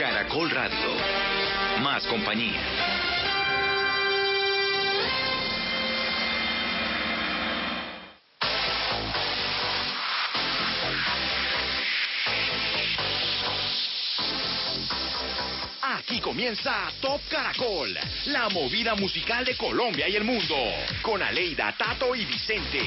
Caracol 0.00 0.48
Radio. 0.48 0.96
Más 1.82 2.06
compañía. 2.06 2.58
Aquí 15.82 16.18
comienza 16.22 16.90
Top 17.02 17.20
Caracol, 17.28 17.94
la 18.24 18.48
movida 18.48 18.94
musical 18.94 19.44
de 19.44 19.54
Colombia 19.58 20.08
y 20.08 20.16
el 20.16 20.24
mundo, 20.24 20.56
con 21.02 21.22
Aleida, 21.22 21.74
Tato 21.76 22.14
y 22.14 22.24
Vicente. 22.24 22.80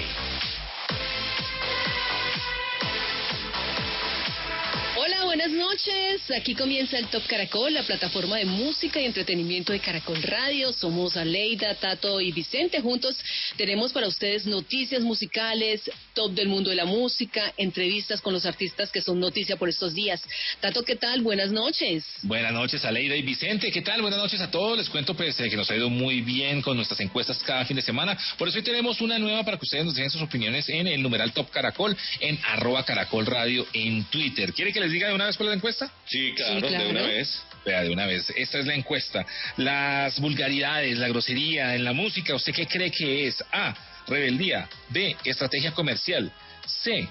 Buenas 5.44 5.71
noches. 5.71 6.32
Aquí 6.38 6.56
comienza 6.56 6.97
el 6.97 7.07
Top 7.07 7.24
Caracol, 7.28 7.74
la 7.74 7.83
plataforma 7.83 8.38
de 8.38 8.46
música 8.46 9.02
y 9.02 9.06
entretenimiento 9.06 9.74
de 9.74 9.79
Caracol 9.79 10.21
Radio. 10.24 10.71
Somos 10.71 11.18
Aleida, 11.18 11.75
Tato 11.75 12.21
y 12.21 12.32
Vicente. 12.32 12.79
Juntos 12.79 13.18
tenemos 13.57 13.92
para 13.92 14.07
ustedes 14.07 14.46
noticias 14.46 15.02
musicales, 15.02 15.82
top 16.14 16.32
del 16.32 16.47
mundo 16.47 16.69
de 16.69 16.78
la 16.78 16.86
música, 16.86 17.54
entrevistas 17.57 18.21
con 18.21 18.32
los 18.32 18.46
artistas 18.46 18.89
que 18.89 19.02
son 19.02 19.19
noticia 19.19 19.57
por 19.57 19.68
estos 19.68 19.93
días. 19.93 20.21
Tato, 20.61 20.83
¿qué 20.83 20.96
tal? 20.96 21.21
Buenas 21.21 21.52
noches. 21.52 22.05
Buenas 22.21 22.54
noches, 22.54 22.86
Aleida 22.86 23.16
y 23.16 23.21
Vicente. 23.21 23.69
¿Qué 23.69 23.82
tal? 23.82 24.02
Buenas 24.02 24.19
noches 24.19 24.39
a 24.39 24.50
todos. 24.50 24.78
Les 24.78 24.89
cuento 24.89 25.14
pues 25.14 25.38
eh, 25.41 25.50
que 25.50 25.57
nos 25.57 25.69
ha 25.69 25.75
ido 25.75 25.89
muy 25.89 26.21
bien 26.21 26.61
con 26.61 26.78
nuestras 26.78 27.02
encuestas 27.02 27.44
cada 27.44 27.66
fin 27.66 27.75
de 27.75 27.82
semana. 27.82 28.18
Por 28.38 28.47
eso 28.47 28.60
hoy 28.60 28.64
tenemos 28.64 29.02
una 29.02 29.19
nueva 29.19 29.44
para 29.44 29.57
que 29.57 29.66
ustedes 29.66 29.83
nos 29.83 29.96
dejen 29.96 30.10
sus 30.10 30.21
opiniones 30.21 30.69
en 30.69 30.88
el 30.88 31.02
numeral 31.02 31.33
Top 31.33 31.50
Caracol 31.50 31.97
en 32.22 32.39
arroba 32.45 32.86
Caracol 32.86 33.25
Radio 33.25 33.67
en 33.73 34.05
Twitter. 34.05 34.53
¿Quiere 34.53 34.72
que 34.72 34.80
les 34.80 34.91
diga 34.91 35.09
de 35.09 35.16
una 35.16 35.25
vez 35.25 35.33
por 35.38 35.47
la 35.47 35.53
encuesta? 35.53 35.92
Sí, 36.05 36.33
claro, 36.36 36.67
de 36.67 36.89
una 36.89 37.02
vez. 37.02 37.41
Vea, 37.66 37.81
de 37.83 37.89
una 37.89 38.05
vez. 38.05 38.31
Esta 38.36 38.59
es 38.59 38.66
la 38.66 38.75
encuesta. 38.75 39.25
Las 39.58 40.19
vulgaridades, 40.19 40.97
la 40.97 41.08
grosería 41.08 41.75
en 41.75 41.83
la 41.83 41.94
música, 41.94 42.35
¿usted 42.35 42.53
qué 42.53 42.66
cree 42.66 42.91
que 42.91 43.27
es? 43.27 43.43
A. 43.52 43.73
Rebeldía. 44.08 44.67
B. 44.89 45.16
Estrategia 45.23 45.71
comercial. 45.71 46.31
C. 46.66 47.08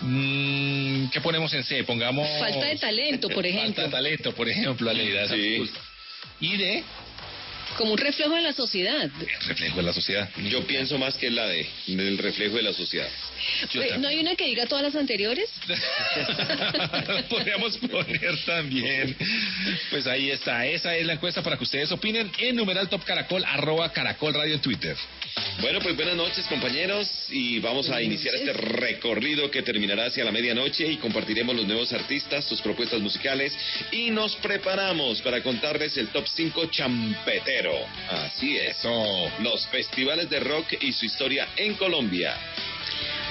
Mm, 0.00 1.08
¿Qué 1.08 1.20
ponemos 1.20 1.52
en 1.54 1.62
C? 1.62 1.84
Pongamos. 1.84 2.28
Falta 2.38 2.66
de 2.66 2.76
talento, 2.76 3.28
por 3.28 3.46
ejemplo. 3.46 3.82
Falta 3.82 3.82
de 3.82 3.88
talento, 3.90 4.34
por 4.34 4.48
ejemplo, 4.48 4.90
Aleida. 4.90 5.28
Sí. 5.28 5.70
Y 6.40 6.56
D. 6.56 6.84
Como 7.76 7.92
un 7.92 7.98
reflejo 7.98 8.34
de 8.34 8.42
la 8.42 8.52
sociedad. 8.52 9.10
El 9.20 9.48
reflejo 9.48 9.76
de 9.76 9.82
la 9.82 9.92
sociedad. 9.92 10.28
Yo 10.50 10.66
pienso 10.66 10.98
más 10.98 11.16
que 11.16 11.30
la 11.30 11.46
de, 11.46 11.66
del 11.86 12.18
reflejo 12.18 12.56
de 12.56 12.62
la 12.62 12.72
sociedad. 12.72 13.08
Yo 13.72 13.82
Eh, 13.82 13.98
¿No 13.98 14.08
hay 14.08 14.20
una 14.20 14.36
que 14.36 14.46
diga 14.46 14.66
todas 14.66 14.84
las 14.84 14.94
anteriores? 14.94 15.48
Podríamos 17.28 17.76
poner 17.78 18.44
también. 18.44 19.16
Pues 19.90 20.06
ahí 20.06 20.30
está. 20.30 20.66
Esa 20.66 20.96
es 20.96 21.06
la 21.06 21.14
encuesta 21.14 21.42
para 21.42 21.56
que 21.56 21.64
ustedes 21.64 21.90
opinen 21.92 22.30
en 22.38 22.56
numeral 22.56 22.88
top 22.88 23.04
caracol, 23.04 23.44
arroba 23.44 23.92
caracol 23.92 24.34
radio 24.34 24.54
en 24.54 24.60
Twitter. 24.60 24.96
Bueno, 25.60 25.80
pues 25.80 25.96
buenas 25.96 26.16
noches 26.16 26.46
compañeros 26.46 27.08
y 27.30 27.58
vamos 27.60 27.88
a 27.90 28.02
iniciar 28.02 28.34
este 28.34 28.52
recorrido 28.52 29.50
que 29.50 29.62
terminará 29.62 30.06
hacia 30.06 30.24
la 30.24 30.32
medianoche 30.32 30.86
y 30.86 30.96
compartiremos 30.96 31.54
los 31.56 31.66
nuevos 31.66 31.92
artistas, 31.92 32.44
sus 32.44 32.60
propuestas 32.60 33.00
musicales 33.00 33.56
y 33.90 34.10
nos 34.10 34.36
preparamos 34.36 35.22
para 35.22 35.42
contarles 35.42 35.96
el 35.96 36.08
top 36.08 36.26
5 36.26 36.66
champetero. 36.66 37.61
Así 38.08 38.56
es. 38.56 38.82
Los 39.40 39.66
festivales 39.68 40.28
de 40.28 40.40
rock 40.40 40.74
y 40.80 40.92
su 40.92 41.06
historia 41.06 41.48
en 41.56 41.74
Colombia. 41.74 42.36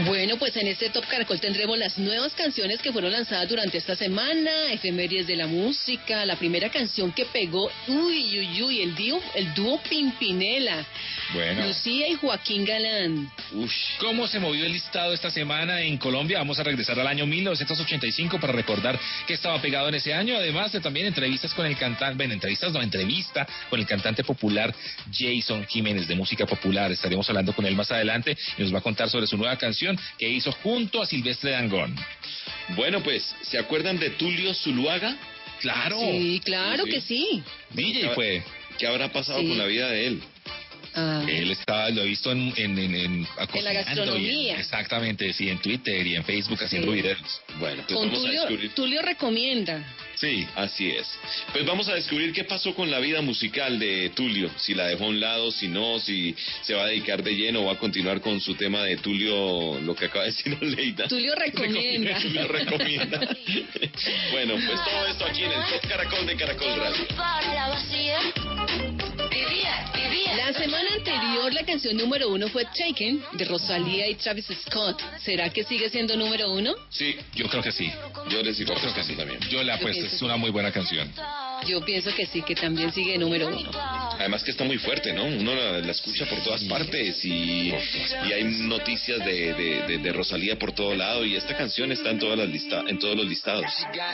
Bueno, 0.05 0.37
pues 0.37 0.55
en 0.57 0.67
este 0.67 0.89
Top 0.89 1.05
Caracol 1.07 1.39
tendremos 1.39 1.77
las 1.77 1.97
nuevas 1.99 2.33
canciones 2.33 2.81
que 2.81 2.91
fueron 2.91 3.11
lanzadas 3.11 3.47
durante 3.47 3.77
esta 3.77 3.95
semana, 3.95 4.71
efemérides 4.71 5.27
de 5.27 5.35
la 5.35 5.47
música, 5.47 6.25
la 6.25 6.35
primera 6.37 6.69
canción 6.69 7.11
que 7.11 7.25
pegó, 7.25 7.69
uy, 7.87 8.39
uy, 8.39 8.63
uy, 8.63 8.81
el 8.81 8.95
dúo, 8.95 9.21
el 9.35 9.53
dúo 9.53 9.79
Pimpinela, 9.87 10.85
Bueno. 11.33 11.67
Lucía 11.67 12.07
y 12.07 12.15
Joaquín 12.15 12.65
Galán. 12.65 13.31
Ush. 13.53 13.97
¿Cómo 13.99 14.27
se 14.27 14.39
movió 14.39 14.65
el 14.65 14.73
listado 14.73 15.13
esta 15.13 15.29
semana 15.29 15.81
en 15.81 15.97
Colombia? 15.97 16.39
Vamos 16.39 16.59
a 16.59 16.63
regresar 16.63 16.99
al 16.99 17.07
año 17.07 17.25
1985 17.25 18.39
para 18.39 18.53
recordar 18.53 18.99
que 19.27 19.33
estaba 19.33 19.61
pegado 19.61 19.89
en 19.89 19.95
ese 19.95 20.13
año, 20.13 20.35
además 20.35 20.71
de 20.71 20.79
también 20.79 21.05
entrevistas 21.05 21.53
con 21.53 21.65
el 21.65 21.77
cantante, 21.77 22.15
bueno, 22.15 22.33
entrevistas 22.33 22.71
no, 22.71 22.81
entrevista 22.81 23.47
con 23.69 23.79
el 23.79 23.85
cantante 23.85 24.23
popular 24.23 24.73
Jason 25.11 25.65
Jiménez 25.67 26.07
de 26.07 26.15
música 26.15 26.45
popular. 26.45 26.91
Estaremos 26.91 27.29
hablando 27.29 27.53
con 27.53 27.65
él 27.65 27.75
más 27.75 27.91
adelante 27.91 28.35
y 28.57 28.61
nos 28.61 28.73
va 28.73 28.79
a 28.79 28.81
contar 28.81 29.09
sobre 29.09 29.27
su 29.27 29.37
nueva 29.37 29.57
canción 29.57 29.90
que 30.17 30.29
hizo 30.29 30.51
junto 30.51 31.01
a 31.01 31.05
Silvestre 31.05 31.51
Dangón. 31.51 31.95
Bueno, 32.75 33.01
pues, 33.03 33.35
¿se 33.41 33.57
acuerdan 33.57 33.99
de 33.99 34.11
Tulio 34.11 34.53
Zuluaga? 34.53 35.17
Claro. 35.59 35.99
Sí, 35.99 36.41
claro 36.43 36.85
Sí. 36.85 36.89
que 36.91 37.01
sí. 37.01 37.43
DJ 37.71 38.09
fue. 38.15 38.43
¿Qué 38.77 38.87
habrá 38.87 39.11
pasado 39.11 39.39
Sí. 39.41 39.47
con 39.47 39.57
la 39.57 39.65
vida 39.65 39.89
de 39.89 40.07
él? 40.07 40.23
Ah, 40.93 41.23
Él 41.27 41.51
está, 41.51 41.89
lo 41.89 42.01
he 42.03 42.07
visto 42.07 42.31
en, 42.31 42.53
en, 42.57 42.77
en, 42.77 42.95
en- 42.95 42.95
en- 42.95 43.27
gastronomía. 43.73 44.57
exactamente, 44.59 45.31
sí, 45.33 45.49
en 45.49 45.59
Twitter 45.59 46.05
y 46.05 46.15
en 46.15 46.23
Facebook 46.23 46.61
haciendo 46.63 46.91
Sí. 46.91 46.97
videos. 47.01 47.41
Bueno, 47.59 47.83
pues 47.87 47.97
con 47.97 48.07
vamos 48.07 48.19
a 48.19 48.25
Tulio, 48.27 48.41
descubrir. 48.41 48.71
Tulio 48.73 49.01
recomienda. 49.01 49.83
Sí. 50.15 50.45
Así 50.55 50.89
es. 50.91 51.07
Pues 51.51 51.65
vamos 51.65 51.87
a 51.89 51.95
descubrir 51.95 52.31
qué 52.33 52.43
pasó 52.43 52.75
con 52.75 52.91
la 52.91 52.99
vida 52.99 53.21
musical 53.21 53.79
de 53.79 54.09
Tulio, 54.13 54.51
si 54.57 54.75
la 54.75 54.85
dejó 54.87 55.05
a 55.05 55.07
un 55.07 55.19
lado, 55.19 55.51
si 55.51 55.67
no, 55.67 55.99
si 55.99 56.35
se 56.61 56.75
va 56.75 56.83
a 56.83 56.87
dedicar 56.87 57.23
de 57.23 57.31
lleno 57.35 57.61
o 57.61 57.65
va 57.65 57.73
a 57.73 57.77
continuar 57.79 58.21
con 58.21 58.39
su 58.39 58.53
tema 58.55 58.83
de 58.83 58.97
Tulio, 58.97 59.79
lo 59.79 59.95
que 59.95 60.05
acaba 60.05 60.25
de 60.25 60.31
decir 60.31 60.57
Leida. 60.61 61.07
Tulio 61.07 61.33
recomienda. 61.35 62.19
Tulio 62.21 62.47
recomienda. 62.47 63.19
bueno, 64.31 64.53
pues 64.55 64.79
todo 64.83 65.07
esto 65.07 65.25
aquí 65.25 65.43
en 65.43 65.51
el 65.51 65.63
Top 65.69 65.87
Caracol 65.89 66.25
de 66.27 66.35
Caracol 66.35 66.75
Radio. 66.75 67.05
La 69.31 70.53
semana 70.53 70.89
anterior 70.95 71.53
la 71.53 71.63
canción 71.63 71.95
número 71.97 72.29
uno 72.29 72.47
fue 72.49 72.65
Taken 72.65 73.23
de 73.33 73.45
Rosalía 73.45 74.07
y 74.09 74.15
Travis 74.15 74.47
Scott. 74.65 75.01
¿Será 75.23 75.49
que 75.49 75.63
sigue 75.63 75.89
siendo 75.89 76.15
número 76.17 76.51
uno? 76.51 76.73
Sí, 76.89 77.15
Yo 77.35 77.47
creo 77.47 77.63
que 77.63 77.71
sí. 77.71 77.91
yo 78.29 78.41
les 78.43 78.57
digo 78.57 78.73
Yo 78.73 78.79
creo 78.81 78.93
que 78.93 79.03
sí. 79.03 79.15
también. 79.15 79.39
Yo 79.49 79.63
la 79.63 79.75
apuesto, 79.75 80.05
es 80.05 80.17
que 80.19 80.25
una 80.25 80.37
muy 80.37 80.49
buena 80.49 80.71
canción. 80.71 81.11
Yo 81.67 81.79
pienso 81.85 82.13
que 82.15 82.25
sí, 82.25 82.41
que 82.41 82.55
también 82.55 82.91
sigue 82.91 83.17
número 83.19 83.47
uno. 83.47 83.69
Además 83.73 84.43
que 84.43 84.49
está 84.51 84.63
muy 84.63 84.77
fuerte, 84.79 85.13
¿no? 85.13 85.23
Uno 85.25 85.53
la, 85.53 85.79
la 85.79 85.91
escucha 85.91 86.25
por 86.25 86.41
todas 86.43 86.63
partes 86.63 87.23
y, 87.23 87.69
y 87.69 88.33
hay 88.33 88.43
noticias 88.43 89.19
de, 89.19 89.53
de, 89.53 89.81
de- 89.87 89.97
de 89.99 90.11
Rosalía 90.13 90.57
por 90.57 90.71
todo 90.71 90.95
lado 90.95 91.23
y 91.23 91.35
esta 91.35 91.55
canción 91.55 91.91
está 91.91 92.09
en 92.09 92.19
todas 92.19 92.37
las 92.37 92.49
lista, 92.49 92.83
en 92.87 92.97
todos 92.97 93.15
los 93.15 93.25
listados. 93.27 93.65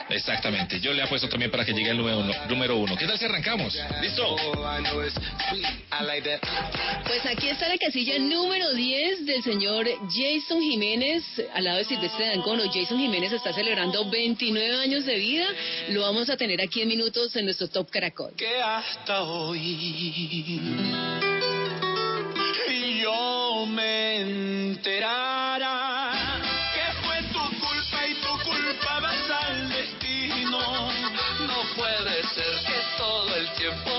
Exactamente. 0.09 0.79
Yo 0.81 0.91
le 0.93 1.01
apuesto 1.03 1.29
también 1.29 1.49
para 1.49 1.63
que 1.63 1.71
llegue 1.73 1.89
el 1.89 1.97
número 1.97 2.19
uno. 2.19 2.33
Número 2.49 2.75
uno. 2.77 2.95
¿Qué 2.97 3.07
tal 3.07 3.17
si 3.17 3.25
arrancamos? 3.25 3.77
¿Listo? 4.01 4.35
Pues 7.05 7.25
aquí 7.25 7.49
está 7.49 7.67
la 7.67 7.77
casilla 7.77 8.19
número 8.19 8.73
10 8.73 9.25
del 9.25 9.41
señor 9.43 9.87
Jason 10.09 10.61
Jiménez, 10.61 11.23
al 11.53 11.63
lado 11.63 11.77
de 11.77 11.85
Silvestre 11.85 12.27
Dangón. 12.27 12.59
Hoy 12.59 12.69
Jason 12.73 12.97
Jiménez 12.97 13.31
está 13.31 13.53
celebrando 13.53 14.09
29 14.09 14.81
años 14.81 15.05
de 15.05 15.15
vida. 15.15 15.47
Lo 15.89 16.01
vamos 16.01 16.29
a 16.29 16.37
tener 16.37 16.61
aquí 16.61 16.81
en 16.81 16.89
minutos 16.89 17.35
en 17.35 17.45
nuestro 17.45 17.67
Top 17.69 17.89
Caracol. 17.89 18.33
que 18.35 18.61
hasta 18.61 19.23
hoy 19.23 20.57
yo 23.01 23.65
me 23.67 24.21
enterara 24.21 25.81
que 26.75 26.85
fue 27.05 27.21
tu 27.31 27.39
culpa 27.39 28.07
y 28.07 28.13
tu 28.15 28.33
culpa 28.49 28.99
vas 28.99 29.29
al 29.29 29.69
destino. 29.69 30.59
No 31.47 31.63
puede 31.75 32.23
ser 32.35 32.53
que 32.65 32.81
todo 32.97 33.35
el 33.35 33.47
tiempo 33.53 33.96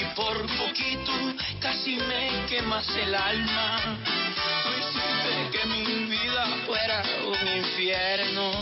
y 0.00 0.04
por 0.14 0.36
poquito 0.56 1.12
casi 1.60 1.96
me 1.96 2.46
quemas 2.48 2.88
el 2.96 3.14
alma. 3.14 3.98
Tú 4.62 4.70
hiciste 4.80 5.58
que 5.58 5.66
mi 5.66 5.84
vida 6.06 6.46
fuera 6.66 7.02
un 7.26 7.58
infierno, 7.58 8.52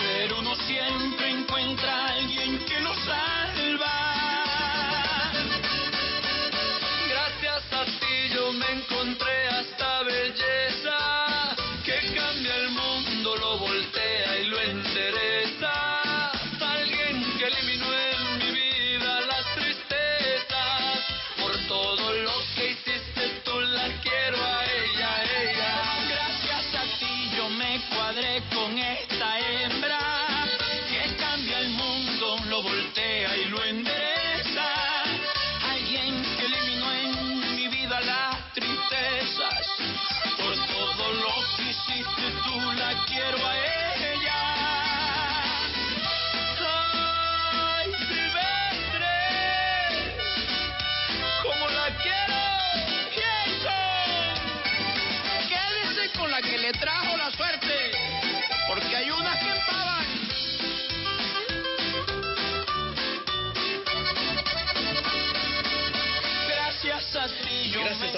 pero 0.00 0.40
uno 0.40 0.54
siempre 0.66 1.30
encuentra 1.30 1.94
a 1.94 2.08
alguien 2.14 2.58
que 2.66 2.80
lo 2.80 2.94
salva. 2.94 3.59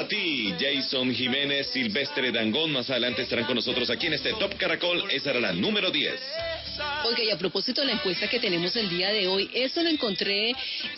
A 0.03 0.09
ti, 0.09 0.53
Jason 0.59 1.15
Jiménez, 1.15 1.69
Silvestre 1.69 2.33
Dangón. 2.33 2.73
Más 2.73 2.91
adelante 2.91 3.23
estarán 3.23 3.45
con 3.45 3.55
nosotros 3.55 3.89
aquí 3.89 4.09
en 4.09 4.15
este 4.15 4.33
Top 4.35 4.57
Caracol. 4.57 5.05
Esa 5.11 5.31
era 5.31 5.41
la 5.41 5.53
número 5.53 5.91
10. 5.91 6.13
Oiga, 7.05 7.23
y 7.23 7.31
a 7.31 7.39
propósito 7.39 7.83
de 7.83 7.89
la 7.89 7.93
encuesta 7.93 8.29
que 8.29 8.41
tenemos 8.41 8.75
el 8.75 8.89
día 8.89 9.13
de 9.13 9.29
hoy, 9.29 9.49
esto 9.55 9.83
lo 9.83 9.89
encontré 9.89 10.55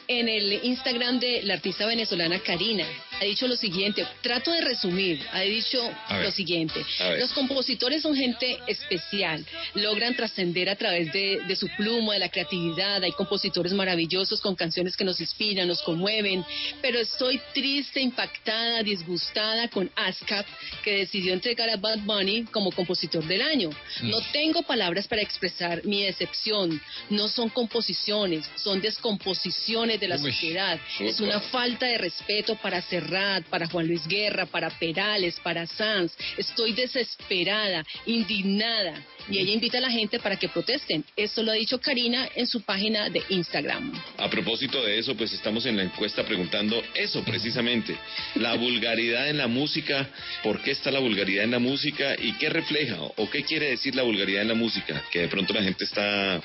en 0.09 0.29
el 0.29 0.65
Instagram 0.65 1.19
de 1.19 1.43
la 1.43 1.55
artista 1.55 1.87
venezolana 1.87 2.39
Karina. 2.41 2.87
Ha 3.21 3.25
dicho 3.25 3.47
lo 3.47 3.57
siguiente, 3.57 4.07
trato 4.23 4.51
de 4.51 4.61
resumir, 4.61 5.25
ha 5.33 5.41
dicho 5.41 5.81
ver. 6.11 6.25
lo 6.25 6.31
siguiente. 6.31 6.85
Los 7.19 7.33
compositores 7.33 8.03
son 8.03 8.15
gente 8.17 8.59
especial, 8.67 9.45
logran 9.75 10.15
trascender 10.17 10.69
a 10.69 10.77
través 10.77 11.13
de, 11.13 11.41
de 11.47 11.57
su 11.57 11.69
pluma, 11.77 12.15
de 12.15 12.19
la 12.21 12.29
creatividad. 12.29 13.03
Hay 13.03 13.13
compositores 13.13 13.73
maravillosos 13.73 14.41
con 14.41 14.55
canciones 14.57 14.97
que 14.97 15.05
nos 15.05 15.21
inspiran, 15.21 15.69
nos 15.69 15.83
conmueven, 15.83 16.45
pero 16.83 16.99
estoy 16.99 17.41
triste, 17.55 18.01
impactada, 18.01 18.83
disgustada 18.83 19.69
con 19.69 19.91
ASCAP, 19.95 20.47
que 20.83 20.99
decidió 20.99 21.33
entregar 21.33 21.71
a 21.71 21.77
Bad 21.77 22.01
Bunny 22.01 22.45
como 22.45 22.73
compositor 22.73 23.25
del 23.25 23.43
año. 23.43 23.71
No 24.03 24.19
tengo 24.33 24.63
palabras 24.63 25.07
para 25.07 25.23
expresar 25.23 25.85
mi 25.85 26.03
decepción. 26.03 26.81
No 27.11 27.29
son 27.29 27.49
composiciones, 27.49 28.45
son 28.57 28.81
descomposiciones 28.81 30.01
de 30.01 30.09
la 30.09 30.17
Uy, 30.17 30.33
sociedad. 30.33 30.79
Es 31.01 31.17
súper. 31.17 31.37
una 31.37 31.41
falta 31.41 31.87
de 31.87 31.99
respeto 31.99 32.57
para 32.57 32.79
Serrat, 33.05 33.45
para 33.45 33.67
Juan 33.67 33.87
Luis 33.87 34.07
Guerra, 34.07 34.47
para 34.47 34.71
Perales, 34.71 35.39
para 35.43 35.67
Sanz. 35.67 36.13
Estoy 36.37 36.73
desesperada, 36.73 37.85
indignada. 38.07 39.03
Y 39.29 39.39
ella 39.39 39.53
invita 39.53 39.79
a 39.79 39.81
la 39.81 39.91
gente 39.91 40.19
para 40.19 40.37
que 40.37 40.49
protesten. 40.49 41.03
Esto 41.17 41.43
lo 41.43 41.53
ha 41.53 41.55
dicho 41.55 41.81
Karina 41.81 42.29
en 42.35 42.47
su 42.47 42.61
página 42.61 43.09
de 43.09 43.23
Instagram. 43.31 43.93
A 44.19 44.29
propósito 44.29 44.85
de 44.85 44.99
eso, 44.99 45.17
pues 45.17 45.33
estamos 45.33 45.65
en 45.65 45.79
la 45.79 45.83
encuesta 45.83 46.25
preguntando 46.25 46.83
eso 46.95 47.25
precisamente. 47.25 47.97
La 48.35 48.55
vulgaridad 48.55 49.31
en 49.31 49.39
la 49.39 49.47
música, 49.47 50.11
¿por 50.43 50.61
qué 50.61 50.73
está 50.73 50.91
la 50.91 50.99
vulgaridad 50.99 51.45
en 51.45 51.53
la 51.53 51.59
música 51.59 52.15
y 52.19 52.33
qué 52.35 52.51
refleja 52.51 52.99
o 53.01 53.31
qué 53.31 53.45
quiere 53.45 53.71
decir 53.71 53.95
la 53.95 54.03
vulgaridad 54.03 54.43
en 54.43 54.49
la 54.49 54.55
música? 54.55 55.03
Que 55.11 55.21
de 55.21 55.29
pronto 55.29 55.55
la 55.55 55.63
gente 55.63 55.85
está 55.85 56.43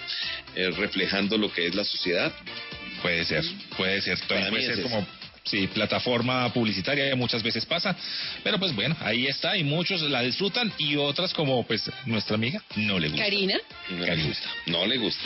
eh, 0.55 0.69
reflejando 0.77 1.37
lo 1.37 1.51
que 1.51 1.67
es 1.67 1.75
la 1.75 1.83
sociedad. 1.83 2.33
Puede 3.01 3.25
ser, 3.25 3.43
puede 3.77 4.01
ser. 4.01 4.17
Mí 4.17 4.49
puede 4.49 4.75
ser 4.75 4.81
como, 4.83 5.05
sí, 5.49 5.67
plataforma 5.67 6.51
publicitaria, 6.53 7.15
muchas 7.15 7.41
veces 7.43 7.65
pasa. 7.65 7.95
Pero 8.43 8.59
pues 8.59 8.73
bueno, 8.75 8.95
ahí 9.01 9.27
está 9.27 9.57
y 9.57 9.63
muchos 9.63 10.01
la 10.01 10.21
disfrutan 10.21 10.71
y 10.77 10.95
otras 10.95 11.33
como 11.33 11.63
pues 11.63 11.89
nuestra 12.05 12.35
amiga 12.35 12.61
no 12.75 12.99
le 12.99 13.09
gusta. 13.09 13.23
Karina, 13.23 13.59
No 13.89 14.05
le 14.05 14.23
gusta. 14.23 14.49
No 14.67 14.85
le 14.85 14.97
gusta. 14.97 15.23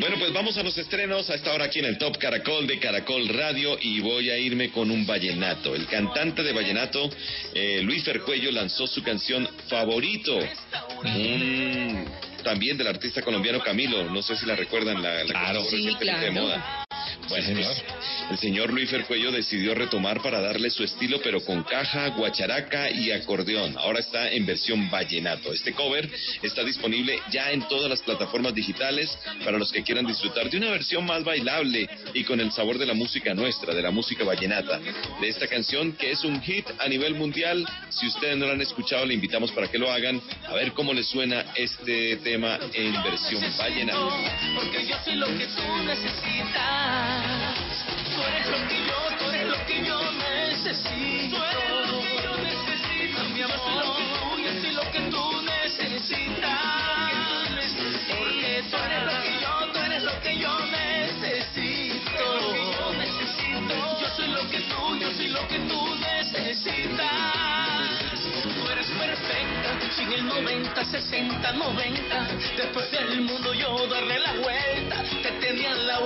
Bueno, 0.00 0.16
pues 0.18 0.32
vamos 0.32 0.56
a 0.56 0.62
los 0.62 0.76
estrenos 0.78 1.28
a 1.28 1.34
esta 1.34 1.52
hora 1.52 1.64
aquí 1.66 1.80
en 1.80 1.84
el 1.86 1.98
Top 1.98 2.16
Caracol 2.18 2.66
de 2.66 2.78
Caracol 2.78 3.28
Radio 3.28 3.76
y 3.80 4.00
voy 4.00 4.30
a 4.30 4.38
irme 4.38 4.70
con 4.70 4.90
un 4.90 5.04
vallenato. 5.06 5.74
El 5.74 5.86
cantante 5.86 6.42
de 6.42 6.52
vallenato, 6.52 7.10
eh, 7.54 7.80
Luis 7.82 8.04
Fercuello, 8.04 8.50
lanzó 8.52 8.86
su 8.86 9.02
canción 9.02 9.48
Favorito. 9.68 10.38
Un- 11.04 12.04
también 12.48 12.78
del 12.78 12.86
artista 12.86 13.20
colombiano 13.20 13.60
Camilo, 13.60 14.04
no 14.04 14.22
sé 14.22 14.34
si 14.34 14.46
la 14.46 14.56
recuerdan, 14.56 15.02
la, 15.02 15.16
la 15.16 15.24
que 15.26 15.32
Claro. 15.32 15.64
Sí, 15.64 15.86
de 16.00 16.30
moda. 16.30 16.87
Bueno, 17.28 17.46
Sí, 17.46 17.54
señor. 17.54 17.74
el 18.30 18.38
señor 18.38 18.72
Luis 18.72 18.90
Fercuello 18.90 19.30
decidió 19.30 19.74
retomar 19.74 20.22
para 20.22 20.40
darle 20.40 20.70
su 20.70 20.82
estilo, 20.82 21.20
pero 21.22 21.44
con 21.44 21.62
caja, 21.62 22.08
guacharaca 22.08 22.90
y 22.90 23.10
acordeón. 23.10 23.76
Ahora 23.78 24.00
está 24.00 24.30
en 24.30 24.46
versión 24.46 24.90
vallenato. 24.90 25.52
Este 25.52 25.72
cover 25.72 26.08
está 26.42 26.64
disponible 26.64 27.18
ya 27.30 27.52
en 27.52 27.66
todas 27.68 27.90
las 27.90 28.00
plataformas 28.02 28.54
digitales 28.54 29.16
para 29.44 29.58
los 29.58 29.70
que 29.72 29.82
quieran 29.82 30.06
disfrutar 30.06 30.48
de 30.50 30.56
una 30.56 30.70
versión 30.70 31.04
más 31.04 31.22
bailable 31.24 31.88
y 32.14 32.24
con 32.24 32.40
el 32.40 32.50
sabor 32.52 32.78
de 32.78 32.86
la 32.86 32.94
música 32.94 33.34
nuestra, 33.34 33.74
de 33.74 33.82
la 33.82 33.90
música 33.90 34.24
vallenata. 34.24 34.80
De 35.20 35.28
esta 35.28 35.46
canción 35.46 35.92
que 35.92 36.10
es 36.12 36.24
un 36.24 36.40
hit 36.42 36.66
a 36.78 36.88
nivel 36.88 37.14
mundial. 37.14 37.66
Si 37.90 38.06
ustedes 38.06 38.36
no 38.36 38.46
la 38.46 38.52
han 38.52 38.60
escuchado, 38.60 39.04
le 39.06 39.14
invitamos 39.14 39.52
para 39.52 39.68
que 39.68 39.78
lo 39.78 39.90
hagan. 39.90 40.20
A 40.48 40.54
ver 40.54 40.72
cómo 40.72 40.92
les 40.92 41.06
suena 41.06 41.44
este 41.54 42.16
tema 42.18 42.58
en 42.72 42.92
versión 43.02 43.42
vallenata. 43.58 43.98
Porque 44.54 44.86
yo 44.86 44.96
soy 45.04 45.16
lo 45.16 45.26
que 45.26 45.46
tú 45.46 45.62
necesitas. 45.84 47.17
Tú 47.18 48.22
eres 48.22 48.46
lo 48.48 48.68
que 48.68 48.78
yo, 48.86 48.98
tú 49.18 49.24
eres 49.30 49.46
lo 49.48 49.66
que 49.66 49.84
yo 49.84 49.98
necesito. 50.12 51.36
Tú 51.36 51.44
eres 51.44 51.90
lo 51.90 51.98
que 52.00 52.14
yo 52.22 52.32
necesito, 52.38 53.18
mi 53.34 53.42
amor. 53.42 53.84
Lo 53.84 53.96
que 53.96 54.04
tú, 54.14 54.60
soy 54.60 54.72
lo 54.72 54.90
que 54.90 55.00
tú 55.10 55.42
necesitas. 55.42 56.58
Porque 58.08 58.64
tú 58.70 58.76
eres 58.76 59.02
lo 59.04 59.22
que 59.22 59.32
yo, 59.40 59.72
tú 59.72 59.78
eres 59.78 60.02
lo 60.02 60.20
que 60.20 60.38
yo 60.38 60.58
necesito. 60.66 62.24
Lo 62.40 62.52
que 62.52 62.64
yo 62.72 62.92
necesito. 62.94 63.74
Yo 64.00 64.08
soy 64.16 64.28
lo 64.28 64.48
que 64.50 64.60
tú, 64.60 64.96
yo 64.98 65.10
soy 65.12 65.28
lo 65.28 65.48
que 65.48 65.58
tú 65.60 65.94
necesitas. 65.96 67.08
Tú 68.42 68.70
eres 68.70 68.90
perfecta, 68.90 69.90
sin 69.96 70.12
el 70.12 70.26
90, 70.26 70.84
60, 70.84 71.52
90. 71.52 72.28
Después 72.56 72.90
del 72.90 73.20
mundo 73.22 73.54
yo 73.54 73.86
darle 73.88 74.18
la 74.18 74.32
vuelta. 74.34 75.02
Te 75.40 75.47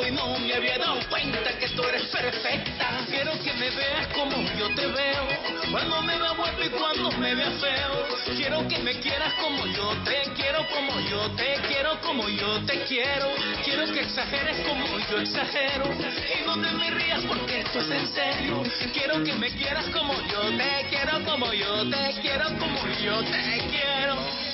y 0.06 0.10
no 0.10 0.38
me 0.38 0.54
había 0.54 0.78
dado 0.78 0.98
cuenta 1.08 1.56
que 1.58 1.68
tú 1.68 1.82
eres 1.84 2.04
perfecta. 2.06 3.04
Quiero 3.08 3.32
que 3.42 3.52
me 3.54 3.70
veas 3.70 4.06
como 4.08 4.36
yo 4.58 4.74
te 4.74 4.86
veo. 4.86 5.28
Cuando 5.70 6.02
me 6.02 6.18
vea 6.18 6.30
guapo 6.32 6.62
y 6.64 6.68
cuando 6.70 7.12
me 7.12 7.34
vea 7.34 7.50
feo. 7.52 8.36
Quiero 8.36 8.66
que 8.66 8.78
me 8.78 8.98
quieras 9.00 9.32
como 9.34 9.66
yo 9.66 9.94
te 10.04 10.22
quiero, 10.34 10.66
como 10.68 10.98
yo 11.00 11.30
te 11.36 11.54
quiero, 11.68 12.00
como 12.00 12.28
yo 12.28 12.64
te 12.66 12.82
quiero. 12.84 13.28
Quiero 13.64 13.86
que 13.92 14.00
exageres 14.00 14.66
como 14.66 14.98
yo 15.10 15.20
exagero. 15.20 15.84
Y 15.86 16.46
no 16.46 16.54
te 16.54 16.72
me 16.72 16.90
rías 16.90 17.22
porque 17.28 17.60
esto 17.60 17.80
es 17.80 17.90
en 17.90 18.08
serio. 18.14 18.62
Quiero 18.92 19.22
que 19.22 19.34
me 19.34 19.50
quieras 19.50 19.86
como 19.90 20.14
yo 20.14 20.42
te 20.56 20.86
quiero, 20.90 21.24
como 21.24 21.52
yo 21.52 21.88
te 21.88 22.20
quiero, 22.20 22.48
como 22.58 22.80
yo 23.04 23.22
te 23.22 23.68
quiero. 23.70 24.51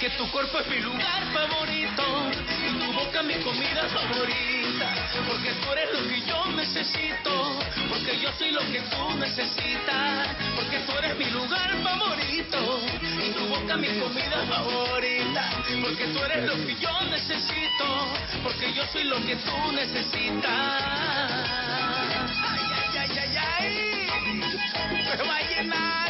Que 0.00 0.08
tu 0.16 0.26
cuerpo 0.30 0.58
es 0.60 0.66
mi 0.68 0.78
lugar 0.78 1.22
favorito 1.30 2.02
y 2.66 2.78
tu 2.78 2.92
boca 2.94 3.22
mi 3.22 3.34
comida 3.34 3.86
favorita. 3.90 4.94
Porque 5.28 5.52
tú 5.52 5.72
eres 5.72 5.92
lo 5.92 6.08
que 6.08 6.22
yo 6.22 6.46
necesito, 6.56 7.58
porque 7.90 8.18
yo 8.18 8.32
soy 8.38 8.50
lo 8.50 8.60
que 8.60 8.80
tú 8.80 9.14
necesitas. 9.18 10.28
Porque 10.56 10.78
tú 10.86 10.92
eres 10.92 11.18
mi 11.18 11.26
lugar 11.26 11.70
favorito 11.82 12.80
y 13.22 13.30
tu 13.32 13.46
boca 13.48 13.76
mi 13.76 13.88
comida 14.00 14.42
favorita. 14.48 15.50
Porque 15.82 16.06
tú 16.06 16.18
eres 16.24 16.46
lo 16.46 16.54
que 16.66 16.74
yo 16.76 17.00
necesito, 17.10 18.08
porque 18.42 18.72
yo 18.72 18.82
soy 18.94 19.04
lo 19.04 19.16
que 19.26 19.36
tú 19.36 19.72
necesitas. 19.72 20.50
Ay, 22.48 22.64
ay, 22.72 22.98
ay, 22.98 23.18
ay, 23.18 23.36
ay. 23.36 24.00
Pero 25.10 25.26
vallenato, 25.26 26.09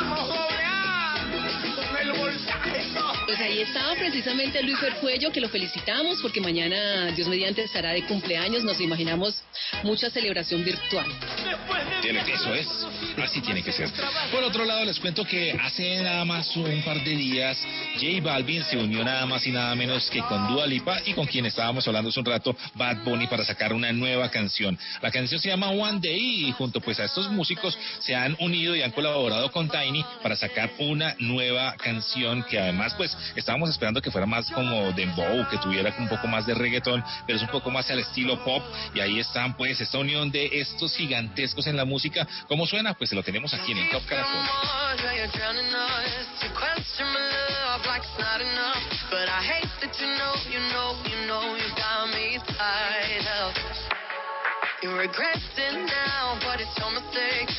Vamos 0.00 0.28
doble 0.28 0.59
Pues 3.26 3.38
ahí 3.40 3.60
estaba 3.60 3.94
precisamente 3.94 4.62
Luis 4.62 4.78
Fercuello, 4.78 5.30
que 5.30 5.40
lo 5.40 5.48
felicitamos 5.48 6.20
porque 6.20 6.40
mañana, 6.40 7.12
Dios 7.12 7.28
mediante, 7.28 7.62
estará 7.62 7.92
de 7.92 8.02
cumpleaños. 8.02 8.64
Nos 8.64 8.80
imaginamos 8.80 9.42
mucha 9.82 10.10
celebración 10.10 10.64
virtual. 10.64 11.06
Tiene 12.02 12.24
que 12.24 12.32
Eso 12.32 12.54
es, 12.54 12.68
así 13.22 13.40
tiene 13.40 13.62
que 13.62 13.72
ser. 13.72 13.90
Por 14.32 14.42
otro 14.42 14.64
lado, 14.64 14.84
les 14.84 14.98
cuento 14.98 15.24
que 15.24 15.52
hace 15.52 16.02
nada 16.02 16.24
más 16.24 16.56
un 16.56 16.82
par 16.82 17.02
de 17.04 17.10
días, 17.10 17.58
J 17.94 18.20
Balvin 18.22 18.64
se 18.64 18.76
unió 18.76 19.04
nada 19.04 19.26
más 19.26 19.46
y 19.46 19.52
nada 19.52 19.74
menos 19.74 20.10
que 20.10 20.20
con 20.22 20.48
Dua 20.48 20.66
Lipa 20.66 21.00
y 21.06 21.12
con 21.12 21.26
quien 21.26 21.46
estábamos 21.46 21.86
hablando 21.86 22.10
hace 22.10 22.20
un 22.20 22.26
rato, 22.26 22.56
Bad 22.74 23.04
Bunny, 23.04 23.26
para 23.26 23.44
sacar 23.44 23.72
una 23.72 23.92
nueva 23.92 24.30
canción. 24.30 24.78
La 25.02 25.10
canción 25.10 25.40
se 25.40 25.48
llama 25.48 25.70
One 25.70 26.00
Day 26.00 26.48
y 26.48 26.52
junto 26.52 26.80
pues 26.80 26.98
a 27.00 27.04
estos 27.04 27.30
músicos 27.30 27.78
se 28.00 28.14
han 28.14 28.36
unido 28.40 28.74
y 28.74 28.82
han 28.82 28.90
colaborado 28.90 29.50
con 29.52 29.68
Tiny 29.68 30.04
para 30.22 30.36
sacar 30.36 30.70
una 30.78 31.14
nueva 31.18 31.76
canción 31.76 32.42
que 32.50 32.58
además 32.58 32.92
pues 32.94 33.16
estábamos 33.36 33.70
esperando 33.70 34.02
que 34.02 34.10
fuera 34.10 34.26
más 34.26 34.50
como 34.50 34.92
dembow, 34.92 35.48
que 35.48 35.58
tuviera 35.58 35.94
un 35.98 36.08
poco 36.08 36.26
más 36.26 36.44
de 36.46 36.54
reggaetón, 36.54 37.02
pero 37.26 37.36
es 37.36 37.42
un 37.42 37.48
poco 37.50 37.70
más 37.70 37.88
al 37.90 38.00
estilo 38.00 38.42
pop 38.44 38.62
y 38.94 39.00
ahí 39.00 39.20
están 39.20 39.56
pues 39.56 39.80
esta 39.80 39.98
unión 39.98 40.30
de 40.30 40.50
estos 40.60 40.94
gigantescos 40.96 41.66
en 41.66 41.76
la 41.76 41.84
música. 41.84 42.26
¿Cómo 42.48 42.66
suena? 42.66 42.94
Pues 42.94 43.12
lo 43.12 43.22
tenemos 43.22 43.54
aquí 43.54 43.72
en 43.72 43.78
el 43.78 43.90
Top 43.90 44.04
Caracol. 44.06 44.40
But 49.10 49.28
I 49.28 49.42
hate 49.42 49.66
that 49.80 49.98
you 49.98 50.06
know, 50.06 50.34
you 50.46 50.60
know, 50.70 50.94
you 51.02 51.26
know 51.26 51.42
you 51.56 51.66
got 51.74 52.06
me 52.14 52.38
tied 52.46 53.26
up. 53.42 53.54
You 54.82 54.90
regret 54.96 55.42
it 55.58 55.74
now, 55.84 56.38
but 56.46 56.60
it's 56.60 56.78
your 56.78 56.92
mistake. 56.94 57.50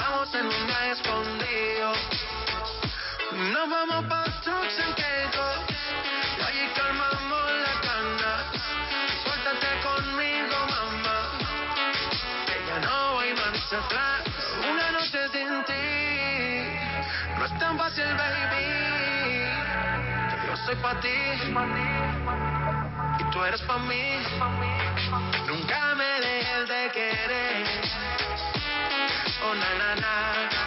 Vamos 0.00 0.34
en 0.34 0.46
un 0.46 0.70
escondido. 0.92 1.92
Nos 3.52 3.70
vamos 3.70 4.04
pa' 4.06 4.24
en 4.24 4.92
Caicos 5.00 5.58
y 6.38 6.42
allí 6.42 6.64
calmamos 6.74 7.46
las 7.64 7.78
ganas. 7.88 8.42
Suéltate 9.22 9.70
conmigo, 9.86 10.56
mamá, 10.74 11.18
que 12.46 12.56
ya 12.66 12.78
no 12.86 13.20
hay 13.20 13.34
marcha 13.34 13.76
atrás. 13.84 14.20
Una 14.70 14.90
noche 14.92 15.20
sin 15.32 15.64
ti 15.68 15.86
no 17.38 17.44
es 17.44 17.58
tan 17.58 17.78
fácil, 17.78 18.10
baby. 18.20 18.66
Yo 20.46 20.56
soy 20.64 20.76
pa' 20.76 21.00
ti 21.00 21.18
y 23.18 23.24
tú 23.32 23.44
eres 23.44 23.62
pa' 23.62 23.78
mí. 23.78 24.16
Nunca 25.46 25.94
me 25.94 26.10
dejes 26.20 26.68
de 26.68 26.90
querer. 26.92 27.89
Na, 29.78 29.94
na, 29.94 30.50
na. 30.50 30.59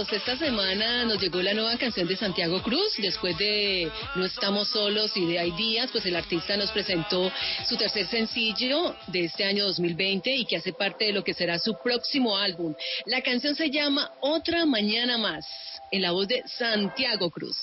Esta 0.00 0.34
semana 0.38 1.04
nos 1.04 1.20
llegó 1.20 1.42
la 1.42 1.52
nueva 1.52 1.76
canción 1.76 2.08
de 2.08 2.16
Santiago 2.16 2.62
Cruz. 2.62 2.96
Después 2.96 3.36
de 3.36 3.92
No 4.14 4.24
estamos 4.24 4.68
solos 4.68 5.14
y 5.14 5.26
de 5.26 5.38
Hay 5.38 5.50
días, 5.50 5.90
pues 5.92 6.06
el 6.06 6.16
artista 6.16 6.56
nos 6.56 6.72
presentó 6.72 7.30
su 7.68 7.76
tercer 7.76 8.06
sencillo 8.06 8.96
de 9.08 9.26
este 9.26 9.44
año 9.44 9.66
2020 9.66 10.34
y 10.34 10.46
que 10.46 10.56
hace 10.56 10.72
parte 10.72 11.04
de 11.04 11.12
lo 11.12 11.22
que 11.22 11.34
será 11.34 11.58
su 11.58 11.74
próximo 11.84 12.36
álbum. 12.38 12.74
La 13.04 13.20
canción 13.20 13.54
se 13.54 13.70
llama 13.70 14.10
Otra 14.20 14.64
Mañana 14.64 15.18
Más, 15.18 15.46
en 15.92 16.00
la 16.00 16.12
voz 16.12 16.28
de 16.28 16.42
Santiago 16.46 17.30
Cruz. 17.30 17.58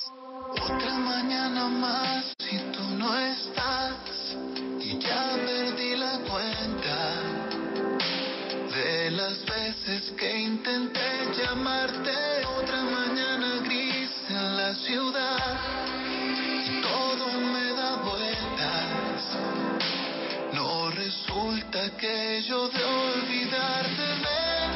Otra 0.51 0.93
mañana 0.99 1.67
más 1.67 2.35
si 2.37 2.57
tú 2.71 2.83
no 2.99 3.17
estás 3.17 3.97
y 4.79 4.99
ya 4.99 5.39
perdí 5.43 5.95
la 5.95 6.19
cuenta 6.19 6.76
de 9.07 9.11
las 9.11 9.45
veces 9.45 10.11
que 10.17 10.37
intenté 10.37 10.99
llamarte. 11.37 12.11
Otra 12.59 12.81
mañana 12.83 13.61
gris 13.63 14.11
en 14.29 14.57
la 14.57 14.75
ciudad 14.75 15.57
todo 16.81 17.27
me 17.53 17.67
da 17.79 17.95
vueltas. 18.03 19.19
No 20.51 20.89
resulta 20.91 21.95
que 21.95 22.43
yo 22.49 22.67
de 22.67 22.83
olvidarte 22.83 24.07
ven 24.25 24.71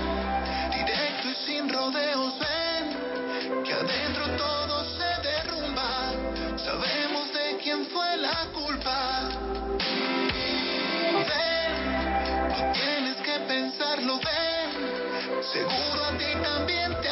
directo 0.77 1.27
y 1.29 1.35
sin 1.45 1.67
rodeos 1.67 2.33
ven 2.39 3.63
que 3.65 3.73
adentro 3.73 4.23
todo 4.37 4.75
se 4.97 5.11
derrumba. 5.27 6.13
Sabemos 6.55 7.33
de 7.33 7.57
quién 7.61 7.85
fue 7.87 8.15
la 8.15 8.47
culpa. 8.53 9.70
Tienes 12.73 13.17
que 13.17 13.39
pensarlo, 13.47 14.19
ven. 14.19 15.43
Seguro 15.53 16.05
a 16.05 16.17
ti 16.17 16.25
también 16.43 16.95
te 17.01 17.09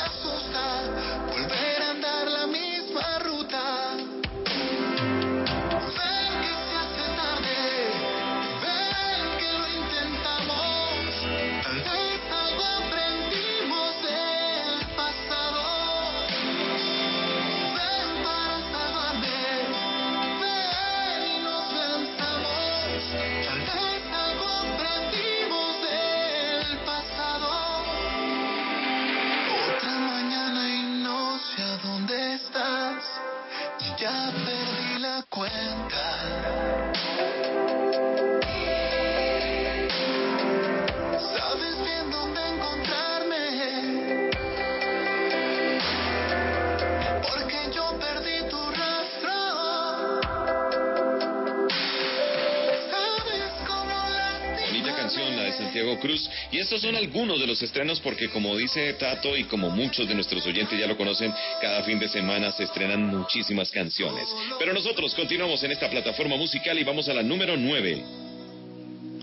Santiago 55.80 56.00
Cruz. 56.00 56.30
Y 56.52 56.60
estos 56.60 56.82
son 56.82 56.96
algunos 56.96 57.40
de 57.40 57.48
los 57.48 57.62
estrenos 57.62 58.00
porque 58.00 58.30
como 58.30 58.56
dice 58.58 58.94
Tato 58.94 59.36
y 59.38 59.46
como 59.46 59.70
muchos 59.70 60.08
de 60.08 60.16
nuestros 60.16 60.46
oyentes 60.46 60.78
ya 60.78 60.88
lo 60.88 60.98
conocen, 60.98 61.34
cada 61.62 61.84
fin 61.84 62.00
de 62.00 62.10
semana 62.10 62.52
se 62.52 62.64
estrenan 62.64 63.08
muchísimas 63.08 63.72
canciones. 63.72 64.28
Pero 64.58 64.74
nosotros 64.74 65.14
continuamos 65.16 65.64
en 65.64 65.72
esta 65.72 65.90
plataforma 65.90 66.36
musical 66.36 66.78
y 66.78 66.84
vamos 66.84 67.08
a 67.08 67.14
la 67.14 67.24
número 67.24 67.56
9. 67.56 68.04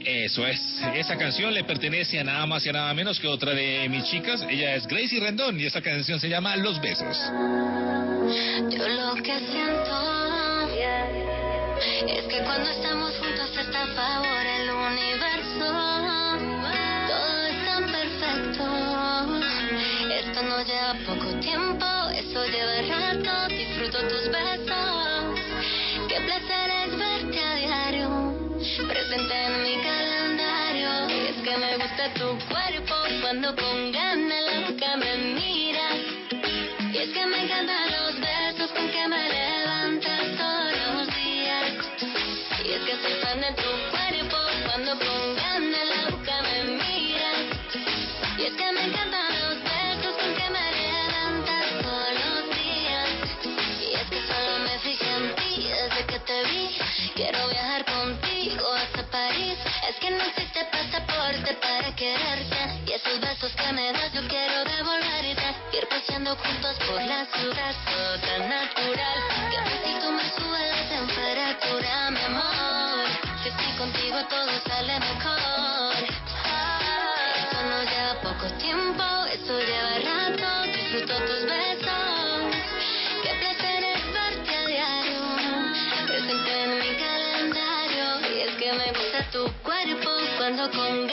Eso 0.04 0.46
es. 0.46 0.60
Esa 0.94 1.16
canción 1.18 1.52
le 1.52 1.64
pertenece 1.64 2.18
a 2.20 2.24
nada 2.24 2.46
más 2.46 2.64
y 2.64 2.68
a 2.68 2.72
nada 2.72 2.94
menos 2.94 3.18
que 3.18 3.26
otra 3.26 3.52
de 3.52 3.88
mis 3.88 4.04
chicas. 4.04 4.42
Ella 4.48 4.76
es 4.76 4.86
Gracie 4.86 5.20
Rendón 5.20 5.60
y 5.60 5.66
esa 5.66 5.82
canción 5.82 6.20
se 6.20 6.28
llama 6.28 6.56
Los 6.56 6.80
Besos. 6.80 7.18
Yo 8.70 8.88
lo 8.88 9.14
que 9.22 9.38
siento 9.50 10.16
es 12.06 12.22
que 12.22 12.38
cuando 12.44 12.70
estamos 12.70 13.12
juntos 13.18 13.50
está 13.56 13.82
a 13.82 13.86
favor 13.88 14.46
el 14.46 14.70
universo. 14.70 16.15
Cuando 33.38 33.62
con 33.62 33.92
ganas 33.92 34.42
la 34.44 34.60
boca 34.60 34.96
me 34.96 35.16
miras. 35.34 35.96
Y 36.90 36.96
es 36.96 37.10
que 37.10 37.26
me 37.26 37.44
encantan 37.44 37.90
los 37.90 38.18
besos 38.18 38.70
con 38.70 38.88
que 38.88 39.08
me 39.08 39.28
levantas 39.28 40.22
todos 40.38 40.72
los 40.80 41.06
días. 41.14 41.72
Y 42.64 42.72
es 42.72 42.80
que 42.80 42.96
soy 42.96 43.12
fan 43.20 43.40
de 43.42 43.52
tu 43.52 43.70
cuerpo 43.92 44.38
cuando 44.64 44.92
con 44.98 45.36
ganas 45.36 45.86
la 45.94 46.16
boca 46.16 46.42
me 46.48 46.64
miras. 46.80 47.38
Y 48.38 48.42
es 48.46 48.54
que 48.54 48.72
me 48.72 48.84
encantan 48.84 49.28
los 49.42 49.62
besos 49.64 50.14
con 50.16 50.34
que 50.34 50.48
me 50.56 50.66
levantas 50.80 51.66
todos 51.82 52.12
los 52.24 52.40
días. 52.56 53.08
Y 53.82 53.94
es 53.96 54.06
que 54.08 54.20
solo 54.32 54.58
me 54.64 54.78
fijé 54.78 55.10
en 55.14 55.34
ti 55.36 55.68
desde 55.68 56.06
que 56.06 56.18
te 56.20 56.42
vi. 56.44 56.70
Quiero 57.14 57.48
viajar 57.48 57.84
contigo 57.84 58.66
hasta 58.72 59.02
París. 59.10 59.58
Es 59.90 59.96
que 59.96 60.10
no 60.10 60.24
existe 60.24 60.64
para 61.54 61.94
quererte. 61.94 62.56
Y 62.86 62.92
esos 62.92 63.20
besos 63.20 63.52
que 63.52 63.72
me 63.72 63.92
das 63.92 64.12
yo 64.12 64.26
quiero 64.28 64.64
devolverte. 64.64 65.54
Ir 65.72 65.86
paseando 65.88 66.34
juntos 66.36 66.76
por 66.86 67.00
la 67.02 67.24
ciudad, 67.26 67.74
todo 67.84 68.18
tan 68.20 68.48
natural. 68.48 69.18
Que 69.50 69.56
a 69.58 69.64
ratito 69.64 70.12
me 70.12 70.24
sube 70.30 70.68
la 70.68 70.88
temperatura, 70.88 72.10
mi 72.10 72.20
amor. 72.20 73.06
Que 73.42 73.48
estoy 73.50 73.72
contigo 73.78 74.18
todo 74.28 74.50
sale 74.66 74.98
mejor. 74.98 75.94
Esto 77.36 77.62
no 77.70 77.82
lleva 77.84 78.14
poco 78.22 78.46
tiempo, 78.58 79.04
eso 79.32 79.58
lleva 79.60 79.98
rato. 80.04 80.72
Disfruto 80.72 81.14
tus 81.26 81.42
besos. 81.44 82.56
Qué 83.22 83.34
placer 83.38 83.84
verte 84.12 84.56
a 84.56 84.66
diario. 84.66 85.22
Presente 86.06 86.62
en 86.62 86.78
mi 86.80 86.92
calendario. 86.96 88.34
Y 88.34 88.40
es 88.40 88.54
que 88.56 88.72
me 88.72 88.88
gusta 88.88 89.30
tu 89.30 89.52
cuerpo 89.62 90.10
cuando 90.38 90.70
con 90.70 91.05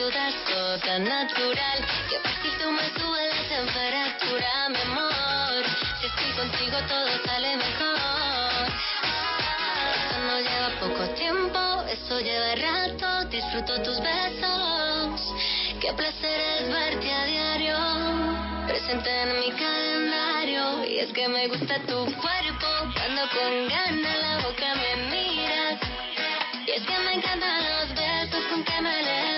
levantas 0.00 0.34
todo 0.46 0.98
natural. 0.98 1.78
Que 2.08 2.18
fácil 2.20 2.52
tú 2.60 2.70
me 2.72 2.82
la 3.28 3.42
temperatura, 3.48 4.68
mi 4.70 4.80
amor. 4.80 5.64
Si 6.00 6.06
estoy 6.06 6.32
contigo 6.40 6.76
todo 6.88 7.08
sale 7.26 7.56
mejor. 7.56 8.66
Esto 9.98 10.16
no 10.26 10.40
lleva 10.40 10.68
poco 10.80 11.04
tiempo, 11.14 11.60
eso 11.88 12.20
lleva 12.20 12.54
rato. 12.54 13.28
Disfruto 13.28 13.82
tus 13.82 14.00
besos. 14.00 15.34
Qué 15.80 15.92
placer 15.92 16.40
es 16.58 16.68
verte 16.72 17.12
a 17.12 17.24
diario. 17.26 17.76
Presente 18.68 19.10
en 19.22 19.40
mi 19.40 19.50
calendario. 19.52 20.84
Y 20.84 20.98
es 21.00 21.12
que 21.12 21.28
me 21.28 21.46
gusta 21.48 21.78
tu 21.80 21.98
cuerpo. 22.22 22.68
Cuando 22.94 23.22
con 23.34 23.68
ganas 23.68 24.18
la 24.22 24.38
boca 24.38 24.74
me 24.82 24.92
miras. 25.10 25.78
Y 26.66 26.70
es 26.70 26.82
que 26.86 26.98
me 27.04 27.14
encantan 27.14 27.64
los 27.64 27.94
besos 27.94 28.44
con 28.50 28.64
que 28.64 28.80
me 28.80 29.02
levantas 29.02 29.29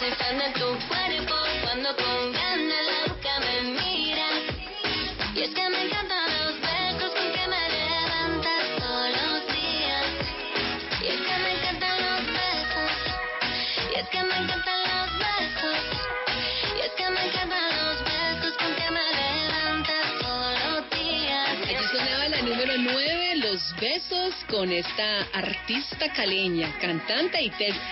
Y 0.00 0.06
es 0.06 0.16
que 0.16 0.24
soy 0.24 0.26
fan 0.26 0.38
de 0.38 0.50
tu 0.58 0.66
cuerpo 0.88 1.43
con 24.48 24.70
esta 24.70 25.22
artista 25.32 26.12
caleña, 26.12 26.72
cantante 26.80 27.38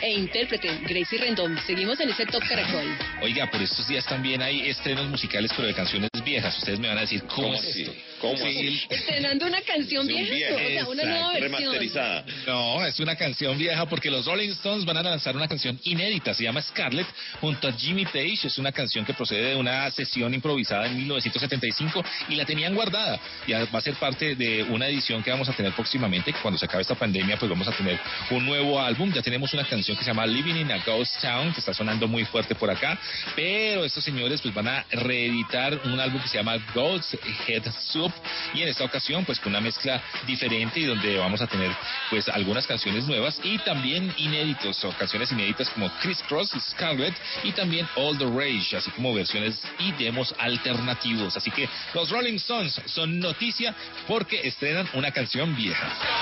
e, 0.00 0.11
intérprete, 0.11 0.68
Gracie 0.83 1.18
Rendón. 1.18 1.59
Seguimos 1.66 1.98
en 2.00 2.11
ese 2.11 2.26
Top 2.26 2.42
Caracol. 2.48 2.87
Oiga, 3.22 3.50
por 3.50 3.62
estos 3.62 3.87
días 3.88 4.05
también 4.07 4.42
hay 4.42 4.68
estrenos 4.68 5.09
musicales, 5.09 5.52
pero 5.55 5.68
de 5.68 5.74
canciones 5.74 6.11
viejas. 6.24 6.57
Ustedes 6.59 6.78
me 6.78 6.88
van 6.88 6.98
a 6.98 7.02
decir, 7.02 7.22
¿cómo, 7.24 7.48
¿Cómo 7.48 7.55
es 7.55 7.76
esto? 7.76 7.92
¿Cómo 8.20 8.37
Sí, 8.37 8.44
así? 8.44 8.87
Estrenando 8.88 9.46
una 9.46 9.61
canción 9.62 10.07
vieja, 10.07 10.35
vieja, 10.35 10.55
o 10.55 10.59
sea, 10.59 10.88
una 10.88 11.05
nueva 11.05 11.33
versión. 11.33 11.52
Remasterizada. 11.52 12.24
No, 12.46 12.87
es 12.87 13.00
una 13.00 13.16
canción 13.16 13.59
vieja 13.59 13.87
porque 13.87 14.11
los 14.11 14.26
Rolling 14.26 14.50
Stones 14.50 14.85
van 14.85 14.96
a 14.96 15.02
lanzar 15.02 15.37
una 15.37 15.48
canción 15.48 15.78
inédita, 15.85 16.35
se 16.35 16.44
llama 16.44 16.62
Scarlet, 16.62 17.07
junto 17.40 17.68
a 17.68 17.72
Jimmy 17.72 18.05
Page. 18.05 18.46
Es 18.46 18.59
una 18.59 18.72
canción 18.72 19.05
que 19.05 19.14
procede 19.14 19.50
de 19.50 19.57
una 19.57 19.90
sesión 19.90 20.33
improvisada 20.35 20.87
en 20.87 20.96
1975 20.96 22.05
y 22.28 22.37
la 22.37 22.44
tenían 22.44 22.74
guardada. 22.74 23.20
Y 23.46 23.52
va 23.52 23.78
a 23.78 23.81
ser 23.81 23.94
parte 23.94 24.35
de 24.35 24.62
una 24.64 24.87
edición 24.87 25.22
que 25.22 25.31
vamos 25.31 25.48
a 25.48 25.52
tener 25.52 25.72
próximamente. 25.72 26.31
Cuando 26.40 26.58
se 26.58 26.66
acabe 26.66 26.82
esta 26.82 26.94
pandemia, 26.94 27.36
pues 27.38 27.50
vamos 27.50 27.68
a 27.68 27.72
tener 27.72 27.98
un 28.30 28.46
nuevo 28.46 28.80
álbum. 28.80 29.12
Ya 29.12 29.22
tenemos 29.22 29.52
una 29.52 29.64
canción 29.64 29.96
que 29.96 30.04
se 30.04 30.10
llama 30.10 30.26
Living 30.26 30.56
in 30.56 30.72
a 30.72 30.78
Ghost 30.78 31.20
Town, 31.20 31.52
que 31.52 31.60
está 31.60 31.74
sonando 31.74 32.08
muy 32.08 32.24
fuerte 32.24 32.54
por 32.54 32.70
acá. 32.70 32.98
Pero 33.36 33.84
estos 33.84 34.04
señores 34.04 34.40
pues 34.40 34.54
van 34.54 34.68
a 34.68 34.84
reeditar 34.90 35.80
un 35.84 35.98
álbum 36.00 36.20
que 36.20 36.28
se 36.28 36.38
llama 36.38 36.56
Ghost 36.74 37.14
Head 37.46 37.64
Soup 37.80 38.12
y 38.54 38.62
en 38.62 38.68
esta 38.68 38.84
ocasión 38.84 39.24
pues 39.24 39.38
con 39.40 39.52
una 39.52 39.60
mezcla 39.60 40.02
diferente 40.26 40.80
y 40.80 40.84
donde 40.84 41.18
vamos 41.18 41.40
a 41.40 41.46
tener 41.46 41.70
pues 42.10 42.28
algunas 42.28 42.66
canciones 42.66 43.06
nuevas 43.06 43.40
y 43.42 43.58
también 43.58 44.12
inéditos 44.16 44.84
o 44.84 44.90
canciones 44.92 45.32
inéditas 45.32 45.68
como 45.70 45.90
Criss 46.00 46.22
Cross, 46.28 46.52
Scarlet 46.70 47.14
y 47.42 47.52
también 47.52 47.86
All 47.96 48.16
the 48.18 48.26
Rage, 48.26 48.76
así 48.76 48.90
como 48.90 49.14
versiones 49.14 49.60
y 49.78 49.92
demos 49.92 50.34
alternativos. 50.38 51.36
Así 51.36 51.50
que 51.50 51.68
los 51.94 52.10
Rolling 52.10 52.36
Stones 52.36 52.80
son 52.86 53.18
noticia 53.18 53.74
porque 54.06 54.46
estrenan 54.46 54.88
una 54.94 55.10
canción 55.10 55.54
vieja. 55.56 56.21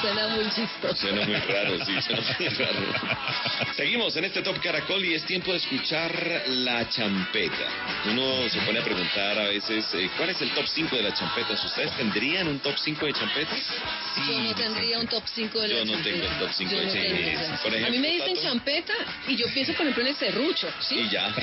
suena 0.00 0.28
muy 0.28 0.44
chistoso. 0.50 0.94
Suena 0.96 1.24
muy 1.26 1.34
raro, 1.36 1.84
sí, 1.84 2.00
suena 2.02 2.22
muy 2.38 2.48
raro. 2.48 2.80
Seguimos 3.76 4.16
en 4.16 4.24
este 4.24 4.42
Top 4.42 4.60
Caracol 4.62 5.04
y 5.04 5.14
es 5.14 5.24
tiempo 5.24 5.52
de 5.52 5.58
escuchar 5.58 6.12
la 6.48 6.88
champeta. 6.88 7.68
Uno 8.06 8.48
se 8.48 8.60
pone 8.60 8.78
a 8.78 8.84
preguntar 8.84 9.38
a 9.38 9.44
veces, 9.44 9.86
eh, 9.94 10.10
¿cuál 10.16 10.30
es 10.30 10.40
el 10.42 10.50
top 10.50 10.66
5 10.66 10.96
de 10.96 11.02
las 11.02 11.18
champetas? 11.18 11.62
¿Ustedes 11.64 11.90
tendrían 11.96 12.48
un 12.48 12.58
top 12.60 12.76
5 12.78 13.06
de 13.06 13.12
champetas? 13.12 13.58
Yo 14.28 14.40
no 14.40 14.54
tendría 14.54 14.98
un 14.98 15.06
top 15.06 15.22
5 15.26 15.60
de 15.60 15.68
la 15.68 15.74
Yo 15.76 15.84
no 15.84 15.92
champeta. 15.92 16.14
tengo 16.20 16.32
el 16.32 16.38
top 16.38 16.50
5 16.52 16.70
Yo 16.70 16.78
de 16.78 16.86
no 16.86 16.92
tengo, 16.92 17.06
champeta. 17.08 17.40
o 17.40 17.46
sea, 17.46 17.56
Por 17.62 17.74
ejemplo, 17.74 17.86
a 17.86 17.90
mí 17.90 17.98
me 17.98 18.08
dicen 18.12 18.34
Tato. 18.34 18.46
champeta 18.48 18.92
y 19.28 19.36
yo 19.36 19.46
pienso, 19.52 19.72
por 19.74 19.82
ejemplo, 19.82 20.02
en 20.02 20.08
el 20.08 20.16
serrucho, 20.16 20.68
¿sí? 20.80 21.00
Y 21.00 21.08
ya. 21.10 21.34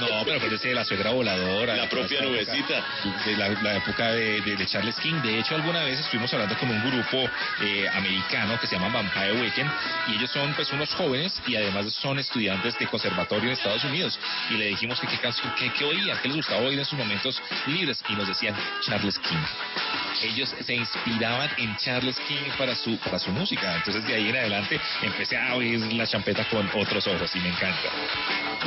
No, 0.00 0.24
pero 0.24 0.40
parece 0.40 0.72
la 0.74 0.84
suegra 0.84 1.10
voladora. 1.10 1.76
La 1.76 1.88
propia 1.88 2.22
nubecita. 2.22 2.82
De 3.24 3.36
la, 3.36 3.48
la 3.48 3.76
época 3.76 4.12
de, 4.12 4.40
de- 4.40 4.56
de 4.56 4.66
Charles 4.66 4.96
King. 4.96 5.14
De 5.22 5.38
hecho, 5.38 5.54
alguna 5.54 5.84
vez 5.84 5.98
estuvimos 6.00 6.32
hablando 6.32 6.56
con 6.56 6.70
un 6.70 6.80
grupo 6.90 7.29
eh, 7.60 7.88
americano 7.92 8.58
que 8.60 8.66
se 8.66 8.76
llama 8.76 8.88
Vampire 8.88 9.40
Weekend 9.40 9.70
y 10.08 10.14
ellos 10.16 10.30
son 10.30 10.52
pues 10.54 10.70
unos 10.72 10.92
jóvenes 10.94 11.40
y 11.46 11.56
además 11.56 11.92
son 11.92 12.18
estudiantes 12.18 12.78
de 12.78 12.86
conservatorio 12.86 13.48
en 13.48 13.52
Estados 13.52 13.84
Unidos 13.84 14.18
y 14.50 14.54
le 14.54 14.66
dijimos 14.66 15.00
que 15.00 15.06
qué 15.06 15.18
canción, 15.18 15.52
qué, 15.58 15.70
qué 15.72 15.84
oían, 15.84 16.18
qué 16.22 16.28
les 16.28 16.36
gustaba 16.36 16.62
oír 16.62 16.78
en 16.78 16.84
sus 16.84 16.98
momentos 16.98 17.40
libres 17.66 18.02
y 18.08 18.12
nos 18.12 18.28
decían 18.28 18.54
Charles 18.82 19.18
King. 19.18 19.44
Ellos 20.22 20.54
se 20.60 20.74
inspiraban 20.74 21.50
en 21.56 21.76
Charles 21.76 22.16
King 22.28 22.50
para 22.58 22.74
su 22.74 22.98
para 22.98 23.18
su 23.18 23.30
música. 23.30 23.76
Entonces 23.76 24.06
de 24.06 24.14
ahí 24.14 24.28
en 24.28 24.36
adelante 24.36 24.80
empecé 25.02 25.36
a 25.36 25.54
oír 25.54 25.80
la 25.94 26.06
champeta 26.06 26.44
con 26.48 26.68
otros 26.74 27.06
ojos 27.06 27.34
y 27.34 27.38
me 27.40 27.48
encanta. 27.48 27.90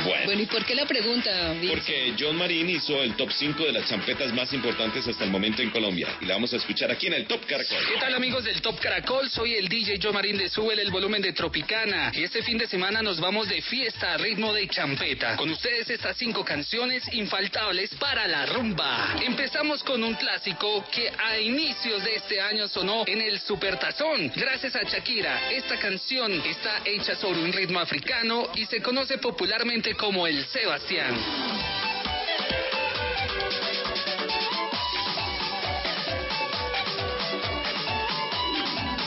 Bueno. 0.04 0.24
Bueno, 0.24 0.42
¿y 0.42 0.46
por 0.46 0.64
qué 0.64 0.74
la 0.74 0.86
pregunta, 0.86 1.52
Vic? 1.60 1.70
Porque 1.70 2.14
John 2.18 2.36
Marín 2.36 2.68
hizo 2.68 3.00
el 3.02 3.14
top 3.14 3.30
5 3.30 3.64
de 3.64 3.72
las 3.72 3.88
champetas 3.88 4.32
más 4.32 4.52
importantes 4.52 5.06
hasta 5.06 5.24
el 5.24 5.30
momento 5.30 5.62
en 5.62 5.70
Colombia. 5.70 6.08
Y 6.20 6.24
la 6.24 6.34
vamos 6.34 6.52
a 6.52 6.56
escuchar 6.56 6.90
aquí 6.90 7.06
en 7.06 7.14
el 7.14 7.26
Top 7.26 7.44
Caracol. 7.46 7.78
¿Qué 7.92 8.00
tal 8.00 8.14
amigos 8.14 8.44
del 8.54 8.62
Top 8.62 8.78
Caracol? 8.78 9.28
Soy 9.30 9.54
el 9.54 9.68
DJ 9.68 9.98
Joe 10.00 10.12
Marín 10.12 10.36
de 10.36 10.48
Súbele 10.48 10.82
el 10.82 10.92
volumen 10.92 11.20
de 11.20 11.32
Tropicana 11.32 12.12
y 12.14 12.22
este 12.22 12.40
fin 12.42 12.56
de 12.56 12.68
semana 12.68 13.02
nos 13.02 13.18
vamos 13.18 13.48
de 13.48 13.60
fiesta 13.60 14.12
a 14.12 14.16
ritmo 14.16 14.52
de 14.52 14.68
champeta. 14.68 15.36
Con 15.36 15.50
ustedes 15.50 15.90
estas 15.90 16.16
cinco 16.16 16.44
canciones 16.44 17.02
infaltables 17.12 17.90
para 17.96 18.28
la 18.28 18.46
rumba. 18.46 19.16
Empezamos 19.24 19.82
con 19.82 20.04
un 20.04 20.14
clásico 20.14 20.84
que 20.92 21.10
a 21.10 21.38
inicios 21.38 22.04
de 22.04 22.14
este 22.14 22.40
año 22.40 22.68
sonó 22.68 23.04
en 23.08 23.22
el 23.22 23.40
Supertazón. 23.40 24.30
Gracias 24.36 24.76
a 24.76 24.84
Shakira, 24.84 25.50
esta 25.50 25.76
canción 25.76 26.32
está 26.46 26.82
hecha 26.84 27.16
sobre 27.16 27.40
un 27.40 27.52
ritmo 27.52 27.80
africano 27.80 28.50
y 28.54 28.66
se 28.66 28.80
conoce 28.80 29.18
popularmente 29.18 29.94
como 29.94 30.28
el 30.28 30.46
Sebastián. 30.46 31.93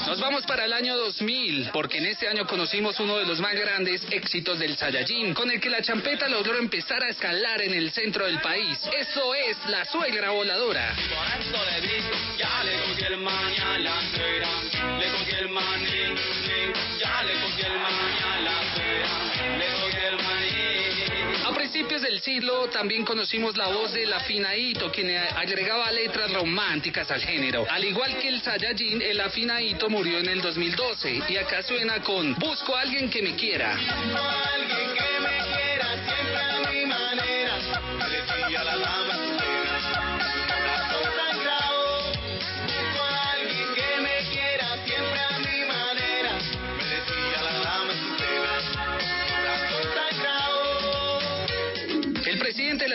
Nos 0.08 0.22
vamos 0.22 0.46
para 0.46 0.64
el 0.64 0.72
año 0.72 0.96
2000, 0.96 1.72
porque 1.74 1.98
en 1.98 2.06
este 2.06 2.30
año 2.30 2.48
conocimos 2.48 2.98
uno 3.02 3.18
de 3.18 3.26
los 3.26 3.42
más 3.42 3.54
grandes 3.54 4.02
éxitos 4.10 4.58
del 4.58 4.78
Saiyajin, 4.78 5.34
con 5.34 5.52
el 5.52 5.60
que 5.60 5.70
la 5.70 5.82
champeta 5.82 6.30
logró 6.30 6.58
empezar 6.58 7.04
a 7.04 7.10
escalar 7.10 7.62
en 7.62 7.74
el 7.74 7.92
centro 7.92 8.26
del 8.26 8.40
país. 8.40 8.80
Eso 8.98 9.36
es 9.36 9.58
la 9.68 9.84
suegra 9.84 10.30
voladora. 10.30 10.96
A 21.48 21.52
a. 21.52 21.54
A 21.54 21.56
principios 21.56 22.02
del 22.02 22.20
siglo 22.22 22.68
también 22.68 23.06
conocimos 23.06 23.56
la 23.58 23.68
voz 23.68 23.94
de 23.94 24.06
la 24.06 24.18
Afinaito, 24.18 24.92
quien 24.92 25.16
agregaba 25.18 25.92
letras 25.92 26.32
románticas 26.34 27.10
al 27.12 27.22
género. 27.22 27.66
Al 27.70 27.84
igual 27.84 28.18
que 28.18 28.28
el 28.30 28.42
Saiyajin, 28.42 29.02
el 29.02 29.20
Afinaito 29.20 29.90
murió 29.90 30.20
en 30.20 30.28
el 30.28 30.42
2012 30.42 31.24
y 31.30 31.38
acá 31.38 31.64
suena 31.64 32.02
con 32.02 32.36
Busco 32.36 32.76
a 32.76 32.82
alguien 32.82 33.10
que 33.10 33.22
me 33.22 33.36
quiera. 33.36 33.74
Alguien 33.74 34.94
que 34.94 35.20
me 35.20 35.38
quiera 35.46 35.88
siempre 36.06 36.38
a 36.38 36.72
mi 36.72 36.86
manera, 36.86 38.64
la 38.64 38.78
dama 38.78 39.07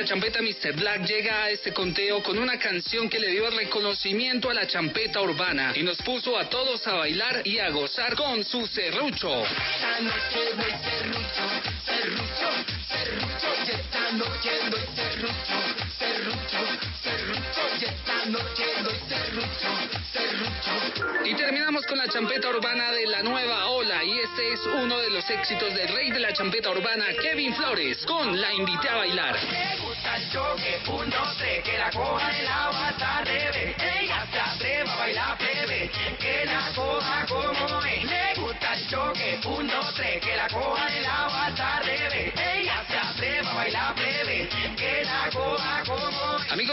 la 0.02 0.08
champeta 0.08 0.42
Mr. 0.42 0.72
Black 0.74 1.06
llega 1.06 1.44
a 1.44 1.50
este 1.50 1.72
conteo 1.72 2.24
con 2.24 2.36
una 2.36 2.58
canción 2.58 3.08
que 3.08 3.20
le 3.20 3.28
dio 3.28 3.46
el 3.46 3.56
reconocimiento 3.56 4.50
a 4.50 4.54
la 4.54 4.66
champeta 4.66 5.20
urbana 5.20 5.72
y 5.76 5.84
nos 5.84 5.96
puso 5.98 6.36
a 6.36 6.50
todos 6.50 6.84
a 6.88 6.94
bailar 6.94 7.42
y 7.44 7.60
a 7.60 7.70
gozar 7.70 8.16
con 8.16 8.42
su 8.44 8.66
serrucho. 8.66 9.44
Esta 9.44 10.00
noche 10.00 10.50
voy 10.56 10.72
serrucho, 10.82 11.46
serrucho, 11.86 12.50
serrucho, 12.88 13.48
y 13.64 13.70
esta 13.70 14.12
noche 14.12 14.50
doy 14.70 14.80
serrucho, 14.96 15.58
serrucho, 15.96 16.58
serrucho, 17.00 17.62
y 17.80 17.84
esta 17.84 18.26
noche 18.26 18.64
doy 18.82 18.98
serrucho, 19.08 19.70
serrucho. 20.12 21.28
Y 21.28 21.34
terminamos 21.34 21.86
con 21.86 21.98
la 21.98 22.08
champeta 22.08 22.48
urbana 22.48 22.90
de 22.90 23.06
la 23.06 23.22
nueva 23.22 23.68
ola 23.68 24.02
y 24.02 24.18
este 24.18 24.52
es 24.52 24.60
uno 24.66 24.98
de 24.98 25.10
los 25.10 25.30
éxitos 25.30 25.72
del 25.74 25.88
rey 25.94 26.10
de 26.10 26.18
la 26.18 26.32
champeta 26.32 26.70
urbana, 26.70 27.06
Kevin 27.22 27.54
Flores, 27.54 28.04
con 28.04 28.40
La 28.40 28.52
Invité 28.52 28.88
a 28.88 28.96
Bailar. 28.96 29.91
El 30.14 30.30
choque, 30.30 30.78
un, 30.88 31.08
dos, 31.08 31.36
tres, 31.38 31.64
que 31.64 31.78
la 31.78 31.90
coja 31.90 32.38
el 32.38 32.46
agua 32.46 32.88
hasta 32.88 33.22
revés. 33.22 33.74
Ella 33.78 34.26
se 34.30 34.40
atreva 34.40 34.92
a 34.92 34.96
bailar 34.96 35.38
plebe, 35.38 35.90
que 36.18 36.44
la 36.44 36.70
coja 36.74 37.26
como 37.26 37.82
es. 37.82 38.04
Me 38.04 38.34
gusta 38.34 38.74
el 38.74 38.88
choque, 38.88 39.40
un, 39.46 39.66
dos, 39.68 39.94
tres, 39.94 40.20
que 40.20 40.36
la 40.36 40.48
coja 40.48 40.86
el 40.98 41.01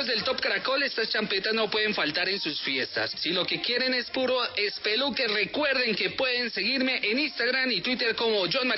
Del 0.05 0.23
Top 0.23 0.39
Caracol, 0.39 0.81
estas 0.83 1.09
champetas 1.09 1.53
no 1.53 1.69
pueden 1.69 1.93
faltar 1.93 2.29
en 2.29 2.39
sus 2.39 2.61
fiestas. 2.61 3.11
Si 3.17 3.31
lo 3.31 3.45
que 3.45 3.59
quieren 3.59 3.93
es 3.93 4.09
puro 4.09 4.37
espeluque, 4.55 5.27
recuerden 5.27 5.93
que 5.93 6.11
pueden 6.11 6.49
seguirme 6.51 6.99
en 7.03 7.19
Instagram 7.19 7.69
y 7.71 7.81
Twitter 7.81 8.15
como 8.15 8.45
John 8.51 8.71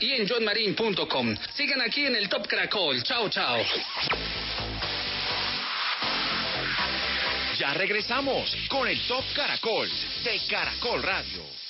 y 0.00 0.12
en 0.12 0.26
johnmarin.com. 0.26 1.36
Sigan 1.54 1.80
aquí 1.82 2.06
en 2.06 2.16
el 2.16 2.28
Top 2.28 2.46
Caracol. 2.46 3.02
Chao, 3.02 3.28
chao. 3.28 3.62
Ya 7.58 7.74
regresamos 7.74 8.56
con 8.68 8.88
el 8.88 8.98
Top 9.06 9.24
Caracol 9.34 9.90
de 10.24 10.40
Caracol 10.48 11.02
Radio. 11.02 11.65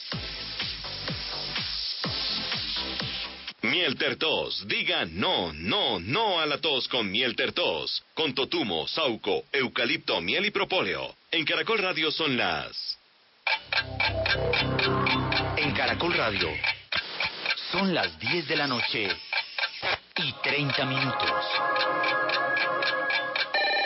Miel 3.76 3.94
Tertos. 3.98 4.66
Diga 4.66 5.04
no, 5.04 5.52
no, 5.52 6.00
no 6.00 6.40
a 6.40 6.46
la 6.46 6.56
tos 6.56 6.88
con 6.88 7.10
Miel 7.10 7.36
Tertos. 7.36 8.02
Con 8.14 8.34
totumo, 8.34 8.88
sauco, 8.88 9.44
eucalipto, 9.52 10.18
miel 10.22 10.46
y 10.46 10.50
propóleo. 10.50 11.14
En 11.30 11.44
Caracol 11.44 11.80
Radio 11.80 12.10
son 12.10 12.38
las... 12.38 12.98
En 15.58 15.72
Caracol 15.72 16.14
Radio 16.14 16.48
son 17.70 17.92
las 17.92 18.18
10 18.18 18.48
de 18.48 18.56
la 18.56 18.66
noche 18.66 19.08
y 20.24 20.32
30 20.42 20.86
minutos. 20.86 21.44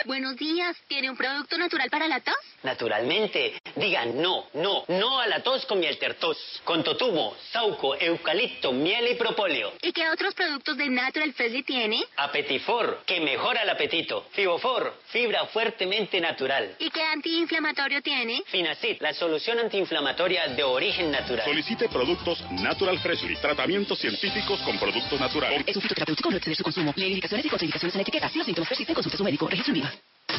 Buenos 0.05 0.35
días, 0.35 0.75
¿tiene 0.87 1.11
un 1.11 1.15
producto 1.15 1.57
natural 1.59 1.87
para 1.91 2.07
la 2.07 2.19
tos? 2.21 2.33
Naturalmente. 2.63 3.53
Digan 3.75 4.19
no, 4.21 4.47
no, 4.53 4.83
no 4.87 5.19
a 5.19 5.27
la 5.27 5.41
tos 5.43 5.65
con 5.67 5.79
miel 5.79 5.97
tertos. 5.99 6.37
Con 6.63 6.83
totumo, 6.83 7.35
sauco, 7.51 7.95
eucalipto, 7.95 8.71
miel 8.71 9.09
y 9.11 9.15
propóleo. 9.15 9.73
¿Y 9.81 9.91
qué 9.91 10.09
otros 10.09 10.33
productos 10.33 10.75
de 10.77 10.89
Natural 10.89 11.31
Freshly 11.33 11.63
tiene? 11.63 12.03
Apetifor, 12.17 13.03
que 13.05 13.19
mejora 13.19 13.61
el 13.61 13.69
apetito. 13.69 14.25
Fibofor, 14.31 14.95
fibra 15.07 15.45
fuertemente 15.47 16.19
natural. 16.19 16.75
¿Y 16.79 16.89
qué 16.89 17.03
antiinflamatorio 17.03 18.01
tiene? 18.01 18.41
Finacid, 18.47 18.97
la 19.01 19.13
solución 19.13 19.59
antiinflamatoria 19.59 20.47
de 20.47 20.63
origen 20.63 21.11
natural. 21.11 21.45
Solicite 21.45 21.89
productos 21.89 22.43
Natural 22.51 22.97
Freshly, 22.99 23.35
tratamientos 23.37 23.99
científicos 23.99 24.59
con 24.61 24.79
productos 24.79 25.19
naturales. 25.19 25.63
Es 25.67 25.75
un 25.75 25.81
fitoterapéutico, 25.83 26.31
no 26.31 26.37
exceder 26.37 26.57
su 26.57 26.63
consumo. 26.63 26.93
Lee 26.95 27.07
indicaciones 27.07 27.45
y 27.45 27.49
contraindicaciones 27.49 27.95
en 27.95 28.01
etiqueta. 28.01 28.29
Si 28.29 28.37
los 28.39 28.45
síntomas 28.45 28.69
persisten, 28.69 28.95
consulte 28.95 29.15
a 29.15 29.17
su 29.17 29.23
médico. 29.23 29.47
Registro 29.47 29.73
en 29.73 29.81
viva. 29.81 29.91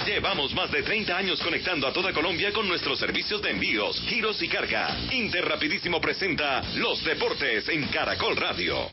Llevamos 0.07 0.53
más 0.55 0.70
de 0.72 0.83
30 0.83 1.16
años 1.16 1.40
conectando 1.40 1.87
a 1.87 1.92
toda 1.92 2.12
Colombia 2.12 2.53
con 2.53 2.66
nuestros 2.66 2.98
servicios 2.98 3.40
de 3.40 3.51
envíos, 3.51 4.01
giros 4.09 4.42
y 4.42 4.48
carga. 4.48 4.96
Interrapidísimo 5.12 6.01
presenta 6.01 6.62
Los 6.75 7.05
Deportes 7.05 7.68
en 7.68 7.87
Caracol 7.87 8.37
Radio. 8.37 8.90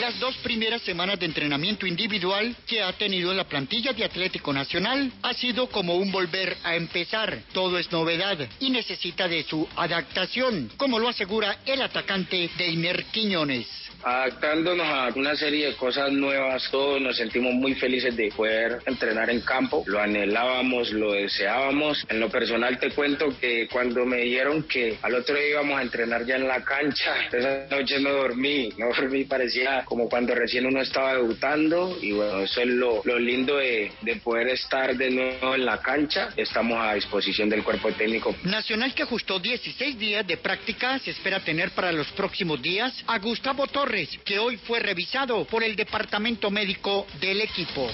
Las 0.00 0.18
dos 0.20 0.36
primeras 0.36 0.82
semanas 0.82 1.18
de 1.18 1.26
entrenamiento 1.26 1.86
individual 1.86 2.54
que 2.66 2.82
ha 2.82 2.92
tenido 2.92 3.34
la 3.34 3.44
plantilla 3.44 3.92
de 3.92 4.04
Atlético 4.04 4.52
Nacional 4.52 5.10
ha 5.22 5.34
sido 5.34 5.68
como 5.68 5.96
un 5.96 6.12
volver 6.12 6.56
a 6.64 6.76
empezar. 6.76 7.42
Todo 7.52 7.78
es 7.78 7.90
novedad 7.90 8.38
y 8.60 8.70
necesita 8.70 9.26
de 9.26 9.42
su 9.42 9.66
adaptación, 9.74 10.70
como 10.76 10.98
lo 10.98 11.08
asegura 11.08 11.58
el 11.66 11.82
atacante 11.82 12.50
Deiner 12.56 13.04
Quiñones. 13.06 13.85
Adaptándonos 14.06 14.86
a 14.86 15.08
una 15.16 15.34
serie 15.34 15.66
de 15.66 15.74
cosas 15.74 16.12
nuevas, 16.12 16.68
todos 16.70 17.00
nos 17.00 17.16
sentimos 17.16 17.52
muy 17.54 17.74
felices 17.74 18.16
de 18.16 18.28
poder 18.28 18.78
entrenar 18.86 19.28
en 19.30 19.40
campo, 19.40 19.82
lo 19.86 20.00
anhelábamos, 20.00 20.92
lo 20.92 21.12
deseábamos. 21.12 22.06
En 22.08 22.20
lo 22.20 22.28
personal 22.28 22.78
te 22.78 22.90
cuento 22.92 23.36
que 23.40 23.66
cuando 23.66 24.06
me 24.06 24.18
dijeron 24.18 24.62
que 24.62 24.96
al 25.02 25.16
otro 25.16 25.34
día 25.34 25.50
íbamos 25.50 25.80
a 25.80 25.82
entrenar 25.82 26.24
ya 26.24 26.36
en 26.36 26.46
la 26.46 26.62
cancha, 26.62 27.14
esa 27.32 27.66
noche 27.68 27.98
no 27.98 28.12
dormí, 28.12 28.68
no 28.78 28.86
dormí, 28.96 29.24
parecía 29.24 29.84
como 29.84 30.08
cuando 30.08 30.36
recién 30.36 30.66
uno 30.66 30.80
estaba 30.80 31.14
debutando. 31.14 31.98
Y 32.00 32.12
bueno, 32.12 32.42
eso 32.42 32.60
es 32.60 32.68
lo, 32.68 33.02
lo 33.04 33.18
lindo 33.18 33.56
de, 33.56 33.90
de 34.02 34.16
poder 34.16 34.48
estar 34.50 34.96
de 34.96 35.10
nuevo 35.10 35.56
en 35.56 35.64
la 35.64 35.82
cancha, 35.82 36.28
estamos 36.36 36.78
a 36.80 36.94
disposición 36.94 37.48
del 37.48 37.64
cuerpo 37.64 37.90
técnico. 37.90 38.36
Nacional 38.44 38.94
que 38.94 39.02
ajustó 39.02 39.40
16 39.40 39.98
días 39.98 40.24
de 40.24 40.36
práctica 40.36 41.00
se 41.00 41.10
espera 41.10 41.40
tener 41.40 41.72
para 41.72 41.90
los 41.90 42.06
próximos 42.12 42.62
días 42.62 42.92
a 43.08 43.18
Gustavo 43.18 43.66
Torres, 43.66 43.95
que 44.04 44.38
hoy 44.38 44.58
fue 44.58 44.80
revisado 44.80 45.44
por 45.46 45.64
el 45.64 45.74
departamento 45.74 46.50
médico 46.50 47.06
del 47.18 47.40
equipo. 47.40 47.90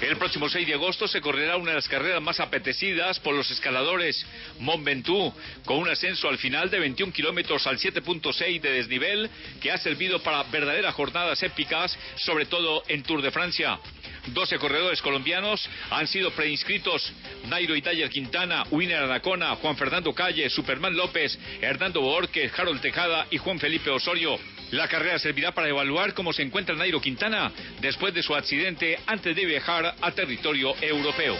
El 0.00 0.16
próximo 0.16 0.48
6 0.48 0.66
de 0.66 0.74
agosto 0.74 1.06
se 1.06 1.20
correrá 1.20 1.56
una 1.56 1.70
de 1.70 1.76
las 1.76 1.88
carreras 1.88 2.22
más 2.22 2.40
apetecidas 2.40 3.20
por 3.20 3.34
los 3.34 3.50
escaladores, 3.50 4.24
Mont 4.58 4.84
Ventoux, 4.84 5.34
con 5.64 5.78
un 5.78 5.88
ascenso 5.88 6.28
al 6.28 6.38
final 6.38 6.70
de 6.70 6.80
21 6.80 7.12
kilómetros 7.12 7.66
al 7.66 7.78
7.6 7.78 8.60
de 8.60 8.72
desnivel 8.72 9.30
que 9.60 9.70
ha 9.70 9.78
servido 9.78 10.22
para 10.22 10.42
verdaderas 10.44 10.94
jornadas 10.94 11.42
épicas, 11.42 11.96
sobre 12.16 12.46
todo 12.46 12.82
en 12.88 13.02
Tour 13.02 13.20
de 13.20 13.30
Francia. 13.30 13.78
12 14.26 14.58
corredores 14.58 15.02
colombianos 15.02 15.68
han 15.90 16.06
sido 16.06 16.30
preinscritos. 16.30 17.12
Nairo 17.48 17.74
Itayer 17.76 18.08
Quintana, 18.08 18.64
Winner 18.70 19.02
Anacona, 19.02 19.56
Juan 19.56 19.76
Fernando 19.76 20.12
Calle, 20.12 20.48
Superman 20.48 20.96
López, 20.96 21.38
Hernando 21.60 22.00
Borges, 22.00 22.52
Harold 22.58 22.80
Tejada 22.80 23.26
y 23.30 23.38
Juan 23.38 23.58
Felipe 23.58 23.90
Osorio. 23.90 24.38
La 24.70 24.88
carrera 24.88 25.18
servirá 25.18 25.52
para 25.52 25.68
evaluar 25.68 26.14
cómo 26.14 26.32
se 26.32 26.42
encuentra 26.42 26.74
Nairo 26.74 27.00
Quintana 27.00 27.52
después 27.80 28.14
de 28.14 28.22
su 28.22 28.34
accidente 28.34 28.98
antes 29.06 29.36
de 29.36 29.44
viajar 29.44 29.94
a 30.00 30.10
territorio 30.12 30.74
europeo. 30.80 31.36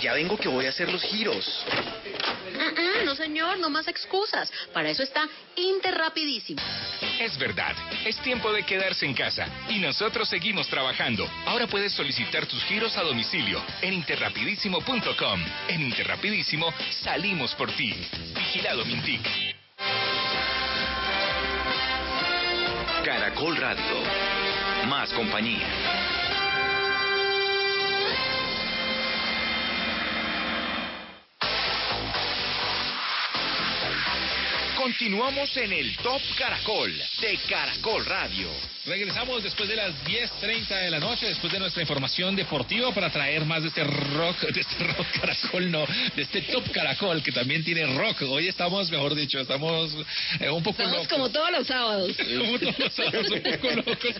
Ya 0.00 0.14
vengo 0.14 0.36
que 0.36 0.48
voy 0.48 0.66
a 0.66 0.70
hacer 0.70 0.90
los 0.90 1.02
giros. 1.02 1.64
No, 3.04 3.14
señor, 3.14 3.58
no 3.58 3.70
más 3.70 3.88
excusas. 3.88 4.52
Para 4.72 4.90
eso 4.90 5.02
está 5.02 5.28
Interrapidísimo. 5.56 6.60
Es 7.18 7.36
verdad, 7.38 7.74
es 8.04 8.16
tiempo 8.18 8.52
de 8.52 8.62
quedarse 8.62 9.04
en 9.04 9.14
casa 9.14 9.46
y 9.68 9.78
nosotros 9.78 10.28
seguimos 10.28 10.68
trabajando. 10.68 11.28
Ahora 11.46 11.66
puedes 11.66 11.92
solicitar 11.92 12.46
tus 12.46 12.62
giros 12.64 12.96
a 12.96 13.02
domicilio 13.02 13.62
en 13.82 13.94
interrapidísimo.com. 13.94 15.40
En 15.68 15.82
Interrapidísimo 15.82 16.72
salimos 17.02 17.54
por 17.54 17.70
ti. 17.72 17.94
Vigilado 18.34 18.84
Mintic. 18.84 19.20
Caracol 23.04 23.56
Radio. 23.56 24.02
Más 24.86 25.12
compañía. 25.12 25.99
Continuamos 34.90 35.56
en 35.56 35.72
el 35.72 35.96
Top 35.98 36.20
Caracol 36.36 36.92
de 37.20 37.38
Caracol 37.48 38.04
Radio. 38.06 38.48
Regresamos 38.86 39.42
después 39.42 39.68
de 39.68 39.76
las 39.76 39.92
10.30 40.04 40.68
de 40.68 40.90
la 40.90 40.98
noche, 40.98 41.26
después 41.26 41.52
de 41.52 41.58
nuestra 41.58 41.82
información 41.82 42.34
deportiva, 42.34 42.92
para 42.94 43.10
traer 43.10 43.44
más 43.44 43.62
de 43.62 43.68
este 43.68 43.84
rock, 43.84 44.40
de 44.54 44.60
este 44.60 44.84
rock 44.84 45.06
caracol, 45.20 45.70
no, 45.70 45.84
de 46.16 46.22
este 46.22 46.40
top 46.42 46.70
caracol 46.72 47.22
que 47.22 47.30
también 47.30 47.62
tiene 47.62 47.84
rock. 47.98 48.22
Hoy 48.22 48.48
estamos, 48.48 48.90
mejor 48.90 49.14
dicho, 49.14 49.38
estamos 49.38 49.94
eh, 50.40 50.48
un 50.48 50.62
poco 50.62 50.82
Estamos 50.82 50.92
locos. 51.04 51.08
como 51.08 51.28
todos 51.28 51.50
los 51.52 51.66
sábados. 51.66 52.16
Como 52.40 52.58
todos 52.58 52.78
los 52.78 52.92
sábados, 52.94 53.30
un 53.30 53.42
poco 53.42 53.68
locos. 53.76 54.14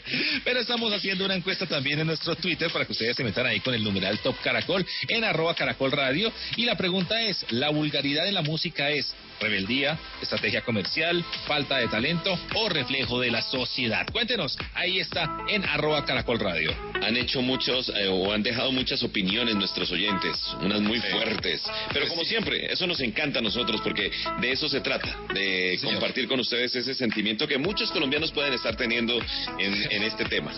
Pero 0.44 0.60
estamos 0.60 0.92
haciendo 0.92 1.24
una 1.24 1.34
encuesta 1.36 1.64
también 1.64 2.00
en 2.00 2.06
nuestro 2.06 2.36
Twitter 2.36 2.70
para 2.70 2.84
que 2.84 2.92
ustedes 2.92 3.16
se 3.16 3.24
metan 3.24 3.46
ahí 3.46 3.60
con 3.60 3.72
el 3.74 3.82
numeral 3.82 4.18
Top 4.18 4.36
Caracol 4.42 4.84
en 5.08 5.24
arroba 5.24 5.54
Caracol 5.54 5.90
Radio. 5.90 6.30
Y 6.56 6.66
la 6.66 6.76
pregunta 6.76 7.20
es, 7.22 7.46
¿la 7.50 7.70
vulgaridad 7.70 8.26
en 8.28 8.34
la 8.34 8.42
música 8.42 8.90
es 8.90 9.14
rebeldía, 9.40 9.98
estrategia 10.20 10.60
comercial, 10.60 11.24
falta 11.46 11.78
de 11.78 11.88
talento 11.88 12.38
o 12.56 12.68
reflejo 12.68 13.20
de 13.20 13.30
la 13.30 13.40
sociedad? 13.40 14.06
Cuéntenos, 14.12 14.49
ahí 14.74 15.00
está 15.00 15.44
en 15.48 15.64
arroba 15.64 16.04
Caracol 16.04 16.38
Radio. 16.38 16.74
Han 17.02 17.16
hecho 17.16 17.42
muchos 17.42 17.90
eh, 17.90 18.08
o 18.08 18.32
han 18.32 18.42
dejado 18.42 18.72
muchas 18.72 19.02
opiniones 19.02 19.54
nuestros 19.54 19.90
oyentes, 19.90 20.36
unas 20.60 20.80
muy 20.80 21.00
fuertes. 21.00 21.62
Pero 21.92 22.08
como 22.08 22.24
siempre, 22.24 22.72
eso 22.72 22.86
nos 22.86 23.00
encanta 23.00 23.38
a 23.38 23.42
nosotros 23.42 23.80
porque 23.82 24.10
de 24.40 24.52
eso 24.52 24.68
se 24.68 24.80
trata, 24.80 25.16
de 25.32 25.78
compartir 25.82 26.28
con 26.28 26.40
ustedes 26.40 26.74
ese 26.76 26.94
sentimiento 26.94 27.46
que 27.46 27.58
muchos 27.58 27.90
colombianos 27.90 28.32
pueden 28.32 28.52
estar 28.52 28.76
teniendo 28.76 29.18
en, 29.58 29.92
en 29.92 30.02
este 30.02 30.24
tema. 30.24 30.52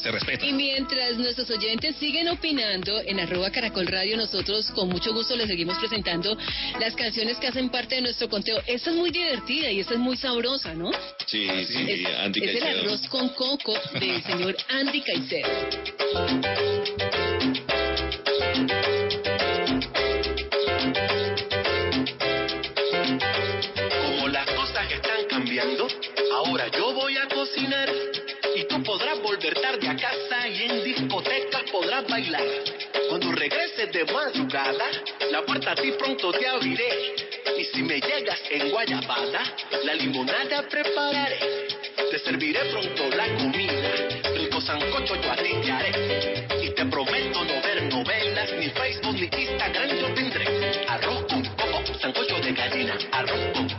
Se 0.00 0.10
respeta. 0.10 0.44
Y 0.44 0.52
mientras 0.52 1.16
nuestros 1.16 1.50
oyentes 1.50 1.96
siguen 1.96 2.28
opinando 2.28 3.00
en 3.00 3.20
arroba 3.20 3.50
Caracol 3.50 3.86
Radio, 3.86 4.16
nosotros 4.16 4.70
con 4.70 4.88
mucho 4.88 5.12
gusto 5.12 5.36
les 5.36 5.48
seguimos 5.48 5.78
presentando 5.78 6.36
las 6.80 6.94
canciones 6.94 7.38
que 7.38 7.48
hacen 7.48 7.68
parte 7.68 7.96
de 7.96 8.02
nuestro 8.02 8.28
conteo. 8.28 8.60
Esta 8.66 8.90
es 8.90 8.96
muy 8.96 9.10
divertida 9.10 9.70
y 9.70 9.80
esta 9.80 9.94
es 9.94 10.00
muy 10.00 10.16
sabrosa, 10.16 10.74
¿no? 10.74 10.90
Sí, 11.26 11.46
sí, 11.66 12.04
Andy 12.18 12.44
Es 12.44 12.62
el 12.62 12.78
arroz 12.80 13.08
con 13.08 13.28
coco 13.34 13.74
del 13.98 14.22
señor 14.22 14.56
Andy 14.68 15.00
Caicedo. 15.02 15.48
Como 24.02 24.28
las 24.28 24.50
cosas 24.50 24.92
están 24.92 25.26
cambiando, 25.28 25.88
ahora 26.34 26.68
yo 26.68 26.92
voy 26.94 27.16
a 27.16 27.28
cocinar. 27.28 27.90
Y 28.54 28.64
tú 28.64 28.82
podrás 28.82 29.20
volver 29.22 29.54
tarde 29.60 29.88
a 29.88 29.96
casa 29.96 30.48
y 30.48 30.62
en 30.64 30.84
discotecas 30.84 31.62
podrás 31.70 32.06
bailar. 32.08 32.42
Cuando 33.22 33.38
regreses 33.38 33.92
de 33.92 34.04
madrugada, 34.12 34.90
la 35.30 35.42
puerta 35.42 35.70
a 35.70 35.74
ti 35.76 35.92
pronto 35.92 36.32
te 36.32 36.44
abriré. 36.48 37.14
Y 37.56 37.64
si 37.66 37.80
me 37.84 38.00
llegas 38.00 38.40
en 38.50 38.68
guayabada, 38.70 39.44
la 39.84 39.94
limonada 39.94 40.68
prepararé. 40.68 41.38
Te 42.10 42.18
serviré 42.18 42.58
pronto 42.72 43.16
la 43.16 43.32
comida, 43.36 43.92
rico 44.34 44.60
sancocho 44.60 45.14
yo 45.22 45.30
a 45.30 45.36
ti 45.36 45.54
te 45.62 45.70
haré. 45.70 46.48
Y 46.64 46.70
te 46.70 46.84
prometo 46.86 47.44
no 47.44 47.62
ver 47.62 47.82
novelas, 47.84 48.52
ni 48.58 48.68
Facebook, 48.70 49.14
ni 49.14 49.30
Instagram 49.40 49.90
yo 50.00 50.14
tendré. 50.14 50.84
Arroz 50.88 51.24
con 51.28 51.44
coco, 51.44 51.94
sancocho 52.00 52.40
de 52.40 52.52
gallina. 52.52 52.98
Arroz 53.12 53.52
con 53.54 53.71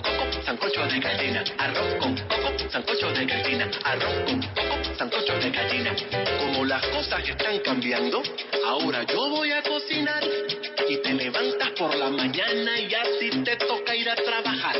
sancocho 0.73 0.88
de 0.88 0.99
gallina. 0.99 1.43
Arroz 1.57 1.95
con 1.99 2.15
coco, 2.15 2.69
sancocho 2.69 3.12
de 3.12 3.25
gallina. 3.25 3.69
Arroz 3.83 4.13
con 4.25 4.41
coco, 4.41 4.95
sancocho 4.97 5.39
de 5.39 5.49
gallina. 5.51 5.95
Como 6.39 6.65
las 6.65 6.86
cosas 6.88 7.29
están 7.29 7.59
cambiando, 7.59 8.23
ahora 8.65 9.03
yo 9.03 9.29
voy 9.29 9.51
a 9.51 9.62
cocinar. 9.62 10.23
Y 10.89 10.97
te 10.97 11.13
levantas 11.13 11.71
por 11.71 11.95
la 11.95 12.09
mañana 12.09 12.79
y 12.79 12.93
así 12.93 13.29
te 13.43 13.55
toca 13.57 13.95
ir 13.95 14.09
a 14.09 14.15
trabajar. 14.15 14.75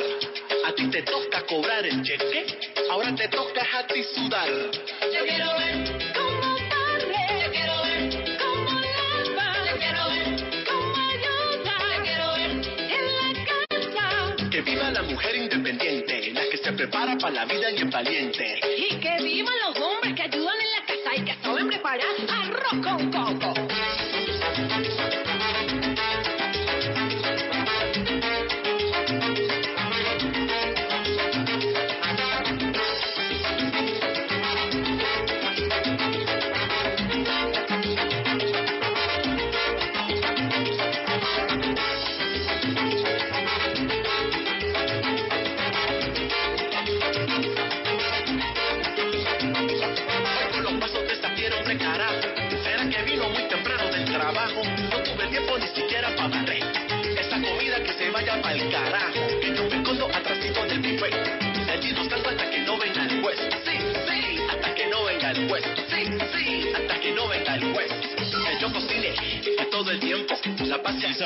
A 0.66 0.74
ti 0.74 0.88
te 0.88 1.04
toca 1.04 1.46
cobrar 1.46 1.86
el 1.86 2.02
cheque, 2.02 2.46
ahora 2.90 3.14
te 3.16 3.28
toca 3.28 3.62
a 3.78 3.88
ti 3.88 4.04
sudar. 4.16 4.48
Yo 4.50 5.26
quiero 5.26 5.58
ver 5.58 6.14
cómo 6.16 6.56
barre, 6.70 7.44
yo 7.44 7.52
quiero 7.52 7.84
ver 7.84 8.38
cómo 8.40 8.80
lava, 8.80 9.66
yo 9.70 9.78
quiero 9.78 10.10
ver 10.10 10.66
cómo 10.66 10.96
ayuda, 11.12 11.76
yo 11.96 12.04
quiero 12.04 12.34
ver 12.34 12.52
en 12.96 13.04
la 13.16 13.46
casa. 13.46 14.50
Que 14.50 14.62
viva 14.62 14.92
la 14.92 15.04
mujer 15.04 15.36
independiente, 15.36 15.73
prepara 16.84 17.18
para 17.18 17.34
la 17.34 17.46
vida 17.46 17.72
y 17.72 17.78
es 17.78 17.90
valiente. 17.90 18.60
Y 18.78 18.96
que 18.98 19.24
vivan 19.24 19.54
los 19.68 19.80
hombres 19.80 20.14
que 20.16 20.24
ayudan 20.24 20.56
en 20.60 20.72
la 20.72 20.86
casa 20.86 21.16
y 21.16 21.22
que 21.24 21.36
saben 21.42 21.68
preparar 21.68 22.08
arroz 22.30 22.84
con 22.84 23.12
coco. 23.12 24.03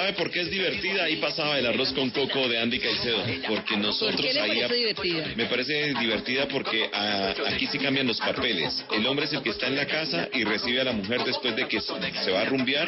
Sabe 0.08 0.18
por 0.18 0.32
qué 0.32 0.42
es 0.42 0.50
divertida? 0.50 1.04
Ahí 1.04 1.18
pasaba 1.18 1.60
el 1.60 1.66
arroz 1.66 1.92
con 1.94 2.10
coco 2.12 2.48
de 2.48 2.60
Andy 2.60 2.80
Caicedo. 2.80 3.24
Porque 3.48 3.78
nosotros 3.78 4.16
¿Por 4.16 4.26
qué 4.26 4.34
le 4.34 4.40
ahí... 4.42 4.62
parece 4.62 4.76
divertida? 4.76 5.28
Me 5.36 5.46
parece 5.46 5.94
divertida 5.94 6.48
porque 6.48 6.90
ah, 6.94 7.34
aquí 7.48 7.68
sí 7.68 7.78
cambian 7.78 8.08
los 8.08 8.20
papeles. 8.20 8.86
El 8.92 9.06
hombre 9.06 9.26
es 9.26 9.34
el 9.34 9.42
que 9.42 9.50
está 9.50 9.68
en 9.68 9.76
la 9.76 9.86
casa 9.86 10.30
y 10.34 10.44
recibe 10.44 10.82
a 10.82 10.86
la 10.86 10.94
mujer 10.94 11.24
después 11.24 11.56
de 11.56 11.68
que 11.68 11.82
se 11.82 12.32
va 12.32 12.42
a 12.42 12.46
rumbear 12.46 12.88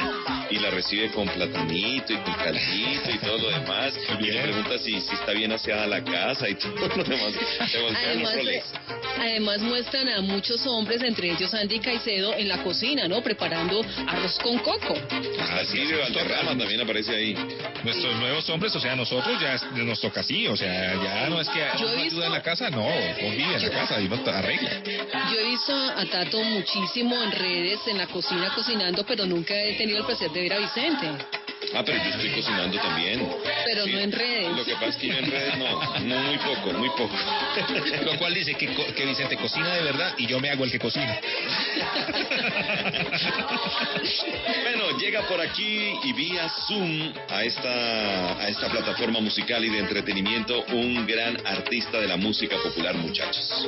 y 0.50 0.60
la 0.60 0.70
recibe 0.70 1.10
con 1.12 1.28
platanito 1.28 2.14
y 2.14 2.18
con 2.18 2.34
caldito 2.36 3.12
y 3.12 3.18
todo 3.20 3.38
lo 3.38 3.50
demás. 3.50 3.94
Y 4.20 4.24
le 4.24 4.42
pregunta 4.42 4.78
si, 4.80 5.02
si 5.02 5.16
está 5.16 5.34
bien 5.34 5.52
aseada 5.52 5.88
la 5.88 6.04
casa 6.04 6.50
y 6.50 6.56
todo 6.56 6.88
lo 6.96 7.04
demás. 7.04 7.34
Se 7.70 7.80
voltean 7.80 8.20
los 8.20 8.30
Además, 8.30 8.36
roles. 8.36 8.64
Además 9.20 9.60
muestran 9.60 10.08
a 10.10 10.22
muchos 10.22 10.66
hombres, 10.68 11.02
entre 11.04 11.32
ellos 11.32 11.54
Andy 11.54 11.80
Caicedo, 11.80 12.34
en 12.36 12.48
la 12.48 12.64
cocina, 12.64 13.08
¿no? 13.08 13.22
Preparando 13.22 13.82
arroz 14.08 14.38
con 14.40 14.58
coco. 14.60 14.96
Así 15.60 15.86
de 15.86 15.98
Valderrama 15.98 16.58
también 16.58 16.82
aparece 16.82 17.16
ahí. 17.16 17.36
Nuestros 17.84 18.16
nuevos 18.18 18.50
hombres, 18.50 18.76
o 18.76 18.80
sea, 18.80 18.96
nosotros 18.96 19.40
ya 19.42 19.56
es- 19.56 19.72
nos 19.74 20.00
toca 20.00 20.22
así, 20.22 20.48
o 20.48 20.56
sea, 20.56 20.96
ya 21.04 21.30
no 21.30 21.40
es 21.42 21.50
que 21.50 21.60
Yo 21.80 21.86
visto- 21.88 22.02
ayuda 22.02 22.26
en 22.28 22.32
la 22.34 22.42
casa, 22.42 22.70
no, 22.70 22.86
uno 22.86 23.36
vive 23.36 23.56
en 23.56 23.62
la 23.62 23.70
casa 23.72 24.00
y 24.02 24.06
uno 24.08 24.20
arregla. 24.32 24.70
Yo 24.84 25.40
he 25.40 25.44
visto 25.50 25.74
a 25.74 26.06
Tato 26.06 26.42
muchísimo 26.44 27.16
en 27.22 27.32
redes, 27.32 27.80
en 27.88 27.98
la 27.98 28.08
cocina 28.08 28.52
cocinando, 28.56 29.06
pero 29.06 29.26
nunca 29.26 29.54
he 29.56 29.74
tenido 29.76 30.00
el 30.00 30.06
placer 30.06 30.32
de 30.32 30.42
ver 30.42 30.54
a 30.54 30.60
Vicente. 30.60 31.08
Ah, 31.74 31.84
pero 31.86 31.98
yo 32.04 32.10
estoy 32.10 32.30
cocinando 32.32 32.80
también. 32.80 33.30
Pero 33.66 33.86
no 33.86 34.00
en 34.00 34.12
redes. 34.12 34.56
Lo 34.56 34.66
que 34.66 34.74
pasa 34.74 34.88
es 34.88 34.96
que 34.98 35.08
yo 35.08 35.18
en 35.18 35.30
redes 35.30 35.58
no, 35.58 36.00
no 36.00 36.16
muy 36.24 36.38
poco, 36.38 36.74
muy 36.74 36.90
poco. 36.90 37.12
Lo 38.06 38.18
cual 38.18 38.34
dice 38.34 38.56
que, 38.56 38.74
co- 38.74 38.88
que 38.96 39.06
Vicente 39.06 39.36
cocina 39.38 39.74
de 39.76 39.84
verdad 39.84 40.14
y 40.18 40.26
yo 40.26 40.40
me 40.40 40.50
hago 40.50 40.64
el 40.64 40.72
que 40.72 40.80
cocina. 40.80 41.20
Bueno, 44.64 44.98
llega 44.98 45.22
por 45.28 45.40
aquí 45.42 45.94
y 46.04 46.14
vía 46.14 46.50
Zoom 46.68 47.12
a 47.30 47.44
esta, 47.44 48.38
a 48.40 48.48
esta 48.50 48.68
plataforma 48.70 49.20
musical 49.20 49.64
y 49.66 49.70
de 49.70 49.80
entretenimiento 49.80 50.64
un 50.72 51.06
gran 51.06 51.38
artista 51.46 52.00
de 52.00 52.08
la 52.08 52.18
música 52.18 52.56
popular, 52.64 52.96
muchachos. 52.96 53.68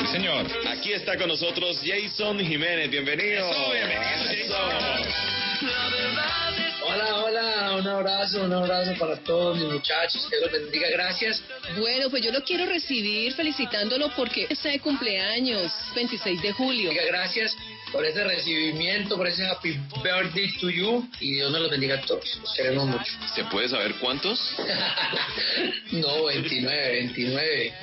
Sí, 0.00 0.06
señor. 0.06 0.46
Aquí 0.68 0.92
está 0.92 1.16
con 1.16 1.28
nosotros 1.28 1.80
Jason 1.84 2.38
Jiménez, 2.40 2.90
bienvenido. 2.90 3.50
Eso, 3.50 3.72
bienvenido, 3.72 4.30
Eso. 4.30 5.39
Hola, 5.62 7.16
hola, 7.16 7.76
un 7.76 7.86
abrazo, 7.86 8.44
un 8.44 8.52
abrazo 8.52 8.98
para 8.98 9.16
todos 9.16 9.58
mis 9.58 9.70
muchachos, 9.70 10.26
que 10.30 10.38
Dios 10.38 10.50
los 10.50 10.62
bendiga, 10.62 10.88
gracias. 10.88 11.42
Bueno, 11.78 12.08
pues 12.08 12.24
yo 12.24 12.32
lo 12.32 12.42
quiero 12.42 12.64
recibir 12.64 13.34
felicitándolo 13.34 14.10
porque 14.16 14.46
está 14.48 14.70
de 14.70 14.80
cumpleaños, 14.80 15.70
26 15.94 16.40
de 16.40 16.52
julio. 16.52 16.90
Gracias 17.06 17.54
por 17.92 18.06
ese 18.06 18.24
recibimiento, 18.24 19.18
por 19.18 19.28
ese 19.28 19.46
happy 19.46 19.78
birthday 20.02 20.50
to 20.60 20.70
you 20.70 21.06
y 21.20 21.34
Dios 21.34 21.52
nos 21.52 21.60
los 21.60 21.70
bendiga 21.70 21.96
a 21.96 22.00
todos, 22.00 22.38
los 22.40 22.54
queremos 22.54 22.86
mucho. 22.86 23.12
¿Se 23.34 23.44
puede 23.44 23.68
saber 23.68 23.96
cuántos? 23.96 24.40
no, 25.92 26.24
29, 26.24 26.92
29, 26.92 27.74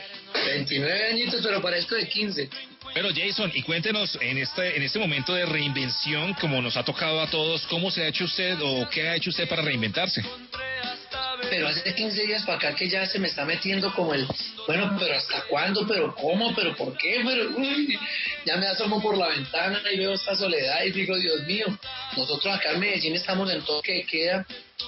29 0.45 1.09
añitos, 1.11 1.41
pero 1.43 1.61
parezco 1.61 1.93
de 1.93 2.07
15. 2.07 2.49
Pero 2.93 3.09
Jason, 3.13 3.51
y 3.53 3.61
cuéntenos 3.61 4.17
en 4.21 4.37
este, 4.37 4.75
en 4.75 4.83
este 4.83 4.99
momento 4.99 5.33
de 5.33 5.45
reinvención, 5.45 6.33
como 6.35 6.61
nos 6.61 6.77
ha 6.77 6.83
tocado 6.83 7.21
a 7.21 7.29
todos, 7.29 7.65
¿cómo 7.67 7.91
se 7.91 8.03
ha 8.03 8.07
hecho 8.07 8.25
usted 8.25 8.57
o 8.61 8.89
qué 8.89 9.09
ha 9.09 9.15
hecho 9.15 9.29
usted 9.29 9.47
para 9.47 9.61
reinventarse? 9.61 10.23
Pero 11.49 11.67
hace 11.67 11.93
15 11.93 12.23
días 12.23 12.43
para 12.43 12.57
acá 12.57 12.75
que 12.75 12.89
ya 12.89 13.05
se 13.05 13.19
me 13.19 13.27
está 13.27 13.45
metiendo 13.45 13.93
como 13.93 14.13
el, 14.13 14.27
bueno, 14.65 14.95
pero 14.99 15.15
¿hasta 15.15 15.43
cuándo? 15.43 15.87
¿Pero 15.87 16.13
cómo? 16.15 16.53
¿Pero 16.55 16.75
por 16.75 16.97
qué? 16.97 17.21
Pero, 17.23 17.51
uy, 17.55 17.97
ya 18.45 18.57
me 18.57 18.67
asomo 18.67 19.01
por 19.01 19.17
la 19.17 19.29
ventana 19.29 19.79
y 19.93 19.97
veo 19.97 20.13
esta 20.13 20.35
soledad 20.35 20.83
y 20.83 20.91
digo, 20.91 21.15
Dios 21.17 21.43
mío, 21.43 21.65
nosotros 22.17 22.53
acá 22.53 22.71
en 22.71 22.79
Medellín 22.79 23.15
estamos 23.15 23.49
en 23.51 23.61
toque 23.61 23.93
de 23.93 24.03
queda 24.03 24.45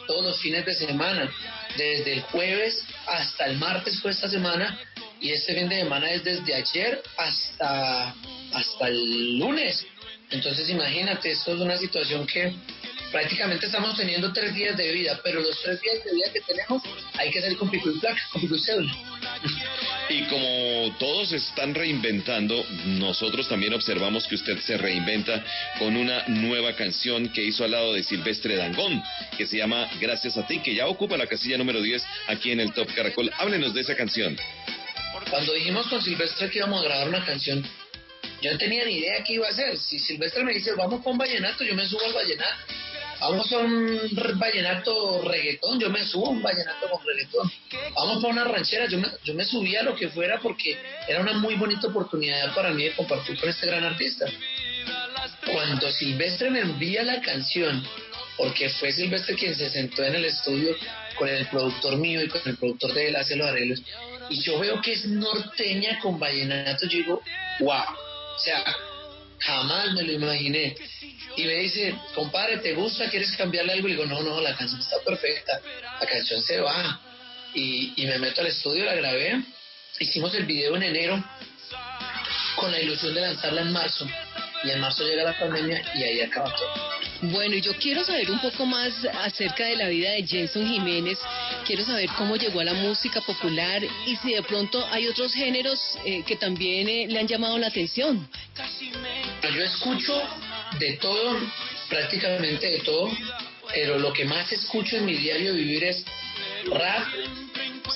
todos 0.07 0.23
los 0.23 0.41
fines 0.41 0.65
de 0.65 0.73
semana, 0.73 1.31
desde 1.77 2.13
el 2.13 2.21
jueves 2.21 2.83
hasta 3.07 3.45
el 3.45 3.57
martes 3.57 3.99
fue 4.01 4.12
esta 4.12 4.29
semana 4.29 4.77
y 5.21 5.32
este 5.32 5.53
fin 5.55 5.69
de 5.69 5.77
semana 5.77 6.12
es 6.12 6.23
desde 6.23 6.53
ayer 6.53 7.01
hasta, 7.17 8.15
hasta 8.53 8.88
el 8.88 9.38
lunes. 9.38 9.86
Entonces 10.32 10.69
imagínate, 10.69 11.32
esto 11.32 11.53
es 11.55 11.60
una 11.60 11.77
situación 11.77 12.25
que 12.27 12.53
prácticamente 13.12 13.65
estamos 13.65 13.97
teniendo 13.97 14.32
tres 14.32 14.53
días 14.53 14.77
de 14.77 14.91
vida, 14.91 15.19
pero 15.23 15.41
los 15.41 15.62
tres 15.62 15.82
días 15.82 16.03
de 16.03 16.13
vida 16.13 16.32
que 16.32 16.41
tenemos 16.41 16.84
hay 17.17 17.32
que 17.32 17.39
hacer 17.39 17.55
con 17.58 17.69
pico 17.69 17.89
y 17.89 17.99
placa, 17.99 18.21
con 18.32 18.41
pico 18.41 18.55
y. 18.55 18.60
Y 20.10 20.23
como 20.23 20.95
todos 20.97 21.32
están 21.34 21.75
reinventando, 21.75 22.65
nosotros 22.86 23.47
también 23.47 23.73
observamos 23.73 24.25
que 24.25 24.36
usted 24.36 24.58
se 24.60 24.75
reinventa 24.75 25.43
con 25.77 25.95
una 25.95 26.23
nueva 26.27 26.75
canción 26.75 27.29
que 27.29 27.43
hizo 27.43 27.63
al 27.63 27.71
lado 27.71 27.93
de 27.93 28.03
Silvestre 28.03 28.55
Dangón, 28.55 29.03
que 29.38 29.45
se 29.45 29.58
llama 29.58 29.88
Gracias 29.99 30.36
a 30.36 30.47
ti, 30.47 30.60
que 30.60 30.73
ya 30.73 30.88
ocupa 30.88 31.15
la 31.15 31.27
casilla 31.27 31.60
número 31.60 31.79
10 31.79 32.03
aquí 32.27 32.51
en 32.51 32.60
el 32.60 32.73
Top 32.73 32.91
Caracol. 32.95 33.32
Háblenos 33.38 33.75
de 33.75 33.82
esa 33.82 33.95
canción. 33.95 34.36
Cuando 35.29 35.53
dijimos 35.53 35.88
con 35.88 36.01
Silvestre 36.01 36.49
que 36.49 36.60
íbamos 36.60 36.82
a 36.82 36.84
grabar 36.84 37.08
una 37.08 37.25
canción, 37.25 37.63
yo 38.41 38.51
no 38.51 38.58
tenía 38.58 38.86
ni 38.86 38.97
idea 38.97 39.23
qué 39.23 39.34
iba 39.34 39.47
a 39.47 39.51
hacer. 39.51 39.77
Si 39.77 39.99
Silvestre 39.99 40.43
me 40.43 40.53
dice, 40.53 40.73
vamos 40.73 41.03
con 41.03 41.17
vallenato, 41.17 41.63
yo 41.63 41.75
me 41.75 41.86
subo 41.88 42.01
al 42.05 42.13
vallenato. 42.13 42.55
vamos 43.19 43.51
a 43.51 43.58
un 43.58 44.10
vallenato 44.36 45.21
reggaetón, 45.23 45.79
yo 45.79 45.89
me 45.89 46.03
subo 46.05 46.27
a 46.27 46.29
un 46.29 46.41
vallenato 46.41 46.89
con 46.89 47.05
reggaetón. 47.05 47.51
Vamos 47.95 48.21
para 48.21 48.34
una 48.34 48.43
ranchera, 48.45 48.88
yo 48.88 48.97
me, 48.97 49.08
yo 49.23 49.34
me 49.34 49.45
subí 49.45 49.75
a 49.75 49.84
lo 49.84 49.95
que 49.95 50.10
fuera 50.10 50.39
porque 50.39 50.77
era 51.08 51.19
una 51.19 51.34
muy 51.34 51.55
bonita 51.55 51.88
oportunidad 51.88 52.53
para 52.55 52.71
mí 52.71 52.84
de 52.84 52.93
compartir 52.93 53.39
con 53.39 53.49
este 53.49 53.67
gran 53.67 53.84
artista. 53.84 54.25
Cuando 55.51 55.91
Silvestre 55.91 56.49
me 56.49 56.62
envía 56.62 57.03
la 57.03 57.21
canción, 57.21 57.86
porque 58.39 58.69
fue 58.69 58.93
Silvestre 58.93 59.36
quien 59.36 59.54
se 59.54 59.69
sentó 59.69 60.02
en 60.02 60.15
el 60.15 60.23
estudio 60.23 60.73
con 61.15 61.28
el 61.28 61.45
productor 61.47 61.97
mío 61.97 62.23
y 62.23 62.30
con 62.30 62.41
el 62.45 62.56
productor 62.56 62.93
de 62.93 63.10
él 63.10 63.15
hace 63.17 63.36
los 63.36 63.47
arreglos, 63.47 63.84
y 64.30 64.41
yo 64.41 64.58
veo 64.58 64.82
que 64.82 64.93
es 64.93 65.06
norteña 65.06 65.99
con 65.99 66.17
vallenato, 66.17 66.88
yo 66.88 66.97
digo, 66.99 67.21
wow, 67.60 67.84
o 68.36 68.39
sea, 68.39 68.63
jamás 69.39 69.91
me 69.93 70.04
lo 70.04 70.13
imaginé. 70.13 70.73
Y 71.36 71.43
me 71.43 71.56
dice, 71.56 71.93
compadre, 72.15 72.58
¿te 72.58 72.73
gusta? 72.73 73.10
¿Quieres 73.10 73.36
cambiarle 73.36 73.73
algo? 73.73 73.89
Y 73.89 73.91
digo, 73.91 74.06
no, 74.06 74.21
no, 74.21 74.39
la 74.39 74.56
canción 74.56 74.80
está 74.80 74.97
perfecta, 75.06 75.60
la 75.99 76.08
canción 76.08 76.41
se 76.41 76.62
va. 76.62 77.02
Y, 77.54 77.93
y 77.97 78.06
me 78.06 78.19
meto 78.19 78.39
al 78.39 78.47
estudio, 78.47 78.86
la 78.86 78.95
grabé, 78.95 79.43
hicimos 79.99 80.34
el 80.36 80.45
video 80.45 80.75
en 80.78 80.84
enero 80.84 81.23
con 82.56 82.71
la 82.71 82.80
ilusión 82.80 83.13
de 83.13 83.21
lanzarla 83.21 83.62
en 83.62 83.73
marzo. 83.73 84.08
Y 84.63 84.71
en 84.71 84.80
marzo 84.80 85.04
llega 85.06 85.23
la 85.23 85.38
pandemia 85.38 85.82
y 85.95 86.04
ahí 86.04 86.21
acaba 86.21 86.54
todo. 86.56 86.98
Bueno, 87.21 87.55
y 87.55 87.62
yo 87.62 87.75
quiero 87.75 88.03
saber 88.05 88.32
un 88.32 88.39
poco 88.39 88.65
más 88.65 88.93
acerca 89.23 89.65
de 89.65 89.75
la 89.75 89.89
vida 89.89 90.12
de 90.12 90.25
Jason 90.25 90.65
Jiménez. 90.65 91.19
Quiero 91.65 91.84
saber 91.84 92.10
cómo 92.17 92.38
llegó 92.38 92.62
a 92.62 92.63
la 92.63 92.73
música 92.73 93.19
popular 93.19 93.84
y 94.05 94.15
si 94.15 94.34
de 94.34 94.41
pronto 94.43 94.88
hay 94.89 95.08
otros 95.08 95.34
géneros 95.34 95.79
eh, 96.05 96.23
que 96.25 96.38
también 96.38 96.88
eh, 96.88 97.08
le 97.10 97.19
han 97.19 97.27
llamado 97.27 97.58
la 97.58 97.67
atención. 97.67 98.25
Yo 99.53 99.63
escucho 99.63 100.21
de 100.79 100.93
todo, 100.93 101.38
prácticamente 101.89 102.67
de 102.67 102.79
todo, 102.79 103.12
pero 103.73 103.99
lo 103.99 104.13
que 104.13 104.23
más 104.23 104.49
escucho 104.53 104.95
en 104.95 105.05
mi 105.05 105.15
diario 105.15 105.53
vivir 105.53 105.84
es 105.84 106.05
rap, 106.71 107.05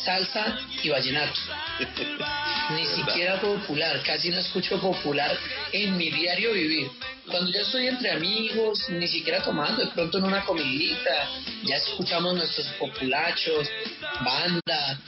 salsa 0.04 0.60
y 0.84 0.90
vallenato. 0.90 1.40
Ni 2.76 2.86
siquiera 2.88 3.40
popular, 3.40 4.04
casi 4.04 4.32
no 4.32 4.40
escucho 4.40 4.82
popular 4.82 5.38
en 5.72 5.96
mi 5.96 6.10
diario 6.10 6.52
vivir. 6.52 6.92
Cuando 7.30 7.52
ya 7.52 7.62
estoy 7.62 7.88
entre 7.88 8.12
amigos, 8.12 8.90
ni 8.90 9.08
siquiera 9.08 9.42
tomando, 9.42 9.84
de 9.84 9.92
pronto 9.92 10.18
en 10.18 10.26
una 10.26 10.44
comidita, 10.44 11.30
ya 11.64 11.78
escuchamos 11.78 12.36
nuestros 12.36 12.68
populachos, 12.80 13.68
banda, 14.24 15.00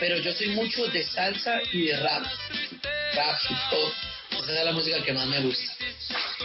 pero 0.00 0.18
yo 0.18 0.32
soy 0.32 0.48
mucho 0.48 0.86
de 0.88 1.04
salsa 1.04 1.60
y 1.72 1.86
de 1.86 1.96
rap, 1.96 2.24
rap, 3.14 3.38
hip 3.48 3.58
hop, 3.72 3.92
esa 4.32 4.58
es 4.58 4.64
la 4.64 4.72
música 4.72 5.02
que 5.02 5.12
más 5.12 5.26
me 5.26 5.40
gusta. 5.40 5.72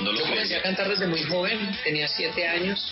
Yo 0.02 0.24
comencé 0.24 0.58
a 0.58 0.62
cantar 0.62 0.89
desde 0.89 1.08
muy 1.08 1.24
joven, 1.24 1.58
tenía 1.84 2.08
siete 2.08 2.45
años, 2.45 2.91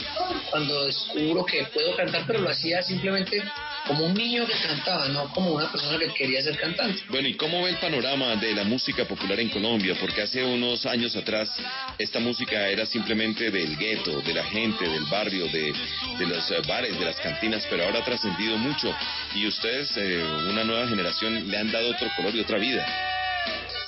cuando 0.49 0.86
descubro 0.86 1.45
que 1.45 1.65
puedo 1.65 1.95
cantar, 1.97 2.23
pero 2.25 2.39
lo 2.39 2.49
hacía 2.49 2.82
simplemente 2.82 3.43
como 3.88 4.06
un 4.06 4.13
niño 4.13 4.45
que 4.47 4.53
cantaba, 4.65 5.10
no 5.10 5.29
como 5.34 5.51
una 5.51 5.69
persona 5.69 5.99
que 5.99 6.08
quería 6.13 6.41
ser 6.41 6.58
cantante. 6.58 7.03
Bueno, 7.10 7.27
¿y 7.27 7.34
cómo 7.34 7.62
ve 7.62 7.71
el 7.71 7.77
panorama 7.77 8.38
de 8.38 8.53
la 8.53 8.63
música 8.63 9.06
popular 9.06 9.39
en 9.39 9.49
Colombia? 9.49 9.95
Porque 9.99 10.21
hace 10.21 10.43
unos 10.43 10.86
años 10.86 11.15
atrás 11.17 11.49
esta 11.97 12.19
música 12.19 12.69
era 12.69 12.86
simplemente 12.86 13.51
del 13.51 13.75
gueto, 13.77 14.21
de 14.21 14.34
la 14.34 14.45
gente, 14.45 14.88
del 14.88 15.03
barrio, 15.06 15.47
de, 15.47 15.73
de 16.17 16.25
los 16.25 16.49
eh, 16.51 16.62
bares, 16.65 16.97
de 16.97 17.06
las 17.06 17.19
cantinas, 17.19 17.67
pero 17.69 17.84
ahora 17.84 17.99
ha 17.99 18.06
trascendido 18.06 18.58
mucho 18.58 18.95
y 19.36 19.45
ustedes, 19.45 19.91
eh, 19.97 20.23
una 20.49 20.63
nueva 20.63 20.88
generación, 20.88 21.49
le 21.49 21.58
han 21.58 21.69
dado 21.69 21.89
otro 21.89 22.10
color 22.15 22.34
y 22.34 22.39
otra 22.39 22.58
vida. 22.58 22.86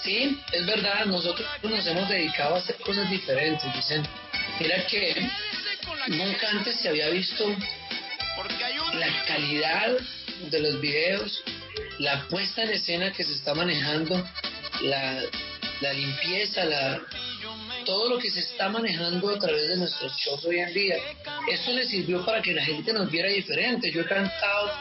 Sí, 0.05 0.39
es 0.51 0.65
verdad, 0.67 1.07
nosotros 1.07 1.47
nos 1.63 1.87
hemos 1.87 2.07
dedicado 2.07 2.53
a 2.53 2.57
hacer 2.59 2.75
cosas 2.75 3.09
diferentes, 3.09 3.73
Vicente. 3.73 4.07
Mira 4.59 4.85
que 4.85 5.15
nunca 6.09 6.47
antes 6.51 6.75
se 6.79 6.89
había 6.89 7.09
visto 7.09 7.43
la 8.93 9.25
calidad 9.25 9.97
de 10.51 10.59
los 10.59 10.79
videos, 10.79 11.43
la 11.97 12.27
puesta 12.27 12.61
en 12.61 12.69
escena 12.69 13.11
que 13.13 13.23
se 13.23 13.33
está 13.33 13.55
manejando, 13.55 14.23
la, 14.83 15.23
limpieza, 15.91 16.65
la, 16.65 17.01
todo 17.83 18.07
lo 18.07 18.19
que 18.19 18.29
se 18.29 18.41
está 18.41 18.69
manejando 18.69 19.31
a 19.31 19.39
través 19.39 19.69
de 19.69 19.77
nuestros 19.77 20.15
shows 20.17 20.45
hoy 20.45 20.59
en 20.59 20.71
día. 20.71 20.97
Esto 21.51 21.71
le 21.71 21.83
sirvió 21.83 22.23
para 22.23 22.43
que 22.43 22.53
la 22.53 22.63
gente 22.63 22.93
nos 22.93 23.09
viera 23.09 23.29
diferente. 23.29 23.91
Yo 23.91 24.01
he 24.01 24.05
cantado, 24.05 24.71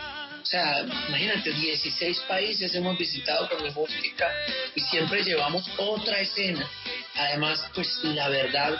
o 0.44 0.46
sea, 0.46 0.84
imagínate, 1.08 1.54
16 1.54 2.20
países 2.28 2.74
hemos 2.74 2.98
visitado 2.98 3.48
con 3.48 3.62
mi 3.62 3.70
música 3.70 4.30
y 4.74 4.80
siempre 4.82 5.24
llevamos 5.24 5.64
otra 5.78 6.20
escena. 6.20 6.68
Además, 7.14 7.64
pues 7.74 7.88
la 8.04 8.28
verdad, 8.28 8.78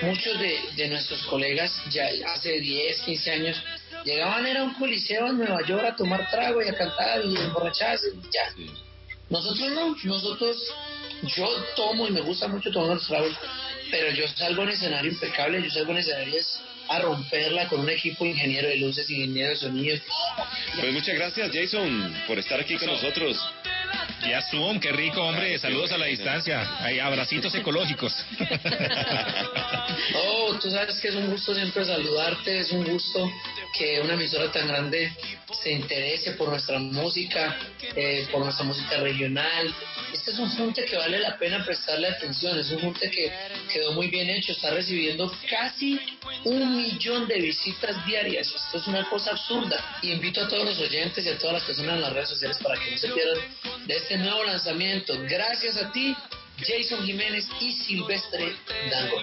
muchos 0.00 0.38
de, 0.38 0.58
de 0.76 0.88
nuestros 0.88 1.22
colegas 1.26 1.70
ya 1.90 2.08
hace 2.32 2.60
10, 2.60 3.02
15 3.02 3.30
años 3.30 3.62
llegaban 4.04 4.46
era 4.46 4.62
un 4.62 4.72
coliseo 4.72 5.26
en 5.26 5.36
Nueva 5.36 5.60
York 5.66 5.84
a 5.84 5.96
tomar 5.96 6.30
trago 6.30 6.62
y 6.62 6.68
a 6.68 6.74
cantar 6.74 7.26
y 7.26 7.36
emborracharse 7.36 8.06
y 8.14 8.22
ya. 8.32 8.72
Nosotros 9.28 9.70
no, 9.72 9.94
nosotros, 10.04 10.56
yo 11.36 11.46
tomo 11.76 12.08
y 12.08 12.10
me 12.10 12.22
gusta 12.22 12.48
mucho 12.48 12.70
tomar 12.70 12.96
los 12.96 13.06
tragos, 13.06 13.36
pero 13.90 14.12
yo 14.12 14.26
salgo 14.28 14.62
en 14.62 14.70
escenario 14.70 15.12
impecable, 15.12 15.62
yo 15.62 15.70
salgo 15.70 15.92
en 15.92 15.98
escenarios 15.98 16.62
a 16.90 16.98
romperla 16.98 17.68
con 17.68 17.80
un 17.80 17.88
equipo 17.88 18.24
de 18.24 18.30
ingeniero 18.30 18.68
de 18.68 18.76
luces, 18.76 19.08
ingeniero 19.08 19.50
de 19.50 19.56
sonidos. 19.56 20.00
Pues 20.74 20.92
muchas 20.92 21.14
gracias, 21.14 21.50
Jason, 21.52 22.14
por 22.26 22.36
estar 22.38 22.58
aquí 22.58 22.76
con 22.76 22.88
nosotros. 22.88 23.38
Ya 24.28 24.42
Zoom, 24.42 24.80
qué 24.80 24.90
rico, 24.90 25.22
hombre. 25.22 25.56
Saludos 25.58 25.92
a 25.92 25.98
la 25.98 26.06
distancia. 26.06 26.78
Hay 26.80 26.98
abracitos 26.98 27.54
ecológicos. 27.54 28.12
Oh, 30.14 30.54
tú 30.60 30.70
sabes 30.70 30.98
que 31.00 31.08
es 31.08 31.14
un 31.14 31.30
gusto 31.30 31.54
siempre 31.54 31.84
saludarte, 31.84 32.60
es 32.60 32.72
un 32.72 32.84
gusto 32.84 33.30
que 33.76 34.00
una 34.00 34.14
emisora 34.14 34.50
tan 34.50 34.66
grande 34.66 35.12
se 35.52 35.72
interese 35.72 36.32
por 36.32 36.48
nuestra 36.48 36.78
música, 36.78 37.56
eh, 37.94 38.26
por 38.30 38.42
nuestra 38.44 38.64
música 38.64 38.98
regional. 38.98 39.74
Este 40.12 40.30
es 40.32 40.38
un 40.38 40.50
junte 40.50 40.84
que 40.84 40.96
vale 40.96 41.18
la 41.18 41.38
pena 41.38 41.64
prestarle 41.64 42.08
atención, 42.08 42.58
es 42.58 42.70
un 42.70 42.80
junte 42.80 43.10
que 43.10 43.32
quedó 43.72 43.92
muy 43.92 44.08
bien 44.08 44.28
hecho, 44.28 44.52
está 44.52 44.70
recibiendo 44.70 45.32
casi 45.48 46.00
un 46.44 46.76
millón 46.76 47.28
de 47.28 47.40
visitas 47.40 48.04
diarias. 48.06 48.52
Esto 48.54 48.78
es 48.78 48.86
una 48.86 49.08
cosa 49.08 49.32
absurda. 49.32 49.98
Y 50.02 50.12
invito 50.12 50.42
a 50.42 50.48
todos 50.48 50.64
los 50.64 50.78
oyentes 50.78 51.24
y 51.24 51.28
a 51.28 51.38
todas 51.38 51.54
las 51.54 51.64
personas 51.64 51.96
en 51.96 52.02
las 52.02 52.12
redes 52.12 52.28
sociales 52.28 52.58
para 52.58 52.80
que 52.80 52.90
no 52.90 52.98
se 52.98 53.08
pierdan 53.08 53.38
de 53.86 53.96
este 53.96 54.18
nuevo 54.18 54.44
lanzamiento. 54.44 55.14
Gracias 55.28 55.76
a 55.76 55.90
ti. 55.92 56.16
Jason 56.66 57.04
Jiménez 57.04 57.46
y 57.60 57.72
Silvestre 57.72 58.54
Dango. 58.90 59.22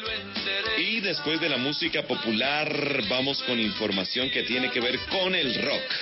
Y 0.77 0.99
después 1.01 1.39
de 1.39 1.49
la 1.49 1.57
música 1.57 2.03
popular, 2.03 3.03
vamos 3.09 3.41
con 3.43 3.59
información 3.59 4.29
que 4.29 4.43
tiene 4.43 4.69
que 4.69 4.79
ver 4.79 4.97
con 5.09 5.35
el 5.35 5.61
rock. 5.61 5.93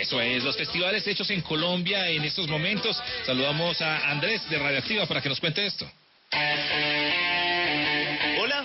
Eso 0.00 0.20
es, 0.20 0.44
los 0.44 0.56
festivales 0.56 1.06
hechos 1.06 1.28
en 1.30 1.40
Colombia 1.42 2.08
en 2.08 2.24
estos 2.24 2.48
momentos. 2.48 3.00
Saludamos 3.26 3.80
a 3.80 4.10
Andrés 4.10 4.48
de 4.48 4.58
Radioactiva 4.58 5.06
para 5.06 5.20
que 5.20 5.28
nos 5.28 5.40
cuente 5.40 5.66
esto. 5.66 5.90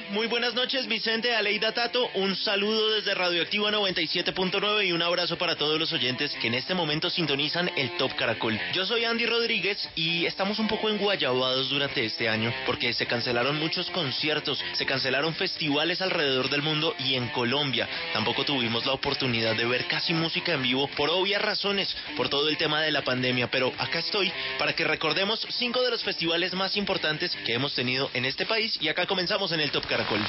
Muy 0.09 0.25
buenas 0.25 0.55
noches, 0.55 0.87
Vicente 0.87 1.35
Aleida 1.35 1.71
Tato. 1.71 2.09
Un 2.15 2.35
saludo 2.35 2.95
desde 2.95 3.13
Radioactiva 3.13 3.69
97.9 3.69 4.87
y 4.87 4.91
un 4.91 5.03
abrazo 5.03 5.37
para 5.37 5.55
todos 5.55 5.79
los 5.79 5.93
oyentes 5.93 6.33
que 6.41 6.47
en 6.47 6.55
este 6.55 6.73
momento 6.73 7.11
sintonizan 7.11 7.69
el 7.75 7.95
Top 7.97 8.15
Caracol. 8.15 8.59
Yo 8.73 8.87
soy 8.87 9.05
Andy 9.05 9.27
Rodríguez 9.27 9.87
y 9.95 10.25
estamos 10.25 10.57
un 10.57 10.67
poco 10.67 10.89
enguayabados 10.89 11.69
durante 11.69 12.03
este 12.05 12.27
año 12.27 12.51
porque 12.65 12.91
se 12.93 13.05
cancelaron 13.05 13.59
muchos 13.59 13.89
conciertos, 13.91 14.63
se 14.73 14.85
cancelaron 14.85 15.35
festivales 15.35 16.01
alrededor 16.01 16.49
del 16.49 16.63
mundo 16.63 16.95
y 16.97 17.13
en 17.13 17.27
Colombia 17.27 17.87
tampoco 18.13 18.45
tuvimos 18.45 18.87
la 18.87 18.93
oportunidad 18.93 19.55
de 19.55 19.65
ver 19.65 19.85
casi 19.85 20.13
música 20.13 20.53
en 20.53 20.63
vivo 20.63 20.87
por 20.97 21.11
obvias 21.11 21.41
razones, 21.41 21.95
por 22.17 22.29
todo 22.29 22.49
el 22.49 22.57
tema 22.57 22.81
de 22.81 22.91
la 22.91 23.03
pandemia. 23.03 23.51
Pero 23.51 23.71
acá 23.77 23.99
estoy 23.99 24.31
para 24.57 24.73
que 24.73 24.85
recordemos 24.85 25.45
cinco 25.51 25.83
de 25.83 25.91
los 25.91 26.03
festivales 26.03 26.53
más 26.53 26.77
importantes 26.77 27.35
que 27.45 27.53
hemos 27.53 27.75
tenido 27.75 28.09
en 28.15 28.25
este 28.25 28.47
país 28.47 28.75
y 28.81 28.87
acá 28.87 29.05
comenzamos 29.05 29.51
en 29.51 29.59
el 29.59 29.69
Top 29.69 29.82
Caracol. 29.88 30.21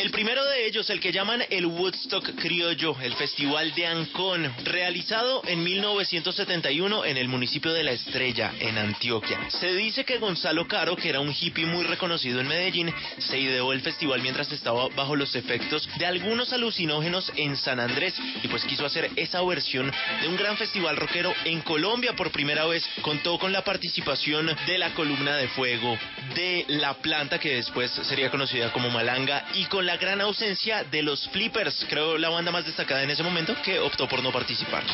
El 0.00 0.10
primero 0.12 0.42
de 0.46 0.66
ellos, 0.66 0.88
el 0.88 0.98
que 0.98 1.12
llaman 1.12 1.44
el 1.50 1.66
Woodstock 1.66 2.34
Criollo, 2.36 2.96
el 3.02 3.14
Festival 3.16 3.74
de 3.74 3.86
Ancón, 3.86 4.50
realizado 4.64 5.42
en 5.46 5.62
1971 5.62 7.04
en 7.04 7.18
el 7.18 7.28
municipio 7.28 7.70
de 7.70 7.84
La 7.84 7.92
Estrella, 7.92 8.54
en 8.60 8.78
Antioquia. 8.78 9.38
Se 9.50 9.74
dice 9.74 10.06
que 10.06 10.16
Gonzalo 10.16 10.66
Caro, 10.66 10.96
que 10.96 11.10
era 11.10 11.20
un 11.20 11.34
hippie 11.38 11.66
muy 11.66 11.84
reconocido 11.84 12.40
en 12.40 12.48
Medellín, 12.48 12.90
se 13.18 13.38
ideó 13.38 13.74
el 13.74 13.82
festival 13.82 14.22
mientras 14.22 14.50
estaba 14.52 14.88
bajo 14.88 15.16
los 15.16 15.36
efectos 15.36 15.86
de 15.98 16.06
algunos 16.06 16.50
alucinógenos 16.54 17.30
en 17.36 17.54
San 17.58 17.78
Andrés 17.78 18.14
y 18.42 18.48
pues 18.48 18.64
quiso 18.64 18.86
hacer 18.86 19.10
esa 19.16 19.42
versión 19.42 19.92
de 20.22 20.28
un 20.28 20.36
gran 20.38 20.56
festival 20.56 20.96
rockero 20.96 21.34
en 21.44 21.60
Colombia 21.60 22.16
por 22.16 22.32
primera 22.32 22.64
vez. 22.64 22.88
Contó 23.02 23.38
con 23.38 23.52
la 23.52 23.64
participación 23.64 24.50
de 24.66 24.78
la 24.78 24.94
columna 24.94 25.36
de 25.36 25.48
fuego, 25.48 25.98
de 26.34 26.64
la 26.68 26.94
planta 26.94 27.38
que 27.38 27.56
después 27.56 27.90
sería 27.90 28.30
conocida 28.30 28.72
como 28.72 28.88
Malanga 28.88 29.44
y 29.52 29.66
con 29.66 29.84
la 29.84 29.89
gran 29.96 30.20
ausencia 30.20 30.84
de 30.84 31.02
los 31.02 31.28
Flippers, 31.28 31.86
creo 31.88 32.18
la 32.18 32.28
banda 32.28 32.50
más 32.50 32.64
destacada 32.64 33.02
en 33.02 33.10
ese 33.10 33.22
momento 33.22 33.54
que 33.62 33.78
optó 33.78 34.08
por 34.08 34.22
no 34.22 34.32
participar. 34.32 34.84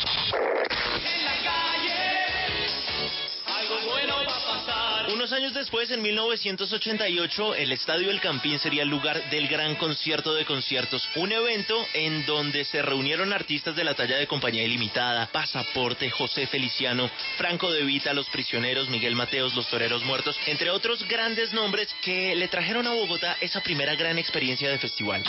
Unos 5.13 5.31
años 5.31 5.53
después, 5.53 5.89
en 5.89 6.01
1988, 6.01 7.55
el 7.55 7.71
Estadio 7.71 8.11
El 8.11 8.19
Campín 8.19 8.59
sería 8.59 8.83
el 8.83 8.89
lugar 8.89 9.29
del 9.29 9.47
gran 9.47 9.75
concierto 9.75 10.33
de 10.33 10.43
conciertos, 10.43 11.07
un 11.15 11.31
evento 11.31 11.85
en 11.93 12.25
donde 12.25 12.65
se 12.65 12.81
reunieron 12.81 13.31
artistas 13.31 13.73
de 13.77 13.85
la 13.85 13.93
talla 13.93 14.17
de 14.17 14.27
Compañía 14.27 14.63
Ilimitada, 14.63 15.27
Pasaporte, 15.31 16.09
José 16.09 16.45
Feliciano, 16.47 17.09
Franco 17.37 17.71
De 17.71 17.83
Vita, 17.83 18.13
Los 18.13 18.27
Prisioneros, 18.27 18.89
Miguel 18.89 19.15
Mateos, 19.15 19.55
Los 19.55 19.69
Toreros 19.69 20.03
Muertos, 20.03 20.37
entre 20.45 20.71
otros 20.71 21.07
grandes 21.07 21.53
nombres 21.53 21.87
que 22.01 22.35
le 22.35 22.49
trajeron 22.49 22.85
a 22.85 22.93
Bogotá 22.93 23.37
esa 23.39 23.61
primera 23.61 23.95
gran 23.95 24.17
experiencia 24.17 24.69
de 24.69 24.77
festival. 24.77 25.23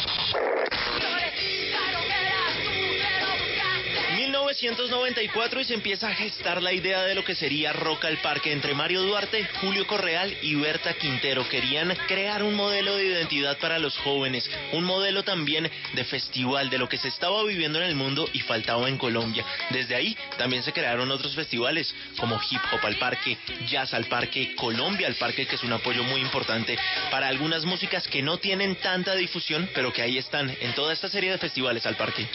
1994 4.28 5.60
y 5.60 5.64
se 5.64 5.74
empieza 5.74 6.08
a 6.08 6.14
gestar 6.14 6.62
la 6.62 6.74
idea 6.74 7.02
de 7.04 7.14
lo 7.14 7.24
que 7.24 7.34
sería 7.34 7.72
Rock 7.72 8.04
al 8.04 8.18
Parque 8.18 8.52
entre 8.52 8.74
Mario 8.74 9.00
Duarte, 9.02 9.48
Julio 9.60 9.86
Correal 9.86 10.36
y 10.42 10.54
Berta 10.54 10.92
Quintero. 10.94 11.48
Querían 11.48 11.96
crear 12.06 12.42
un 12.42 12.54
modelo 12.54 12.96
de 12.96 13.06
identidad 13.06 13.56
para 13.58 13.78
los 13.78 13.96
jóvenes, 13.98 14.48
un 14.72 14.84
modelo 14.84 15.22
también 15.22 15.70
de 15.94 16.04
festival, 16.04 16.68
de 16.68 16.76
lo 16.76 16.90
que 16.90 16.98
se 16.98 17.08
estaba 17.08 17.42
viviendo 17.44 17.80
en 17.80 17.86
el 17.86 17.94
mundo 17.94 18.28
y 18.34 18.40
faltaba 18.40 18.86
en 18.88 18.98
Colombia. 18.98 19.46
Desde 19.70 19.94
ahí 19.94 20.14
también 20.36 20.62
se 20.62 20.74
crearon 20.74 21.10
otros 21.10 21.34
festivales 21.34 21.94
como 22.18 22.38
Hip 22.50 22.60
Hop 22.72 22.84
al 22.84 22.96
Parque, 22.96 23.38
Jazz 23.66 23.94
al 23.94 24.08
Parque, 24.08 24.54
Colombia 24.56 25.06
al 25.06 25.14
Parque, 25.14 25.46
que 25.46 25.54
es 25.54 25.62
un 25.62 25.72
apoyo 25.72 26.04
muy 26.04 26.20
importante 26.20 26.78
para 27.10 27.28
algunas 27.28 27.64
músicas 27.64 28.06
que 28.06 28.20
no 28.20 28.36
tienen 28.36 28.76
tanta 28.76 29.14
difusión, 29.14 29.70
pero 29.74 29.90
que 29.90 30.02
ahí 30.02 30.18
están 30.18 30.54
en 30.60 30.74
toda 30.74 30.92
esta 30.92 31.08
serie 31.08 31.30
de 31.30 31.38
festivales 31.38 31.86
al 31.86 31.96
parque. 31.96 32.28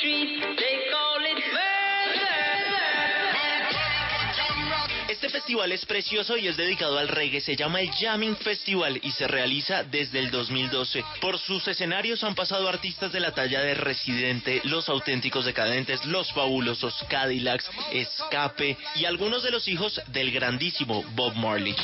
Out 0.00 0.06
in 0.06 0.12
the 0.12 0.36
street, 0.36 0.56
they 0.56 0.90
call 0.90 1.24
it 1.24 1.42
Este 5.08 5.28
festival 5.28 5.72
es 5.72 5.84
precioso 5.84 6.36
y 6.36 6.48
es 6.48 6.56
dedicado 6.56 6.96
al 6.98 7.08
reggae. 7.08 7.40
Se 7.40 7.56
llama 7.56 7.80
el 7.80 7.90
Jamming 7.90 8.36
Festival 8.36 8.98
y 9.02 9.10
se 9.10 9.26
realiza 9.26 9.82
desde 9.84 10.18
el 10.20 10.30
2012. 10.30 11.04
Por 11.20 11.38
sus 11.38 11.66
escenarios 11.68 12.24
han 12.24 12.34
pasado 12.34 12.68
artistas 12.68 13.12
de 13.12 13.20
la 13.20 13.32
talla 13.32 13.60
de 13.60 13.74
Residente, 13.74 14.62
Los 14.64 14.88
Auténticos 14.88 15.44
Decadentes, 15.44 16.04
Los 16.06 16.32
Fabulosos 16.32 16.94
Cadillacs, 17.10 17.70
Escape 17.92 18.78
y 18.96 19.04
algunos 19.04 19.42
de 19.42 19.50
los 19.50 19.68
hijos 19.68 20.00
del 20.06 20.30
grandísimo 20.30 21.04
Bob 21.14 21.34
Marley. 21.34 21.74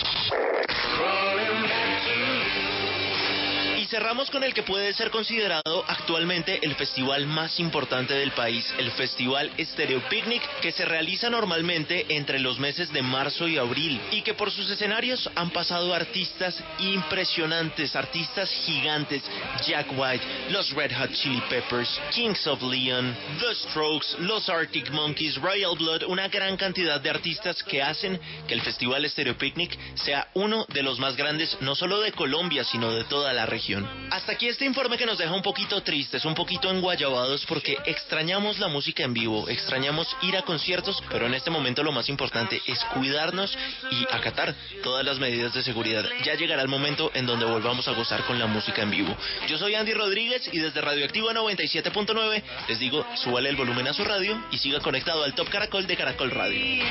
Cerramos 3.89 4.31
con 4.33 4.43
el 4.43 4.53
que 4.53 4.65
puede 4.65 4.93
ser 4.95 5.13
considerado 5.13 5.85
actualmente 5.87 6.59
el 6.63 6.75
festival 6.75 7.25
más 7.27 7.61
importante 7.61 8.15
del 8.15 8.33
país, 8.33 8.75
el 8.79 8.91
Festival 8.91 9.49
Stereo 9.61 10.01
Picnic, 10.09 10.43
que 10.61 10.73
se 10.73 10.85
realiza 10.85 11.31
normalmente 11.31 12.05
entre 12.09 12.41
los 12.41 12.59
meses 12.59 12.93
de 12.93 13.03
marzo 13.03 13.47
y 13.47 13.59
abril 13.59 14.01
y 14.11 14.23
que 14.23 14.35
por 14.35 14.51
sus 14.51 14.69
escenarios 14.69 15.31
han 15.37 15.51
pasado 15.51 15.95
artistas 15.95 16.61
impresionantes, 16.81 17.95
artistas 17.95 18.51
gigantes, 18.65 19.23
Jack 19.65 19.87
White, 19.97 20.25
los 20.51 20.73
Red 20.73 20.93
Hot 20.99 21.13
Chili 21.13 21.41
Peppers, 21.49 22.01
Kings 22.13 22.45
of 22.49 22.61
Leon, 22.63 23.17
The 23.39 23.55
Strokes, 23.55 24.17
los 24.19 24.49
Arctic 24.49 24.91
Monkeys, 24.91 25.37
Royal 25.37 25.77
Blood, 25.77 26.03
una 26.09 26.27
gran 26.27 26.57
cantidad 26.57 27.01
de 27.01 27.11
artistas 27.11 27.63
que 27.63 27.83
hacen 27.83 28.19
que 28.49 28.55
el 28.55 28.63
Festival 28.63 29.09
Stereo 29.09 29.39
Picnic 29.39 29.79
sea 29.95 30.27
uno 30.35 30.67
de 30.71 30.83
los 30.83 30.99
más 30.99 31.17
grandes 31.17 31.57
no 31.61 31.77
solo 31.77 32.01
de 32.01 32.11
Colombia, 32.11 32.65
sino 32.65 32.91
de 32.91 33.05
toda 33.05 33.33
la 33.33 33.47
región. 33.47 33.76
Hasta 34.11 34.33
aquí 34.33 34.49
este 34.49 34.65
informe 34.65 34.97
que 34.97 35.07
nos 35.07 35.19
deja 35.19 35.33
un 35.33 35.43
poquito 35.43 35.83
tristes, 35.83 36.25
un 36.25 36.35
poquito 36.35 36.71
enguayabados 36.71 37.45
porque 37.47 37.77
extrañamos 37.85 38.59
la 38.59 38.69
música 38.69 39.03
en 39.03 39.15
vivo, 39.15 39.49
extrañamos 39.49 40.09
ir 40.23 40.37
a 40.37 40.43
conciertos, 40.43 41.03
pero 41.11 41.27
en 41.27 41.35
este 41.35 41.51
momento 41.51 41.83
lo 41.83 41.93
más 41.93 42.09
importante 42.09 42.61
es 42.67 42.83
cuidarnos 42.95 43.57
y 43.91 44.05
acatar 44.13 44.55
todas 44.83 45.05
las 45.05 45.19
medidas 45.19 45.53
de 45.55 45.63
seguridad. 45.63 46.05
Ya 46.25 46.35
llegará 46.35 46.63
el 46.63 46.69
momento 46.69 47.11
en 47.15 47.27
donde 47.27 47.45
volvamos 47.45 47.89
a 47.89 47.93
gozar 47.93 48.25
con 48.25 48.39
la 48.39 48.47
música 48.47 48.83
en 48.83 48.91
vivo. 48.91 49.17
Yo 49.49 49.59
soy 49.59 49.75
Andy 49.75 49.93
Rodríguez 49.93 50.49
y 50.53 50.59
desde 50.59 50.81
Radioactiva 50.81 51.33
97.9 51.33 52.43
les 52.69 52.79
digo, 52.79 53.07
súbale 53.17 53.49
el 53.49 53.57
volumen 53.57 53.89
a 53.89 53.93
su 53.93 54.05
radio 54.05 54.41
y 54.51 54.59
siga 54.59 54.81
conectado 54.81 55.25
al 55.25 55.35
Top 55.35 55.49
Caracol 55.49 55.87
de 55.87 55.97
Caracol 55.97 56.31
Radio. 56.31 56.85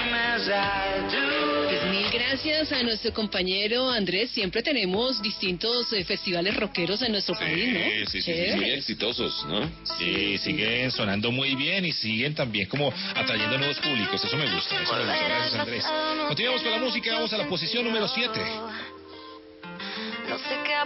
Pues 1.66 1.86
mil 1.92 2.10
gracias 2.12 2.72
a 2.72 2.84
nuestro 2.84 3.14
compañero 3.14 3.90
Andrés. 3.90 4.32
Siempre 4.32 4.62
tenemos 4.62 5.22
distintos 5.22 5.92
eh, 5.94 6.04
festivales 6.04 6.56
rockeros 6.76 7.02
en 7.04 7.12
nuestro 7.14 7.36
país, 7.36 7.74
¿no? 7.74 7.80
Sí, 7.80 8.06
sí, 8.06 8.22
sí, 8.22 8.32
Chévere. 8.34 8.56
muy 8.58 8.70
exitosos, 8.72 9.46
¿no? 9.48 9.70
Sí, 9.98 10.38
siguen 10.40 10.92
sonando 10.92 11.32
muy 11.32 11.56
bien 11.56 11.86
y 11.86 11.94
siguen 11.94 12.36
también 12.36 12.68
como 12.68 12.92
atrayendo 13.16 13.58
nuevos 13.58 13.80
públicos. 13.80 14.24
Eso 14.24 14.36
me 14.36 14.52
gusta. 14.54 14.82
Eso 14.82 14.94
me 14.94 15.06
gusta. 15.06 15.24
Gracias, 15.26 15.56
Andrés. 15.56 15.86
Continuamos 16.28 16.62
con 16.64 16.72
la 16.72 16.78
música. 16.80 17.14
Vamos 17.14 17.32
a 17.32 17.38
la 17.38 17.48
posición 17.48 17.86
número 17.86 18.08
7. 18.08 18.42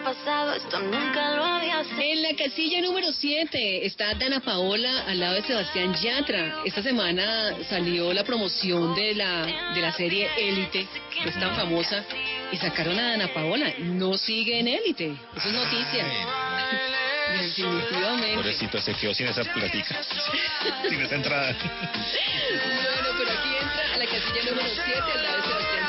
Pasado, 0.04 0.54
esto 0.54 0.80
nunca 0.80 1.36
lo 1.36 1.43
había 1.43 1.84
sido. 1.84 2.00
En 2.02 2.24
la 2.24 2.36
casilla 2.36 2.82
número 2.82 3.12
7 3.12 3.86
está 3.86 4.14
Dana 4.14 4.39
Paola 4.39 5.04
al 5.08 5.20
lado 5.20 5.36
de 5.36 5.41
Sebastián 5.43 5.93
Yatra. 5.93 6.62
Esta 6.66 6.82
semana 6.82 7.56
salió 7.70 8.14
la 8.14 8.24
promoción 8.24 8.95
de 8.95 9.16
la, 9.16 9.45
de 9.74 9.82
la 9.82 9.91
serie 9.91 10.30
Élite, 10.38 10.88
que 11.22 11.30
es 11.30 11.39
tan 11.39 11.56
famosa, 11.56 12.04
y 12.52 12.58
sacaron 12.58 12.97
a 12.97 13.12
Dana 13.12 13.34
Paola. 13.34 13.74
No 13.80 14.18
sigue 14.18 14.60
en 14.60 14.70
Élite. 14.70 15.16
Eso 15.36 15.50
es 15.50 15.54
noticia. 15.54 16.06
Definitivamente. 17.41 18.36
Pobrecito, 18.36 18.82
se 18.82 18.93
quedó 18.93 19.14
sin 19.14 19.28
esa 19.28 19.43
platica. 19.43 20.02
sin 20.89 21.02
esa 21.02 21.16
entrada. 21.16 21.54
Bueno, 21.54 23.10
pero 23.18 23.32
aquí 23.32 23.50
entra 23.62 23.93
a 23.93 23.97
la 23.97 24.06
casilla 24.06 24.50
número 24.50 24.70
7 24.74 24.91
al 25.14 25.24
lado 25.24 25.38
de 25.38 25.43
Sebastián 25.43 25.88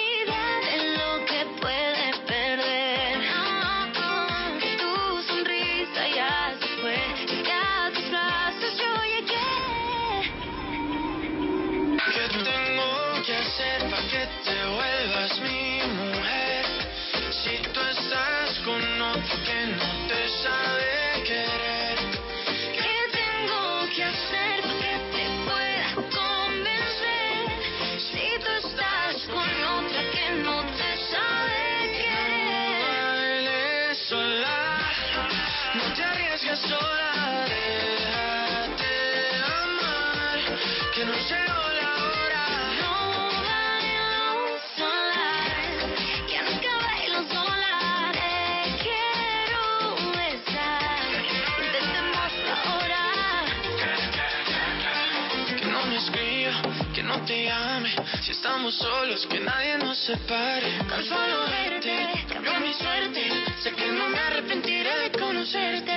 estamos 58.31 58.73
solos, 58.75 59.27
que 59.27 59.39
nadie 59.39 59.77
nos 59.77 59.97
separe. 59.97 60.79
Tan 60.87 61.03
solo 61.03 61.45
verte 61.49 62.25
cambió 62.31 62.59
mi 62.61 62.73
suerte. 62.73 63.29
Sé 63.61 63.71
que 63.73 63.87
no 63.87 64.07
me 64.09 64.19
arrepentiré 64.19 64.99
de 64.99 65.11
conocerte. 65.11 65.95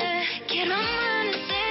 Quiero 0.49 0.75
amanecer 0.75 1.64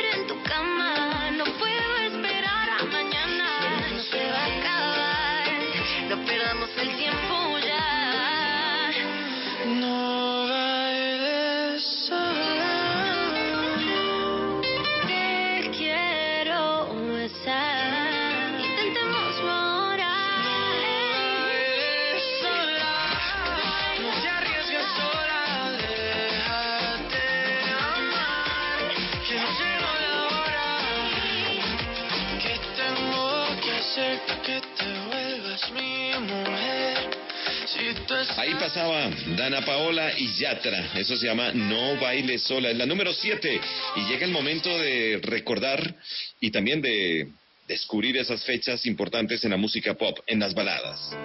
Ahí 38.44 38.56
pasaba 38.56 39.10
Dana 39.38 39.64
Paola 39.64 40.12
y 40.18 40.28
Yatra. 40.38 40.91
Eso 40.96 41.16
se 41.16 41.28
llama 41.28 41.54
No 41.54 41.96
Baile 41.96 42.38
Sola. 42.38 42.72
Es 42.72 42.78
la 42.78 42.86
número 42.86 43.14
7. 43.14 43.62
Y 43.96 44.02
llega 44.10 44.26
el 44.26 44.32
momento 44.34 44.68
de 44.80 45.22
recordar 45.24 45.96
y 46.41 46.52
también 46.52 46.82
de 46.82 47.30
descubrir 47.70 48.18
esas 48.18 48.44
fechas 48.44 48.86
importantes 48.86 49.46
en 49.46 49.52
la 49.52 49.56
música 49.56 49.94
pop, 49.94 50.20
en 50.28 50.41
las 50.41 50.54
baladas. 50.54 51.16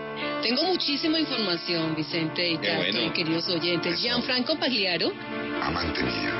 Tengo 0.42 0.62
muchísima 0.62 1.18
información, 1.18 1.96
Vicente 1.96 2.50
y 2.50 2.56
bueno. 2.56 3.06
y 3.06 3.10
queridos 3.10 3.48
oyentes. 3.48 4.00
Gianfranco 4.00 4.56
Pagliaro 4.56 5.12
Amante 5.60 6.04
mía. 6.04 6.32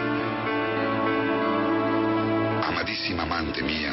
Amadísima 2.62 3.24
amante 3.24 3.62
mía, 3.62 3.92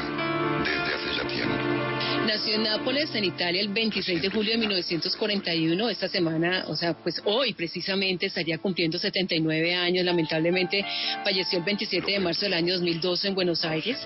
Nació 2.26 2.56
en 2.56 2.64
Nápoles, 2.64 3.14
en 3.14 3.24
Italia, 3.24 3.62
el 3.62 3.68
26 3.68 4.20
de 4.20 4.30
julio 4.30 4.54
de 4.54 4.58
1941. 4.58 5.90
Esta 5.90 6.08
semana, 6.08 6.66
o 6.68 6.76
sea, 6.76 6.96
pues 6.96 7.22
hoy 7.24 7.54
precisamente 7.54 8.26
estaría 8.26 8.58
cumpliendo 8.58 8.98
79 8.98 9.76
años. 9.76 10.04
Lamentablemente 10.04 10.84
falleció 11.24 11.60
el 11.60 11.66
27 11.66 12.14
de 12.14 12.20
marzo 12.20 12.46
del 12.46 12.56
año 12.56 12.74
2012 12.74 13.28
en 13.28 13.36
Buenos 13.36 13.64
Aires 13.64 14.00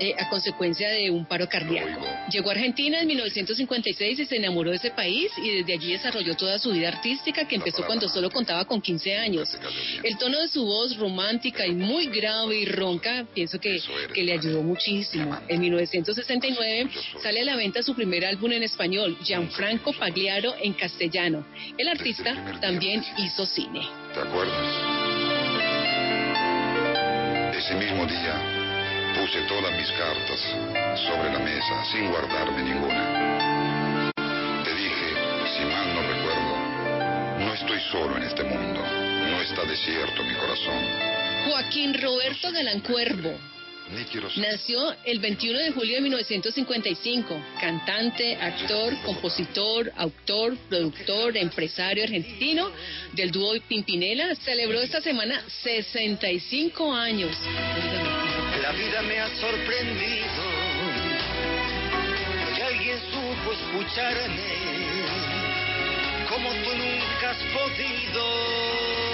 eh, 0.00 0.14
a 0.18 0.30
consecuencia 0.30 0.88
de 0.88 1.10
un 1.10 1.26
paro 1.26 1.46
cardíaco. 1.46 2.00
Llegó 2.30 2.48
a 2.48 2.52
Argentina 2.52 3.02
en 3.02 3.06
1956 3.06 4.18
y 4.18 4.24
se 4.24 4.36
enamoró 4.36 4.70
de 4.70 4.76
ese 4.76 4.90
país 4.90 5.30
y 5.36 5.58
desde 5.58 5.74
allí 5.74 5.92
desarrolló 5.92 6.34
toda 6.36 6.58
su 6.58 6.72
vida 6.72 6.88
artística 6.88 7.46
que 7.46 7.56
empezó 7.56 7.84
cuando 7.84 8.08
solo 8.08 8.30
contaba 8.30 8.64
con 8.64 8.80
15 8.80 9.14
años. 9.14 9.58
El 10.02 10.16
tono 10.16 10.40
de 10.40 10.48
su 10.48 10.64
voz 10.64 10.96
romántica 10.96 11.66
y 11.66 11.72
muy 11.72 12.06
grave 12.06 12.60
y 12.60 12.64
ronca, 12.64 13.26
pienso 13.34 13.60
que, 13.60 13.78
que 14.14 14.22
le 14.22 14.32
ayudó 14.32 14.62
muchísimo. 14.62 15.38
En 15.48 15.60
1969 15.60 16.88
sale 17.22 17.42
a 17.42 17.44
la 17.44 17.57
venta 17.58 17.82
su 17.82 17.94
primer 17.94 18.24
álbum 18.24 18.52
en 18.52 18.62
español, 18.62 19.18
Gianfranco 19.20 19.92
Pagliaro 19.92 20.54
en 20.62 20.72
castellano. 20.72 21.44
El 21.76 21.88
artista 21.88 22.32
también 22.60 23.04
hizo 23.18 23.44
cine. 23.44 23.80
¿Te 24.14 24.20
acuerdas? 24.20 24.74
Ese 27.54 27.74
mismo 27.74 28.06
día 28.06 28.34
puse 29.18 29.42
todas 29.42 29.76
mis 29.76 29.90
cartas 29.98 30.40
sobre 31.04 31.32
la 31.32 31.40
mesa 31.40 31.84
sin 31.92 32.08
guardarme 32.08 32.62
ninguna. 32.62 34.12
Te 34.64 34.74
dije, 34.74 35.08
si 35.56 35.64
mal 35.64 35.94
no 35.94 36.02
recuerdo, 36.02 36.54
no 37.44 37.54
estoy 37.54 37.80
solo 37.90 38.16
en 38.16 38.22
este 38.22 38.44
mundo, 38.44 38.80
no 38.80 39.42
está 39.42 39.64
desierto 39.64 40.22
mi 40.22 40.34
corazón. 40.34 40.78
Joaquín 41.46 41.94
Roberto 42.00 42.52
Galán 42.52 42.80
Cuervo. 42.80 43.57
Nació 44.36 44.94
el 45.04 45.18
21 45.18 45.58
de 45.58 45.70
julio 45.72 45.94
de 45.96 46.02
1955, 46.02 47.42
cantante, 47.58 48.36
actor, 48.36 48.94
compositor, 49.02 49.90
autor, 49.96 50.58
productor, 50.68 51.36
empresario 51.38 52.04
argentino 52.04 52.70
del 53.14 53.30
dúo 53.30 53.54
Pimpinela, 53.66 54.34
celebró 54.36 54.80
esta 54.82 55.00
semana 55.00 55.42
65 55.62 56.92
años. 56.92 57.34
La 58.60 58.72
vida 58.72 59.00
me 59.02 59.20
ha 59.20 59.28
sorprendido 59.40 60.42
que 62.54 62.62
alguien 62.62 62.98
supo 63.10 63.52
escucharme 63.52 64.68
como 66.28 66.50
tú 66.50 66.76
nunca 66.76 67.30
has 67.30 67.38
podido. 67.38 69.07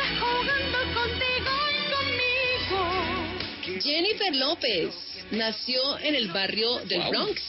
Está 0.00 0.20
jugando 0.20 0.78
contigo 0.94 1.50
y 1.70 1.92
conmigo. 3.66 3.80
Jennifer 3.82 4.34
López 4.36 4.94
nació 5.30 5.98
en 5.98 6.14
el 6.14 6.28
barrio 6.28 6.78
del 6.86 7.00
Wow. 7.00 7.10
Bronx, 7.10 7.42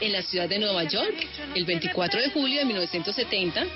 en 0.00 0.12
la 0.12 0.22
ciudad 0.22 0.48
de 0.48 0.58
Nueva 0.58 0.84
York, 0.84 1.26
el 1.54 1.64
24 1.64 2.20
de 2.20 2.30
julio 2.30 2.60
de 2.60 2.64
1970. 2.66 3.66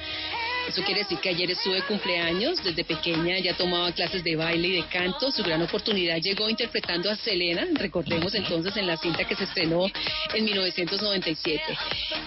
Eso 0.69 0.81
quiere 0.85 1.01
decir 1.01 1.19
que 1.19 1.29
ayer 1.29 1.51
estuve 1.51 1.75
de 1.75 1.83
cumpleaños, 1.83 2.63
desde 2.63 2.85
pequeña 2.85 3.37
ya 3.41 3.53
tomaba 3.55 3.91
clases 3.91 4.23
de 4.23 4.37
baile 4.37 4.69
y 4.69 4.73
de 4.77 4.87
canto. 4.87 5.33
Su 5.33 5.43
gran 5.43 5.61
oportunidad 5.61 6.19
llegó 6.19 6.49
interpretando 6.49 7.11
a 7.11 7.17
Selena, 7.17 7.67
recordemos 7.75 8.33
entonces 8.37 8.77
en 8.77 8.87
la 8.87 8.97
cinta 8.97 9.25
que 9.25 9.35
se 9.35 9.43
estrenó 9.45 9.87
en 10.33 10.45
1997. 10.45 11.63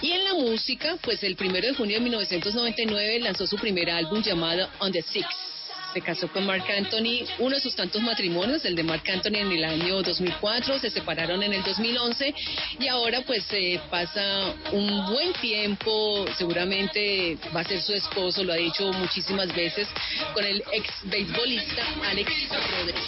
Y 0.02 0.12
en 0.12 0.24
la 0.24 0.34
música, 0.34 0.98
pues 1.02 1.22
el 1.22 1.34
primero 1.34 1.66
de 1.66 1.74
junio 1.74 1.96
de 1.96 2.02
1999 2.02 3.20
lanzó 3.20 3.46
su 3.46 3.56
primer 3.56 3.88
álbum 3.88 4.22
llamado 4.22 4.68
On 4.80 4.92
the 4.92 5.00
Six. 5.00 5.26
Se 5.96 6.02
casó 6.02 6.28
con 6.28 6.44
Mark 6.44 6.64
Anthony, 6.76 7.24
uno 7.38 7.54
de 7.54 7.60
sus 7.62 7.74
tantos 7.74 8.02
matrimonios, 8.02 8.62
el 8.66 8.76
de 8.76 8.82
Mark 8.82 9.02
Anthony 9.10 9.36
en 9.36 9.50
el 9.50 9.64
año 9.64 10.02
2004, 10.02 10.78
se 10.78 10.90
separaron 10.90 11.42
en 11.42 11.54
el 11.54 11.62
2011 11.62 12.34
y 12.78 12.88
ahora 12.88 13.22
pues 13.22 13.46
eh, 13.52 13.80
pasa 13.90 14.54
un 14.72 15.06
buen 15.06 15.32
tiempo, 15.40 16.26
seguramente 16.36 17.38
va 17.56 17.60
a 17.60 17.64
ser 17.64 17.80
su 17.80 17.94
esposo, 17.94 18.44
lo 18.44 18.52
ha 18.52 18.56
dicho 18.56 18.92
muchísimas 18.92 19.48
veces, 19.56 19.88
con 20.34 20.44
el 20.44 20.62
ex 20.70 20.90
beisbolista 21.04 21.82
Alex 22.10 22.30
Rodríguez. 22.50 23.00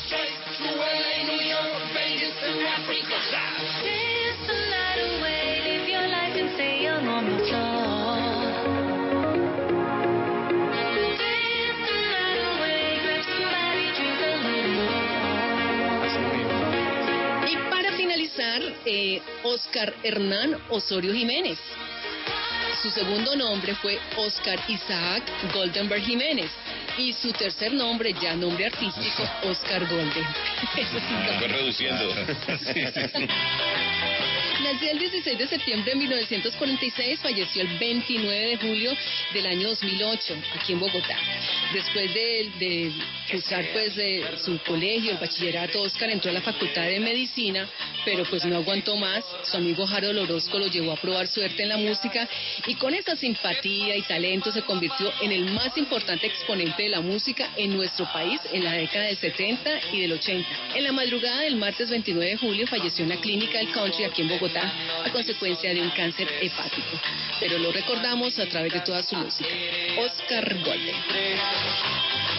Finalizar, 18.59 18.73
eh, 18.85 19.23
Oscar 19.43 19.95
Hernán 20.03 20.57
Osorio 20.71 21.13
Jiménez. 21.13 21.59
Su 22.83 22.91
segundo 22.91 23.35
nombre 23.35 23.75
fue 23.75 23.99
Oscar 24.17 24.59
Isaac 24.69 25.23
Goldenberg 25.53 26.03
Jiménez. 26.03 26.51
Y 26.97 27.13
su 27.13 27.33
tercer 27.33 27.73
nombre, 27.73 28.15
ya 28.21 28.35
nombre 28.35 28.67
artístico, 28.67 29.23
Oscar 29.45 29.87
Golden. 29.89 30.25
Eso 30.77 30.99
Fue 31.39 31.49
reduciendo. 31.49 32.09
Nació 34.63 34.91
el 34.91 34.99
16 34.99 35.39
de 35.39 35.47
septiembre 35.47 35.93
de 35.93 35.99
1946, 35.99 37.21
falleció 37.21 37.63
el 37.63 37.79
29 37.79 38.47
de 38.47 38.57
julio 38.57 38.93
del 39.33 39.47
año 39.47 39.69
2008, 39.69 40.35
aquí 40.57 40.73
en 40.73 40.81
Bogotá. 40.81 41.17
Después 41.73 42.13
de, 42.13 42.93
cursar 43.31 43.65
pues 43.73 43.95
de 43.95 44.25
su 44.45 44.59
colegio, 44.67 45.13
el 45.13 45.19
bachillerato, 45.19 45.81
Oscar 45.83 46.11
entró 46.11 46.33
a 46.33 46.35
la 46.35 46.41
Facultad 46.41 46.83
de 46.83 46.99
Medicina, 46.99 47.69
pero 48.05 48.25
pues 48.25 48.45
no 48.47 48.57
aguantó 48.57 48.97
más. 48.97 49.25
Su 49.45 49.59
amigo 49.59 49.87
Harold 49.87 50.19
Orozco 50.19 50.59
lo 50.59 50.67
llevó 50.67 50.91
a 50.91 50.97
probar 50.97 51.29
suerte 51.29 51.63
en 51.63 51.69
la 51.69 51.77
música 51.77 52.29
y 52.67 52.75
con 52.75 52.95
esa 52.95 53.15
simpatía 53.15 53.97
y 53.97 54.03
talento 54.03 54.51
se 54.51 54.63
convirtió 54.63 55.13
en 55.23 55.31
el 55.31 55.53
más 55.53 55.77
importante 55.79 56.27
exponente 56.27 56.83
de 56.83 56.89
la 56.89 57.01
música 57.01 57.49
en 57.57 57.77
nuestro 57.77 58.11
país 58.13 58.41
en 58.53 58.65
la 58.65 58.73
década 58.73 59.05
del 59.05 59.19
70 59.19 59.71
y 59.93 60.01
del 60.01 60.13
80. 60.15 60.49
En 60.75 60.83
la 60.83 60.91
madrugada 60.91 61.43
del 61.43 61.57
martes 61.57 61.91
29 61.91 62.31
de 62.33 62.37
julio 62.37 62.67
falleció 62.67 63.05
en 63.05 63.11
la 63.11 63.21
clínica 63.21 63.59
del 63.59 63.71
country 63.71 64.05
aquí 64.05 64.23
en 64.23 64.29
Bogotá 64.29 64.48
a 64.57 65.11
consecuencia 65.13 65.75
de 65.75 65.83
un 65.83 65.91
cáncer 65.91 66.29
hepático. 66.41 67.01
Pero 67.41 67.59
lo 67.59 67.73
recordamos 67.73 68.39
a 68.39 68.47
través 68.47 68.73
de 68.73 68.81
toda 68.81 69.03
su 69.03 69.17
música. 69.17 69.49
Oscar 69.99 70.55
Golden. 70.65 70.97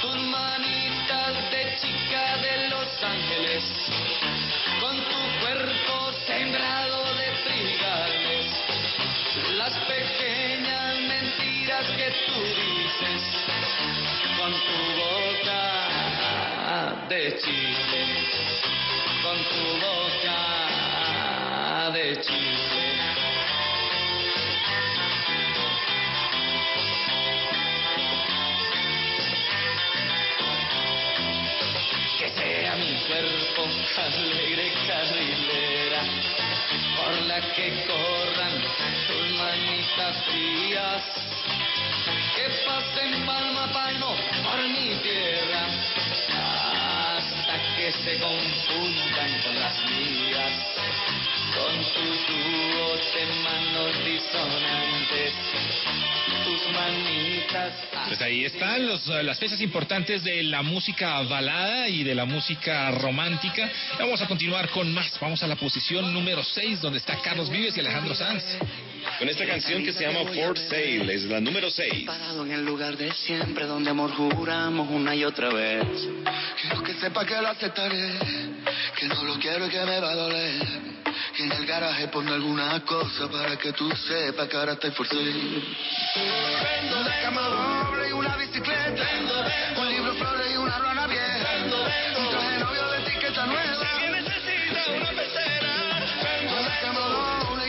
Tus 0.01 0.16
manitas 0.16 1.51
de 1.51 1.78
chica 1.82 2.38
de 2.38 2.70
Los 2.70 3.03
Ángeles, 3.03 3.64
con 4.80 4.95
tu 4.97 5.39
cuerpo 5.41 6.12
sembrado 6.26 7.03
de 7.16 7.28
trigales, 7.43 8.45
las 9.57 9.74
pequeñas 9.86 10.99
mentiras 10.99 11.86
que 11.91 12.14
tú 12.28 12.41
dices, 12.41 13.22
con 14.38 14.51
tu 14.51 14.80
boca 14.99 15.39
de 17.10 17.36
chile, 17.39 18.05
con 19.24 19.38
tu 19.38 19.64
boca 19.86 20.28
de 22.28 22.49
manos 53.28 54.05
disonantes, 54.05 55.34
tus 56.45 56.74
manitas. 56.74 57.74
Pues 58.07 58.22
ahí 58.22 58.45
están 58.45 58.88
los, 58.88 59.07
eh, 59.09 59.24
las 59.24 59.39
fechas 59.39 59.59
importantes 59.61 60.24
de 60.24 60.43
la 60.43 60.61
música 60.61 61.22
balada 61.24 61.89
y 61.89 62.03
de 62.03 62.15
la 62.15 62.26
música 62.26 62.91
romántica. 62.91 63.70
Vamos 63.99 64.22
a 64.22 64.28
continuar 64.28 64.70
con 64.70 64.93
más. 64.93 65.20
Vamos 65.20 65.43
a 65.43 65.47
la 65.47 65.55
posición 65.55 66.13
número 66.13 66.43
6, 66.43 66.82
donde 66.82 66.99
está 66.99 67.17
Carlos 67.22 67.49
Vives 67.49 67.76
y 67.76 67.82
Alejandro 67.82 68.15
Sanz. 68.15 68.43
Con 69.17 69.28
esta 69.28 69.45
canción 69.45 69.84
que 69.84 69.91
se 69.91 70.05
llama 70.05 70.32
For 70.32 70.57
Sale, 70.57 71.13
es 71.13 71.24
la 71.26 71.39
número 71.39 71.70
6. 71.70 72.05
Parado 72.05 72.45
en 72.45 72.51
el 72.51 72.65
lugar 72.65 72.95
de 72.95 73.11
siempre, 73.11 73.65
donde 73.65 73.89
amor 73.89 74.11
juramos 74.11 74.89
una 74.89 75.15
y 75.15 75.24
otra 75.24 75.49
vez. 75.49 75.86
Quiero 76.61 76.84
que 76.84 76.93
sepa 76.93 77.26
que 77.26 77.36
lo 77.36 77.47
aceptaré, 77.47 78.13
que 78.97 79.07
no 79.07 79.24
lo 79.24 79.39
quiero 79.39 79.67
y 79.67 79.70
que 79.70 79.86
me 79.86 79.99
va 79.99 80.11
a 80.11 80.15
doler 80.15 80.89
que 81.40 81.46
en 81.46 81.52
el 81.54 81.66
garaje 81.66 82.10
pongo 82.10 82.34
alguna 82.34 82.84
cosa 82.84 83.30
para 83.30 83.56
que 83.56 83.72
tú 83.72 83.90
sepas 83.96 84.50
que 84.50 84.58
ahora 84.58 84.74
estoy 84.74 84.92
forzado. 84.92 85.22
Vendo 85.24 87.04
de 87.04 87.12
cama 87.22 87.42
doble 87.48 88.10
y 88.10 88.12
una 88.12 88.36
bicicleta. 88.36 89.04
Vendo 89.04 89.46
un 89.80 89.88
libro 89.88 90.16
flores 90.16 90.52
y 90.52 90.58
una 90.58 90.78
rana 90.80 91.08
vieja. 91.08 91.54
Vendo 91.54 91.78
de 91.78 92.20
un 92.20 92.30
traje 92.30 92.60
novio 92.60 92.92
de 92.92 92.98
etiqueta 93.00 93.46
nueva. 93.46 93.72
No 93.72 93.80
que 93.80 94.10
necesita 94.22 94.92
una 94.98 95.10
pecera. 95.12 95.72
Vendo 96.24 96.56
de 96.56 96.80
cama 96.82 97.00
doble 97.00 97.68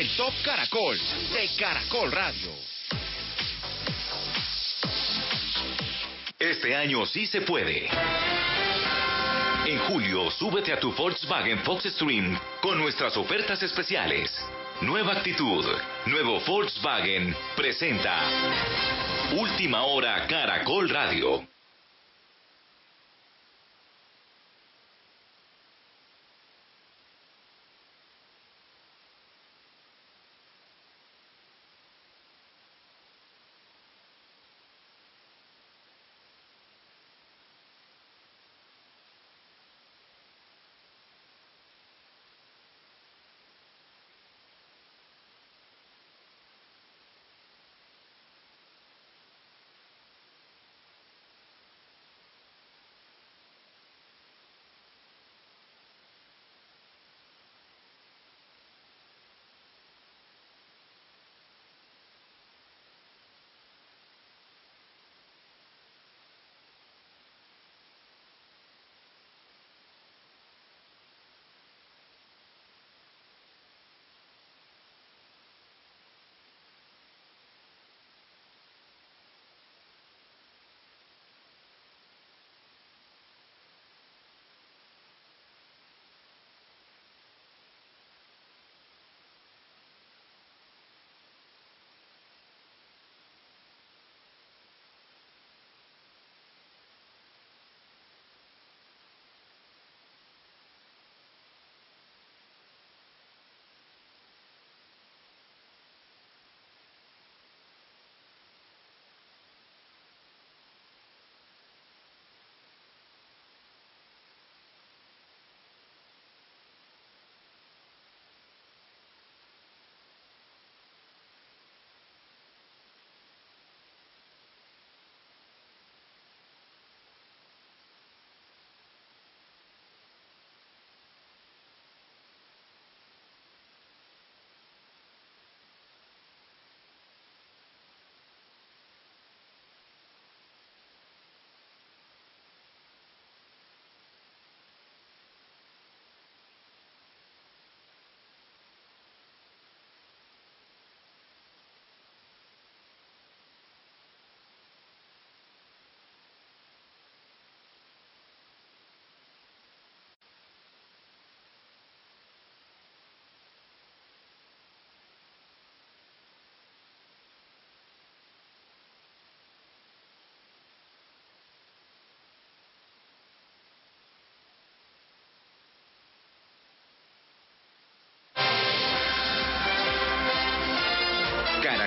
el 0.00 0.08
Top 0.16 0.32
Caracol 0.42 0.96
de 1.30 1.46
Caracol 1.58 2.10
Radio. 2.10 2.50
Este 6.38 6.74
año 6.74 7.04
sí 7.04 7.26
se 7.26 7.42
puede. 7.42 7.86
En 9.66 9.78
julio, 9.80 10.30
súbete 10.30 10.72
a 10.72 10.80
tu 10.80 10.92
Volkswagen 10.92 11.58
Fox 11.64 11.84
Stream 11.84 12.40
con 12.62 12.78
nuestras 12.78 13.14
ofertas 13.18 13.62
especiales. 13.62 14.34
Nueva 14.80 15.12
actitud, 15.12 15.66
nuevo 16.06 16.40
Volkswagen 16.46 17.36
presenta 17.54 18.22
Última 19.36 19.82
hora 19.82 20.26
Caracol 20.26 20.88
Radio. 20.88 21.46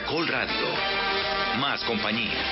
Caracol 0.04 0.28
Radio. 0.28 0.68
Más 1.60 1.82
compañía. 1.86 2.44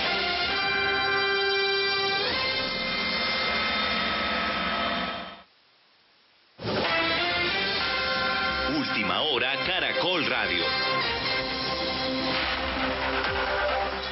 Última 8.78 9.22
hora 9.24 9.54
Caracol 9.66 10.26
Radio. 10.28 10.64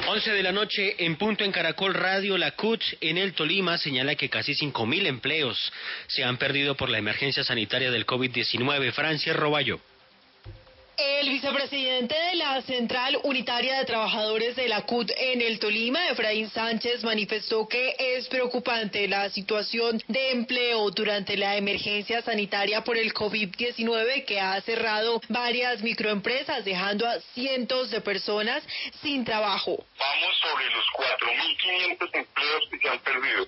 11 0.06 0.32
de 0.32 0.42
la 0.42 0.52
noche 0.52 0.96
en 0.98 1.16
punto 1.16 1.42
en 1.42 1.50
Caracol 1.50 1.94
Radio, 1.94 2.36
la 2.36 2.50
CUT 2.50 2.82
en 3.00 3.16
el 3.16 3.32
Tolima 3.32 3.78
señala 3.78 4.16
que 4.16 4.28
casi 4.28 4.52
5.000 4.52 5.06
empleos 5.06 5.72
se 6.08 6.24
han 6.24 6.36
perdido 6.36 6.76
por 6.76 6.90
la 6.90 6.98
emergencia 6.98 7.42
sanitaria 7.42 7.90
del 7.90 8.06
COVID-19. 8.06 8.92
Francia 8.92 9.32
Roballo. 9.32 9.80
El 11.20 11.28
vicepresidente 11.28 12.14
de 12.14 12.36
la 12.36 12.62
Central 12.62 13.18
Unitaria 13.24 13.76
de 13.78 13.84
Trabajadores 13.84 14.56
de 14.56 14.68
la 14.68 14.86
CUT 14.86 15.10
en 15.18 15.42
el 15.42 15.58
Tolima, 15.58 16.08
Efraín 16.08 16.48
Sánchez, 16.48 17.04
manifestó 17.04 17.68
que 17.68 17.94
es 17.98 18.26
preocupante 18.28 19.06
la 19.06 19.28
situación 19.28 20.02
de 20.08 20.30
empleo 20.30 20.90
durante 20.90 21.36
la 21.36 21.58
emergencia 21.58 22.22
sanitaria 22.22 22.82
por 22.84 22.96
el 22.96 23.12
COVID-19 23.12 24.24
que 24.24 24.40
ha 24.40 24.58
cerrado 24.62 25.20
varias 25.28 25.82
microempresas, 25.82 26.64
dejando 26.64 27.06
a 27.06 27.20
cientos 27.34 27.90
de 27.90 28.00
personas 28.00 28.62
sin 29.02 29.22
trabajo. 29.22 29.84
Vamos 29.98 30.38
sobre 30.40 30.64
los 30.70 30.86
4.500 31.98 32.14
empleos 32.14 32.62
que 32.70 32.78
se 32.78 32.88
han 32.88 32.98
perdido. 33.00 33.46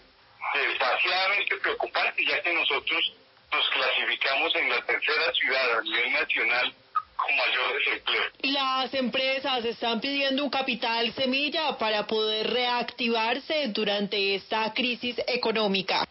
Desgraciadamente 0.53 1.57
preocupante, 1.57 2.23
ya 2.29 2.43
que 2.43 2.53
nosotros 2.53 3.15
nos 3.51 3.71
clasificamos 3.71 4.55
en 4.57 4.69
la 4.69 4.85
tercera 4.85 5.33
ciudad 5.33 5.79
a 5.79 5.83
nivel 5.83 6.13
nacional 6.13 6.75
con 7.23 7.37
mayor 7.37 7.79
desempleo. 7.79 8.23
Las 8.43 8.95
empresas 8.95 9.65
están 9.65 10.01
pidiendo 10.01 10.45
un 10.45 10.51
capital 10.51 11.13
semilla 11.13 11.79
para 11.79 12.07
poder 12.07 12.51
reactivarse 12.51 13.69
durante 13.69 14.35
esta 14.35 14.73
crisis 14.73 15.17
económica. 15.27 16.07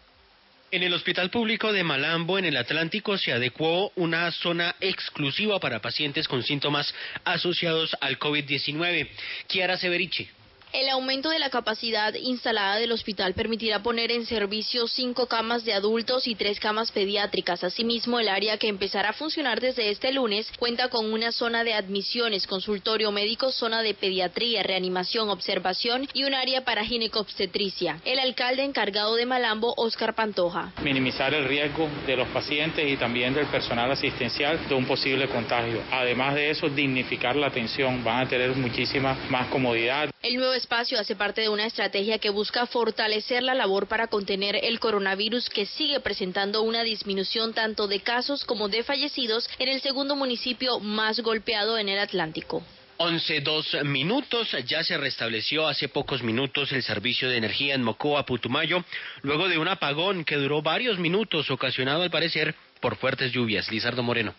En 0.70 0.82
el 0.82 0.94
Hospital 0.94 1.28
Público 1.28 1.70
de 1.70 1.84
Malambo, 1.84 2.38
en 2.38 2.46
el 2.46 2.56
Atlántico, 2.56 3.18
se 3.18 3.30
adecuó 3.30 3.92
una 3.94 4.30
zona 4.32 4.74
exclusiva 4.80 5.60
para 5.60 5.82
pacientes 5.82 6.26
con 6.26 6.42
síntomas 6.42 6.94
asociados 7.24 7.94
al 8.00 8.18
COVID-19. 8.18 9.08
Kiara 9.48 9.76
Severiche. 9.76 10.30
El 10.72 10.88
aumento 10.88 11.28
de 11.28 11.38
la 11.38 11.50
capacidad 11.50 12.14
instalada 12.14 12.76
del 12.76 12.92
hospital 12.92 13.34
permitirá 13.34 13.82
poner 13.82 14.10
en 14.10 14.24
servicio 14.24 14.88
cinco 14.88 15.26
camas 15.26 15.66
de 15.66 15.74
adultos 15.74 16.26
y 16.26 16.34
tres 16.34 16.58
camas 16.60 16.90
pediátricas. 16.92 17.62
Asimismo, 17.62 18.18
el 18.18 18.30
área 18.30 18.56
que 18.56 18.68
empezará 18.68 19.10
a 19.10 19.12
funcionar 19.12 19.60
desde 19.60 19.90
este 19.90 20.14
lunes 20.14 20.50
cuenta 20.58 20.88
con 20.88 21.12
una 21.12 21.30
zona 21.30 21.62
de 21.62 21.74
admisiones, 21.74 22.46
consultorio 22.46 23.12
médico, 23.12 23.52
zona 23.52 23.82
de 23.82 23.92
pediatría, 23.92 24.62
reanimación, 24.62 25.28
observación 25.28 26.08
y 26.14 26.24
un 26.24 26.32
área 26.32 26.64
para 26.64 26.86
ginecobstetricia. 26.86 28.00
El 28.06 28.18
alcalde 28.18 28.64
encargado 28.64 29.14
de 29.16 29.26
Malambo, 29.26 29.74
Oscar 29.76 30.14
Pantoja. 30.14 30.72
Minimizar 30.82 31.34
el 31.34 31.44
riesgo 31.44 31.86
de 32.06 32.16
los 32.16 32.28
pacientes 32.28 32.90
y 32.90 32.96
también 32.96 33.34
del 33.34 33.46
personal 33.48 33.92
asistencial 33.92 34.66
de 34.70 34.74
un 34.74 34.86
posible 34.86 35.28
contagio. 35.28 35.82
Además 35.90 36.34
de 36.34 36.48
eso, 36.48 36.70
dignificar 36.70 37.36
la 37.36 37.48
atención. 37.48 38.02
Van 38.02 38.26
a 38.26 38.28
tener 38.30 38.56
muchísima 38.56 39.18
más 39.28 39.48
comodidad. 39.48 40.08
El 40.22 40.36
nuevo 40.36 40.54
espacio 40.62 41.00
hace 41.00 41.16
parte 41.16 41.40
de 41.40 41.48
una 41.48 41.66
estrategia 41.66 42.18
que 42.18 42.30
busca 42.30 42.66
fortalecer 42.66 43.42
la 43.42 43.52
labor 43.52 43.88
para 43.88 44.06
contener 44.06 44.56
el 44.62 44.78
coronavirus 44.78 45.50
que 45.50 45.66
sigue 45.66 45.98
presentando 45.98 46.62
una 46.62 46.84
disminución 46.84 47.52
tanto 47.52 47.88
de 47.88 47.98
casos 47.98 48.44
como 48.44 48.68
de 48.68 48.84
fallecidos 48.84 49.50
en 49.58 49.68
el 49.68 49.80
segundo 49.80 50.14
municipio 50.14 50.78
más 50.78 51.18
golpeado 51.18 51.78
en 51.78 51.88
el 51.88 51.98
Atlántico. 51.98 52.62
11, 52.98 53.40
dos 53.40 53.76
minutos. 53.82 54.54
Ya 54.66 54.84
se 54.84 54.96
restableció 54.96 55.66
hace 55.66 55.88
pocos 55.88 56.22
minutos 56.22 56.70
el 56.70 56.84
servicio 56.84 57.28
de 57.28 57.38
energía 57.38 57.74
en 57.74 57.82
Mocoa, 57.82 58.24
Putumayo, 58.24 58.84
luego 59.22 59.48
de 59.48 59.58
un 59.58 59.66
apagón 59.66 60.24
que 60.24 60.36
duró 60.36 60.62
varios 60.62 61.00
minutos, 61.00 61.50
ocasionado 61.50 62.04
al 62.04 62.10
parecer 62.12 62.54
por 62.80 62.94
fuertes 62.94 63.32
lluvias. 63.32 63.68
Lizardo 63.68 64.04
Moreno. 64.04 64.32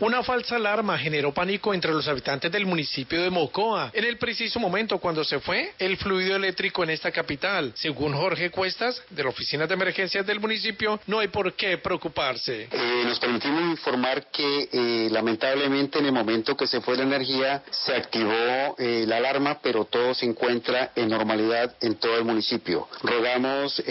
Una 0.00 0.24
falsa 0.24 0.56
alarma 0.56 0.98
generó 0.98 1.32
pánico 1.32 1.72
entre 1.72 1.92
los 1.92 2.08
habitantes 2.08 2.50
del 2.50 2.66
municipio 2.66 3.22
de 3.22 3.30
Mocoa 3.30 3.92
en 3.94 4.02
el 4.04 4.18
preciso 4.18 4.58
momento 4.58 4.98
cuando 4.98 5.22
se 5.22 5.38
fue 5.38 5.72
el 5.78 5.96
fluido 5.96 6.34
eléctrico 6.34 6.82
en 6.82 6.90
esta 6.90 7.12
capital. 7.12 7.72
Según 7.76 8.12
Jorge 8.12 8.50
Cuestas, 8.50 9.00
de 9.10 9.22
la 9.22 9.28
Oficina 9.28 9.68
de 9.68 9.74
Emergencias 9.74 10.26
del 10.26 10.40
municipio, 10.40 10.98
no 11.06 11.20
hay 11.20 11.28
por 11.28 11.52
qué 11.52 11.78
preocuparse. 11.78 12.68
Eh, 12.72 13.02
nos 13.04 13.20
permitimos 13.20 13.62
informar 13.70 14.26
que 14.32 14.68
eh, 14.72 15.08
lamentablemente 15.12 16.00
en 16.00 16.06
el 16.06 16.12
momento 16.12 16.56
que 16.56 16.66
se 16.66 16.80
fue 16.80 16.96
la 16.96 17.04
energía 17.04 17.62
se 17.70 17.94
activó 17.94 18.74
eh, 18.76 19.04
la 19.06 19.18
alarma, 19.18 19.60
pero 19.62 19.84
todo 19.84 20.12
se 20.12 20.26
encuentra 20.26 20.90
en 20.96 21.08
normalidad 21.08 21.76
en 21.80 21.94
todo 21.94 22.18
el 22.18 22.24
municipio. 22.24 22.88
Rogamos 23.00 23.82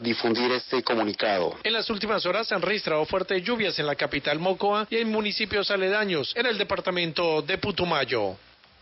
difundir 0.00 0.50
este 0.52 0.82
comunicado. 0.82 1.56
En 1.62 1.72
las 1.72 1.88
últimas 1.88 2.26
horas 2.26 2.48
se 2.48 2.54
han 2.54 2.62
registrado 2.62 3.04
fuertes 3.04 3.42
lluvias 3.44 3.78
en 3.78 3.86
la 3.86 3.94
capital 3.94 4.40
Mocoa 4.40 4.88
y 4.90 4.96
en 4.96 5.10
municipios 5.10 5.51
aledaños 5.70 6.32
en 6.34 6.46
el 6.46 6.56
departamento 6.56 7.42
de 7.42 7.58
Putumayo. 7.58 8.36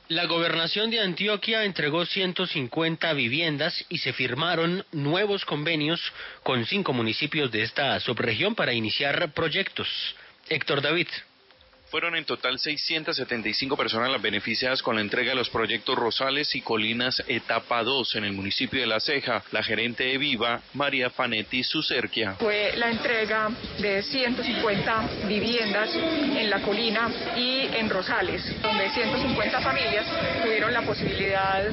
La 0.09 0.27
gobernación 0.27 0.89
de 0.91 1.01
Antioquia 1.01 1.65
entregó 1.65 2.07
150 2.07 3.13
viviendas 3.13 3.85
y 3.89 3.99
se 3.99 4.13
firmaron 4.13 4.85
nuevos 4.93 5.45
convenios 5.45 6.01
con 6.45 6.65
cinco 6.67 6.93
municipios 6.93 7.51
de 7.51 7.63
esta 7.63 7.99
subregión 7.99 8.55
para 8.55 8.73
iniciar 8.73 9.33
proyectos. 9.33 9.89
Héctor 10.49 10.81
David. 10.81 11.09
Fueron 11.91 12.15
en 12.15 12.25
total 12.25 12.61
675 12.61 13.77
personas 13.77 14.13
las 14.13 14.23
beneficiadas 14.23 14.81
con 14.81 14.95
la 14.95 15.01
entrega 15.01 15.31
de 15.31 15.37
los 15.37 15.51
proyectos 15.51 15.97
Rosales 15.97 16.55
y 16.55 16.61
Colinas 16.61 17.21
Etapa 17.27 17.83
2 17.83 18.15
en 18.15 18.25
el 18.25 18.33
municipio 18.33 18.81
de 18.81 18.87
La 18.87 19.01
Ceja. 19.01 19.43
La 19.51 19.65
gerente 19.65 20.05
de 20.05 20.17
Viva, 20.17 20.61
María 20.75 21.11
Fanetti 21.11 21.65
Sucerquia. 21.65 22.35
Fue 22.35 22.77
la 22.77 22.93
entrega 22.93 23.51
de 23.81 24.05
150 24.05 25.27
viviendas 25.27 25.91
en 25.97 26.49
La 26.49 26.63
Colina 26.63 27.11
y 27.37 27.63
en 27.75 27.91
Rosales, 27.91 28.41
donde 28.63 28.89
150 28.91 29.61
familias 29.61 30.07
tuvieron 30.45 30.73
la 30.73 30.83
posibilidad 30.83 31.65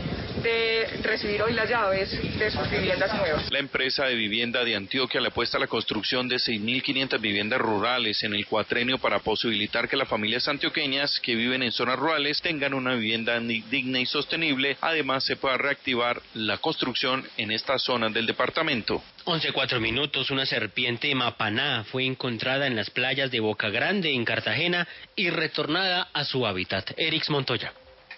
de 0.43 0.88
recibir 1.03 1.41
hoy 1.41 1.53
las 1.53 1.69
llaves 1.69 2.11
de 2.38 2.51
sus 2.51 2.69
viviendas 2.69 3.13
nuevas. 3.13 3.51
La 3.51 3.59
empresa 3.59 4.05
de 4.05 4.15
vivienda 4.15 4.63
de 4.63 4.75
Antioquia 4.75 5.21
le 5.21 5.27
apuesta 5.27 5.57
a 5.57 5.59
la 5.59 5.67
construcción 5.67 6.27
de 6.27 6.38
6.500 6.38 7.19
viviendas 7.19 7.59
rurales 7.59 8.23
en 8.23 8.33
el 8.33 8.45
cuatrenio 8.45 8.97
para 8.97 9.19
posibilitar 9.19 9.88
que 9.88 9.97
las 9.97 10.07
familias 10.07 10.47
antioqueñas 10.47 11.19
que 11.19 11.35
viven 11.35 11.63
en 11.63 11.71
zonas 11.71 11.97
rurales 11.97 12.41
tengan 12.41 12.73
una 12.73 12.95
vivienda 12.95 13.39
digna 13.39 13.99
y 13.99 14.05
sostenible. 14.05 14.77
Además, 14.81 15.23
se 15.23 15.35
pueda 15.35 15.57
reactivar 15.57 16.21
la 16.33 16.57
construcción 16.57 17.27
en 17.38 17.51
estas 17.51 17.83
zonas 17.83 18.13
del 18.13 18.25
departamento. 18.25 19.01
11.4 19.25 19.79
minutos, 19.79 20.31
una 20.31 20.45
serpiente 20.45 21.13
mapaná 21.13 21.83
fue 21.85 22.05
encontrada 22.05 22.67
en 22.67 22.75
las 22.75 22.89
playas 22.89 23.29
de 23.31 23.39
Boca 23.39 23.69
Grande, 23.69 24.13
en 24.13 24.23
Cartagena, 24.23 24.88
y 25.15 25.29
retornada 25.29 26.09
a 26.13 26.23
su 26.23 26.45
hábitat. 26.45 26.91
Erix 26.97 27.29
Montoya. 27.29 27.73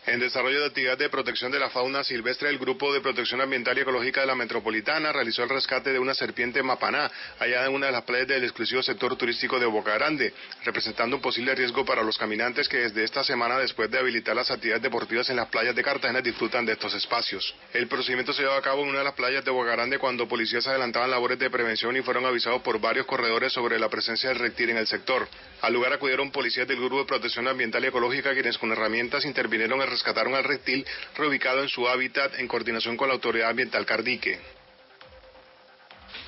En 0.06 0.20
desarrollo 0.20 0.62
de 0.62 0.68
actividad 0.68 0.98
de 0.98 1.10
protección 1.10 1.52
de 1.52 1.60
la 1.60 1.70
fauna 1.70 2.04
silvestre, 2.04 2.50
el 2.50 2.58
Grupo 2.58 2.92
de 2.94 3.02
Protección 3.02 3.42
Ambiental 3.42 3.78
y 3.78 3.82
Ecológica 3.82 4.22
de 4.22 4.28
la 4.28 4.34
Metropolitana 4.34 5.12
realizó 5.12 5.44
el 5.44 5.50
rescate 5.50 5.92
de 5.92 6.00
una 6.00 6.16
serpiente 6.16 6.64
mapaná 6.64 7.12
allá 7.38 7.66
en 7.66 7.74
una 7.74 7.88
de 7.88 7.92
las 7.92 8.04
playas 8.04 8.28
del 8.28 8.44
exclusivo 8.44 8.82
sector 8.82 9.16
turístico 9.18 9.60
de 9.60 9.66
Boca 9.66 9.94
Grande, 9.94 10.34
representando 10.64 11.18
un 11.18 11.22
posible 11.22 11.54
riesgo 11.54 11.86
para 11.86 12.02
los 12.02 12.18
caminantes 12.18 12.70
que 12.70 12.78
desde 12.78 13.04
esta 13.04 13.24
semana, 13.24 13.60
después 13.60 13.92
de 13.92 14.00
habilitar 14.00 14.36
las 14.36 14.50
actividades 14.50 14.82
deportivas 14.82 15.30
en 15.30 15.36
las 15.36 15.50
playas 15.50 15.76
de 15.76 15.84
Cartagena, 15.84 16.22
disfrutan 16.22 16.66
de 16.66 16.74
estos 16.74 16.94
espacios. 16.94 17.54
El 17.74 17.88
procedimiento 17.88 18.32
se 18.34 18.42
llevó 18.42 18.54
a 18.54 18.62
cabo 18.62 18.84
en 18.84 18.90
una 18.90 19.00
de 19.00 19.04
las 19.04 19.14
playas 19.14 19.44
de 19.44 19.52
Boca 19.52 19.72
Grande 19.72 20.00
cuando 20.00 20.28
policías 20.28 20.66
adelantaban 20.66 21.12
labores 21.12 21.38
de 21.38 21.50
prevención 21.50 21.96
y 21.98 22.02
fueron 22.02 22.26
avisados 22.26 22.62
por 22.62 22.80
varios 22.80 23.06
corredores 23.06 23.52
sobre 23.52 23.78
la 23.78 23.90
presencia 23.90 24.30
del 24.30 24.40
reptil 24.40 24.70
en 24.70 24.78
el 24.78 24.88
sector. 24.88 25.28
Al 25.62 25.74
lugar 25.74 25.92
acudieron 25.92 26.32
policías 26.32 26.68
del 26.68 26.78
Grupo 26.78 27.00
de 27.00 27.06
Protección 27.06 27.48
Ambiental 27.50 27.84
y 27.84 27.88
Ecológica 27.88 28.34
quienes 28.34 28.58
con 28.58 28.72
herramientas 28.72 29.26
intervinieron 29.26 29.82
en 29.82 29.89
rescataron 29.90 30.36
al 30.36 30.44
reptil 30.44 30.86
reubicado 31.16 31.62
en 31.62 31.70
su 31.70 31.88
hábitat 31.88 32.40
en 32.40 32.48
coordinación 32.48 32.96
con 32.96 33.08
la 33.08 33.16
Autoridad 33.16 33.50
Ambiental 33.50 33.86
Cardique. 33.86 34.40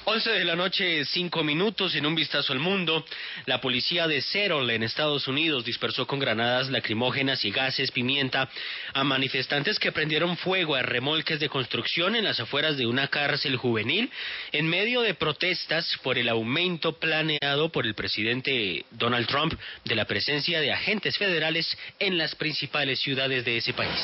11 0.04 0.32
de 0.32 0.46
la 0.46 0.56
noche, 0.56 1.06
5 1.06 1.44
minutos, 1.44 1.94
en 1.94 2.08
un 2.08 2.16
vistazo 2.16 2.54
al 2.54 2.60
mundo. 2.60 3.06
La 3.46 3.62
policía 3.62 4.08
de 4.08 4.22
Seattle, 4.22 4.74
en 4.74 4.82
Estados 4.82 5.28
Unidos, 5.28 5.64
dispersó 5.64 6.08
con 6.08 6.18
granadas 6.18 6.70
lacrimógenas 6.70 7.46
y 7.46 7.52
gases 7.52 7.92
pimienta 7.92 8.50
a 8.94 9.04
manifestantes 9.04 9.78
que 9.78 9.92
prendieron 9.92 10.38
fuego 10.38 10.74
a 10.74 10.82
remolques 10.82 11.40
de 11.40 11.50
construcción 11.50 12.16
en 12.16 12.24
las 12.24 12.40
afueras 12.40 12.78
de 12.78 12.88
una 12.88 13.10
cárcel 13.10 13.58
juvenil 13.58 14.10
en 14.52 14.68
medio 14.68 15.02
de 15.02 15.14
protestas 15.14 15.96
por 16.02 16.18
el 16.18 16.30
aumento 16.30 16.94
planeado 16.94 17.70
por 17.70 17.86
el 17.86 17.94
presidente 17.94 18.86
Donald 18.90 19.28
Trump 19.28 19.54
de 19.86 19.96
la 19.96 20.06
presencia 20.06 20.62
de 20.62 20.72
agentes 20.72 21.16
federales 21.18 21.78
en 22.00 22.18
las 22.18 22.34
principales 22.34 23.00
ciudades 23.00 23.46
de 23.46 23.58
ese 23.58 23.74
país. 23.74 24.00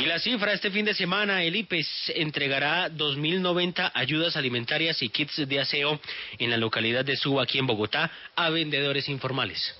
Y 0.00 0.06
la 0.06 0.18
cifra, 0.18 0.52
este 0.52 0.70
fin 0.70 0.84
de 0.84 0.92
semana 0.92 1.44
el 1.44 1.54
IPES 1.54 2.12
entregará 2.16 2.90
2.090 2.90 3.92
ayudas 3.94 4.36
alimentarias 4.36 5.00
y 5.02 5.08
kits 5.08 5.46
de 5.48 5.60
aseo 5.60 6.00
en 6.38 6.50
la 6.50 6.56
localidad 6.56 7.04
de 7.04 7.16
Suba, 7.16 7.44
aquí 7.44 7.58
en 7.58 7.66
Bogotá, 7.66 8.10
a 8.34 8.50
vendedores 8.50 9.08
informales. 9.08 9.74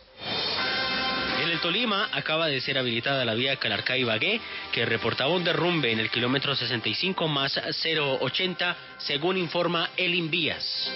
En 1.43 1.51
el 1.51 1.59
Tolima 1.59 2.11
acaba 2.13 2.47
de 2.47 2.61
ser 2.61 2.79
habilitada 2.79 3.25
la 3.25 3.35
vía 3.35 3.59
Calarcá-Ibagué, 3.59 4.41
que 4.73 4.87
reportaba 4.87 5.31
un 5.31 5.43
derrumbe 5.43 5.91
en 5.91 5.99
el 5.99 6.11
kilómetro 6.11 6.55
65 6.55 7.27
más 7.27 7.61
080, 7.85 8.77
según 8.99 9.37
informa 9.37 9.91
el 9.97 10.15
Invías. 10.15 10.93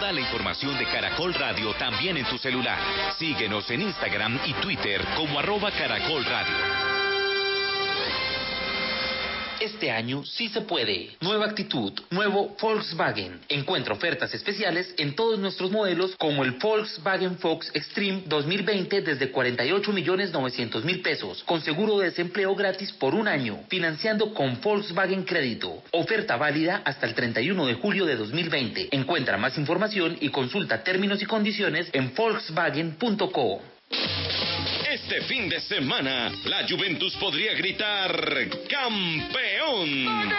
Toda 0.00 0.12
la 0.14 0.20
información 0.20 0.78
de 0.78 0.86
Caracol 0.86 1.34
Radio 1.34 1.74
también 1.74 2.16
en 2.16 2.24
tu 2.24 2.38
celular. 2.38 2.78
Síguenos 3.18 3.70
en 3.70 3.82
Instagram 3.82 4.40
y 4.46 4.54
Twitter 4.54 5.04
como 5.14 5.38
arroba 5.38 5.70
Caracol 5.72 6.24
Radio. 6.24 6.99
Este 9.60 9.90
año 9.90 10.24
sí 10.24 10.48
se 10.48 10.62
puede. 10.62 11.10
Nueva 11.20 11.44
actitud, 11.44 11.92
nuevo 12.08 12.56
Volkswagen. 12.58 13.40
Encuentra 13.50 13.92
ofertas 13.92 14.32
especiales 14.32 14.94
en 14.96 15.14
todos 15.14 15.38
nuestros 15.38 15.70
modelos 15.70 16.16
como 16.16 16.44
el 16.44 16.52
Volkswagen 16.52 17.36
Fox 17.36 17.70
Extreme 17.74 18.22
2020 18.24 19.02
desde 19.02 19.30
48 19.30 19.92
millones 19.92 20.32
900 20.32 20.82
mil 20.86 21.02
pesos, 21.02 21.44
con 21.44 21.60
seguro 21.60 21.98
de 21.98 22.06
desempleo 22.06 22.54
gratis 22.54 22.90
por 22.92 23.14
un 23.14 23.28
año, 23.28 23.58
financiando 23.68 24.32
con 24.32 24.62
Volkswagen 24.62 25.24
Crédito. 25.24 25.82
Oferta 25.90 26.38
válida 26.38 26.80
hasta 26.86 27.06
el 27.06 27.14
31 27.14 27.66
de 27.66 27.74
julio 27.74 28.06
de 28.06 28.16
2020. 28.16 28.88
Encuentra 28.92 29.36
más 29.36 29.58
información 29.58 30.16
y 30.22 30.30
consulta 30.30 30.82
términos 30.82 31.20
y 31.20 31.26
condiciones 31.26 31.90
en 31.92 32.14
volkswagen.co. 32.14 33.60
Este 34.90 35.20
fin 35.20 35.48
de 35.48 35.60
semana, 35.60 36.32
la 36.46 36.66
Juventus 36.68 37.14
podría 37.14 37.54
gritar 37.54 38.10
¡Campeón! 38.68 40.32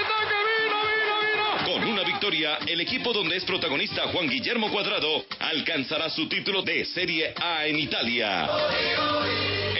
Con 1.63 1.85
una 1.85 2.03
victoria, 2.03 2.57
el 2.67 2.81
equipo 2.81 3.13
donde 3.13 3.37
es 3.37 3.45
protagonista 3.45 4.09
Juan 4.09 4.27
Guillermo 4.27 4.69
Cuadrado 4.69 5.23
alcanzará 5.39 6.09
su 6.09 6.27
título 6.27 6.63
de 6.63 6.83
Serie 6.83 7.33
A 7.39 7.65
en 7.65 7.79
Italia. 7.79 8.49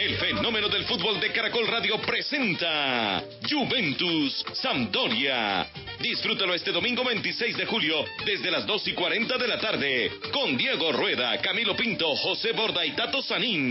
El 0.02 0.16
fenómeno 0.16 0.68
del 0.68 0.84
fútbol 0.84 1.20
de 1.20 1.30
Caracol 1.30 1.64
Radio 1.68 1.96
presenta 2.00 3.22
Juventus 3.48 4.44
Sampdoria. 4.52 5.68
Disfrútalo 6.00 6.54
este 6.54 6.72
domingo 6.72 7.04
26 7.04 7.56
de 7.56 7.66
julio 7.66 8.04
desde 8.26 8.50
las 8.50 8.66
2 8.66 8.88
y 8.88 8.94
40 8.94 9.38
de 9.38 9.46
la 9.46 9.60
tarde 9.60 10.10
con 10.32 10.56
Diego 10.56 10.90
Rueda, 10.90 11.40
Camilo 11.40 11.76
Pinto, 11.76 12.16
José 12.16 12.50
Borda 12.50 12.84
y 12.84 12.90
Tato 12.96 13.22
Sanín. 13.22 13.70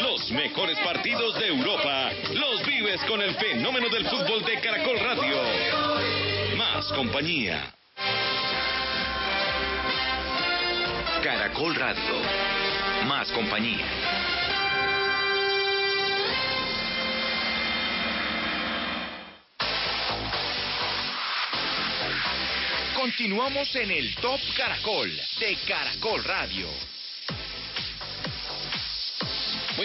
Los 0.00 0.30
mejores 0.30 0.78
partidos 0.78 1.36
de 1.40 1.48
Europa 1.48 2.12
los 2.34 2.64
vives 2.64 3.00
con 3.08 3.20
el 3.20 3.34
fenómeno 3.34 3.88
del 3.88 4.06
fútbol 4.06 4.44
de 4.44 4.60
Caracol 4.60 5.00
Radio. 5.00 5.42
Más 6.56 6.86
compañía. 6.92 7.74
Caracol 11.20 11.74
Radio. 11.74 12.63
Más 13.06 13.30
compañía. 13.32 13.86
Continuamos 22.94 23.76
en 23.76 23.90
el 23.90 24.14
Top 24.16 24.40
Caracol 24.56 25.10
de 25.38 25.56
Caracol 25.68 26.24
Radio. 26.24 26.93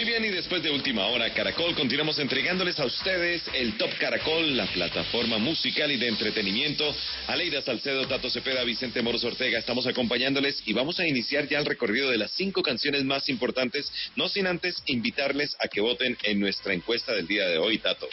Muy 0.00 0.08
bien, 0.08 0.24
y 0.24 0.30
después 0.30 0.62
de 0.62 0.70
última 0.70 1.08
hora, 1.08 1.28
Caracol, 1.34 1.74
continuamos 1.74 2.18
entregándoles 2.18 2.80
a 2.80 2.86
ustedes 2.86 3.42
el 3.52 3.76
Top 3.76 3.90
Caracol, 3.98 4.56
la 4.56 4.64
plataforma 4.64 5.36
musical 5.36 5.92
y 5.92 5.98
de 5.98 6.08
entretenimiento. 6.08 6.90
Aleida 7.26 7.60
Salcedo, 7.60 8.08
Tato 8.08 8.30
Cepeda, 8.30 8.64
Vicente 8.64 9.02
Moros 9.02 9.24
Ortega, 9.24 9.58
estamos 9.58 9.86
acompañándoles 9.86 10.62
y 10.64 10.72
vamos 10.72 10.98
a 11.00 11.06
iniciar 11.06 11.48
ya 11.48 11.58
el 11.58 11.66
recorrido 11.66 12.10
de 12.10 12.16
las 12.16 12.30
cinco 12.30 12.62
canciones 12.62 13.04
más 13.04 13.28
importantes, 13.28 13.92
no 14.16 14.30
sin 14.30 14.46
antes 14.46 14.82
invitarles 14.86 15.54
a 15.60 15.68
que 15.68 15.82
voten 15.82 16.16
en 16.22 16.40
nuestra 16.40 16.72
encuesta 16.72 17.12
del 17.12 17.26
día 17.26 17.46
de 17.46 17.58
hoy, 17.58 17.76
Tato. 17.76 18.08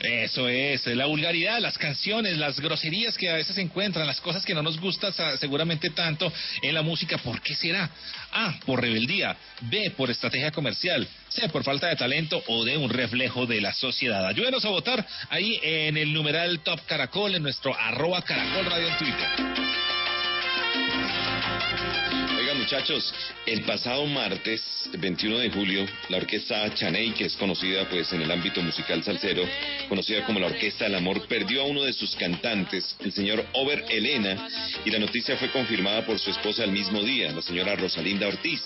Eso 0.00 0.48
es, 0.48 0.86
la 0.86 1.06
vulgaridad, 1.06 1.58
las 1.58 1.76
canciones, 1.76 2.36
las 2.38 2.60
groserías 2.60 3.16
que 3.18 3.28
a 3.28 3.34
veces 3.34 3.56
se 3.56 3.62
encuentran, 3.62 4.06
las 4.06 4.20
cosas 4.20 4.44
que 4.44 4.54
no 4.54 4.62
nos 4.62 4.78
gustan 4.78 5.12
seguramente 5.38 5.90
tanto 5.90 6.32
en 6.62 6.74
la 6.74 6.82
música, 6.82 7.18
¿por 7.18 7.40
qué 7.40 7.54
será? 7.54 7.90
A, 8.32 8.60
por 8.64 8.80
rebeldía, 8.80 9.36
B, 9.62 9.90
por 9.96 10.10
estrategia 10.10 10.52
comercial, 10.52 11.06
C, 11.28 11.48
por 11.48 11.64
falta 11.64 11.88
de 11.88 11.96
talento 11.96 12.42
o 12.46 12.64
D, 12.64 12.76
un 12.76 12.90
reflejo 12.90 13.46
de 13.46 13.60
la 13.60 13.72
sociedad. 13.72 14.24
Ayúdenos 14.26 14.64
a 14.64 14.68
votar 14.68 15.04
ahí 15.30 15.58
en 15.62 15.96
el 15.96 16.12
numeral 16.12 16.60
Top 16.60 16.80
Caracol, 16.86 17.34
en 17.34 17.42
nuestro 17.42 17.74
arroba 17.74 18.22
Caracol 18.22 18.66
Radio 18.66 18.88
en 18.88 18.98
Twitter. 18.98 19.28
Muchachos, 22.70 23.14
el 23.46 23.62
pasado 23.62 24.04
martes 24.04 24.90
21 24.92 25.38
de 25.38 25.50
julio, 25.50 25.86
la 26.10 26.18
orquesta 26.18 26.68
Chaney, 26.74 27.12
que 27.12 27.24
es 27.24 27.34
conocida 27.36 27.88
pues 27.88 28.12
en 28.12 28.20
el 28.20 28.30
ámbito 28.30 28.60
musical 28.60 29.02
salsero, 29.02 29.42
conocida 29.88 30.22
como 30.26 30.38
la 30.38 30.48
Orquesta 30.48 30.84
del 30.84 30.96
Amor, 30.96 31.26
perdió 31.28 31.62
a 31.62 31.64
uno 31.64 31.82
de 31.84 31.94
sus 31.94 32.14
cantantes, 32.16 32.94
el 33.00 33.12
señor 33.12 33.42
Ober 33.54 33.86
Elena, 33.88 34.48
y 34.84 34.90
la 34.90 34.98
noticia 34.98 35.38
fue 35.38 35.50
confirmada 35.50 36.04
por 36.04 36.18
su 36.18 36.30
esposa 36.30 36.62
el 36.64 36.72
mismo 36.72 37.02
día, 37.02 37.32
la 37.32 37.40
señora 37.40 37.74
Rosalinda 37.74 38.28
Ortiz. 38.28 38.60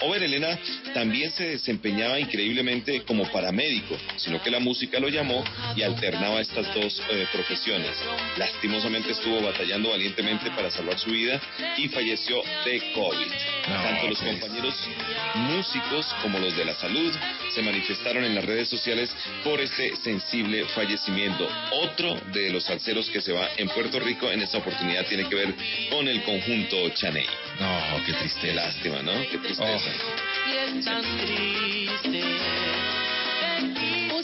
Ober 0.00 0.22
Elena 0.22 0.58
también 0.94 1.30
se 1.32 1.48
desempeñaba 1.50 2.18
increíblemente 2.18 3.02
como 3.02 3.30
paramédico, 3.30 3.98
sino 4.16 4.42
que 4.42 4.50
la 4.50 4.60
música 4.60 4.98
lo 4.98 5.10
llamó 5.10 5.44
y 5.76 5.82
alternaba 5.82 6.40
estas 6.40 6.72
dos 6.74 7.02
eh, 7.10 7.26
profesiones. 7.30 7.98
Lastimosamente 8.38 9.12
estuvo 9.12 9.42
batallando 9.42 9.90
valientemente 9.90 10.50
para 10.52 10.70
salvar 10.70 10.98
su 10.98 11.10
vida 11.10 11.38
y 11.76 11.88
falleció 11.88 12.42
de 12.64 12.92
COVID. 12.94 13.41
Tanto 13.66 14.08
los 14.08 14.18
compañeros 14.18 14.74
músicos 15.34 16.06
como 16.20 16.38
los 16.38 16.56
de 16.56 16.64
la 16.64 16.74
salud 16.74 17.12
se 17.54 17.62
manifestaron 17.62 18.24
en 18.24 18.34
las 18.34 18.44
redes 18.44 18.68
sociales 18.68 19.14
por 19.44 19.60
este 19.60 19.96
sensible 19.96 20.64
fallecimiento. 20.66 21.48
Otro 21.70 22.18
de 22.32 22.50
los 22.50 22.64
salseros 22.64 23.08
que 23.10 23.20
se 23.20 23.32
va 23.32 23.48
en 23.56 23.68
Puerto 23.68 24.00
Rico 24.00 24.30
en 24.30 24.42
esta 24.42 24.58
oportunidad 24.58 25.06
tiene 25.06 25.28
que 25.28 25.34
ver 25.34 25.54
con 25.90 26.08
el 26.08 26.22
conjunto 26.22 26.88
Chaney. 26.90 27.26
No, 27.60 28.04
qué 28.04 28.12
triste. 28.14 28.40
Qué 28.42 28.54
lástima, 28.54 29.02
¿no? 29.02 29.12
Qué 29.30 29.38
tristeza. 29.38 29.90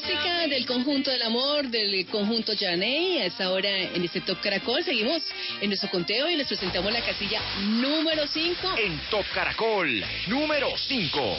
Música 0.01 0.47
del 0.47 0.65
conjunto 0.65 1.11
del 1.11 1.23
amor, 1.23 1.67
del 1.67 2.07
conjunto 2.07 2.53
Janey, 2.57 3.19
a 3.19 3.25
esta 3.25 3.51
hora 3.51 3.69
en 3.69 4.05
este 4.05 4.21
Top 4.21 4.41
Caracol. 4.41 4.85
Seguimos 4.85 5.25
en 5.61 5.71
nuestro 5.71 5.91
conteo 5.91 6.31
y 6.31 6.37
les 6.37 6.47
presentamos 6.47 6.93
la 6.93 7.01
casilla 7.01 7.43
número 7.59 8.25
5. 8.25 8.77
En 8.79 9.01
Top 9.11 9.27
Caracol, 9.35 10.05
número 10.29 10.69
5. 10.77 11.39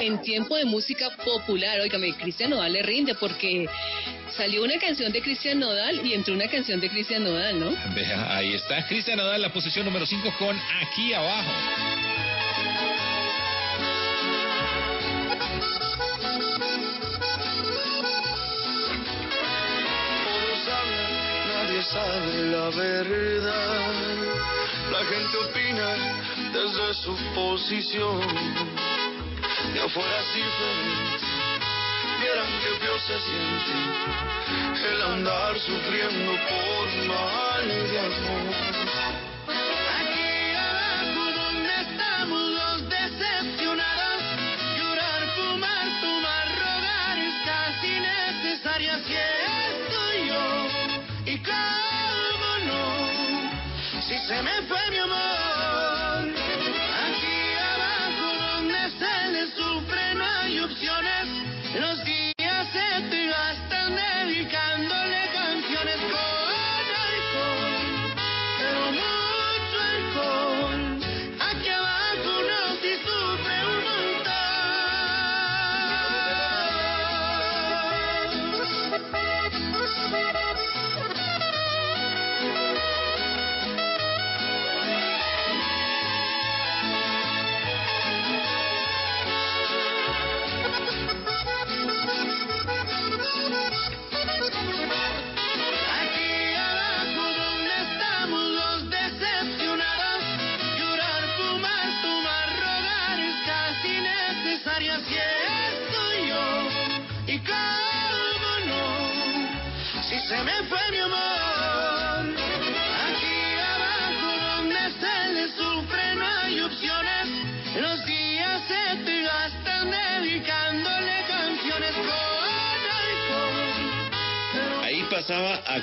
En 0.00 0.20
tiempo 0.22 0.56
de 0.56 0.64
música 0.64 1.10
popular, 1.10 1.80
óigame, 1.80 2.12
Cristian 2.14 2.50
Nodal 2.50 2.72
le 2.72 2.82
rinde 2.82 3.14
porque 3.14 3.68
salió 4.36 4.64
una 4.64 4.78
canción 4.80 5.12
de 5.12 5.22
Cristian 5.22 5.60
Nodal 5.60 6.04
y 6.04 6.14
entró 6.14 6.34
una 6.34 6.48
canción 6.48 6.80
de 6.80 6.90
Cristian 6.90 7.22
Nodal, 7.22 7.60
¿no? 7.60 7.70
Vea, 7.94 8.38
ahí 8.38 8.54
está 8.54 8.84
Cristian 8.88 9.18
Nodal, 9.18 9.40
la 9.40 9.52
posición 9.52 9.84
número 9.84 10.04
5 10.04 10.34
con 10.36 10.60
Aquí 10.80 11.14
Abajo. 11.14 11.52
Sabe 21.84 22.44
la 22.50 22.68
verdad. 22.70 23.92
La 24.90 25.04
gente 25.04 25.36
opina 25.38 25.88
desde 26.52 26.94
su 27.02 27.16
posición. 27.34 28.20
De 29.72 29.80
afuera 29.80 30.20
diferente. 30.34 31.26
Vieran 32.20 32.46
que 32.60 32.84
feo 32.84 32.98
se 33.00 33.18
siente 33.20 33.74
el 34.92 35.02
andar 35.02 35.58
sufriendo 35.58 36.32
por 36.48 36.86
mal 37.08 37.68
de 37.68 37.98
amor. 37.98 38.54
Aquí 39.98 40.30
abajo 40.54 41.24
donde 41.40 41.72
estamos 41.80 42.42
los 42.50 42.88
decepcionados, 42.88 44.22
llorar, 44.78 45.22
fumar, 45.36 45.86
tomar, 46.00 46.46
rogar 46.58 47.18
es 47.18 47.34
casi 47.44 48.00
necesario. 48.00 49.41
Si 54.12 54.18
se 54.26 54.42
me 54.42 54.62
fue 54.68 54.90
mi 54.90 54.98
amor. 54.98 55.31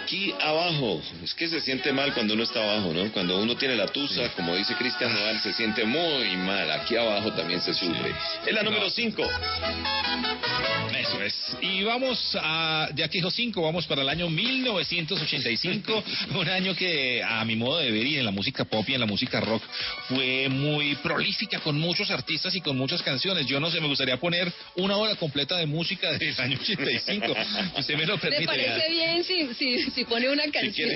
Aquí 0.09 0.33
abajo? 0.41 0.99
Es 1.23 1.35
que 1.35 1.47
se 1.47 1.61
siente 1.61 1.93
mal 1.93 2.15
cuando 2.15 2.33
uno 2.33 2.41
está 2.41 2.63
abajo, 2.63 2.91
¿no? 2.91 3.11
Cuando 3.11 3.39
uno 3.39 3.55
tiene 3.55 3.75
la 3.75 3.85
tusa, 3.85 4.27
como 4.29 4.55
dice 4.55 4.73
Cristian 4.75 5.13
Nodal, 5.13 5.39
se 5.39 5.53
siente 5.53 5.85
muy 5.85 6.35
mal. 6.37 6.71
Aquí 6.71 6.97
abajo 6.97 7.31
también 7.33 7.61
se 7.61 7.75
sufre. 7.75 8.11
Es 8.43 8.51
la 8.51 8.63
número 8.63 8.89
5. 8.89 9.23
Eso 11.09 11.23
es. 11.23 11.57
Y 11.61 11.83
vamos 11.83 12.37
a, 12.41 12.89
ya 12.95 13.07
que 13.07 13.17
dijo 13.19 13.31
5, 13.31 13.61
vamos 13.61 13.85
para 13.87 14.01
el 14.01 14.09
año 14.09 14.29
1985, 14.29 16.03
un 16.35 16.49
año 16.49 16.75
que 16.75 17.23
a 17.23 17.43
mi 17.45 17.55
modo 17.55 17.79
de 17.79 17.91
ver 17.91 18.05
y 18.05 18.17
en 18.17 18.25
la 18.25 18.31
música 18.31 18.65
pop 18.65 18.87
y 18.87 18.93
en 18.93 18.99
la 18.99 19.05
música 19.05 19.39
rock 19.41 19.63
fue 20.07 20.47
muy 20.49 20.95
prolífica 20.95 21.59
con 21.59 21.79
muchos 21.79 22.09
artistas 22.11 22.55
y 22.55 22.61
con 22.61 22.77
muchas 22.77 23.01
canciones. 23.01 23.45
Yo 23.47 23.59
no 23.59 23.69
sé, 23.69 23.79
me 23.81 23.87
gustaría 23.87 24.17
poner 24.17 24.51
una 24.75 24.97
hora 24.97 25.15
completa 25.15 25.57
de 25.57 25.65
música 25.65 26.11
del 26.13 26.35
año 26.39 26.57
85. 26.61 27.35
Usted 27.77 27.95
me 27.97 28.05
lo 28.05 28.17
permite. 28.17 28.41
¿Le 28.41 28.47
parece 28.47 28.89
bien 28.91 29.23
si, 29.23 29.53
si, 29.55 29.91
si 29.91 30.03
pone 30.05 30.29
una 30.29 30.43
canción? 30.51 30.91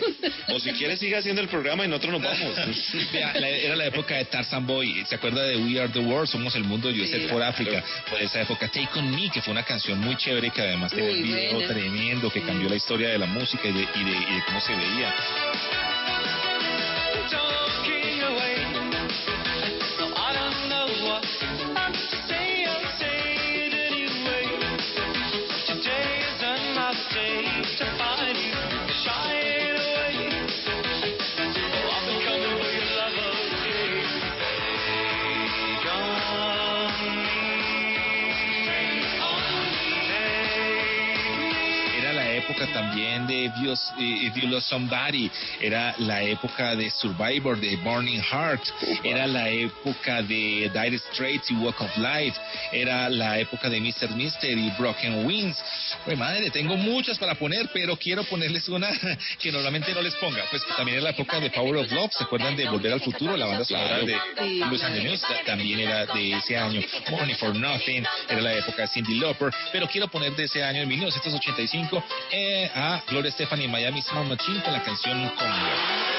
o 0.50 0.60
si 0.60 0.72
quiere 0.74 0.98
siga 0.98 1.20
haciendo 1.20 1.42
el 1.42 1.48
programa 1.48 1.86
y 1.86 1.88
nosotros 1.88 2.14
nos 2.14 2.24
vamos. 2.24 2.56
Vea, 3.14 3.34
la- 3.40 3.50
era 3.50 3.76
la 3.76 3.86
época 3.88 4.16
de 4.16 4.26
Tarzan 4.26 4.66
Boy. 4.66 5.04
¿Se 5.08 5.16
acuerda 5.16 5.44
de 5.44 5.58
We 5.58 5.80
Are 5.80 5.90
the 5.92 6.00
World? 6.00 6.28
Somos 6.30 6.56
el 6.56 6.64
mundo, 6.64 6.90
yo 6.92 7.04
Sí. 7.06 7.12
sé 7.12 7.20
por 7.28 7.42
África. 7.44 7.84
Por 8.10 8.22
esa 8.22 8.42
época, 8.42 8.68
Take 8.68 8.88
On 9.00 9.12
Me, 9.16 9.30
que 9.30 9.42
fue 9.42 9.52
una 9.52 9.64
canción 9.64 10.00
muy 10.04 10.16
chévere 10.16 10.50
que 10.52 10.62
además 10.62 10.94
Muy 10.94 11.02
un 11.02 11.24
video 11.24 11.68
tremendo 11.68 12.30
que 12.30 12.42
cambió 12.42 12.70
la 12.70 12.76
historia 12.76 13.10
de 13.10 13.18
la 13.18 13.26
música 13.26 13.68
y 13.68 13.74
de, 13.74 13.82
y 13.82 14.04
de, 14.04 14.12
y 14.12 14.36
de 14.36 14.44
cómo 14.46 14.60
se 14.62 14.76
veía. 14.76 15.14
Época 42.64 42.74
también 42.74 43.28
de 43.28 43.46
If 43.46 43.54
You, 43.62 43.74
If 44.00 44.36
You 44.36 44.50
Love 44.50 44.64
Somebody, 44.64 45.30
era 45.62 45.96
la 46.00 46.22
época 46.24 46.76
de 46.76 46.90
Survivor, 46.92 47.60
de 47.60 47.76
Burning 47.78 48.22
Heart, 48.22 48.64
era 49.04 49.28
la 49.28 49.50
época 49.50 50.22
de 50.22 50.70
Dire 50.74 50.98
Straits 50.98 51.52
y 51.52 51.56
Walk 51.56 51.82
of 51.82 51.98
Life, 51.98 52.40
era 52.72 53.10
la 53.10 53.40
época 53.40 53.70
de 53.70 53.80
Mr. 53.80 54.16
Mister 54.16 54.58
y 54.58 54.70
Broken 54.72 55.26
Wings. 55.26 55.62
Pues 56.06 56.18
madre, 56.18 56.50
tengo 56.50 56.76
muchas 56.78 57.18
para 57.18 57.36
poner, 57.36 57.70
pero 57.74 57.98
quiero 57.98 58.24
ponerles 58.24 58.68
una 58.70 58.90
que 59.40 59.52
normalmente 59.52 59.94
no 59.94 60.02
les 60.02 60.16
ponga. 60.16 60.44
Pues 60.50 60.64
también 60.78 60.98
era 60.98 61.06
la 61.06 61.12
época 61.12 61.40
de 61.40 61.50
Power 61.50 61.78
of 61.78 61.92
Love, 61.92 62.12
¿se 62.14 62.24
acuerdan 62.24 62.56
de 62.56 62.68
Volver 62.68 62.94
al 62.94 63.02
Futuro? 63.02 63.36
La 63.38 63.46
banda 63.46 63.66
sonora 63.66 64.00
de 64.00 64.18
Los. 64.70 64.84
Angeles 64.84 65.22
también 65.46 65.80
era 65.80 66.06
de 66.06 66.34
ese 66.34 66.58
año. 66.58 66.82
Money 67.10 67.36
for 67.36 67.56
Nothing, 67.56 68.06
era 68.28 68.42
la 68.42 68.54
época 68.54 68.84
de 68.84 68.88
Cindy 68.90 69.18
Lauper, 69.20 69.50
pero 69.72 69.88
quiero 69.88 70.08
poner 70.08 70.36
de 70.36 70.44
ese 70.44 70.62
año, 70.62 70.82
en 70.82 70.90
1985, 70.90 72.04
eh, 72.32 72.53
a 72.76 73.04
Gloria 73.10 73.30
Estefan 73.30 73.62
y 73.62 73.68
Miami 73.68 74.02
Sound 74.02 74.30
Machine 74.30 74.62
con 74.64 74.74
la 74.74 74.84
canción 74.84 75.30
Congo. 75.30 76.13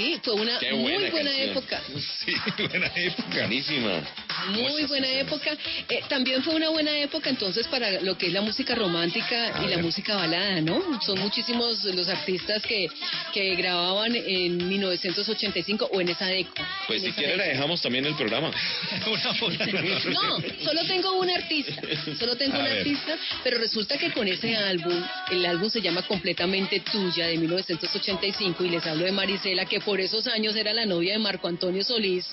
Sí, 0.00 0.20
fue 0.22 0.34
una 0.34 0.58
muy 0.72 0.82
buena 0.82 1.10
buena 1.10 1.30
canción. 1.30 1.50
época. 1.50 1.82
Sí, 2.24 2.34
buena 2.68 2.86
época. 2.94 3.28
Buenísima. 3.32 4.02
Muy 4.50 4.84
buena 4.84 5.08
época. 5.12 5.50
Eh, 5.88 6.00
también 6.08 6.42
fue 6.42 6.54
una 6.54 6.68
buena 6.70 6.96
época 6.98 7.30
entonces 7.30 7.66
para 7.68 8.00
lo 8.00 8.16
que 8.16 8.26
es 8.28 8.32
la 8.32 8.40
música 8.42 8.74
romántica 8.74 9.62
y 9.64 9.68
la 9.68 9.78
música 9.78 10.16
balada, 10.16 10.60
¿no? 10.60 11.00
Son 11.02 11.18
muchísimos 11.18 11.84
los 11.84 12.08
artistas 12.08 12.62
que, 12.62 12.88
que 13.32 13.54
grababan 13.56 14.14
en 14.14 14.68
1985 14.68 15.90
o 15.92 16.00
en 16.00 16.08
esa 16.08 16.26
década. 16.26 16.68
Pues 16.86 16.98
En 17.02 17.04
si 17.04 17.10
esa 17.10 17.16
quiere 17.18 17.36
la 17.36 17.42
década. 17.44 17.54
dejamos 17.60 17.82
también 17.82 18.06
el 18.06 18.14
programa. 18.14 18.50
No, 20.06 20.38
solo 20.64 20.84
tengo 20.86 21.12
un 21.18 21.30
artista, 21.30 21.80
solo 22.18 22.36
tengo 22.36 22.56
A 22.56 22.58
un 22.60 22.64
ver. 22.64 22.78
artista, 22.78 23.16
pero 23.42 23.58
resulta 23.58 23.98
que 23.98 24.10
con 24.12 24.26
ese 24.28 24.56
álbum, 24.56 25.02
el 25.30 25.44
álbum 25.46 25.68
se 25.70 25.80
llama 25.80 26.02
Completamente 26.02 26.80
Tuya 26.80 27.26
de 27.26 27.36
1985 27.38 28.64
y 28.64 28.70
les 28.70 28.86
hablo 28.86 29.04
de 29.04 29.12
Marisela, 29.12 29.64
que 29.66 29.80
por 29.80 30.00
esos 30.00 30.26
años 30.26 30.54
era 30.56 30.72
la 30.72 30.86
novia 30.86 31.12
de 31.14 31.18
Marco 31.18 31.48
Antonio 31.48 31.82
Solís, 31.84 32.26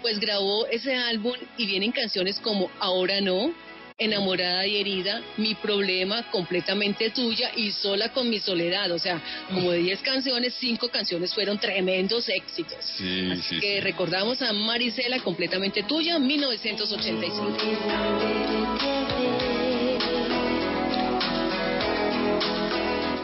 pues 0.00 0.18
grabó 0.18 0.66
ese 0.66 0.94
álbum 0.96 1.34
y 1.56 1.66
vienen 1.66 1.92
canciones 1.92 2.38
como 2.40 2.70
Ahora 2.80 3.20
no, 3.20 3.52
Enamorada 3.98 4.66
y 4.66 4.80
herida, 4.80 5.22
mi 5.36 5.54
problema 5.54 6.28
completamente 6.30 7.10
tuya 7.10 7.52
y 7.54 7.70
sola 7.70 8.08
con 8.08 8.28
mi 8.28 8.40
soledad. 8.40 8.90
O 8.90 8.98
sea, 8.98 9.20
como 9.48 9.70
de 9.70 9.78
10 9.78 10.00
canciones, 10.00 10.54
5 10.58 10.88
canciones 10.88 11.32
fueron 11.34 11.58
tremendos 11.58 12.28
éxitos. 12.28 12.78
Sí, 12.96 13.30
sí, 13.48 13.60
que 13.60 13.80
recordamos 13.80 14.40
a 14.42 14.52
Marisela 14.52 15.20
completamente 15.20 15.82
tuya, 15.84 16.18
1985. 16.18 17.56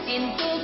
Siento 0.05 0.58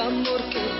amor 0.00 0.40
que 0.50 0.79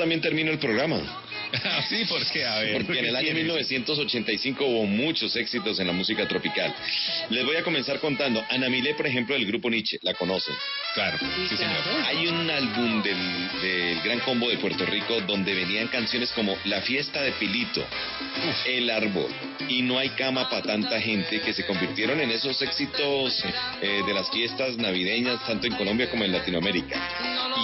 también 0.00 0.22
termino 0.22 0.50
el 0.50 0.58
programa. 0.58 0.96
sí, 1.88 2.04
porque 2.08 2.44
a 2.44 2.58
ver. 2.58 2.84
Porque 2.84 3.00
en 3.00 3.06
el 3.06 3.16
año 3.16 3.34
1985 3.34 4.64
hubo 4.64 4.86
muchos 4.86 5.34
éxitos 5.36 5.78
en 5.80 5.86
la 5.86 5.92
música 5.92 6.26
tropical. 6.26 6.74
Les 7.30 7.44
voy 7.44 7.56
a 7.56 7.62
comenzar 7.62 7.98
contando. 8.00 8.44
Ana 8.50 8.68
Milé, 8.68 8.94
por 8.94 9.06
ejemplo, 9.06 9.34
del 9.34 9.46
grupo 9.46 9.70
Nietzsche, 9.70 9.98
la 10.02 10.14
conocen. 10.14 10.54
Claro, 10.94 11.18
sí, 11.48 11.56
señor. 11.56 11.76
Hay 12.04 12.26
un 12.26 12.50
álbum 12.50 13.02
del, 13.02 13.60
del 13.62 14.00
Gran 14.02 14.20
Combo 14.20 14.48
de 14.48 14.58
Puerto 14.58 14.84
Rico 14.86 15.20
donde 15.22 15.54
venían 15.54 15.88
canciones 15.88 16.30
como 16.32 16.56
La 16.64 16.80
fiesta 16.82 17.22
de 17.22 17.32
Pilito, 17.32 17.84
El 18.66 18.90
árbol 18.90 19.32
y 19.68 19.82
No 19.82 19.98
hay 19.98 20.10
cama 20.10 20.48
para 20.50 20.62
tanta 20.62 21.00
gente 21.00 21.40
que 21.40 21.52
se 21.52 21.64
convirtieron 21.64 22.20
en 22.20 22.30
esos 22.30 22.60
éxitos 22.60 23.44
eh, 23.80 24.02
de 24.04 24.14
las 24.14 24.28
fiestas 24.30 24.76
navideñas 24.76 25.44
tanto 25.46 25.66
en 25.66 25.74
Colombia 25.74 26.10
como 26.10 26.24
en 26.24 26.32
Latinoamérica. 26.32 27.00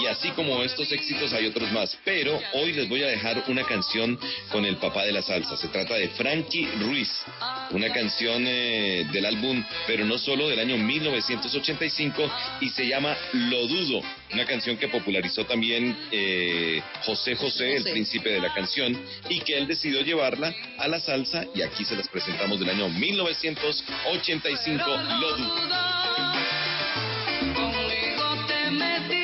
Y 0.01 0.05
así 0.07 0.29
como 0.29 0.63
estos 0.63 0.91
éxitos 0.91 1.33
hay 1.33 1.47
otros 1.47 1.71
más, 1.71 1.97
pero 2.05 2.39
hoy 2.53 2.71
les 2.71 2.87
voy 2.87 3.03
a 3.03 3.07
dejar 3.07 3.43
una 3.47 3.63
canción 3.63 3.76
con 4.51 4.65
el 4.65 4.77
papá 4.77 5.03
de 5.05 5.11
la 5.11 5.21
salsa. 5.21 5.55
Se 5.57 5.67
trata 5.67 5.95
de 5.95 6.09
Frankie 6.09 6.67
Ruiz, 6.79 7.09
una 7.71 7.91
canción 7.93 8.43
eh, 8.47 9.05
del 9.11 9.25
álbum, 9.25 9.63
pero 9.85 10.05
no 10.05 10.17
solo 10.17 10.49
del 10.49 10.59
año 10.59 10.77
1985 10.77 12.31
y 12.61 12.69
se 12.69 12.87
llama 12.87 13.15
Lo 13.33 13.67
Dudo, 13.67 14.01
una 14.33 14.45
canción 14.45 14.77
que 14.77 14.87
popularizó 14.87 15.45
también 15.45 15.95
eh, 16.11 16.81
José 17.03 17.35
José, 17.35 17.75
el 17.75 17.83
príncipe 17.83 18.29
de 18.29 18.39
la 18.39 18.53
canción, 18.53 18.97
y 19.29 19.41
que 19.41 19.57
él 19.57 19.67
decidió 19.67 20.01
llevarla 20.01 20.53
a 20.79 20.87
la 20.87 20.99
salsa 20.99 21.45
y 21.53 21.61
aquí 21.61 21.85
se 21.85 21.95
las 21.95 22.07
presentamos 22.07 22.59
del 22.59 22.69
año 22.69 22.89
1985, 22.89 24.83
Lo 25.19 25.37
Dudo. 25.37 25.55
Conmigo 27.53 28.45
te 28.47 28.71
metías 28.71 29.16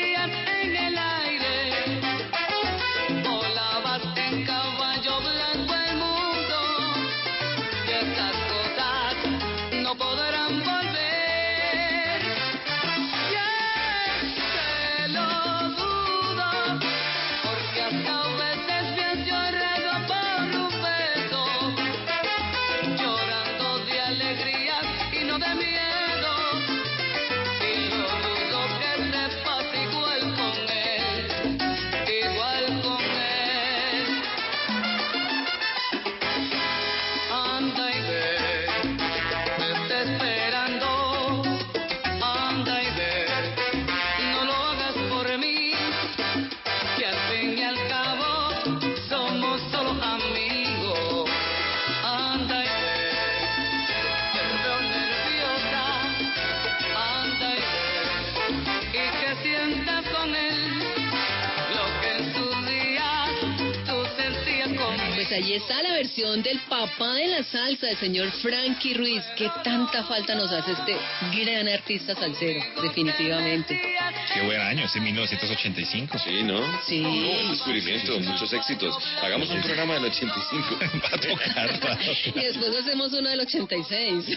allí 65.44 65.56
está 65.56 65.82
la 65.84 65.92
versión 65.92 66.42
del 66.42 66.58
papá 66.70 67.16
de 67.16 67.28
la 67.28 67.44
salsa, 67.44 67.90
el 67.90 67.98
señor 67.98 68.32
Frankie 68.32 68.94
Ruiz. 68.94 69.24
que 69.36 69.50
tanta 69.62 70.06
falta 70.06 70.36
nos 70.36 70.50
hace 70.54 70.72
este 70.72 70.96
gran 71.38 71.68
artista 71.68 72.16
salsero, 72.16 72.62
definitivamente. 72.82 73.93
Qué 74.34 74.42
buen 74.42 74.60
año, 74.60 74.86
ese 74.86 75.00
1985. 75.00 76.18
Sí, 76.18 76.44
¿no? 76.44 76.60
Sí. 76.88 77.02
Un 77.02 77.52
descubrimiento, 77.52 78.20
muchos 78.20 78.52
éxitos. 78.52 78.98
Hagamos 79.22 79.50
un 79.52 79.62
programa 79.62 79.94
del 79.96 80.06
85. 80.06 80.80
Va 81.04 81.08
a 81.08 81.20
tocar, 81.20 81.86
va 81.86 81.94
a 81.94 81.98
tocar. 81.98 82.18
Y 82.36 82.46
después 82.46 82.76
hacemos 82.76 83.14
uno 83.14 83.30
del 83.30 83.42
86. 83.42 84.26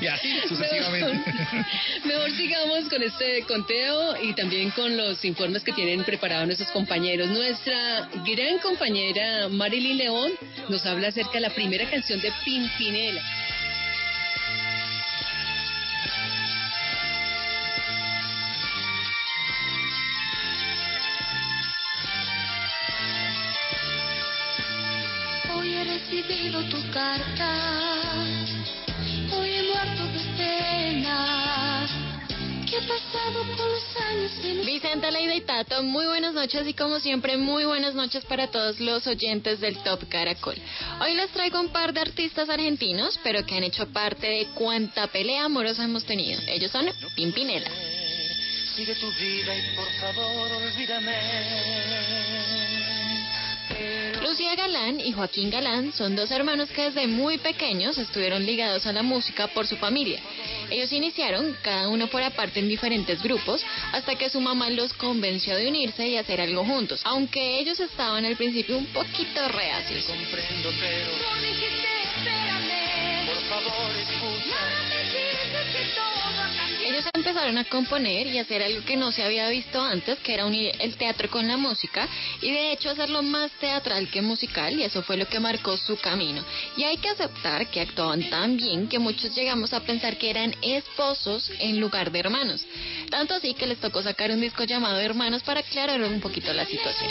Y 0.00 0.06
así 0.06 0.40
sucesivamente. 0.48 1.12
Mejor, 1.12 1.66
mejor 2.04 2.30
sigamos 2.30 2.88
con 2.88 3.02
este 3.02 3.42
conteo 3.42 4.22
y 4.22 4.32
también 4.34 4.70
con 4.70 4.96
los 4.96 5.24
informes 5.24 5.62
que 5.62 5.72
tienen 5.72 6.04
preparados 6.04 6.46
nuestros 6.46 6.70
compañeros. 6.70 7.28
Nuestra 7.28 8.08
gran 8.24 8.58
compañera 8.58 9.48
Marilyn 9.48 9.98
León 9.98 10.32
nos 10.68 10.86
habla 10.86 11.08
acerca 11.08 11.32
de 11.32 11.40
la 11.40 11.50
primera 11.50 11.88
canción 11.90 12.20
de 12.20 12.32
Pimpinela. 12.44 13.22
Muy 35.80 36.04
buenas 36.04 36.34
noches 36.34 36.68
y 36.68 36.74
como 36.74 37.00
siempre 37.00 37.38
muy 37.38 37.64
buenas 37.64 37.94
noches 37.94 38.24
para 38.26 38.48
todos 38.48 38.78
los 38.78 39.06
oyentes 39.06 39.58
del 39.60 39.78
Top 39.78 40.06
Caracol. 40.08 40.54
Hoy 41.00 41.14
les 41.14 41.30
traigo 41.30 41.60
un 41.60 41.70
par 41.70 41.94
de 41.94 42.00
artistas 42.00 42.50
argentinos, 42.50 43.18
pero 43.24 43.46
que 43.46 43.56
han 43.56 43.64
hecho 43.64 43.88
parte 43.88 44.26
de 44.26 44.46
cuánta 44.54 45.06
pelea 45.06 45.44
amorosa 45.46 45.84
hemos 45.84 46.04
tenido. 46.04 46.40
Ellos 46.46 46.70
son 46.70 46.90
Pimpinela. 47.16 47.70
Sigue 48.76 48.94
tu 48.96 49.10
vida 49.12 49.56
y 49.56 49.76
por 49.76 49.88
favor 49.92 50.52
olvídame. 50.52 51.16
Lucía 54.22 54.54
Galán 54.54 55.00
y 55.00 55.12
Joaquín 55.12 55.50
Galán 55.50 55.92
son 55.92 56.14
dos 56.14 56.30
hermanos 56.30 56.68
que 56.70 56.82
desde 56.82 57.06
muy 57.06 57.38
pequeños 57.38 57.96
estuvieron 57.98 58.44
ligados 58.44 58.86
a 58.86 58.92
la 58.92 59.02
música 59.02 59.48
por 59.48 59.66
su 59.66 59.76
familia. 59.76 60.20
Ellos 60.72 60.90
iniciaron, 60.90 61.54
cada 61.60 61.86
uno 61.88 62.06
por 62.06 62.22
aparte 62.22 62.58
en 62.58 62.66
diferentes 62.66 63.22
grupos, 63.22 63.62
hasta 63.92 64.14
que 64.14 64.30
su 64.30 64.40
mamá 64.40 64.70
los 64.70 64.94
convenció 64.94 65.54
de 65.54 65.68
unirse 65.68 66.08
y 66.08 66.16
hacer 66.16 66.40
algo 66.40 66.64
juntos, 66.64 67.02
aunque 67.04 67.58
ellos 67.58 67.78
estaban 67.78 68.24
al 68.24 68.36
principio 68.36 68.78
un 68.78 68.86
poquito 68.86 69.46
reacios. 69.48 70.06
Comprendo, 70.06 70.70
pero 70.80 71.10
por 73.26 73.42
favor 73.50 73.90
escucha. 73.98 74.72
Ellos 76.84 77.04
empezaron 77.14 77.58
a 77.58 77.64
componer 77.64 78.26
y 78.26 78.38
hacer 78.38 78.62
algo 78.62 78.84
que 78.84 78.96
no 78.96 79.12
se 79.12 79.22
había 79.22 79.48
visto 79.48 79.80
antes, 79.80 80.18
que 80.18 80.34
era 80.34 80.46
unir 80.46 80.72
el 80.80 80.96
teatro 80.96 81.30
con 81.30 81.46
la 81.46 81.56
música, 81.56 82.08
y 82.40 82.50
de 82.50 82.72
hecho 82.72 82.90
hacerlo 82.90 83.22
más 83.22 83.52
teatral 83.52 84.08
que 84.08 84.20
musical, 84.20 84.78
y 84.78 84.82
eso 84.82 85.02
fue 85.02 85.16
lo 85.16 85.28
que 85.28 85.38
marcó 85.38 85.76
su 85.76 85.96
camino. 85.98 86.44
Y 86.76 86.84
hay 86.84 86.96
que 86.96 87.08
aceptar 87.08 87.68
que 87.68 87.80
actuaban 87.80 88.28
tan 88.30 88.56
bien 88.56 88.88
que 88.88 88.98
muchos 88.98 89.34
llegamos 89.34 89.72
a 89.72 89.80
pensar 89.80 90.16
que 90.18 90.30
eran 90.30 90.54
esposos 90.60 91.50
en 91.60 91.80
lugar 91.80 92.10
de 92.10 92.18
hermanos. 92.18 92.64
Tanto 93.10 93.34
así 93.34 93.54
que 93.54 93.66
les 93.66 93.78
tocó 93.78 94.02
sacar 94.02 94.30
un 94.30 94.40
disco 94.40 94.64
llamado 94.64 94.98
Hermanos 94.98 95.42
para 95.42 95.60
aclarar 95.60 96.02
un 96.02 96.20
poquito 96.20 96.52
la 96.52 96.66
situación. 96.66 97.10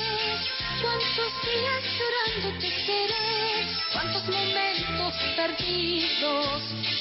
¿Cuántos 0.82 1.32
días 1.44 1.84
llorando 1.98 2.66
esperé? 2.66 3.52
¿Cuántos 3.94 4.24
momentos 4.28 5.14
perdidos? 5.36 7.01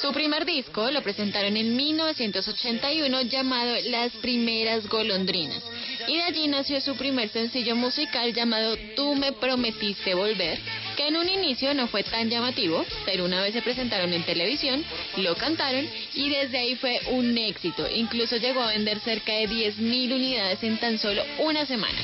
Su 0.00 0.12
primer 0.12 0.44
disco 0.44 0.90
lo 0.90 1.02
presentaron 1.02 1.56
en 1.56 1.74
1981 1.74 3.22
llamado 3.22 3.74
Las 3.86 4.12
Primeras 4.12 4.86
Golondrinas. 4.86 5.62
Y 6.06 6.16
de 6.16 6.22
allí 6.22 6.46
nació 6.46 6.80
su 6.80 6.94
primer 6.96 7.30
sencillo 7.30 7.74
musical 7.74 8.34
llamado 8.34 8.76
Tú 8.96 9.14
me 9.14 9.32
prometiste 9.32 10.14
volver, 10.14 10.58
que 10.96 11.08
en 11.08 11.16
un 11.16 11.28
inicio 11.28 11.72
no 11.72 11.88
fue 11.88 12.02
tan 12.02 12.28
llamativo, 12.28 12.84
pero 13.06 13.24
una 13.24 13.40
vez 13.40 13.54
se 13.54 13.62
presentaron 13.62 14.12
en 14.12 14.24
televisión, 14.24 14.84
lo 15.16 15.34
cantaron 15.36 15.88
y 16.14 16.28
desde 16.28 16.58
ahí 16.58 16.76
fue 16.76 17.00
un 17.10 17.36
éxito. 17.38 17.88
Incluso 17.88 18.36
llegó 18.36 18.60
a 18.60 18.68
vender 18.68 19.00
cerca 19.00 19.32
de 19.32 19.48
10.000 19.48 20.14
unidades 20.14 20.62
en 20.62 20.78
tan 20.78 20.98
solo 20.98 21.22
una 21.38 21.64
semana. 21.64 21.98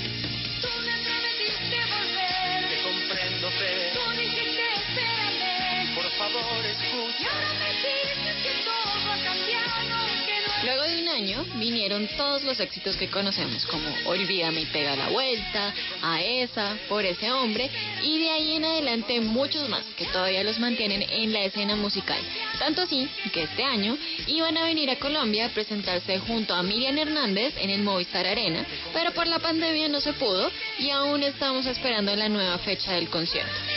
Luego 10.62 10.82
de 10.82 11.02
un 11.02 11.08
año, 11.08 11.44
vinieron 11.54 12.06
todos 12.18 12.44
los 12.44 12.60
éxitos 12.60 12.94
que 12.96 13.08
conocemos, 13.08 13.64
como 13.64 13.88
Olvídame 14.04 14.60
y 14.60 14.66
pega 14.66 14.94
la 14.94 15.08
vuelta, 15.08 15.72
A 16.02 16.20
esa, 16.20 16.76
Por 16.86 17.04
ese 17.06 17.32
hombre, 17.32 17.70
y 18.02 18.18
de 18.18 18.30
ahí 18.30 18.56
en 18.56 18.66
adelante 18.66 19.20
muchos 19.20 19.68
más 19.70 19.82
que 19.96 20.04
todavía 20.06 20.44
los 20.44 20.58
mantienen 20.58 21.02
en 21.08 21.32
la 21.32 21.44
escena 21.44 21.76
musical. 21.76 22.20
Tanto 22.58 22.82
así 22.82 23.08
que 23.32 23.44
este 23.44 23.64
año 23.64 23.96
iban 24.26 24.56
a 24.58 24.64
venir 24.64 24.90
a 24.90 24.96
Colombia 24.96 25.46
a 25.46 25.48
presentarse 25.48 26.18
junto 26.18 26.52
a 26.54 26.62
Miriam 26.62 26.98
Hernández 26.98 27.54
en 27.56 27.70
el 27.70 27.82
Movistar 27.82 28.26
Arena, 28.26 28.66
pero 28.92 29.12
por 29.12 29.26
la 29.26 29.38
pandemia 29.38 29.88
no 29.88 30.00
se 30.02 30.12
pudo 30.12 30.50
y 30.78 30.90
aún 30.90 31.22
estamos 31.22 31.64
esperando 31.64 32.14
la 32.14 32.28
nueva 32.28 32.58
fecha 32.58 32.92
del 32.92 33.08
concierto. 33.08 33.69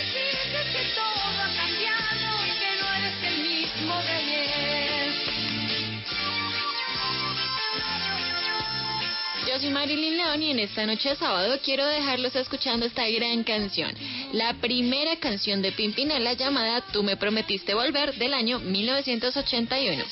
Yo 9.53 9.59
soy 9.59 9.69
Marilyn 9.69 10.17
León 10.17 10.41
y 10.41 10.49
en 10.49 10.57
esta 10.57 10.83
noche 10.87 11.09
de 11.09 11.15
sábado 11.15 11.59
quiero 11.63 11.85
dejarlos 11.85 12.35
escuchando 12.35 12.87
esta 12.87 13.07
gran 13.07 13.43
canción, 13.43 13.93
la 14.31 14.55
primera 14.55 15.15
canción 15.17 15.61
de 15.61 15.71
Pimpinela 15.71 16.33
llamada 16.33 16.81
Tú 16.91 17.03
me 17.03 17.17
prometiste 17.17 17.75
volver 17.75 18.15
del 18.15 18.33
año 18.33 18.57
1981. 18.57 20.03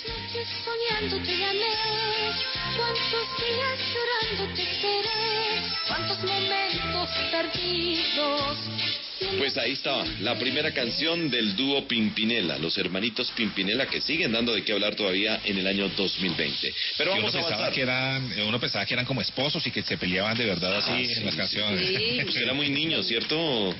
Soñando 0.64 1.26
te 1.26 1.38
llamé, 1.40 1.74
cuántos 2.78 3.26
días 3.40 3.80
llorando 3.96 4.56
te 4.56 4.62
esperé, 4.62 5.64
cuántos 5.88 6.18
momentos 6.20 7.10
perdidos. 7.32 8.58
Pues 9.38 9.56
ahí 9.57 9.73
estaba, 9.73 10.03
la 10.22 10.38
primera 10.39 10.72
canción 10.73 11.30
del 11.30 11.56
dúo 11.56 11.88
Pimpinela, 11.88 12.57
los 12.57 12.77
hermanitos 12.77 13.31
Pimpinela 13.31 13.85
que 13.85 14.02
siguen 14.02 14.31
dando 14.31 14.53
de 14.53 14.64
qué 14.64 14.73
hablar 14.73 14.95
todavía 14.95 15.39
en 15.45 15.57
el 15.60 15.68
año 15.68 15.89
2020. 15.89 16.73
Pero 16.98 17.11
vamos 17.11 17.34
uno 17.34 17.43
a 17.43 17.48
pensaba 17.48 17.72
que 17.72 17.81
eran, 17.81 18.34
uno 18.48 18.60
pensaba 18.60 18.85
que 18.85 18.93
eran 18.95 19.06
como 19.06 19.22
esposos 19.22 19.65
y 19.68 19.72
que 19.72 19.84
se 19.84 19.98
peleaban 19.98 20.38
de 20.38 20.45
verdad 20.45 20.76
así 20.77 20.91
Ah, 20.91 20.99
en 20.99 21.07
sí, 21.07 21.23
las 21.23 21.35
canciones. 21.35 21.88
sí. 21.88 22.19
Usted 22.27 22.41
era 22.43 22.53
muy 22.53 22.69
niño, 22.69 23.02
¿cierto? 23.03 23.76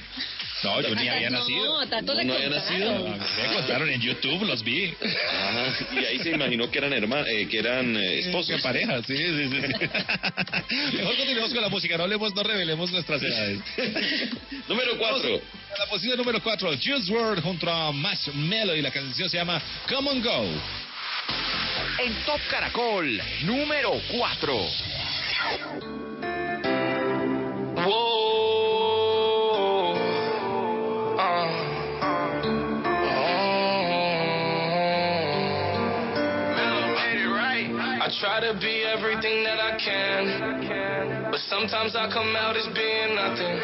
No, 0.64 0.80
yo 0.80 0.94
ni 0.94 1.08
había 1.10 1.32
no, 1.32 1.40
nacido. 1.40 1.80
a 1.80 1.88
Tato 1.90 2.14
le 2.14 2.24
¿No 2.24 2.34
había 2.36 2.50
contaron. 2.50 3.10
nacido? 3.18 3.18
Me 3.48 3.54
contaron 3.56 3.90
en 3.90 4.00
YouTube, 4.02 4.44
los 4.46 4.64
vi. 4.64 4.94
Ah, 5.34 5.74
y 6.00 6.06
ahí 6.06 6.20
se 6.20 6.30
imaginó 6.30 6.70
que 6.70 6.78
eran 6.78 6.94
hermanos, 6.94 7.26
que 7.50 7.58
eran 7.58 7.98
eh, 7.98 8.20
esposos. 8.20 8.58
Que 8.58 8.62
pareja, 8.62 9.02
sí, 9.02 9.18
sí, 9.18 9.50
sí. 9.50 9.58
Mejor 10.98 11.16
continuemos 11.18 11.52
con 11.52 11.62
la 11.64 11.70
música, 11.70 11.98
no 11.98 12.04
hablemos, 12.04 12.36
no 12.36 12.44
revelemos 12.44 12.92
nuestras 12.92 13.24
edades. 13.24 13.60
Número 14.70 14.98
4. 15.00 15.31
La 15.78 15.86
posición 15.88 16.18
número 16.18 16.42
4, 16.42 16.72
Juice 16.82 17.12
WRLD 17.12 17.42
junto 17.42 17.70
a 17.70 17.92
Marshmello 17.92 18.76
y 18.76 18.82
la 18.82 18.92
canción 18.92 19.30
se 19.30 19.38
llama 19.38 19.62
Come 19.88 20.10
on 20.10 20.22
Go. 20.22 20.44
En 22.00 22.14
Top 22.26 22.40
Caracol, 22.50 23.22
número 23.44 23.92
4. 24.12 24.68
I 38.04 38.10
try 38.20 38.40
to 38.42 38.60
be 38.60 38.84
everything 38.84 39.44
that 39.44 39.60
I 39.60 39.78
can, 39.78 41.21
but 41.32 41.40
sometimes 41.48 41.96
I 41.96 42.12
come 42.12 42.36
out 42.36 42.60
as 42.60 42.68
being 42.76 43.16
nothing. 43.16 43.56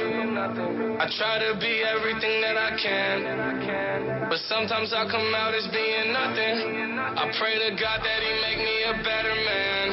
I 0.95 1.05
try 1.19 1.35
to 1.43 1.59
be 1.59 1.83
everything 1.83 2.39
that 2.39 2.55
I 2.55 2.71
can, 2.79 4.31
but 4.31 4.39
sometimes 4.47 4.95
I 4.95 5.03
come 5.11 5.35
out 5.35 5.51
as 5.51 5.67
being 5.75 6.15
nothing. 6.15 6.95
I 6.95 7.27
pray 7.35 7.59
to 7.59 7.75
God 7.75 7.99
that 7.99 8.19
He 8.23 8.31
make 8.39 8.59
me 8.63 8.75
a 8.87 8.95
better 9.03 9.35
man. 9.35 9.87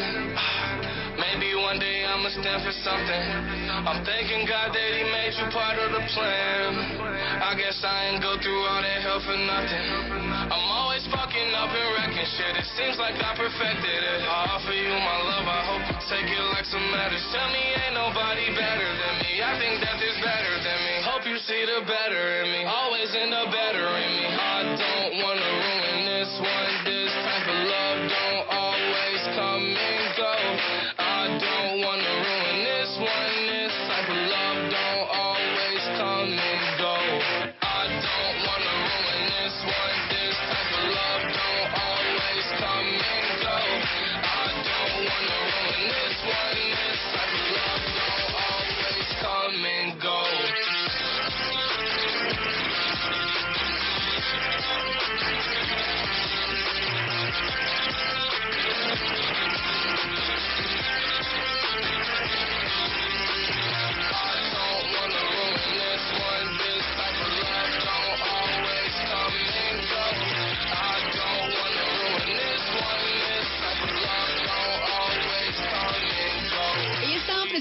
Maybe 1.27 1.51
one 1.59 1.83
day 1.83 2.07
I'ma 2.07 2.31
stand 2.31 2.63
for 2.63 2.75
something. 2.87 3.25
I'm 3.91 4.07
thanking 4.07 4.47
God 4.47 4.71
that 4.71 4.91
He 4.95 5.03
made 5.11 5.35
you 5.35 5.51
part 5.51 5.75
of 5.75 5.91
the 5.99 6.03
plan. 6.15 6.71
I 7.43 7.59
guess 7.59 7.75
I 7.83 8.15
ain't 8.15 8.23
go 8.23 8.39
through 8.39 8.63
all 8.71 8.83
that 8.87 9.03
hell 9.03 9.19
for 9.27 9.35
nothing. 9.35 9.87
I'm 10.47 10.67
always 10.79 11.03
fucking 11.11 11.51
up 11.59 11.75
and 11.75 11.89
wrecking 11.99 12.29
shit. 12.39 12.55
It 12.55 12.69
seems 12.79 13.03
like 13.03 13.19
I 13.19 13.35
perfected 13.35 13.99
it. 13.99 14.21
I 14.31 14.59
offer 14.59 14.75
you 14.75 14.95
my 14.95 15.19
love. 15.27 15.47
I 15.51 15.61
hope 15.67 15.84
take 16.09 16.29
it 16.29 16.45
like 16.53 16.69
some 16.69 16.85
matters. 16.93 17.25
Tell 17.33 17.49
me 17.49 17.65
ain't 17.81 17.97
nobody 17.97 18.53
better 18.53 18.85
than 18.85 19.15
me. 19.25 19.41
I 19.41 19.57
think 19.57 19.81
that 19.81 19.97
there's 19.97 20.21
better 20.21 20.55
than 20.61 20.79
me. 20.85 20.95
Hope 21.01 21.25
you 21.25 21.39
see 21.49 21.65
the 21.65 21.81
better 21.89 22.45
in 22.45 22.53
me. 22.53 22.61
Always 22.69 23.09
in 23.17 23.33
the 23.33 23.49
better 23.49 23.74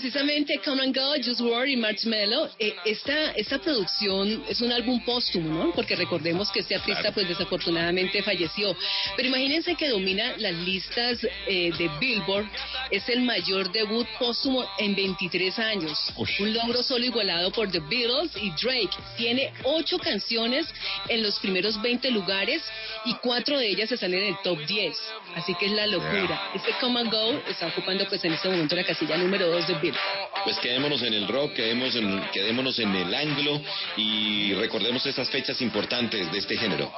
precisamente 0.03 0.59
Come 0.65 0.83
and 0.83 0.93
Go, 0.93 1.13
Just 1.23 1.39
Word 1.39 1.69
y 1.69 1.77
Marshmello. 1.77 2.49
Eh, 2.59 2.75
esta, 2.83 3.31
esta 3.31 3.57
producción 3.57 4.43
es 4.49 4.59
un 4.59 4.69
álbum 4.73 5.01
póstumo, 5.05 5.63
¿no? 5.63 5.71
Porque 5.71 5.95
recordemos 5.95 6.51
que 6.51 6.59
este 6.59 6.75
artista 6.75 7.13
pues 7.13 7.29
desafortunadamente 7.29 8.21
falleció. 8.21 8.75
Pero 9.15 9.29
imagínense 9.29 9.75
que 9.75 9.87
domina 9.87 10.35
las 10.39 10.55
listas 10.55 11.25
eh, 11.47 11.71
de 11.77 11.89
Billboard. 12.01 12.49
Es 12.91 13.07
el 13.07 13.21
mayor 13.21 13.71
debut 13.71 14.05
póstumo 14.19 14.67
en 14.77 14.93
23 14.93 15.57
años. 15.59 15.97
Un 16.37 16.53
logro 16.53 16.83
solo 16.83 17.05
igualado 17.05 17.49
por 17.53 17.71
The 17.71 17.79
Beatles 17.79 18.31
y 18.35 18.51
Drake. 18.61 18.97
Tiene 19.15 19.53
ocho 19.63 19.97
canciones 19.99 20.67
en 21.07 21.23
los 21.23 21.39
primeros 21.39 21.81
20 21.81 22.11
lugares 22.11 22.61
y 23.05 23.13
cuatro 23.21 23.57
de 23.57 23.69
ellas 23.69 23.89
están 23.89 24.13
en 24.13 24.23
el 24.23 24.35
top 24.43 24.59
10. 24.65 24.97
Así 25.35 25.55
que 25.55 25.65
es 25.65 25.71
la 25.71 25.87
locura. 25.87 26.51
Este 26.53 26.71
Come 26.79 27.01
and 27.01 27.11
Go 27.11 27.41
está 27.49 27.67
ocupando 27.67 28.05
pues 28.07 28.23
en 28.23 28.33
este 28.33 28.49
momento 28.49 28.75
la 28.75 28.83
casilla 28.83 29.17
número 29.17 29.49
2 29.49 29.67
de 29.67 29.73
Billboard. 29.75 30.01
Pues 30.43 30.57
quedémonos 30.59 31.01
en 31.01 31.13
el 31.13 31.27
rock, 31.27 31.53
quedémonos 31.53 31.95
en, 31.95 32.21
quedémonos 32.31 32.79
en 32.79 32.95
el 32.95 33.13
anglo 33.13 33.61
y 33.97 34.53
recordemos 34.53 35.05
estas 35.05 35.29
fechas 35.29 35.61
importantes 35.61 36.31
de 36.31 36.37
este 36.37 36.57
género. 36.57 36.91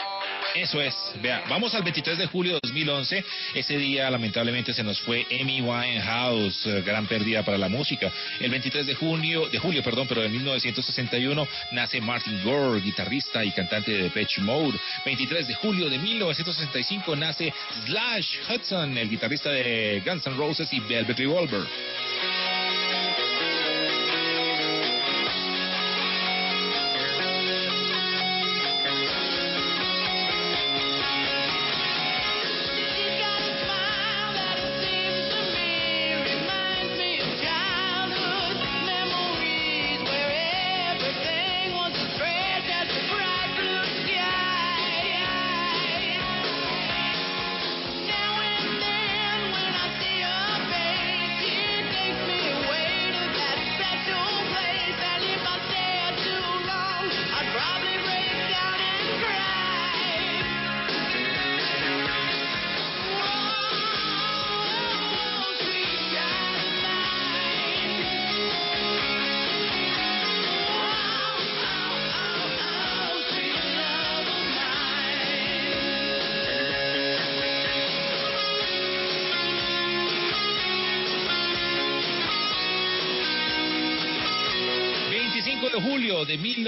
Eso 0.56 0.82
es. 0.82 0.95
Vea, 1.22 1.44
vamos 1.49 1.76
al 1.76 1.84
23 1.84 2.18
de 2.18 2.27
julio 2.27 2.53
de 2.53 2.60
2011. 2.64 3.26
Ese 3.56 3.77
día, 3.77 4.10
lamentablemente, 4.10 4.73
se 4.73 4.84
nos 4.84 5.02
fue 5.02 5.27
Amy 5.30 5.60
Winehouse, 5.61 6.65
eh, 6.68 6.82
gran 6.82 7.07
pérdida 7.07 7.44
para 7.44 7.57
la 7.57 7.68
música. 7.68 8.10
El 8.40 8.52
23 8.52 8.88
de 8.88 8.95
junio, 8.95 9.49
de 9.49 9.60
julio, 9.60 9.84
perdón, 9.84 10.07
pero 10.07 10.22
de 10.22 10.30
1961 10.30 11.45
nace 11.72 11.99
Martin 11.99 12.41
Gore, 12.41 12.80
guitarrista 12.80 13.44
y 13.44 13.52
cantante 13.52 13.91
de 13.91 14.03
Depeche 14.03 14.41
Mode. 14.41 14.80
23 15.03 15.45
de 15.45 15.56
julio 15.56 15.90
de 15.90 15.99
1965 15.99 17.15
nace 17.18 17.53
Slash 17.86 18.38
Hudson, 18.49 18.98
el 18.98 19.10
guitarrista 19.10 19.49
de 19.49 20.02
Guns 20.06 20.26
N' 20.26 20.38
Roses 20.38 20.72
y 20.72 20.80
Velvet 20.80 21.18
Revolver. 21.18 21.65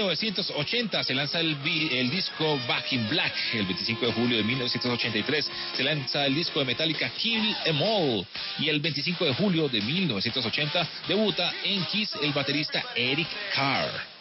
1980 0.08 1.04
se 1.04 1.14
lanza 1.14 1.40
el, 1.40 1.56
el, 1.92 2.10
disco 2.10 2.58
Back 2.66 2.92
in 2.92 3.08
Black. 3.08 3.34
El 3.52 3.66
25 3.66 4.06
de 4.06 4.12
julio 4.12 4.38
de 4.38 4.44
1983 4.44 5.50
se 5.76 5.82
lanza 5.82 6.26
el 6.26 6.34
disco 6.34 6.60
de 6.60 6.64
Metallica 6.64 7.10
Kill 7.10 7.54
Em 7.66 7.82
All. 7.82 8.26
Y 8.58 8.68
el 8.68 8.80
25 8.80 9.24
de 9.26 9.34
julio 9.34 9.68
de 9.68 9.80
1980 9.80 10.88
debuta 11.08 11.52
en 11.62 11.84
Kiss 11.86 12.10
el 12.22 12.32
baterista 12.32 12.82
Eric 12.94 13.28
Carr. 13.54 14.17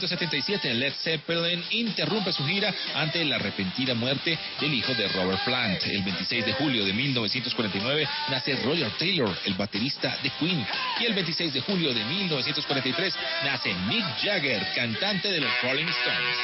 1977, 0.00 0.74
Led 0.74 0.94
Zeppelin 0.94 1.62
interrumpe 1.70 2.32
su 2.32 2.44
gira 2.46 2.72
ante 2.94 3.22
la 3.24 3.38
repentina 3.38 3.92
muerte 3.94 4.38
del 4.60 4.72
hijo 4.72 4.94
de 4.94 5.08
Robert 5.08 5.44
Plant. 5.44 5.82
El 5.84 6.02
26 6.02 6.46
de 6.46 6.52
julio 6.54 6.84
de 6.84 6.92
1949 6.92 8.08
nace 8.30 8.56
Roger 8.64 8.90
Taylor, 8.98 9.36
el 9.44 9.54
baterista 9.54 10.16
de 10.22 10.30
Queen. 10.38 10.66
Y 11.00 11.04
el 11.04 11.14
26 11.14 11.52
de 11.52 11.60
julio 11.60 11.92
de 11.92 12.04
1943 12.04 13.14
nace 13.44 13.74
Mick 13.88 14.04
Jagger, 14.22 14.66
cantante 14.74 15.30
de 15.30 15.40
los 15.40 15.50
Rolling 15.62 15.88
Stones. 15.88 16.36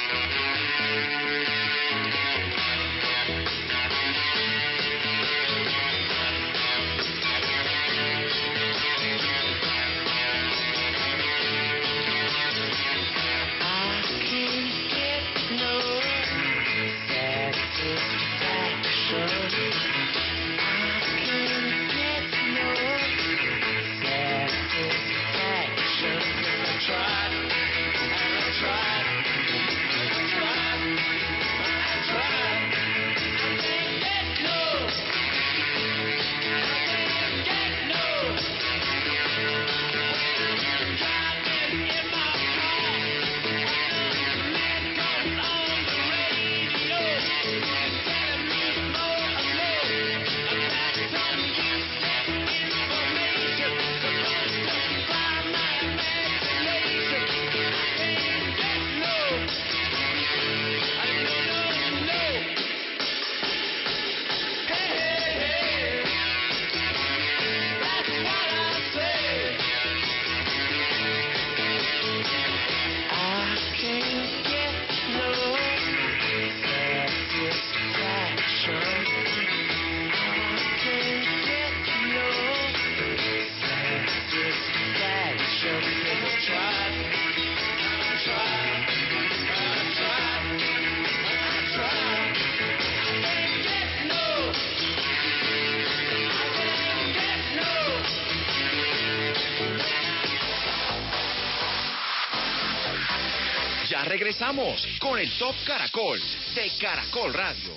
Regresamos 104.39 104.87
con 105.01 105.19
el 105.19 105.31
Top 105.39 105.55
Caracol 105.67 106.21
de 106.55 106.71
Caracol 106.79 107.33
Radio. 107.33 107.76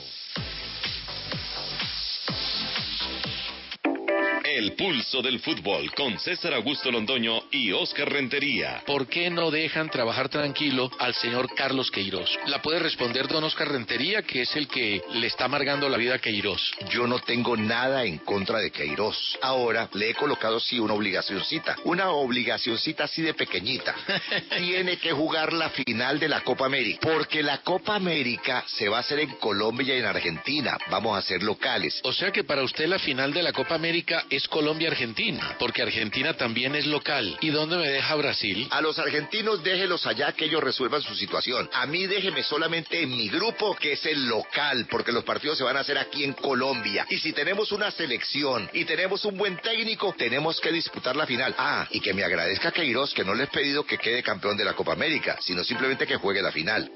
Pulso 4.80 5.22
del 5.22 5.42
fútbol 5.42 5.94
con 5.94 6.18
César 6.20 6.54
Augusto 6.54 6.90
Londoño 6.90 7.44
y 7.52 7.74
Oscar 7.74 8.10
Rentería. 8.10 8.82
¿Por 8.86 9.08
qué 9.08 9.30
no 9.30 9.52
dejan 9.52 9.90
trabajar 9.90 10.30
tranquilo 10.30 10.90
al 11.00 11.14
señor 11.16 11.54
Carlos 11.54 11.92
Queiroz? 11.92 12.30
La 12.48 12.62
puede 12.62 12.80
responder 12.80 13.28
don 13.28 13.44
Oscar 13.44 13.70
Rentería, 13.70 14.22
que 14.22 14.44
es 14.44 14.56
el 14.56 14.70
que 14.70 15.02
le 15.16 15.28
está 15.28 15.46
amargando 15.46 15.90
la 15.90 15.98
vida 15.98 16.16
a 16.16 16.20
Queiroz. 16.20 16.62
Yo 16.92 17.08
no 17.08 17.20
tengo 17.20 17.58
nada 17.58 18.06
en 18.06 18.20
contra 18.20 18.60
de 18.60 18.72
Queiroz. 18.72 19.38
Ahora 19.42 19.90
le 19.96 20.12
he 20.12 20.14
colocado 20.14 20.62
sí 20.62 20.80
una 20.80 20.94
obligacioncita. 20.94 21.76
Una 21.84 22.12
obligacioncita 22.12 23.04
así 23.04 23.22
de 23.22 23.34
pequeñita. 23.34 23.94
Tiene 24.58 24.96
que 24.96 25.12
jugar 25.12 25.52
la 25.52 25.72
final 25.72 26.20
de 26.20 26.30
la 26.30 26.40
Copa 26.40 26.68
América. 26.68 27.02
Porque 27.02 27.44
la 27.44 27.58
Copa 27.64 27.96
América 27.96 28.64
se 28.66 28.88
va 28.88 28.96
a 28.96 29.02
hacer 29.02 29.20
en 29.20 29.32
Colombia 29.32 29.94
y 29.94 30.00
en 30.00 30.06
Argentina. 30.06 30.78
Vamos 30.90 31.18
a 31.18 31.22
ser 31.22 31.44
locales. 31.44 32.00
O 32.06 32.14
sea 32.14 32.32
que 32.32 32.46
para 32.46 32.64
usted 32.64 32.88
la 32.88 32.98
final 32.98 33.34
de 33.34 33.44
la 33.44 33.52
Copa 33.52 33.76
América 33.76 34.24
es 34.30 34.48
Colombia-Argentina, 34.70 35.56
porque 35.58 35.82
Argentina 35.82 36.36
también 36.36 36.76
es 36.76 36.86
local. 36.86 37.40
¿Y 37.42 37.50
dónde 37.50 37.76
me 37.76 37.90
deja 37.90 38.14
Brasil? 38.14 38.68
A 38.70 38.82
los 38.82 39.00
argentinos 39.00 39.64
déjelos 39.64 40.06
allá 40.06 40.32
que 40.34 40.46
ellos 40.46 40.64
resuelvan 40.64 41.02
su 41.02 41.16
situación. 41.16 41.68
A 41.74 41.88
mí 41.88 42.06
déjeme 42.06 42.44
solamente 42.44 43.02
en 43.02 43.10
mi 43.10 43.30
grupo, 43.30 43.76
que 43.76 43.94
es 43.94 44.06
el 44.06 44.28
local, 44.28 44.86
porque 44.88 45.12
los 45.12 45.24
partidos 45.24 45.58
se 45.58 45.64
van 45.64 45.76
a 45.76 45.80
hacer 45.80 45.98
aquí 45.98 46.24
en 46.24 46.34
Colombia. 46.34 47.08
Y 47.10 47.18
si 47.18 47.34
tenemos 47.34 47.72
una 47.72 47.90
selección 47.90 48.70
y 48.72 48.86
tenemos 48.86 49.26
un 49.26 49.40
buen 49.40 49.58
técnico, 49.58 50.14
tenemos 50.16 50.62
que 50.62 50.72
disputar 50.72 51.16
la 51.16 51.26
final. 51.26 51.56
Ah, 51.58 51.88
y 51.90 52.00
que 52.00 52.14
me 52.14 52.24
agradezca 52.24 52.72
Queiroz 52.72 53.16
que 53.16 53.26
no 53.26 53.34
le 53.34 53.46
he 53.46 53.48
pedido 53.48 53.88
que 53.88 53.98
quede 53.98 54.22
campeón 54.22 54.56
de 54.56 54.66
la 54.66 54.74
Copa 54.74 54.94
América, 54.94 55.40
sino 55.42 55.64
simplemente 55.64 56.06
que 56.06 56.18
juegue 56.18 56.44
la 56.44 56.52
final. 56.52 56.92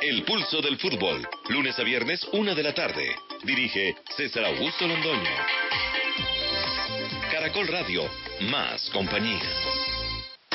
El 0.00 0.24
pulso 0.24 0.62
del 0.62 0.78
fútbol, 0.78 1.28
lunes 1.50 1.78
a 1.78 1.82
viernes, 1.82 2.26
una 2.32 2.54
de 2.54 2.62
la 2.62 2.72
tarde. 2.72 3.14
Dirige 3.44 3.94
César 4.16 4.46
Augusto 4.46 4.88
Londoño. 4.88 6.01
Caracol 7.42 7.66
Radio, 7.66 8.02
más 8.52 8.88
compañía. 8.90 9.42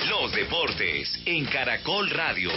Los 0.09 0.31
deportes 0.31 1.19
en 1.25 1.43
Caracol 1.43 2.09
Radio. 2.09 2.49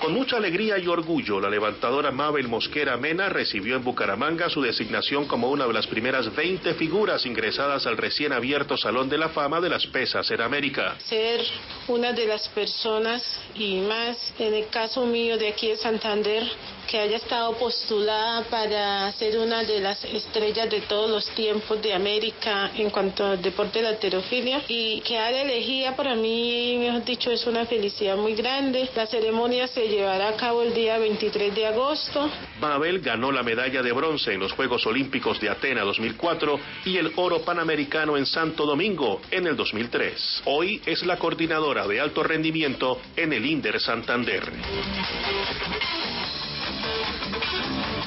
Con 0.00 0.14
mucha 0.14 0.36
alegría 0.36 0.78
y 0.78 0.86
orgullo, 0.86 1.40
la 1.40 1.50
levantadora 1.50 2.12
Mabel 2.12 2.46
Mosquera 2.46 2.96
Mena 2.96 3.28
recibió 3.28 3.74
en 3.74 3.82
Bucaramanga 3.82 4.48
su 4.48 4.62
designación 4.62 5.26
como 5.26 5.50
una 5.50 5.66
de 5.66 5.72
las 5.72 5.88
primeras 5.88 6.32
20 6.34 6.74
figuras 6.74 7.26
ingresadas 7.26 7.88
al 7.88 7.96
recién 7.96 8.32
abierto 8.32 8.76
Salón 8.76 9.08
de 9.08 9.18
la 9.18 9.30
Fama 9.30 9.60
de 9.60 9.70
las 9.70 9.88
Pesas 9.88 10.30
en 10.30 10.40
América. 10.40 10.94
Ser 11.00 11.40
una 11.88 12.12
de 12.12 12.26
las 12.26 12.48
personas, 12.50 13.40
y 13.56 13.80
más 13.80 14.32
en 14.38 14.54
el 14.54 14.68
caso 14.68 15.04
mío 15.04 15.36
de 15.36 15.48
aquí 15.48 15.68
de 15.68 15.76
Santander, 15.76 16.44
que 16.90 16.98
haya 16.98 17.18
estado 17.18 17.56
postulada 17.56 18.42
para 18.50 19.12
ser 19.12 19.38
una 19.38 19.62
de 19.62 19.78
las 19.78 20.02
estrellas 20.02 20.68
de 20.68 20.80
todos 20.80 21.08
los 21.08 21.24
tiempos 21.36 21.80
de 21.80 21.94
América 21.94 22.72
en 22.76 22.90
cuanto 22.90 23.24
al 23.24 23.40
deporte 23.40 23.78
de 23.78 23.84
la 23.84 23.90
alterofilia 23.90 24.62
y 24.66 25.00
que 25.02 25.16
haya 25.16 25.42
elegida 25.42 25.94
para 25.94 26.16
mí, 26.16 26.76
mejor 26.80 27.04
dicho, 27.04 27.30
es 27.30 27.46
una 27.46 27.64
felicidad 27.64 28.16
muy 28.16 28.34
grande. 28.34 28.90
La 28.96 29.06
ceremonia 29.06 29.68
se 29.68 29.86
llevará 29.86 30.30
a 30.30 30.36
cabo 30.36 30.62
el 30.62 30.74
día 30.74 30.98
23 30.98 31.54
de 31.54 31.66
agosto. 31.68 32.28
Mabel 32.60 32.98
ganó 32.98 33.30
la 33.30 33.44
medalla 33.44 33.82
de 33.82 33.92
bronce 33.92 34.32
en 34.32 34.40
los 34.40 34.50
Juegos 34.50 34.84
Olímpicos 34.84 35.40
de 35.40 35.48
Atena 35.48 35.82
2004 35.82 36.58
y 36.86 36.96
el 36.96 37.12
oro 37.14 37.42
panamericano 37.42 38.16
en 38.16 38.26
Santo 38.26 38.66
Domingo 38.66 39.20
en 39.30 39.46
el 39.46 39.54
2003. 39.56 40.42
Hoy 40.46 40.82
es 40.84 41.06
la 41.06 41.20
coordinadora 41.20 41.86
de 41.86 42.00
alto 42.00 42.24
rendimiento 42.24 43.00
en 43.14 43.32
el 43.32 43.46
Inder 43.46 43.80
Santander. 43.80 44.42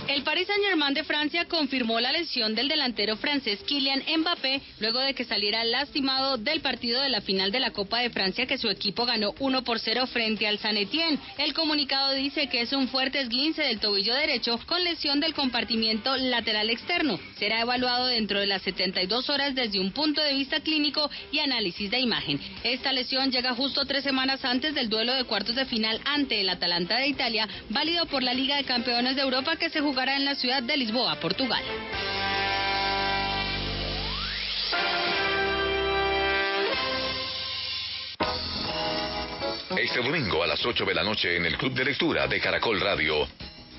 El 0.08 0.22
Paris 0.22 0.48
Saint-Germain 0.48 0.94
de 0.94 1.04
Francia 1.04 1.46
confirmó 1.46 2.00
la 2.00 2.12
lesión 2.12 2.54
del 2.54 2.68
delantero 2.68 3.18
francés 3.18 3.60
Kylian 3.66 4.04
Mbappé 4.20 4.62
luego 4.80 5.00
de 5.00 5.16
que 5.16 5.24
saliera 5.24 5.64
lastimado 5.64 6.38
del 6.38 6.62
partido 6.62 7.02
de 7.02 7.10
la 7.10 7.22
final 7.22 7.52
de 7.52 7.60
la 7.60 7.72
Copa 7.72 8.00
de 8.00 8.10
Francia 8.12 8.46
que 8.46 8.58
su 8.58 8.70
equipo 8.70 9.06
ganó 9.06 9.34
1 9.40 9.64
por 9.64 9.80
0 9.80 10.06
frente 10.08 10.46
al 10.46 10.60
San 10.60 10.78
Etienne. 10.78 11.18
El 11.40 11.54
comunicado 11.54 12.14
dice 12.14 12.48
que 12.48 12.62
es 12.62 12.74
un 12.74 12.90
fuerte 12.90 13.22
esguince 13.22 13.64
del 13.64 13.80
tobillo 13.80 14.14
derecho 14.14 14.60
con 14.68 14.84
lesión 14.84 15.20
del 15.20 15.34
compartimiento 15.34 16.16
lateral 16.16 16.70
externo. 16.70 17.20
Será 17.40 17.62
evaluado 17.62 18.08
dentro 18.08 18.40
de 18.40 18.46
las 18.46 18.62
72 18.62 19.30
horas 19.30 19.56
desde 19.56 19.80
un 19.80 19.92
punto 19.94 20.22
de 20.22 20.34
vista 20.34 20.60
clínico 20.60 21.10
y 21.32 21.40
análisis 21.40 21.90
de 21.90 22.00
imagen. 22.00 22.40
Esta 22.64 22.94
lesión 22.94 23.32
llega 23.32 23.56
justo 23.56 23.86
tres 23.86 24.04
semanas 24.04 24.46
antes 24.46 24.76
del 24.76 24.90
duelo 24.90 25.16
de 25.16 25.24
cuartos 25.24 25.56
de 25.56 25.66
final 25.66 26.00
ante 26.06 26.42
el 26.42 26.50
Atalanta 26.50 26.98
de 26.98 27.08
Italia, 27.08 27.48
válido 27.70 28.06
por 28.06 28.22
la 28.22 28.34
Liga 28.34 28.58
Campeones 28.64 29.16
de 29.16 29.22
Europa 29.22 29.56
que 29.56 29.70
se 29.70 29.82
jugará 29.82 30.16
en 30.16 30.26
la 30.26 30.36
ciudad 30.36 30.64
de 30.64 30.78
Lisboa, 30.78 31.16
Portugal. 31.20 31.64
Este 39.78 40.02
domingo 40.02 40.44
a 40.44 40.48
las 40.48 40.66
8 40.66 40.86
de 40.86 40.94
la 40.94 41.04
noche 41.04 41.36
en 41.36 41.46
el 41.46 41.58
Club 41.58 41.74
de 41.74 41.86
Lectura 41.86 42.28
de 42.28 42.40
Caracol 42.40 42.80
Radio. 42.80 43.28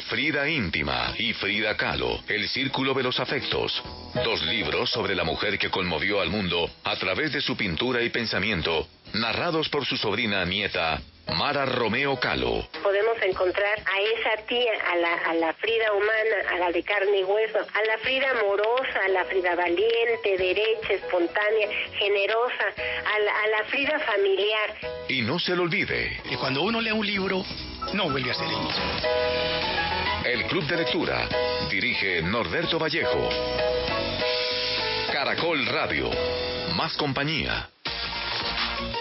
Frida 0.09 0.49
Íntima 0.49 1.15
y 1.19 1.33
Frida 1.33 1.77
Kahlo, 1.77 2.21
El 2.29 2.47
Círculo 2.49 2.93
de 2.95 3.03
los 3.03 3.19
Afectos. 3.19 3.83
Dos 4.23 4.45
libros 4.45 4.91
sobre 4.91 5.15
la 5.15 5.25
mujer 5.25 5.59
que 5.59 5.71
conmovió 5.71 6.21
al 6.21 6.31
mundo 6.31 6.71
a 6.85 6.97
través 6.97 7.33
de 7.33 7.41
su 7.41 7.57
pintura 7.57 8.03
y 8.03 8.11
pensamiento, 8.11 8.87
narrados 9.15 9.69
por 9.71 9.87
su 9.87 9.97
sobrina 9.97 10.45
nieta, 10.45 11.01
Mara 11.37 11.65
Romeo 11.67 12.19
Kahlo. 12.21 12.67
Podemos 12.83 13.17
encontrar 13.23 13.79
a 13.81 14.01
esa 14.01 14.43
tía, 14.47 14.73
a 14.93 14.97
la, 14.97 15.15
a 15.15 15.35
la 15.35 15.53
Frida 15.55 15.93
humana, 15.93 16.51
a 16.53 16.59
la 16.59 16.71
de 16.73 16.83
carne 16.83 17.21
y 17.21 17.25
hueso, 17.25 17.59
a 17.59 17.83
la 17.87 17.99
Frida 17.99 18.31
amorosa, 18.31 19.01
a 19.05 19.09
la 19.09 19.25
Frida 19.25 19.55
valiente, 19.55 20.37
derecha, 20.39 20.93
espontánea, 20.93 21.69
generosa, 21.99 22.65
a 23.15 23.19
la, 23.19 23.43
a 23.43 23.47
la 23.49 23.65
Frida 23.69 23.99
familiar. 24.01 24.75
Y 25.09 25.23
no 25.23 25.39
se 25.39 25.57
lo 25.57 25.63
olvide, 25.63 26.21
Que 26.29 26.37
cuando 26.37 26.63
uno 26.63 26.81
lee 26.81 26.93
un 26.93 27.07
libro, 27.07 27.43
no 27.95 28.11
vuelve 28.11 28.31
a 28.31 28.35
ser 28.35 28.47
el 28.47 28.57
mismo. 28.57 28.85
el 30.25 30.47
Club 30.47 30.65
de 30.67 30.77
Lectura. 30.77 31.29
Dirige 31.71 32.23
Norberto 32.23 32.79
Vallejo. 32.79 33.29
Caracol 35.13 35.67
Radio. 35.67 36.11
Más 36.77 36.97
compañía. 36.97 37.69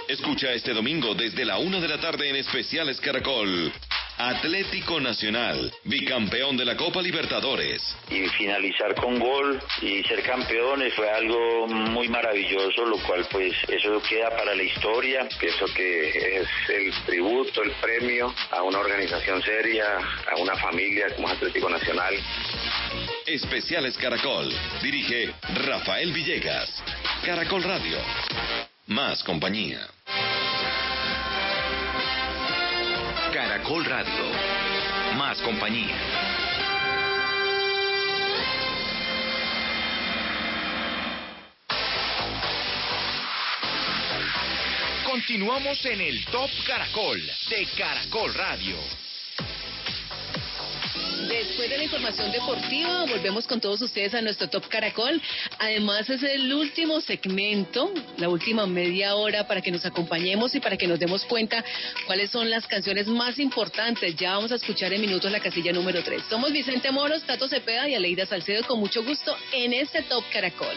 Escucha 0.07 0.53
este 0.53 0.73
domingo 0.73 1.15
desde 1.15 1.45
la 1.45 1.57
una 1.57 1.79
de 1.79 1.87
la 1.87 1.99
tarde 1.99 2.29
en 2.29 2.35
Especiales 2.35 2.99
Caracol. 2.99 3.71
Atlético 4.17 4.99
Nacional, 4.99 5.73
bicampeón 5.85 6.55
de 6.55 6.65
la 6.65 6.77
Copa 6.77 7.01
Libertadores. 7.01 7.81
y 8.11 8.27
finalizar 8.27 8.93
con 8.93 9.17
gol 9.19 9.59
y 9.81 10.03
ser 10.03 10.21
campeones 10.21 10.93
fue 10.93 11.09
algo 11.09 11.67
muy 11.67 12.07
maravilloso, 12.09 12.85
lo 12.85 12.97
cual 12.99 13.25
pues 13.31 13.53
eso 13.67 14.01
queda 14.07 14.29
para 14.29 14.53
la 14.53 14.61
historia, 14.61 15.27
pienso 15.39 15.65
que 15.73 16.41
es 16.41 16.47
el 16.69 16.93
tributo, 17.05 17.63
el 17.63 17.71
premio 17.81 18.33
a 18.51 18.61
una 18.61 18.79
organización 18.79 19.41
seria, 19.41 19.97
a 19.97 20.35
una 20.39 20.55
familia 20.57 21.07
como 21.15 21.27
es 21.29 21.33
Atlético 21.33 21.69
Nacional. 21.69 22.13
Especiales 23.25 23.97
Caracol. 23.97 24.53
Dirige 24.83 25.33
Rafael 25.65 26.13
Villegas. 26.13 26.83
Caracol 27.25 27.63
Radio. 27.63 27.97
Más 28.87 29.23
compañía. 29.23 29.79
Caracol 33.33 33.85
Radio. 33.85 34.25
Más 35.15 35.41
compañía. 35.41 35.95
Continuamos 45.05 45.85
en 45.85 46.01
el 46.01 46.25
Top 46.25 46.49
Caracol 46.67 47.21
de 47.49 47.65
Caracol 47.77 48.33
Radio. 48.33 49.02
Después 51.27 51.69
de 51.69 51.77
la 51.77 51.83
información 51.83 52.31
deportiva, 52.31 53.05
volvemos 53.05 53.47
con 53.47 53.61
todos 53.61 53.81
ustedes 53.81 54.13
a 54.13 54.21
nuestro 54.21 54.49
Top 54.49 54.67
Caracol. 54.67 55.21
Además, 55.59 56.09
es 56.09 56.21
el 56.23 56.51
último 56.53 56.99
segmento, 57.01 57.91
la 58.17 58.29
última 58.29 58.65
media 58.65 59.15
hora 59.15 59.47
para 59.47 59.61
que 59.61 59.71
nos 59.71 59.85
acompañemos 59.85 60.53
y 60.55 60.59
para 60.59 60.77
que 60.77 60.87
nos 60.87 60.99
demos 60.99 61.23
cuenta 61.25 61.63
cuáles 62.05 62.31
son 62.31 62.49
las 62.49 62.67
canciones 62.67 63.07
más 63.07 63.39
importantes. 63.39 64.15
Ya 64.15 64.35
vamos 64.35 64.51
a 64.51 64.55
escuchar 64.55 64.93
en 64.93 65.01
minutos 65.01 65.31
la 65.31 65.39
casilla 65.39 65.71
número 65.71 66.03
3. 66.03 66.23
Somos 66.29 66.51
Vicente 66.51 66.91
Moros, 66.91 67.23
Tato 67.23 67.47
Cepeda 67.47 67.87
y 67.87 67.95
Aleida 67.95 68.25
Salcedo 68.25 68.63
con 68.67 68.79
mucho 68.79 69.03
gusto 69.03 69.35
en 69.53 69.73
este 69.73 70.01
Top 70.03 70.23
Caracol. 70.31 70.75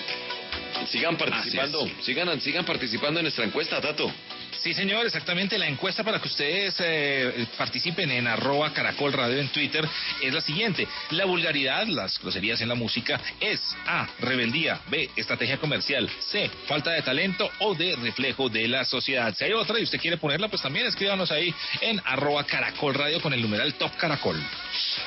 Sigan 0.91 1.17
participando, 1.17 1.89
sigan, 2.03 2.41
sigan 2.41 2.65
participando 2.65 3.21
en 3.21 3.25
nuestra 3.25 3.45
encuesta, 3.45 3.81
Tato. 3.81 4.13
Sí, 4.59 4.75
señor, 4.75 5.07
exactamente. 5.07 5.59
La 5.59 5.69
encuesta 5.69 6.03
para 6.03 6.21
que 6.21 6.29
ustedes 6.29 6.75
eh, 6.81 7.47
participen 7.57 8.11
en 8.11 8.27
arroba 8.27 8.73
caracol 8.73 9.13
radio 9.13 9.39
en 9.39 9.49
Twitter 9.49 9.87
es 10.23 10.33
la 10.33 10.41
siguiente. 10.41 10.89
La 11.11 11.25
vulgaridad, 11.25 11.87
las 11.87 12.19
groserías 12.21 12.61
en 12.61 12.69
la 12.69 12.75
música, 12.75 13.21
es 13.41 13.61
A, 13.87 14.09
rebeldía, 14.21 14.81
B, 14.89 15.11
estrategia 15.17 15.59
comercial, 15.59 16.11
C, 16.31 16.51
falta 16.67 16.91
de 16.91 17.03
talento 17.03 17.51
o 17.61 17.75
D, 17.75 17.97
reflejo 17.97 18.49
de 18.49 18.67
la 18.67 18.85
sociedad. 18.85 19.35
Si 19.37 19.45
hay 19.45 19.53
otra 19.53 19.79
y 19.79 19.83
usted 19.83 20.01
quiere 20.01 20.17
ponerla, 20.17 20.49
pues 20.49 20.63
también 20.63 20.87
escríbanos 20.87 21.31
ahí 21.31 21.55
en 21.81 22.01
arroba 22.05 22.45
caracol 22.45 22.95
radio 22.95 23.21
con 23.21 23.33
el 23.33 23.43
numeral 23.43 23.75
top 23.75 23.97
caracol. 23.97 24.43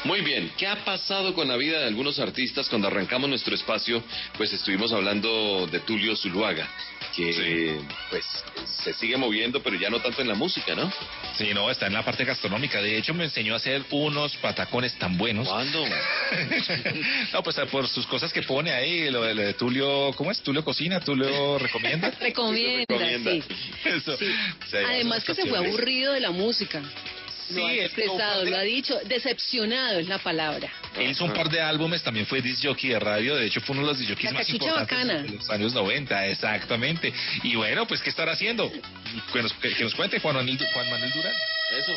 Muy 0.05 0.21
bien, 0.21 0.51
¿qué 0.57 0.67
ha 0.67 0.85
pasado 0.85 1.33
con 1.33 1.47
la 1.47 1.57
vida 1.57 1.79
de 1.79 1.87
algunos 1.87 2.19
artistas 2.19 2.69
cuando 2.69 2.87
arrancamos 2.87 3.29
nuestro 3.29 3.55
espacio? 3.55 4.01
Pues 4.37 4.53
estuvimos 4.53 4.93
hablando 4.93 5.67
de 5.71 5.79
Tulio 5.79 6.15
Zuluaga, 6.15 6.67
que 7.15 7.79
pues 8.09 8.25
se 8.83 8.93
sigue 8.93 9.17
moviendo, 9.17 9.61
pero 9.61 9.75
ya 9.77 9.89
no 9.89 9.99
tanto 9.99 10.21
en 10.21 10.27
la 10.27 10.35
música, 10.35 10.75
¿no? 10.75 10.91
Sí, 11.37 11.53
no, 11.53 11.69
está 11.69 11.87
en 11.87 11.93
la 11.93 12.03
parte 12.03 12.25
gastronómica. 12.25 12.81
De 12.81 12.97
hecho, 12.97 13.13
me 13.13 13.25
enseñó 13.25 13.53
a 13.53 13.57
hacer 13.57 13.83
unos 13.91 14.35
patacones 14.37 14.97
tan 14.97 15.17
buenos. 15.17 15.47
¿Cuándo? 15.47 15.85
no, 17.33 17.43
pues 17.43 17.57
por 17.71 17.87
sus 17.87 18.05
cosas 18.07 18.31
que 18.31 18.41
pone 18.41 18.71
ahí, 18.71 19.09
lo 19.09 19.23
de, 19.23 19.33
lo 19.33 19.41
de 19.41 19.53
Tulio, 19.53 20.11
¿cómo 20.15 20.31
es? 20.31 20.41
Tulio 20.41 20.63
cocina, 20.63 20.99
Tulio 20.99 21.57
recomienda. 21.57 22.11
Recomienda, 22.19 22.85
Recomienda. 22.87 23.31
sí. 23.31 23.43
Eso. 23.85 24.17
Sí. 24.17 24.25
Sí, 24.69 24.77
Además 24.77 25.23
que 25.23 25.35
se 25.35 25.45
fue 25.45 25.57
aburrido 25.57 26.13
de 26.13 26.19
la 26.19 26.31
música. 26.31 26.81
Sí, 27.53 27.61
ha 27.61 27.73
es 27.73 27.85
expresado, 27.85 28.45
lo 28.45 28.55
ha 28.57 28.61
dicho, 28.61 28.99
decepcionado 29.05 29.99
es 29.99 30.07
la 30.07 30.17
palabra. 30.19 30.69
Él 30.97 31.11
hizo 31.11 31.25
un 31.25 31.33
par 31.33 31.49
de 31.49 31.61
álbumes, 31.61 32.03
también 32.03 32.25
fue 32.25 32.41
disc 32.41 32.63
jockey 32.63 32.89
de 32.91 32.99
radio, 32.99 33.35
de 33.35 33.45
hecho 33.47 33.61
fue 33.61 33.73
uno 33.75 33.85
de 33.85 33.91
los 33.91 33.99
disc 33.99 34.11
jockeys 34.11 34.31
más 34.33 34.49
importantes 34.49 34.97
bacana. 34.97 35.21
de 35.23 35.29
los 35.29 35.49
años 35.49 35.73
90, 35.73 36.27
exactamente. 36.27 37.13
Y 37.43 37.55
bueno, 37.55 37.87
pues 37.87 38.01
¿qué 38.01 38.09
estará 38.09 38.33
haciendo? 38.33 38.71
Que 39.33 39.41
nos, 39.41 39.53
que- 39.53 39.73
que 39.73 39.83
nos 39.83 39.95
cuente 39.95 40.19
Juan 40.19 40.35
Manuel, 40.35 40.57
Juan 40.73 40.89
Manuel 40.89 41.11
Durán. 41.11 41.33
Eso. 41.77 41.93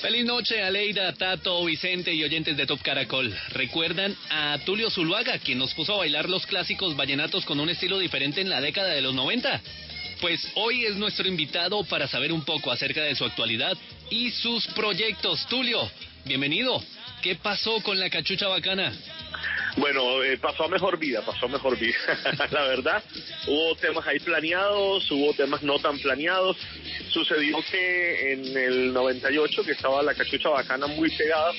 Feliz 0.00 0.24
noche, 0.24 0.62
Aleida, 0.62 1.12
Tato, 1.12 1.62
Vicente 1.66 2.14
y 2.14 2.24
oyentes 2.24 2.56
de 2.56 2.64
Top 2.66 2.80
Caracol. 2.82 3.36
¿Recuerdan 3.50 4.16
a 4.30 4.58
Tulio 4.64 4.88
Zuluaga, 4.90 5.38
quien 5.38 5.58
nos 5.58 5.74
puso 5.74 5.94
a 5.94 5.98
bailar 5.98 6.28
los 6.30 6.46
clásicos 6.46 6.96
vallenatos 6.96 7.44
con 7.44 7.60
un 7.60 7.68
estilo 7.68 7.98
diferente 7.98 8.40
en 8.40 8.48
la 8.48 8.62
década 8.62 8.88
de 8.94 9.02
los 9.02 9.14
90? 9.14 9.60
Pues 10.20 10.46
hoy 10.54 10.84
es 10.84 10.96
nuestro 10.96 11.26
invitado 11.26 11.82
para 11.84 12.06
saber 12.06 12.30
un 12.30 12.44
poco 12.44 12.70
acerca 12.70 13.02
de 13.02 13.14
su 13.14 13.24
actualidad 13.24 13.76
y 14.10 14.30
sus 14.30 14.66
proyectos. 14.68 15.46
Tulio, 15.46 15.90
bienvenido. 16.26 16.82
¿Qué 17.22 17.36
pasó 17.36 17.80
con 17.82 17.98
la 17.98 18.10
cachucha 18.10 18.46
bacana? 18.48 18.92
Bueno, 19.80 20.22
eh, 20.22 20.36
pasó 20.36 20.64
a 20.64 20.68
mejor 20.68 20.98
vida, 20.98 21.22
pasó 21.24 21.46
a 21.46 21.48
mejor 21.48 21.78
vida. 21.78 21.96
la 22.50 22.64
verdad, 22.64 23.02
hubo 23.46 23.74
temas 23.76 24.06
ahí 24.06 24.18
planeados, 24.20 25.10
hubo 25.10 25.32
temas 25.32 25.62
no 25.62 25.78
tan 25.78 25.98
planeados. 25.98 26.58
Sucedió 27.08 27.56
que 27.70 28.32
en 28.32 28.56
el 28.58 28.92
98, 28.92 29.64
que 29.64 29.72
estaba 29.72 30.02
la 30.02 30.14
cachucha 30.14 30.50
bacana 30.50 30.86
muy 30.86 31.08
pegada, 31.16 31.52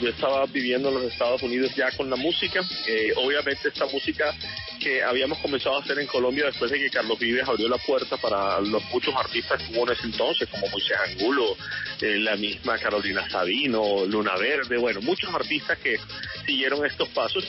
yo 0.00 0.08
estaba 0.08 0.46
viviendo 0.46 0.88
en 0.88 0.96
los 0.96 1.04
Estados 1.04 1.42
Unidos 1.42 1.72
ya 1.76 1.92
con 1.92 2.10
la 2.10 2.16
música. 2.16 2.60
Eh, 2.88 3.12
obviamente 3.16 3.68
esta 3.68 3.86
música 3.86 4.34
que 4.80 5.02
habíamos 5.02 5.38
comenzado 5.38 5.76
a 5.76 5.80
hacer 5.80 5.98
en 5.98 6.06
Colombia 6.06 6.46
después 6.46 6.70
de 6.70 6.78
que 6.78 6.90
Carlos 6.90 7.18
Vives 7.18 7.46
abrió 7.46 7.68
la 7.68 7.76
puerta 7.76 8.16
para 8.16 8.60
los 8.60 8.82
muchos 8.86 9.14
artistas 9.14 9.62
que 9.62 9.76
hubo 9.76 9.86
en 9.86 9.92
ese 9.92 10.06
entonces, 10.06 10.48
como 10.48 10.66
Moisés 10.68 10.96
Angulo, 11.06 11.56
eh, 12.00 12.18
la 12.18 12.36
misma 12.36 12.78
Carolina 12.78 13.28
Sabino, 13.28 14.06
Luna 14.06 14.36
Verde, 14.36 14.78
bueno, 14.78 15.02
muchos 15.02 15.32
artistas 15.34 15.78
que 15.78 15.98
siguieron 16.46 16.84
estos 16.84 17.08
pasos. 17.10 17.44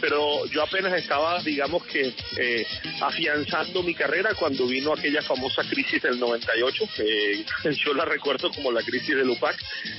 Pero 0.00 0.46
yo 0.46 0.62
apenas 0.62 0.92
estaba, 0.94 1.40
digamos 1.42 1.84
que, 1.84 2.12
eh, 2.36 2.66
afianzando 3.00 3.82
mi 3.82 3.94
carrera 3.94 4.34
cuando 4.34 4.66
vino 4.66 4.92
aquella 4.92 5.22
famosa 5.22 5.62
crisis 5.62 6.02
del 6.02 6.18
98, 6.18 6.84
que 6.96 7.44
yo 7.84 7.94
la 7.94 8.04
recuerdo 8.04 8.50
como 8.50 8.72
la 8.72 8.82
crisis 8.82 9.14
del 9.16 9.30
UPAC, 9.30 9.56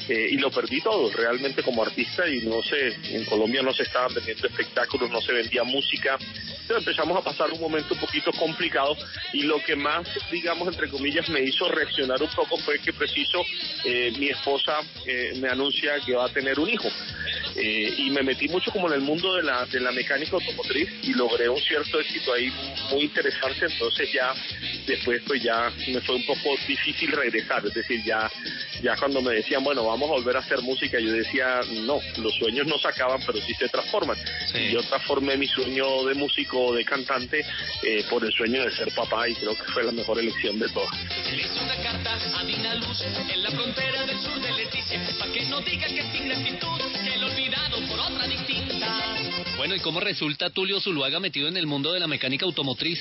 eh, 0.10 0.28
y 0.32 0.38
lo 0.38 0.52
perdí 0.52 0.82
todo, 0.82 1.10
realmente 1.12 1.64
como 1.64 1.84
artista, 1.84 2.28
y 2.28 2.42
no 2.42 2.62
sé, 2.62 2.96
en 3.16 3.26
Colombia 3.26 3.62
no 3.62 3.74
se 3.74 3.84
estaban 3.84 4.14
vendiendo 4.14 4.48
espectáculos, 4.48 5.10
no 5.10 5.22
se 5.22 5.32
vendía 5.32 5.64
música, 5.64 6.18
entonces 6.20 6.78
empezamos 6.88 7.18
a 7.18 7.22
pasar 7.22 7.52
un 7.52 7.62
momento 7.62 7.94
un 7.94 8.00
poquito 8.00 8.32
complicado, 8.34 8.96
y 9.32 9.44
lo 9.44 9.64
que 9.64 9.76
más, 9.76 10.08
digamos, 10.32 10.68
entre 10.68 10.90
comillas, 10.90 11.30
me 11.30 11.42
hizo 11.42 11.68
reaccionar 11.70 12.22
un 12.22 12.30
poco 12.30 12.58
fue 12.58 12.80
que 12.80 12.92
preciso 12.94 13.44
eh, 13.86 14.12
mi 14.18 14.30
esposa 14.30 14.80
eh, 15.06 15.34
me 15.40 15.50
anuncia 15.50 16.00
que 16.06 16.16
va 16.16 16.26
a 16.26 16.30
tener 16.30 16.60
un 16.60 16.70
hijo. 16.70 16.90
Eh, 17.56 17.94
y 17.98 18.10
me 18.10 18.24
metí 18.24 18.48
mucho 18.48 18.72
como 18.72 18.88
en 18.88 18.94
el 18.94 19.02
mundo 19.02 19.13
de 19.22 19.44
la, 19.44 19.66
de 19.66 19.80
la 19.80 19.92
mecánica 19.92 20.36
automotriz 20.36 20.90
y 21.04 21.14
logré 21.14 21.48
un 21.50 21.60
cierto 21.60 22.00
éxito 22.00 22.34
ahí 22.34 22.52
muy 22.92 23.04
interesante, 23.04 23.66
entonces 23.66 24.12
ya 24.12 24.34
después 24.88 25.22
pues 25.28 25.42
ya 25.42 25.72
me 25.88 26.02
fue 26.02 26.16
un 26.16 26.26
poco 26.26 26.56
difícil 26.68 27.12
regresar, 27.12 27.66
es 27.66 27.74
decir, 27.74 28.04
ya, 28.04 28.30
ya 28.82 28.96
cuando 28.98 29.22
me 29.22 29.36
decían, 29.36 29.64
bueno, 29.64 29.86
vamos 29.86 30.10
a 30.10 30.14
volver 30.14 30.38
a 30.38 30.40
hacer 30.40 30.62
música, 30.62 31.00
yo 31.00 31.12
decía, 31.12 31.62
no, 31.86 32.00
los 32.18 32.34
sueños 32.36 32.68
no 32.68 32.78
se 32.78 32.88
acaban, 32.88 33.22
pero 33.26 33.40
sí 33.40 33.54
se 33.54 33.70
transforman. 33.70 34.18
Y 34.54 34.72
yo 34.72 34.82
transformé 34.84 35.38
mi 35.38 35.48
sueño 35.48 36.06
de 36.06 36.14
músico, 36.16 36.74
de 36.74 36.84
cantante, 36.84 37.46
eh, 37.84 38.04
por 38.10 38.24
el 38.26 38.32
sueño 38.34 38.64
de 38.64 38.72
ser 38.72 38.94
papá 38.94 39.28
y 39.28 39.36
creo 39.36 39.56
que 39.56 39.64
fue 39.72 39.84
la 39.84 39.92
mejor 39.92 40.20
elección 40.20 40.60
de 40.60 40.70
todas. 40.70 40.92
Le 41.32 41.42
hice 41.42 41.60
una 41.64 41.76
carta 41.78 42.40
a 42.40 42.44
Dina 42.44 42.76
Luz 42.76 43.02
en 43.02 43.44
la 43.44 43.52
frontera 43.52 44.06
del 44.06 44.20
sur 44.20 44.40
de 44.40 44.52
Leticia, 44.52 45.00
para 45.20 45.32
que 45.32 45.46
no 45.46 45.62
diga 45.62 45.88
que 45.88 46.02
sin 46.12 46.28
gratitud, 46.28 46.82
que 47.04 47.18
lo 47.18 47.28
olvidado 47.28 47.78
por 47.88 48.00
otra 48.00 48.28
distinta. 48.28 49.03
Bueno, 49.58 49.76
¿y 49.76 49.80
cómo 49.80 50.00
resulta 50.00 50.50
Tulio 50.50 50.82
Zuluaga 50.82 51.20
metido 51.20 51.48
en 51.48 51.58
el 51.58 51.68
mundo 51.68 51.94
de 51.94 52.00
la 52.00 52.08
mecánica 52.08 52.46
automotriz? 52.46 53.00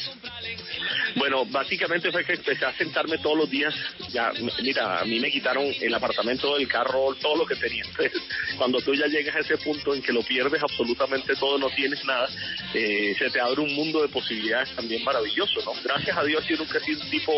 Bueno, 1.16 1.44
básicamente 1.46 2.10
fue 2.10 2.24
que 2.24 2.34
empecé 2.34 2.64
a 2.64 2.76
sentarme 2.76 3.18
todos 3.18 3.36
los 3.36 3.50
días. 3.50 3.74
Ya, 4.10 4.32
mira, 4.62 5.00
a 5.00 5.04
mí 5.04 5.18
me 5.20 5.30
quitaron 5.30 5.64
el 5.80 5.94
apartamento, 5.94 6.56
el 6.56 6.68
carro, 6.68 7.14
todo 7.20 7.36
lo 7.36 7.46
que 7.46 7.56
tenía. 7.56 7.84
Entonces, 7.84 8.12
cuando 8.56 8.80
tú 8.80 8.94
ya 8.94 9.06
llegas 9.06 9.36
a 9.36 9.40
ese 9.40 9.58
punto 9.58 9.94
en 9.94 10.02
que 10.02 10.12
lo 10.12 10.22
pierdes 10.22 10.62
absolutamente 10.62 11.34
todo, 11.36 11.58
no 11.58 11.68
tienes 11.70 12.04
nada, 12.04 12.28
eh, 12.74 13.14
se 13.18 13.30
te 13.30 13.40
abre 13.40 13.60
un 13.60 13.74
mundo 13.74 14.02
de 14.02 14.08
posibilidades 14.08 14.70
también 14.74 15.04
maravilloso, 15.04 15.60
¿no? 15.64 15.72
Gracias 15.82 16.16
a 16.16 16.24
Dios 16.24 16.46
yo 16.46 16.56
nunca 16.56 16.78
he 16.78 16.80
sido 16.80 17.02
un 17.02 17.10
tipo 17.10 17.32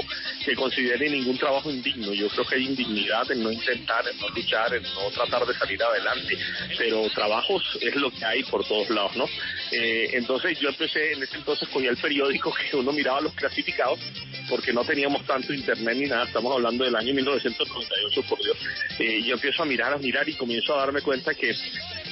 que 0.45 0.55
considere 0.55 1.09
ningún 1.09 1.39
trabajo 1.39 1.71
indigno. 1.71 2.13
Yo 2.13 2.29
creo 2.29 2.45
que 2.45 2.57
hay 2.57 2.65
indignidad 2.67 3.31
en 3.31 3.43
no 3.43 3.51
intentar, 3.51 4.07
en 4.09 4.19
no 4.19 4.29
luchar, 4.29 4.75
en 4.75 4.83
no 4.83 5.11
tratar 5.15 5.47
de 5.47 5.55
salir 5.55 5.83
adelante. 5.83 6.39
Pero 6.79 7.09
trabajos 7.11 7.63
es 7.81 7.95
lo 7.97 8.11
que 8.11 8.25
hay 8.25 8.43
por 8.55 8.65
todos 8.65 8.89
lados, 8.91 9.17
¿no? 9.17 9.25
Eh, 9.73 10.11
entonces 10.13 10.57
yo 10.61 10.69
empecé, 10.69 11.15
en 11.15 11.25
ese 11.25 11.39
entonces 11.39 11.69
cogía 11.71 11.91
el 11.91 11.97
periódico 11.97 12.55
que 12.71 12.77
uno 12.77 12.93
miraba 12.93 13.21
los 13.21 13.35
clasificados, 13.35 13.99
porque 14.49 14.73
no 14.73 14.85
teníamos 14.85 15.27
tanto 15.27 15.53
internet 15.53 15.97
ni 15.97 16.07
nada, 16.07 16.23
estamos 16.23 16.55
hablando 16.55 16.85
del 16.85 16.95
año 16.95 17.13
1998, 17.15 18.23
por 18.29 18.39
Dios. 18.39 18.57
Eh, 19.01 19.25
yo 19.25 19.35
empiezo 19.35 19.65
a 19.65 19.67
mirar, 19.67 19.93
a 19.93 19.99
mirar 19.99 20.29
y 20.29 20.35
comienzo 20.35 20.77
a 20.77 20.83
darme 20.83 21.03
cuenta 21.03 21.35
que 21.35 21.53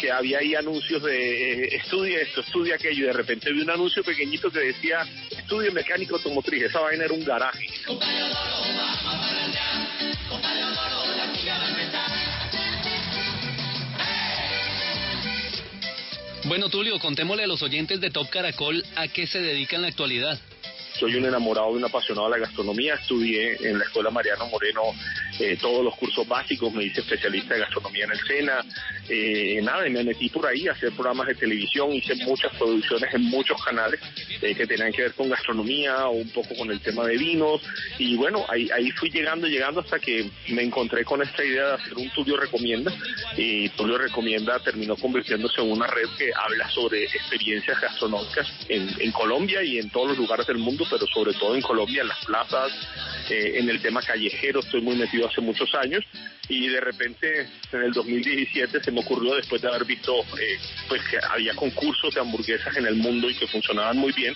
que 0.01 0.10
había 0.10 0.39
ahí 0.39 0.56
anuncios 0.56 1.01
de 1.01 1.52
eh, 1.52 1.77
estudia 1.77 2.23
esto, 2.23 2.40
estudia 2.40 2.74
aquello, 2.74 3.05
y 3.05 3.06
de 3.06 3.12
repente 3.12 3.52
vi 3.52 3.62
un 3.62 3.70
anuncio 3.70 4.02
pequeñito 4.02 4.51
que 4.51 4.59
decía 4.59 5.06
estudio 5.31 5.70
mecánico 5.70 6.16
automotriz, 6.16 6.64
esa 6.64 6.81
vaina 6.81 7.05
era 7.05 7.14
un 7.14 7.24
garaje. 7.24 7.69
Bueno, 16.44 16.69
Tulio, 16.69 16.98
contémosle 16.98 17.44
a 17.44 17.47
los 17.47 17.62
oyentes 17.62 18.01
de 18.01 18.10
Top 18.10 18.28
Caracol 18.28 18.85
a 18.97 19.06
qué 19.06 19.28
se 19.28 19.40
dedica 19.40 19.77
en 19.77 19.82
la 19.82 19.89
actualidad. 19.89 20.40
Soy 20.98 21.16
un 21.16 21.24
enamorado 21.24 21.73
y 21.73 21.77
un 21.77 21.85
apasionado 21.85 22.28
de 22.31 22.39
la 22.39 22.47
gastronomía. 22.47 22.94
Estudié 22.94 23.56
en 23.60 23.78
la 23.78 23.85
Escuela 23.85 24.10
Mariano 24.10 24.47
Moreno 24.47 24.82
eh, 25.40 25.56
todos 25.60 25.82
los 25.85 25.97
cursos 25.97 26.27
básicos, 26.28 26.73
me 26.73 26.85
hice 26.85 27.01
especialista 27.01 27.55
de 27.55 27.60
gastronomía 27.60 28.05
en 28.05 28.12
el 28.12 28.20
SENA. 28.20 28.64
Eh, 29.09 29.60
nada, 29.62 29.86
y 29.86 29.90
me 29.90 30.05
metí 30.05 30.28
por 30.28 30.47
ahí 30.47 30.69
a 30.69 30.73
hacer 30.73 30.93
programas 30.93 31.27
de 31.27 31.35
televisión, 31.35 31.93
hice 31.93 32.14
muchas 32.16 32.55
producciones 32.56 33.12
en 33.14 33.23
muchos 33.24 33.62
canales 33.64 34.01
eh, 34.40 34.55
que 34.55 34.66
tenían 34.66 34.93
que 34.93 35.02
ver 35.02 35.14
con 35.14 35.28
gastronomía 35.28 36.06
o 36.09 36.12
un 36.12 36.31
poco 36.31 36.55
con 36.56 36.70
el 36.70 36.81
tema 36.81 37.05
de 37.06 37.16
vinos. 37.16 37.62
Y 37.98 38.16
bueno, 38.16 38.44
ahí, 38.48 38.69
ahí 38.70 38.90
fui 38.93 39.10
llegando, 39.10 39.47
llegando 39.47 39.81
hasta 39.81 39.98
que 39.98 40.31
me 40.48 40.62
encontré 40.62 41.05
con 41.05 41.23
esta 41.23 41.44
idea 41.44 41.69
de 41.69 41.74
hacer 41.74 41.94
un 41.94 42.10
Tulio 42.10 42.36
Recomienda. 42.36 42.93
Y 43.36 43.69
Tulio 43.70 43.98
Recomienda 43.98 44.59
terminó 44.60 44.97
convirtiéndose 44.97 45.60
en 45.60 45.73
una 45.73 45.86
red 45.86 46.09
que 46.19 46.31
habla 46.35 46.69
sobre 46.70 47.05
experiencias 47.05 47.81
gastronómicas 47.81 48.48
en, 48.69 48.89
en 49.01 49.12
Colombia 49.12 49.62
y 49.62 49.78
en 49.78 49.90
todos 49.90 50.09
los 50.09 50.19
lugares 50.19 50.47
del 50.47 50.59
mundo, 50.59 50.81
pero 50.90 51.06
sobre 51.06 51.32
todo 51.34 51.54
en 51.54 51.62
Colombia, 51.62 52.02
en 52.02 52.09
las 52.09 52.24
plazas, 52.24 52.72
eh, 53.30 53.54
en 53.56 53.68
el 53.68 53.80
tema 53.80 54.02
callejero, 54.02 54.60
estoy 54.60 54.80
muy 54.80 54.96
metido 54.96 55.28
hace 55.28 55.40
muchos 55.40 55.74
años. 55.74 56.04
Y 56.48 56.68
de 56.68 56.80
repente 56.80 57.48
en 57.72 57.82
el 57.82 57.92
2017 57.92 58.82
se 58.82 58.90
me 58.90 59.00
ocurrió 59.00 59.34
después 59.36 59.62
de 59.62 59.68
haber 59.68 59.84
visto 59.84 60.12
eh, 60.20 60.59
pues 60.88 61.00
que 61.09 61.18
había 61.30 61.54
concursos 61.54 62.14
de 62.14 62.20
hamburguesas 62.20 62.76
en 62.76 62.86
el 62.86 62.96
mundo 62.96 63.30
y 63.30 63.34
que 63.34 63.46
funcionaban 63.46 63.96
muy 63.96 64.12
bien 64.12 64.34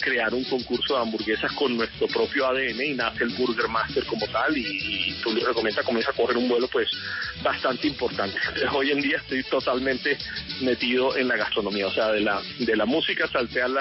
crear 0.00 0.32
un 0.34 0.44
concurso 0.44 0.94
de 0.94 1.02
hamburguesas 1.02 1.52
con 1.52 1.76
nuestro 1.76 2.06
propio 2.08 2.46
ADN 2.46 2.80
y 2.82 2.94
nace 2.94 3.24
el 3.24 3.30
Burger 3.30 3.68
Master 3.68 4.04
como 4.06 4.26
tal 4.28 4.56
y, 4.56 4.62
y 4.62 5.12
tú 5.22 5.32
le 5.32 5.44
recomiendas 5.44 5.84
comienza 5.84 6.10
a 6.10 6.14
correr 6.14 6.36
un 6.36 6.48
vuelo 6.48 6.68
pues 6.68 6.88
bastante 7.42 7.86
importante 7.86 8.38
hoy 8.72 8.90
en 8.90 9.00
día 9.00 9.18
estoy 9.18 9.42
totalmente 9.44 10.18
metido 10.60 11.16
en 11.16 11.28
la 11.28 11.36
gastronomía 11.36 11.86
o 11.86 11.92
sea 11.92 12.12
de 12.12 12.20
la 12.20 12.40
de 12.58 12.76
la 12.76 12.84
música 12.84 13.28
salté 13.28 13.62
al 13.62 13.78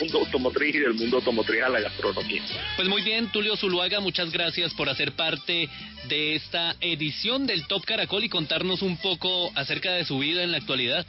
mundo 0.00 0.18
automotriz 0.18 0.74
y 0.74 0.78
del 0.78 0.94
mundo 0.94 1.16
automotriz 1.18 1.62
a 1.62 1.68
la 1.68 1.80
gastronomía 1.80 2.42
Pues 2.76 2.88
muy 2.88 3.02
bien, 3.02 3.30
Tulio 3.30 3.56
Zuluaga, 3.56 4.00
muchas 4.00 4.30
gracias 4.30 4.74
por 4.74 4.88
hacer 4.88 5.12
parte 5.12 5.68
de 6.08 6.34
esta 6.34 6.76
edición 6.80 7.46
del 7.46 7.66
Top 7.66 7.84
Caracol 7.84 8.24
y 8.24 8.28
contarnos 8.28 8.82
un 8.82 8.96
poco 8.96 9.50
acerca 9.54 9.92
de 9.92 10.04
su 10.04 10.18
vida 10.18 10.42
en 10.42 10.52
la 10.52 10.58
actualidad. 10.58 11.06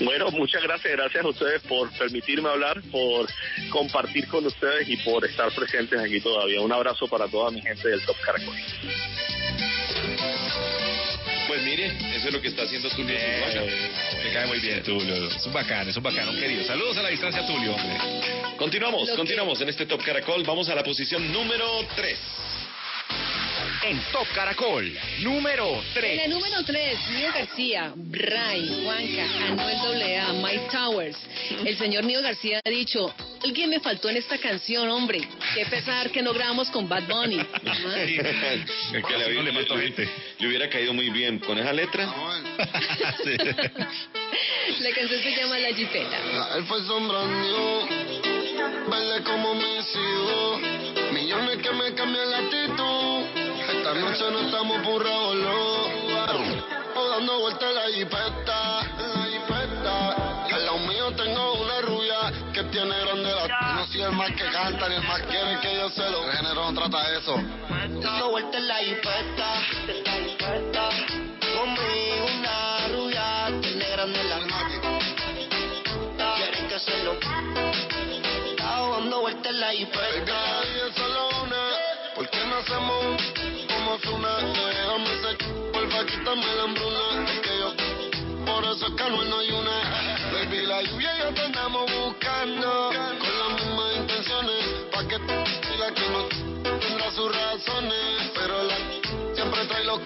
Bueno, 0.00 0.30
muchas 0.30 0.62
gracias, 0.62 0.92
gracias 0.92 1.24
a 1.24 1.28
ustedes 1.28 1.62
por 1.62 1.90
permitirme 1.92 2.48
hablar, 2.48 2.82
por 2.90 3.28
compartir 3.72 4.28
con 4.28 4.44
ustedes 4.46 4.88
y 4.88 4.96
por 4.98 5.24
estar 5.24 5.50
presentes 5.52 5.98
aquí 5.98 6.20
todavía. 6.20 6.60
Un 6.60 6.72
abrazo 6.72 7.08
para 7.08 7.26
toda 7.26 7.50
mi 7.50 7.60
gente 7.62 7.88
del 7.88 8.04
Top 8.04 8.16
Caracol. 8.24 8.54
Pues 11.48 11.62
mire, 11.64 11.86
eso 12.16 12.28
es 12.28 12.32
lo 12.32 12.40
que 12.40 12.48
está 12.48 12.62
haciendo 12.62 12.88
Tulio 12.90 13.16
Zuluaga. 13.18 13.62
Me 14.24 14.32
cae 14.32 14.46
muy 14.46 14.60
bien, 14.60 14.82
Tulio. 14.82 15.26
Es 15.28 15.46
un 15.46 15.52
bacano, 15.52 15.90
es 15.90 15.96
un 15.96 16.02
bacano, 16.02 16.32
querido. 16.32 16.64
Saludos 16.64 16.96
a 16.98 17.02
la 17.02 17.08
distancia, 17.08 17.46
Tulio, 17.46 17.74
hombre. 17.74 17.98
Continuamos, 18.56 19.00
Lo 19.02 19.06
que- 19.14 19.16
continuamos 19.16 19.60
en 19.60 19.68
este 19.68 19.86
Top 19.86 20.02
Caracol. 20.02 20.42
Vamos 20.44 20.68
a 20.68 20.74
la 20.74 20.82
posición 20.84 21.30
número 21.32 21.66
3. 21.96 22.18
En 23.84 24.00
Top 24.12 24.26
Caracol, 24.32 24.96
número 25.22 25.74
En 25.74 25.82
3. 25.94 26.16
la 26.18 26.28
número 26.28 26.62
3, 26.64 26.98
Nio 27.16 27.32
García, 27.32 27.92
Bray, 27.96 28.82
Juanca, 28.84 29.24
Anuel 29.48 30.02
AA, 30.02 30.32
Mike 30.34 30.68
Towers. 30.70 31.16
El 31.64 31.76
señor 31.76 32.04
Nio 32.04 32.22
García 32.22 32.60
ha 32.64 32.70
dicho, 32.70 33.12
alguien 33.44 33.70
me 33.70 33.80
faltó 33.80 34.08
en 34.08 34.18
esta 34.18 34.38
canción, 34.38 34.88
hombre. 34.88 35.20
Qué 35.54 35.66
pesar 35.66 36.10
que 36.10 36.22
no 36.22 36.32
grabamos 36.32 36.70
con 36.70 36.88
Bad 36.88 37.08
Bunny. 37.08 37.40
Ajá. 37.40 38.02
El 38.02 38.14
que 38.16 38.22
le, 39.18 39.24
había- 39.24 39.42
le- 39.42 39.52
le- 39.52 40.08
le 40.38 40.46
hubiera 40.46 40.68
caído 40.68 40.94
muy 40.94 41.10
bien 41.10 41.40
con 41.40 41.58
esa 41.58 41.72
letra. 41.72 42.04
La 44.80 44.90
canción 44.94 45.20
se 45.22 45.30
llama 45.36 45.58
La 45.58 45.74
Jipeta. 45.74 46.18
Verde 48.88 49.22
como 49.24 49.54
me 49.54 49.82
sigo. 49.82 50.58
Millones 51.12 51.58
que 51.58 51.70
me 51.72 51.94
cambian 51.94 52.30
la 52.30 52.38
actitud. 52.38 53.42
Esta 53.70 53.94
noche 53.94 54.30
no 54.30 54.40
estamos 54.40 54.82
burrados, 54.82 55.36
O 56.94 57.08
dando 57.08 57.40
vueltas 57.40 57.68
en 57.68 57.74
la 57.74 57.86
jipeta, 57.94 58.80
en 58.98 59.14
la 59.14 59.26
jipeta. 59.26 60.32
Al 60.54 60.66
lado 60.66 60.78
mío 60.78 61.10
tengo 61.16 61.54
una 61.54 61.80
rubia 61.80 62.32
que 62.52 62.62
tiene 62.64 62.94
grande 63.00 63.30
la. 63.34 63.74
No 63.76 63.86
soy 63.86 64.02
el 64.02 64.12
más 64.12 64.30
que 64.32 64.44
canta 64.44 64.88
ni 64.88 64.96
el 64.96 65.02
más 65.04 65.22
quiere 65.22 65.58
que 65.60 65.74
yo 65.74 65.88
se 65.90 66.10
lo. 66.10 66.24
El 66.24 66.36
género 66.36 66.70
no 66.70 66.80
trata 66.80 67.18
eso. 67.18 67.36
Dando 67.68 68.30
vueltas 68.30 68.54
en 68.54 68.68
la 68.68 68.76
jipeta, 68.76 69.62
en 69.88 70.04
la 70.04 70.12
jipeta. 70.12 70.88
Conmigo 71.56 72.26
una 72.38 72.88
rubia 72.88 73.60
tiene 73.60 73.90
grande 73.90 74.24
la. 74.24 74.81
Vueltas 79.22 79.52
en 79.52 79.60
la 79.60 79.70
jipeta. 79.70 80.64
Y 80.66 80.88
es 80.88 80.96
solo 80.96 81.28
una. 81.44 81.70
¿Por 82.16 82.28
qué 82.28 82.44
no 82.44 82.56
hacemos 82.56 83.22
como 83.68 83.98
Zuna? 84.00 84.36
Déjame 84.36 85.22
ser. 85.22 85.36
Porfa, 85.72 86.06
quítame 86.06 86.54
la 86.56 86.62
hambruna. 86.64 87.30
Es 87.30 87.38
que 87.38 87.56
yo 87.56 87.72
por 88.44 88.64
eso 88.64 88.86
es 88.88 88.94
que 88.94 89.02
Anuel 89.04 89.30
no 89.30 89.38
hay 89.38 89.52
una. 89.52 89.78
Baby, 90.32 90.66
la 90.66 90.82
lluvia 90.82 91.14
y 91.14 91.18
yo 91.20 91.34
te 91.34 91.40
andamos 91.40 91.84
buscando. 92.04 92.90
Con 93.20 93.38
las 93.38 93.62
mismas 93.62 93.96
intenciones. 93.96 94.64
Pa' 94.90 95.06
que 95.06 95.18
tú 95.20 95.34
digas 95.70 95.92
que 95.92 96.08
no 96.08 96.80
tendrá 96.80 97.10
sus 97.12 97.32
razones. 97.32 98.30
Pero 98.34 98.62
la 98.64 98.76
siempre 99.36 99.64
trae 99.66 99.84
lo 99.84 100.00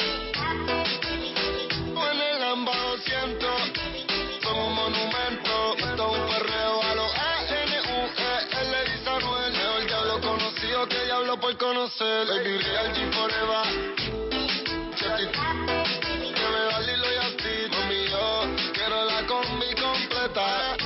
diablo 11.37 11.41
por 11.41 11.57
conocer. 11.57 12.27
Baby, 12.27 12.59
real 12.59 12.93
G 12.95 13.13
forever. 13.13 13.65
Si 14.97 15.05
a 15.05 15.17
ti 15.17 15.25
que 16.35 16.49
me 16.51 16.61
da 16.71 16.81
Lilo 16.81 17.07
y 17.07 17.17
a 17.17 17.37
ti, 17.37 17.55
mami, 17.71 18.09
yo 18.09 18.73
quiero 18.73 19.05
la 19.05 19.27
combi 19.27 19.75
completa. 19.75 20.77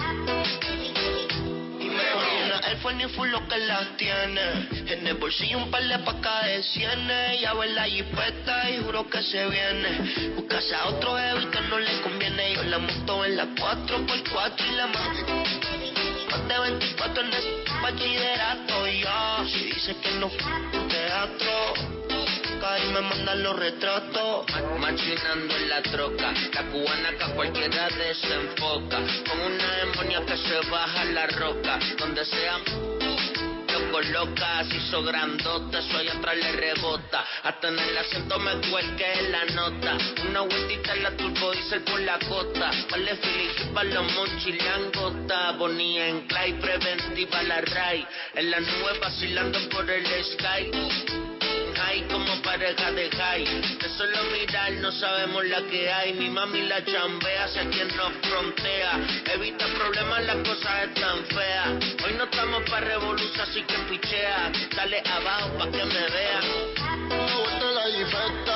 El 2.68 2.77
phone 2.78 3.01
y 3.01 3.09
full 3.09 3.28
lo 3.31 3.47
que 3.48 3.59
las 3.59 3.97
tiene. 3.97 4.68
En 4.86 5.06
el 5.06 5.14
bolsillo 5.14 5.59
un 5.59 5.70
par 5.70 5.82
de 5.82 5.98
pacas 5.98 6.47
de 6.47 6.62
cienes. 6.62 7.40
Ya 7.40 7.55
ve 7.55 7.68
la 7.68 7.85
jipeta 7.85 8.70
y 8.70 8.82
juro 8.85 9.09
que 9.09 9.22
se 9.22 9.48
viene. 9.48 10.32
Buscase 10.36 10.74
a 10.74 10.89
otro 10.89 11.16
heavy 11.16 11.47
que 11.47 11.60
no 11.62 11.78
le 11.78 12.01
conviene. 12.02 12.55
Yo 12.55 12.62
la 12.64 12.78
monto 12.78 13.24
en 13.24 13.36
la 13.36 13.47
4x4 13.47 14.66
y 14.68 14.77
la 14.77 14.86
más. 14.86 15.16
Más 16.31 16.48
de 16.48 16.59
24 16.59 17.22
en 17.22 17.32
el 17.32 17.59
bachillerato. 17.82 18.86
Ya, 18.86 19.44
si 19.47 19.65
dice 19.65 19.97
que 19.97 20.11
no 20.12 20.28
fue 20.28 20.52
un 20.52 20.89
teatro. 20.89 21.74
Y 22.70 22.93
me 22.93 23.01
mandan 23.01 23.43
los 23.43 23.57
retratos. 23.57 24.47
Machinando 24.78 25.57
en 25.57 25.69
la 25.69 25.82
troca, 25.82 26.32
la 26.55 26.62
cubana 26.65 27.11
que 27.19 27.24
a 27.24 27.35
cualquiera 27.35 27.89
desenfoca. 27.89 28.98
Con 29.28 29.40
una 29.40 29.77
demonia 29.77 30.24
que 30.24 30.36
se 30.36 30.70
baja 30.70 31.05
la 31.07 31.27
roca, 31.27 31.78
donde 31.98 32.24
sea 32.24 32.59
lo 33.81 33.93
coloca, 33.93 34.65
se 34.65 34.77
hizo 34.77 35.02
grandota, 35.02 35.78
eso 35.78 35.97
allá 35.97 36.12
atrás 36.12 36.36
le 36.36 36.52
rebota. 36.52 37.24
Hasta 37.43 37.69
en 37.69 37.78
el 37.78 37.98
asiento 37.98 38.39
me 38.39 38.52
cuelque 38.70 39.28
la 39.31 39.44
nota. 39.47 39.98
Una 40.28 40.40
vueltita 40.43 40.94
en 40.94 41.02
la 41.02 41.16
turbo 41.16 41.52
diesel 41.52 41.82
por 41.82 42.01
la 42.01 42.19
costa. 42.19 42.70
Vale 42.90 43.16
Filipe 43.16 43.65
para 43.74 43.90
los 43.90 44.12
mochilangota. 44.12 45.52
Bonía 45.52 46.09
en 46.09 46.27
Clay, 46.27 46.52
preventiva 46.55 47.43
la 47.43 47.61
Ray. 47.61 48.07
En 48.35 48.51
la 48.51 48.61
nube 48.61 48.98
vacilando 49.01 49.59
por 49.70 49.89
el 49.90 50.07
sky 50.24 51.19
como 52.10 52.42
pareja 52.42 52.90
de 52.92 53.10
high. 53.10 53.44
De 53.78 53.88
solo 53.96 54.24
mirar 54.32 54.72
no 54.72 54.92
sabemos 54.92 55.44
la 55.46 55.62
que 55.62 55.90
hay. 55.90 56.14
Mi 56.14 56.30
mami 56.30 56.62
la 56.62 56.84
chambea, 56.84 57.48
sé 57.48 57.68
quien 57.70 57.88
nos 57.96 58.12
frontea. 58.22 59.00
Evita 59.34 59.66
problemas, 59.66 60.24
las 60.24 60.36
cosas 60.36 60.84
están 60.84 61.24
feas. 61.26 61.68
Hoy 62.04 62.14
no 62.16 62.24
estamos 62.24 62.62
para 62.70 62.86
revolución, 62.86 63.40
así 63.40 63.62
que 63.62 63.74
pichea. 63.88 64.52
Dale 64.76 65.02
abajo 65.04 65.58
pa' 65.58 65.70
que 65.70 65.84
me 65.84 66.08
vean. 66.08 66.44
Vuelta 68.10 68.49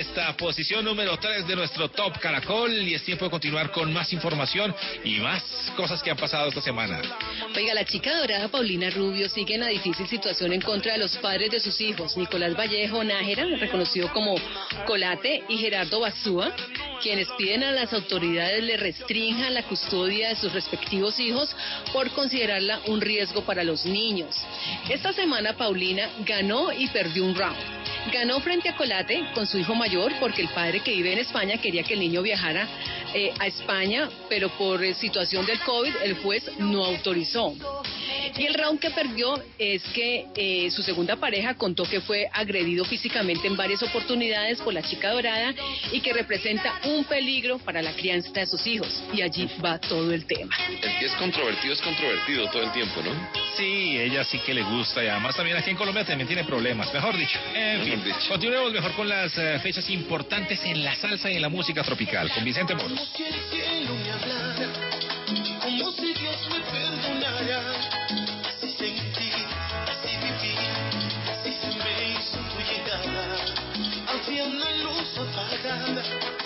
Está, 0.00 0.34
posición 0.34 0.82
número 0.82 1.18
3 1.18 1.46
de 1.46 1.54
nuestro 1.54 1.90
Top 1.90 2.18
Caracol 2.18 2.72
y 2.72 2.94
es 2.94 3.04
tiempo 3.04 3.26
de 3.26 3.30
continuar 3.30 3.70
con 3.70 3.92
más 3.92 4.10
información 4.14 4.74
y 5.04 5.18
más 5.18 5.44
cosas 5.76 6.02
que 6.02 6.10
han 6.10 6.16
pasado 6.16 6.48
esta 6.48 6.62
semana. 6.62 7.02
Oiga, 7.54 7.74
la 7.74 7.84
chica 7.84 8.16
dorada 8.16 8.48
Paulina 8.48 8.88
Rubio 8.88 9.28
sigue 9.28 9.56
en 9.56 9.60
la 9.60 9.66
difícil 9.66 10.08
situación 10.08 10.54
en 10.54 10.62
contra 10.62 10.94
de 10.94 11.00
los 11.00 11.18
padres 11.18 11.50
de 11.50 11.60
sus 11.60 11.78
hijos, 11.82 12.16
Nicolás 12.16 12.56
Vallejo 12.56 13.04
Nájera, 13.04 13.44
reconocido 13.58 14.10
como 14.14 14.36
Colate, 14.86 15.44
y 15.50 15.58
Gerardo 15.58 16.00
Basúa, 16.00 16.50
quienes 17.02 17.28
piden 17.36 17.62
a 17.64 17.72
las 17.72 17.92
autoridades 17.92 18.64
le 18.64 18.78
restrinjan 18.78 19.52
la 19.52 19.64
custodia 19.64 20.30
de 20.30 20.36
sus 20.36 20.50
respectivos 20.54 21.20
hijos 21.20 21.54
por 21.92 22.10
considerarla 22.12 22.80
un 22.86 23.02
riesgo 23.02 23.42
para 23.42 23.64
los 23.64 23.84
niños. 23.84 24.34
Esta 24.88 25.12
semana 25.12 25.52
Paulina 25.58 26.08
ganó 26.24 26.72
y 26.72 26.88
perdió 26.88 27.22
un 27.22 27.34
round. 27.34 27.58
Ganó 28.12 28.40
frente 28.40 28.70
a 28.70 28.76
Colate 28.76 29.26
con 29.34 29.46
su 29.46 29.58
hijo 29.58 29.74
mayor 29.74 29.89
porque 30.20 30.42
el 30.42 30.48
padre 30.48 30.80
que 30.80 30.92
vive 30.92 31.12
en 31.12 31.18
España 31.18 31.58
quería 31.58 31.82
que 31.82 31.94
el 31.94 32.00
niño 32.00 32.22
viajara 32.22 32.68
eh, 33.12 33.32
a 33.38 33.46
España, 33.46 34.08
pero 34.28 34.48
por 34.50 34.84
eh, 34.84 34.94
situación 34.94 35.44
del 35.46 35.58
COVID 35.60 35.92
el 36.04 36.14
juez 36.22 36.48
no 36.58 36.84
autorizó. 36.84 37.54
Y 38.36 38.46
el 38.46 38.54
round 38.54 38.80
que 38.80 38.90
perdió 38.90 39.42
es 39.58 39.82
que 39.94 40.26
eh, 40.34 40.70
su 40.70 40.82
segunda 40.82 41.16
pareja 41.16 41.54
contó 41.54 41.84
que 41.84 42.00
fue 42.00 42.28
agredido 42.32 42.84
físicamente 42.84 43.46
en 43.46 43.56
varias 43.56 43.82
oportunidades 43.82 44.60
por 44.60 44.74
la 44.74 44.82
chica 44.82 45.10
dorada 45.10 45.54
y 45.92 46.00
que 46.00 46.12
representa 46.12 46.80
un 46.84 47.04
peligro 47.04 47.58
para 47.58 47.82
la 47.82 47.92
crianza 47.92 48.30
de 48.32 48.46
sus 48.46 48.66
hijos. 48.66 49.02
Y 49.12 49.22
allí 49.22 49.48
va 49.64 49.78
todo 49.78 50.12
el 50.12 50.26
tema. 50.26 50.54
El 50.68 50.98
que 50.98 51.06
es 51.06 51.12
controvertido 51.14 51.74
es 51.74 51.80
controvertido 51.80 52.48
todo 52.50 52.62
el 52.62 52.72
tiempo, 52.72 53.02
¿no? 53.02 53.10
Sí, 53.56 53.98
ella 53.98 54.24
sí 54.24 54.38
que 54.38 54.54
le 54.54 54.62
gusta 54.62 55.04
y 55.04 55.08
además 55.08 55.36
también 55.36 55.56
aquí 55.56 55.70
en 55.70 55.76
Colombia 55.76 56.04
también 56.04 56.26
tiene 56.26 56.44
problemas, 56.44 56.92
mejor 56.92 57.16
dicho. 57.16 57.38
En 57.54 57.82
fin, 57.84 58.02
continuemos 58.28 58.72
mejor 58.72 58.92
con 58.92 59.08
las 59.08 59.36
eh, 59.36 59.58
fechas 59.60 59.88
importantes 59.90 60.64
en 60.64 60.84
la 60.84 60.94
salsa 60.94 61.30
y 61.30 61.36
en 61.36 61.42
la 61.42 61.48
música 61.48 61.82
tropical 61.82 62.30
con 62.32 62.44
Vicente 62.44 62.74
Moros. 62.74 63.10
Si 63.16 65.09
Había 74.50 74.64
una 74.64 75.94
luz 75.94 76.39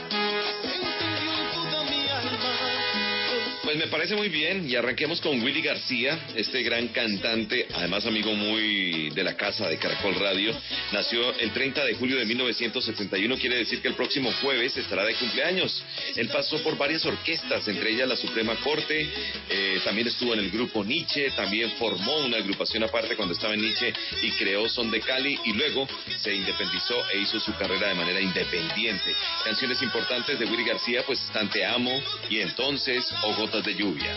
Pues 3.74 3.86
me 3.86 3.90
parece 3.90 4.14
muy 4.14 4.28
bien 4.28 4.70
y 4.70 4.76
arranquemos 4.76 5.20
con 5.20 5.42
Willy 5.42 5.60
García, 5.60 6.16
este 6.36 6.62
gran 6.62 6.86
cantante, 6.88 7.66
además 7.74 8.06
amigo 8.06 8.32
muy 8.32 9.10
de 9.10 9.24
la 9.24 9.36
casa 9.36 9.68
de 9.68 9.78
Caracol 9.78 10.14
Radio. 10.14 10.54
Nació 10.92 11.34
el 11.40 11.50
30 11.50 11.84
de 11.84 11.94
julio 11.94 12.16
de 12.16 12.24
1971, 12.24 13.36
quiere 13.36 13.56
decir 13.56 13.82
que 13.82 13.88
el 13.88 13.94
próximo 13.94 14.32
jueves 14.40 14.76
estará 14.76 15.04
de 15.04 15.16
cumpleaños. 15.16 15.82
Él 16.14 16.28
pasó 16.28 16.62
por 16.62 16.78
varias 16.78 17.04
orquestas, 17.04 17.66
entre 17.66 17.90
ellas 17.90 18.08
la 18.08 18.14
Suprema 18.14 18.54
Corte, 18.62 19.08
eh, 19.50 19.80
también 19.82 20.06
estuvo 20.06 20.34
en 20.34 20.38
el 20.38 20.52
grupo 20.52 20.84
Nietzsche, 20.84 21.32
también 21.32 21.72
formó 21.72 22.18
una 22.18 22.36
agrupación 22.36 22.84
aparte 22.84 23.16
cuando 23.16 23.34
estaba 23.34 23.54
en 23.54 23.62
Nietzsche 23.62 23.92
y 24.22 24.30
creó 24.38 24.68
Son 24.68 24.88
de 24.92 25.00
Cali 25.00 25.36
y 25.46 25.52
luego 25.52 25.88
se 26.22 26.32
independizó 26.32 27.10
e 27.10 27.18
hizo 27.18 27.40
su 27.40 27.52
carrera 27.56 27.88
de 27.88 27.94
manera 27.94 28.20
independiente. 28.20 29.16
Canciones 29.44 29.82
importantes 29.82 30.38
de 30.38 30.44
Willy 30.44 30.64
García 30.64 31.02
pues 31.04 31.20
están 31.24 31.50
Te 31.50 31.64
Amo 31.64 32.00
y 32.30 32.38
Entonces 32.38 33.12
de 33.64 33.72
Lluvia. 33.72 34.14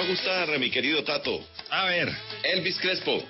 Va 0.00 0.06
a 0.06 0.08
gustar, 0.08 0.58
mi 0.58 0.70
querido 0.70 1.02
Tato. 1.04 1.44
A 1.70 1.84
ver. 1.86 2.12
Elvis 2.42 2.78
Crespo. 2.78 3.22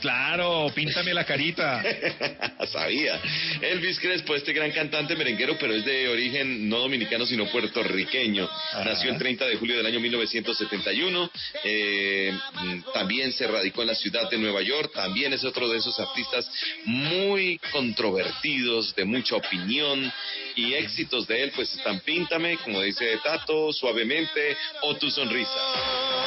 Claro, 0.00 0.70
píntame 0.74 1.14
la 1.14 1.24
carita. 1.24 1.82
Sabía. 2.66 3.20
Elvis 3.60 3.98
Crespo, 3.98 4.34
este 4.34 4.52
gran 4.52 4.70
cantante 4.72 5.16
merenguero, 5.16 5.56
pero 5.58 5.74
es 5.74 5.84
de 5.84 6.08
origen 6.08 6.68
no 6.68 6.80
dominicano, 6.80 7.24
sino 7.24 7.46
puertorriqueño. 7.46 8.48
Nació 8.84 9.12
el 9.12 9.18
30 9.18 9.46
de 9.46 9.56
julio 9.56 9.76
del 9.76 9.86
año 9.86 10.00
1971. 10.00 11.30
Eh, 11.64 12.32
mm, 12.52 12.80
también 12.92 13.32
se 13.32 13.46
radicó 13.46 13.82
en 13.82 13.88
la 13.88 13.94
ciudad 13.94 14.28
de 14.28 14.38
Nueva 14.38 14.62
York. 14.62 14.92
También 14.92 15.32
es 15.32 15.44
otro 15.44 15.68
de 15.68 15.78
esos 15.78 15.98
artistas 15.98 16.50
muy 16.84 17.58
controvertidos, 17.72 18.94
de 18.94 19.04
mucha 19.04 19.36
opinión. 19.36 20.12
Y 20.54 20.74
éxitos 20.74 21.26
de 21.26 21.42
él, 21.42 21.52
pues 21.54 21.74
están 21.74 22.00
Píntame, 22.00 22.58
como 22.58 22.80
dice 22.82 23.18
Tato, 23.22 23.72
Suavemente 23.72 24.56
o 24.82 24.96
Tu 24.96 25.10
Sonrisa. 25.10 26.25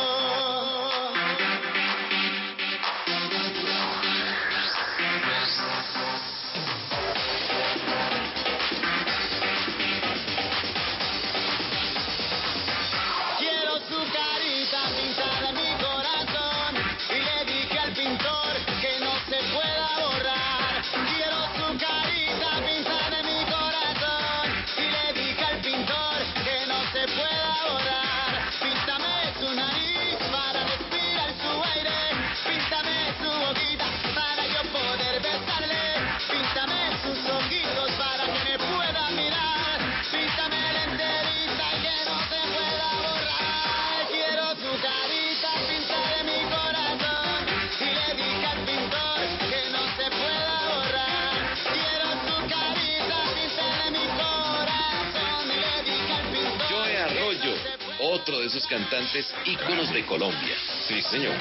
Cantantes 59.20 59.34
íconos 59.46 59.94
de 59.94 60.06
Colombia. 60.06 60.56
Sí, 60.88 61.02
señor. 61.02 61.34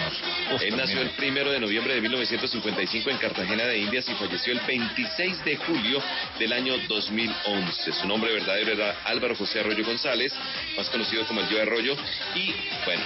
Él 0.61 0.77
nació 0.77 1.01
el 1.01 1.11
primero 1.11 1.51
de 1.51 1.61
noviembre 1.61 1.95
de 1.95 2.01
1955 2.01 3.11
en 3.11 3.19
Cartagena 3.19 3.65
de 3.65 3.79
Indias 3.79 4.09
y 4.09 4.15
falleció 4.15 4.53
el 4.53 4.61
26 4.61 5.45
de 5.45 5.57
julio 5.57 6.03
del 6.39 6.53
año 6.53 6.75
2011. 6.89 7.93
Su 7.93 8.07
nombre 8.07 8.33
verdadero 8.33 8.73
era 8.73 8.97
Álvaro 9.05 9.35
José 9.37 9.61
Arroyo 9.61 9.85
González, 9.85 10.33
más 10.77 10.89
conocido 10.91 11.27
como 11.27 11.41
el 11.41 11.49
Yo 11.49 11.61
Arroyo. 11.61 11.97
Y 12.35 12.55
bueno, 12.85 13.03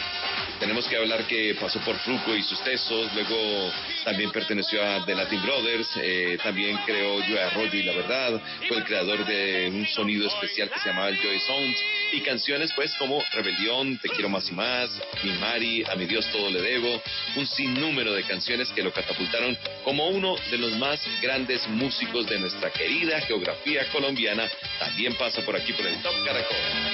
tenemos 0.63 0.87
que 0.87 0.97
hablar 0.97 1.27
que 1.27 1.57
pasó 1.61 1.81
por 1.81 1.99
Fruco 1.99 2.37
y 2.37 2.43
sus 2.45 2.63
tesos, 2.63 3.13
luego 3.15 3.73
también 4.05 4.31
perteneció 4.31 4.81
a 4.81 5.05
The 5.05 5.13
Latin 5.13 5.43
Brothers, 5.43 5.89
eh, 6.01 6.39
también 6.41 6.79
creó 6.87 7.21
Joe 7.27 7.43
Arroyo 7.43 7.75
y 7.81 7.83
La 7.83 7.93
Verdad, 7.93 8.41
fue 8.69 8.77
el 8.77 8.85
creador 8.85 9.27
de 9.27 9.69
un 9.73 9.85
sonido 9.89 10.29
especial 10.29 10.71
que 10.71 10.79
se 10.79 10.91
llamaba 10.91 11.09
el 11.09 11.21
Joy 11.21 11.41
Sounds 11.41 11.85
y 12.13 12.21
canciones 12.21 12.73
pues 12.77 12.95
como 12.95 13.21
Rebelión, 13.33 13.99
Te 13.99 14.09
Quiero 14.09 14.29
Más 14.29 14.49
y 14.51 14.53
Más, 14.53 14.89
Mi 15.25 15.33
Mari, 15.33 15.83
A 15.83 15.97
Mi 15.97 16.07
Dios 16.07 16.31
Todo 16.31 16.49
Le 16.49 16.63
Debo, 16.63 17.03
un 17.35 17.47
sinnúmero 17.49 18.13
de 18.13 18.23
canciones 18.23 18.71
que 18.71 18.85
lo 18.85 18.93
catapultaron 18.93 19.59
como 19.83 20.11
uno 20.11 20.37
de 20.49 20.59
los 20.59 20.77
más 20.77 21.01
grandes 21.21 21.67
músicos 21.67 22.27
de 22.27 22.39
nuestra 22.39 22.71
querida 22.71 23.21
geografía 23.23 23.85
colombiana, 23.91 24.49
también 24.79 25.17
pasa 25.17 25.43
por 25.43 25.57
aquí 25.57 25.73
por 25.73 25.85
el 25.85 26.01
Top 26.03 26.15
Caracol. 26.25 26.92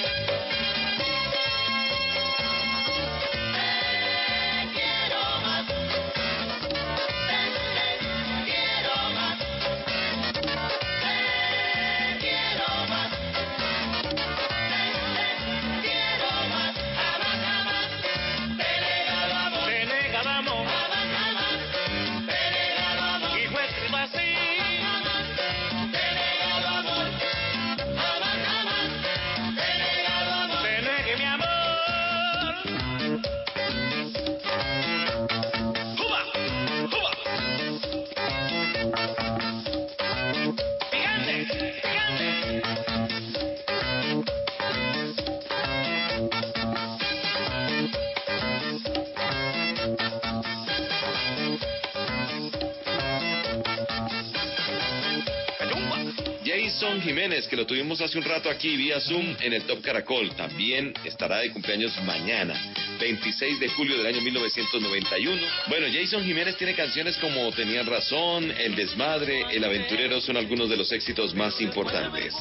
Hace 58.01 58.17
un 58.17 58.23
rato 58.23 58.49
aquí 58.49 58.77
vía 58.77 58.99
Zoom 58.99 59.35
en 59.41 59.53
el 59.53 59.63
Top 59.63 59.81
Caracol, 59.81 60.33
también 60.35 60.93
estará 61.03 61.39
de 61.39 61.51
cumpleaños 61.51 62.01
mañana, 62.03 62.68
26 62.99 63.59
de 63.59 63.69
julio 63.69 63.97
del 63.97 64.05
año 64.05 64.21
1991. 64.21 65.41
Bueno, 65.67 65.87
Jason 65.91 66.23
Jiménez 66.23 66.57
tiene 66.57 66.75
canciones 66.75 67.17
como 67.17 67.51
Tenían 67.53 67.85
Razón, 67.85 68.51
El 68.51 68.75
Desmadre, 68.75 69.45
El 69.51 69.63
Aventurero 69.63 70.19
son 70.21 70.37
algunos 70.37 70.69
de 70.69 70.77
los 70.77 70.91
éxitos 70.91 71.33
más 71.33 71.59
importantes. 71.61 72.33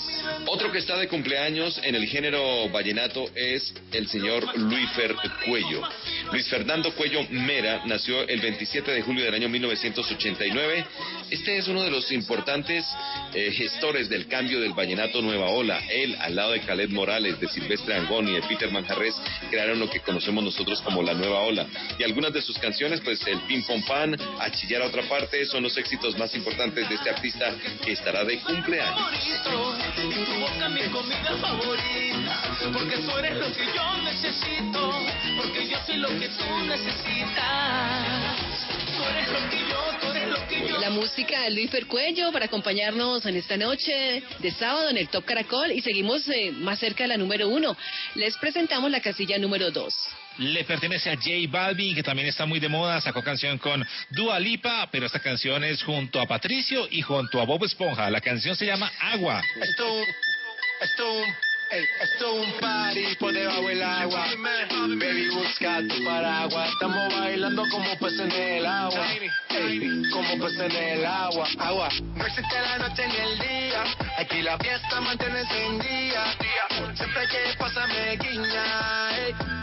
Otro 0.47 0.71
que 0.73 0.79
está 0.79 0.97
de 0.97 1.09
cumpleaños 1.09 1.81
en 1.85 1.95
el 1.95 2.07
género 2.07 2.69
vallenato 2.71 3.25
es 3.35 3.73
el 3.93 4.09
señor 4.09 4.59
Luisfer 4.59 5.15
Cuello. 5.47 5.83
Luis 6.33 6.49
Fernando 6.49 6.93
Cuello 6.93 7.23
Mera 7.31 7.83
nació 7.87 8.27
el 8.27 8.41
27 8.41 8.91
de 8.91 9.03
julio 9.03 9.25
del 9.25 9.35
año 9.35 9.49
1989. 9.49 10.85
Este 11.31 11.57
es 11.57 11.69
uno 11.69 11.83
de 11.83 11.91
los 11.91 12.11
importantes 12.13 12.85
eh, 13.33 13.53
gestores 13.53 14.09
del 14.09 14.27
cambio 14.27 14.61
del 14.61 14.73
vallenato 14.73 15.23
Nueva 15.23 15.51
Ola. 15.51 15.81
Él, 15.91 16.17
al 16.21 16.35
lado 16.35 16.53
de 16.53 16.61
Caled 16.61 16.91
Morales, 16.91 17.39
de 17.41 17.49
Silvestre 17.49 17.95
Angón 17.95 18.29
y 18.29 18.35
de 18.35 18.43
Peter 18.43 18.71
Manjarres, 18.71 19.15
crearon 19.51 19.79
lo 19.79 19.89
que 19.89 20.01
conocemos 20.01 20.48
nosotros 20.49 20.81
como 20.81 21.03
la 21.03 21.15
Nueva 21.15 21.41
Ola. 21.41 21.67
Y 21.99 22.05
algunas 22.05 22.33
de 22.33 22.41
sus 22.41 22.59
canciones, 22.59 23.01
pues 23.01 23.25
el 23.27 23.39
Pim 23.41 23.63
Pom 23.65 23.83
Pan, 23.83 24.17
A 24.41 24.51
Chillar 24.51 24.83
a 24.83 24.87
otra 24.87 25.03
parte, 25.03 25.45
son 25.45 25.63
los 25.63 25.77
éxitos 25.77 26.17
más 26.19 26.35
importantes 26.35 26.89
de 26.89 26.95
este 26.95 27.11
artista 27.11 27.55
que 27.85 27.93
estará 27.93 28.25
de 28.25 28.39
cumpleaños. 28.41 29.11
Porque 32.73 32.97
tú 32.97 33.19
eres 33.19 33.37
lo 33.37 33.53
que 33.53 33.67
yo 33.77 34.03
necesito, 34.03 34.93
porque 35.37 35.69
yo 35.69 35.79
soy 35.87 35.97
lo 35.97 36.09
que 36.09 36.29
tú 36.29 36.45
necesitas. 36.67 38.09
La 40.81 40.91
música 40.91 41.43
de 41.43 41.51
Luis 41.51 41.71
Percuello 41.71 42.33
para 42.33 42.47
acompañarnos 42.47 43.25
en 43.27 43.37
esta 43.37 43.57
noche 43.57 44.23
de 44.39 44.51
sábado 44.51 44.89
en 44.89 44.97
el 44.97 45.09
Top 45.09 45.25
Caracol 45.25 45.71
y 45.73 45.81
seguimos 45.83 46.27
eh, 46.29 46.51
más 46.53 46.79
cerca 46.79 47.05
de 47.05 47.09
la 47.09 47.17
número 47.17 47.49
uno. 47.49 47.77
Les 48.15 48.37
presentamos 48.39 48.91
la 48.91 49.01
casilla 49.01 49.39
número 49.39 49.71
dos. 49.71 49.95
Le 50.39 50.63
pertenece 50.65 51.11
a 51.11 51.17
J 51.17 51.31
Balvin, 51.49 51.97
que 51.97 52.03
también 52.03 52.29
está 52.29 52.47
muy 52.47 52.61
de 52.61 52.69
moda, 52.69 53.01
sacó 53.01 53.23
canción 53.23 53.59
con 53.59 53.85
Dua 54.11 54.39
Lipa, 54.39 54.89
pero 54.91 55.07
esta 55.07 55.19
canción 55.19 55.65
es 55.65 55.83
junto 55.83 56.21
a 56.21 56.27
Patricio 56.27 56.87
y 56.91 57.03
junto 57.03 57.41
a 57.41 57.45
Bob 57.45 57.65
Esponja. 57.65 58.09
La 58.09 58.21
canción 58.21 58.55
se 58.55 58.67
llama 58.67 58.91
Agua. 59.01 59.43
Esto, 59.61 60.01
esto, 60.81 61.23
ey, 61.73 61.85
esto 62.03 62.41
es 62.41 62.47
un 62.47 62.61
party 62.61 63.17
por 63.19 63.33
debajo 63.33 63.67
del 63.67 63.83
agua. 63.83 64.27
Baby, 65.01 65.29
busca 65.31 65.81
tu 65.89 66.05
paraguas. 66.05 66.71
Estamos 66.71 67.15
bailando 67.15 67.65
como 67.69 67.99
peces 67.99 68.21
en 68.21 68.33
el 68.33 68.67
agua. 68.67 69.07
Ey, 69.51 70.03
como 70.13 70.39
peces 70.39 70.61
en 70.61 70.77
el 70.77 71.05
agua. 71.05 71.49
Agua. 71.59 71.89
No 72.15 72.25
existe 72.25 72.61
la 72.61 72.79
noche 72.79 73.09
ni 73.09 73.17
el 73.17 73.39
día. 73.41 73.85
Aquí 74.19 74.43
la 74.43 74.57
fiesta 74.59 75.01
mantiene 75.01 75.41
encendida. 75.41 76.37
Siempre 76.95 77.27
que 77.27 77.59
pasa 77.59 77.89
me 77.89 78.17
guiña. 78.17 79.19
Ey, 79.19 79.58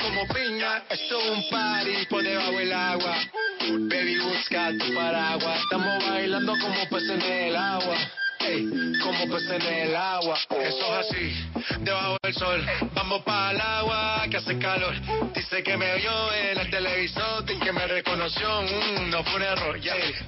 como 0.00 0.26
piña. 0.28 0.82
Esto 0.90 1.20
es 1.20 1.30
un 1.30 1.50
party 1.50 2.06
por 2.08 2.22
debajo 2.22 2.52
del 2.52 2.72
agua. 2.72 3.16
Baby, 3.60 4.18
busca 4.18 4.70
tu 4.78 4.94
paraguas. 4.94 5.60
Estamos 5.62 6.04
bailando 6.08 6.52
como 6.58 6.88
peces 6.88 7.24
en 7.24 7.48
el 7.48 7.56
agua. 7.56 7.96
Como 8.38 9.34
peces 9.34 9.64
en 9.64 9.88
el 9.88 9.96
agua. 9.96 10.38
Eso 10.50 11.00
es 11.00 11.06
así, 11.06 11.50
debajo 11.80 12.16
del 12.22 12.34
sol. 12.34 12.64
Vamos 12.94 13.22
para 13.22 13.50
el 13.50 13.60
agua 13.60 14.24
que 14.30 14.36
hace 14.36 14.58
calor. 14.58 14.94
Dice 15.34 15.62
que 15.62 15.76
me 15.76 15.96
vio 15.96 16.32
en 16.32 16.58
el 16.58 16.70
televisor 16.70 17.44
y 17.50 17.58
que 17.58 17.72
me 17.72 17.86
reconoció. 17.86 18.62
Mm, 18.62 19.10
no 19.10 19.24
fue 19.24 19.36
un 19.36 19.42
error. 19.42 19.78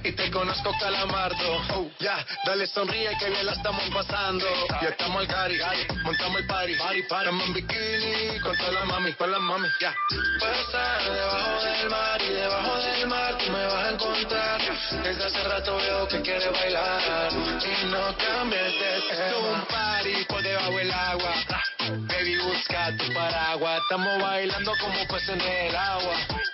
Y 0.03 0.11
te 0.11 0.29
conozco, 0.29 0.71
calamardo. 0.79 1.61
Oh, 1.73 1.89
ya, 1.99 2.25
dale 2.45 2.67
sonríe 2.67 3.17
que 3.17 3.29
bien 3.29 3.45
la 3.45 3.53
estamos 3.53 3.83
pasando. 3.93 4.45
Ya 4.81 4.89
estamos 4.89 5.21
al 5.21 5.27
cari, 5.27 5.57
montamos 6.03 6.41
el 6.41 6.47
party. 6.47 6.75
Party, 6.75 7.03
party. 7.03 7.25
Estamos 7.25 7.47
en 7.47 7.53
bikini 7.53 8.39
con 8.41 8.57
todas 8.57 8.73
las 8.73 8.85
mami, 8.85 9.13
con 9.13 9.31
las 9.31 9.41
mami, 9.41 9.67
ya. 9.79 9.95
Puedo 10.39 10.53
estar 10.53 11.03
debajo 11.03 11.63
del 11.63 11.89
mar 11.89 12.21
y 12.21 12.33
debajo 12.33 12.77
del 12.77 13.07
mar 13.07 13.37
tú 13.37 13.51
me 13.51 13.65
vas 13.65 13.85
a 13.85 13.89
encontrar. 13.89 14.61
Desde 15.03 15.23
hace 15.23 15.43
rato 15.43 15.77
veo 15.77 16.07
que 16.07 16.21
quieres 16.21 16.51
bailar 16.51 17.31
cambies 18.17 18.79
de. 18.79 18.97
Esto 18.97 19.13
es 19.13 19.53
un 19.53 19.61
party 19.65 20.25
por 20.25 20.41
debajo 20.41 20.77
del 20.77 20.91
agua. 20.91 21.33
Baby, 22.07 22.37
busca 22.37 22.95
tu 22.97 23.13
paraguas. 23.13 23.81
Estamos 23.81 24.21
bailando 24.21 24.73
como 24.79 25.07
peces 25.07 25.29
en 25.29 25.41
el 25.41 25.75
agua. 25.75 26.15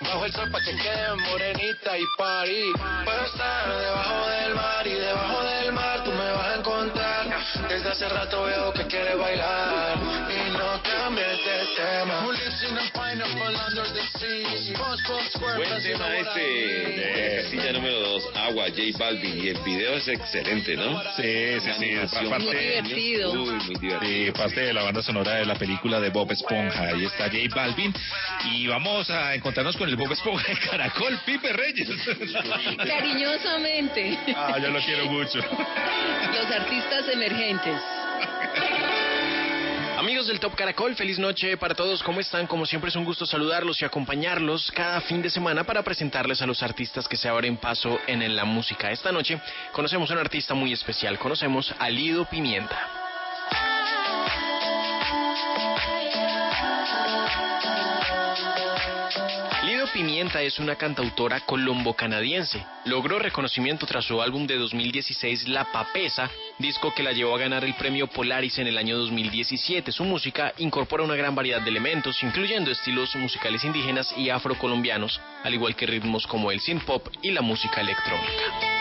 Bajo 0.00 0.24
el 0.26 0.32
sol 0.32 0.50
pa' 0.50 0.60
que 0.60 0.76
quede 0.76 1.14
morenita 1.14 1.98
y 1.98 2.04
party. 2.18 2.72
Puedo 3.04 3.24
estar 3.24 3.68
debajo 3.68 4.28
del 4.28 4.54
mar 4.54 4.86
y 4.86 4.94
debajo 4.94 5.44
del 5.44 5.72
mar 5.72 6.04
tú 6.04 6.12
me 6.12 6.30
vas 6.32 6.46
a 6.46 6.54
encontrar. 6.56 7.26
Desde 7.68 7.88
hace 7.88 8.08
rato 8.08 8.44
veo 8.44 8.72
que 8.72 8.86
quieres 8.86 9.18
bailar 9.18 10.25
no 10.76 10.82
cambies 10.82 11.44
de 11.44 11.66
tema. 11.76 12.22
Who 12.24 12.32
lives 12.32 12.62
in 12.68 12.76
a 12.76 12.90
pineapple 12.92 13.56
under 13.56 13.84
the 13.92 14.02
sea? 14.18 14.74
Boss, 14.76 15.00
boss, 15.08 15.32
square, 15.32 15.56
Buen 15.56 15.82
tema 15.82 16.16
este. 16.16 16.40
de 16.40 17.42
Casilla 17.42 17.72
número 17.72 18.00
2. 18.00 18.24
agua, 18.34 18.66
J 18.68 18.98
Balvin, 18.98 19.44
y 19.44 19.48
el 19.48 19.58
video 19.60 19.94
es 19.94 20.08
excelente, 20.08 20.76
¿no? 20.76 21.00
Sí, 21.16 21.60
sí, 21.60 21.70
sí, 21.78 22.28
parte, 22.28 22.44
Muy 22.44 22.56
divertido. 22.56 23.32
Uy, 23.32 23.38
muy 23.38 23.74
divertido. 23.76 24.00
Sí, 24.00 24.32
parte 24.32 24.60
de 24.60 24.72
la 24.72 24.82
banda 24.82 25.02
sonora 25.02 25.34
de 25.34 25.46
la 25.46 25.54
película 25.54 26.00
de 26.00 26.10
Bob 26.10 26.30
Esponja. 26.32 26.88
Ahí 26.88 27.04
está 27.04 27.24
J 27.24 27.54
Balvin. 27.54 27.94
Y 28.52 28.66
vamos 28.66 29.08
a 29.10 29.34
encontrarnos 29.34 29.76
con 29.76 29.88
el 29.88 29.96
Bob 29.96 30.12
Esponja 30.12 30.52
de 30.52 30.58
Caracol, 30.58 31.18
Pipe 31.24 31.52
Reyes. 31.52 31.88
Cariñosamente. 32.86 34.18
ah, 34.36 34.58
yo 34.60 34.70
lo 34.70 34.80
quiero 34.80 35.06
mucho. 35.06 35.38
Los 35.38 36.50
artistas 36.50 37.08
emergentes. 37.12 37.80
Amigos 39.96 40.26
del 40.26 40.40
Top 40.40 40.54
Caracol, 40.54 40.94
feliz 40.94 41.18
noche 41.18 41.56
para 41.56 41.74
todos. 41.74 42.02
¿Cómo 42.02 42.20
están? 42.20 42.46
Como 42.46 42.66
siempre 42.66 42.90
es 42.90 42.96
un 42.96 43.04
gusto 43.04 43.24
saludarlos 43.24 43.80
y 43.80 43.86
acompañarlos 43.86 44.70
cada 44.72 45.00
fin 45.00 45.22
de 45.22 45.30
semana 45.30 45.64
para 45.64 45.82
presentarles 45.82 46.42
a 46.42 46.46
los 46.46 46.62
artistas 46.62 47.08
que 47.08 47.16
se 47.16 47.30
abren 47.30 47.56
paso 47.56 47.98
en 48.06 48.36
la 48.36 48.44
música. 48.44 48.90
Esta 48.90 49.10
noche 49.10 49.40
conocemos 49.72 50.10
a 50.10 50.14
un 50.14 50.20
artista 50.20 50.52
muy 50.52 50.74
especial. 50.74 51.18
Conocemos 51.18 51.74
a 51.78 51.88
Lido 51.88 52.26
Pimienta. 52.26 53.06
Pimienta 59.92 60.42
es 60.42 60.58
una 60.58 60.76
cantautora 60.76 61.40
colombo-canadiense. 61.40 62.64
Logró 62.84 63.18
reconocimiento 63.18 63.86
tras 63.86 64.04
su 64.04 64.20
álbum 64.20 64.46
de 64.46 64.56
2016 64.56 65.48
La 65.48 65.72
Papesa, 65.72 66.30
disco 66.58 66.94
que 66.94 67.02
la 67.02 67.12
llevó 67.12 67.34
a 67.34 67.38
ganar 67.38 67.64
el 67.64 67.74
premio 67.74 68.06
Polaris 68.06 68.58
en 68.58 68.66
el 68.66 68.78
año 68.78 68.96
2017. 68.96 69.92
Su 69.92 70.04
música 70.04 70.52
incorpora 70.58 71.04
una 71.04 71.16
gran 71.16 71.34
variedad 71.34 71.60
de 71.60 71.70
elementos, 71.70 72.22
incluyendo 72.22 72.70
estilos 72.70 73.14
musicales 73.16 73.64
indígenas 73.64 74.12
y 74.16 74.30
afrocolombianos, 74.30 75.20
al 75.42 75.54
igual 75.54 75.76
que 75.76 75.86
ritmos 75.86 76.26
como 76.26 76.50
el 76.50 76.60
synth 76.60 76.84
pop 76.84 77.08
y 77.22 77.30
la 77.30 77.42
música 77.42 77.80
electrónica. 77.80 78.76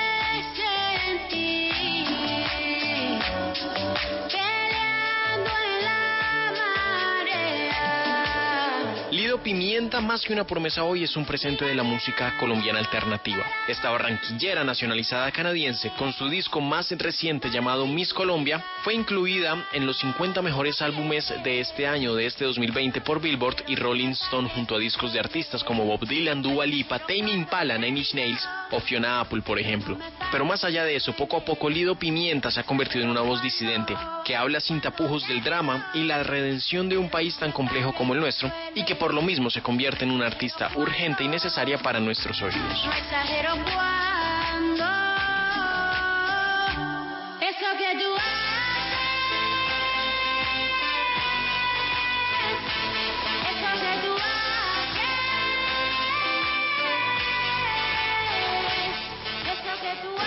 Pimienta, 9.45 10.01
más 10.01 10.23
que 10.23 10.33
una 10.33 10.47
promesa 10.47 10.83
hoy, 10.83 11.03
es 11.03 11.15
un 11.15 11.23
presente 11.23 11.65
de 11.65 11.75
la 11.75 11.83
música 11.83 12.35
colombiana 12.39 12.79
alternativa. 12.79 13.45
Esta 13.67 13.91
barranquillera 13.91 14.63
nacionalizada 14.63 15.31
canadiense, 15.31 15.91
con 15.99 16.13
su 16.13 16.29
disco 16.29 16.61
más 16.61 16.89
reciente 16.97 17.51
llamado 17.51 17.85
Miss 17.85 18.11
Colombia, 18.11 18.63
fue 18.83 18.95
incluida 18.95 19.67
en 19.71 19.85
los 19.85 19.99
50 19.99 20.41
mejores 20.41 20.81
álbumes 20.81 21.31
de 21.43 21.59
este 21.59 21.85
año, 21.85 22.15
de 22.15 22.25
este 22.25 22.43
2020, 22.43 23.01
por 23.01 23.21
Billboard 23.21 23.65
y 23.67 23.75
Rolling 23.75 24.13
Stone, 24.13 24.49
junto 24.49 24.77
a 24.77 24.79
discos 24.79 25.13
de 25.13 25.19
artistas 25.19 25.63
como 25.63 25.85
Bob 25.85 26.07
Dylan, 26.07 26.41
Dua 26.41 26.65
Lipa, 26.65 26.97
Tame 26.97 27.31
Impala, 27.31 27.77
Nine 27.77 27.99
Inch 27.99 28.15
Nails 28.15 28.49
o 28.71 28.79
Fiona 28.79 29.19
Apple, 29.19 29.43
por 29.43 29.59
ejemplo. 29.59 29.95
Pero 30.31 30.43
más 30.43 30.63
allá 30.63 30.83
de 30.85 30.95
eso, 30.95 31.13
poco 31.13 31.37
a 31.37 31.45
poco 31.45 31.69
Lido 31.69 31.93
Pimienta 31.93 32.49
se 32.49 32.61
ha 32.61 32.63
convertido 32.63 33.03
en 33.03 33.11
una 33.11 33.21
voz 33.21 33.43
disidente, 33.43 33.95
que 34.25 34.35
habla 34.35 34.59
sin 34.59 34.81
tapujos 34.81 35.27
del 35.27 35.43
drama 35.43 35.91
y 35.93 36.03
la 36.03 36.23
redención 36.23 36.89
de 36.89 36.97
un 36.97 37.11
país 37.11 37.37
tan 37.37 37.51
complejo 37.51 37.93
como 37.93 38.15
el 38.15 38.19
nuestro, 38.19 38.51
y 38.73 38.83
que 38.85 38.95
por 38.95 39.13
lo 39.13 39.21
mismo 39.21 39.34
se 39.49 39.61
convierte 39.61 40.05
en 40.05 40.11
una 40.11 40.27
artista 40.27 40.69
urgente 40.75 41.23
y 41.23 41.27
necesaria 41.27 41.77
para 41.77 41.99
nuestros 41.99 42.41
oídos. 42.41 42.89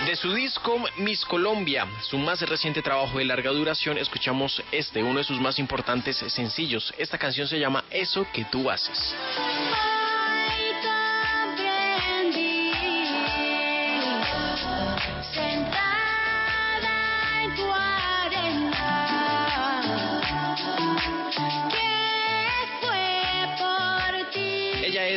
De 0.07 0.17
su 0.17 0.33
disco 0.33 0.83
Miss 0.97 1.25
Colombia, 1.25 1.87
su 2.03 2.19
más 2.19 2.41
reciente 2.43 2.83
trabajo 2.83 3.19
de 3.19 3.25
larga 3.25 3.51
duración, 3.51 3.99
escuchamos 3.99 4.63
este, 4.73 5.03
uno 5.03 5.19
de 5.19 5.25
sus 5.25 5.41
más 5.41 5.59
importantes 5.59 6.17
sencillos. 6.17 6.95
Esta 6.97 7.19
canción 7.19 7.47
se 7.47 7.59
llama 7.59 7.85
Eso 7.91 8.27
que 8.33 8.45
tú 8.47 8.71
haces. 8.71 9.15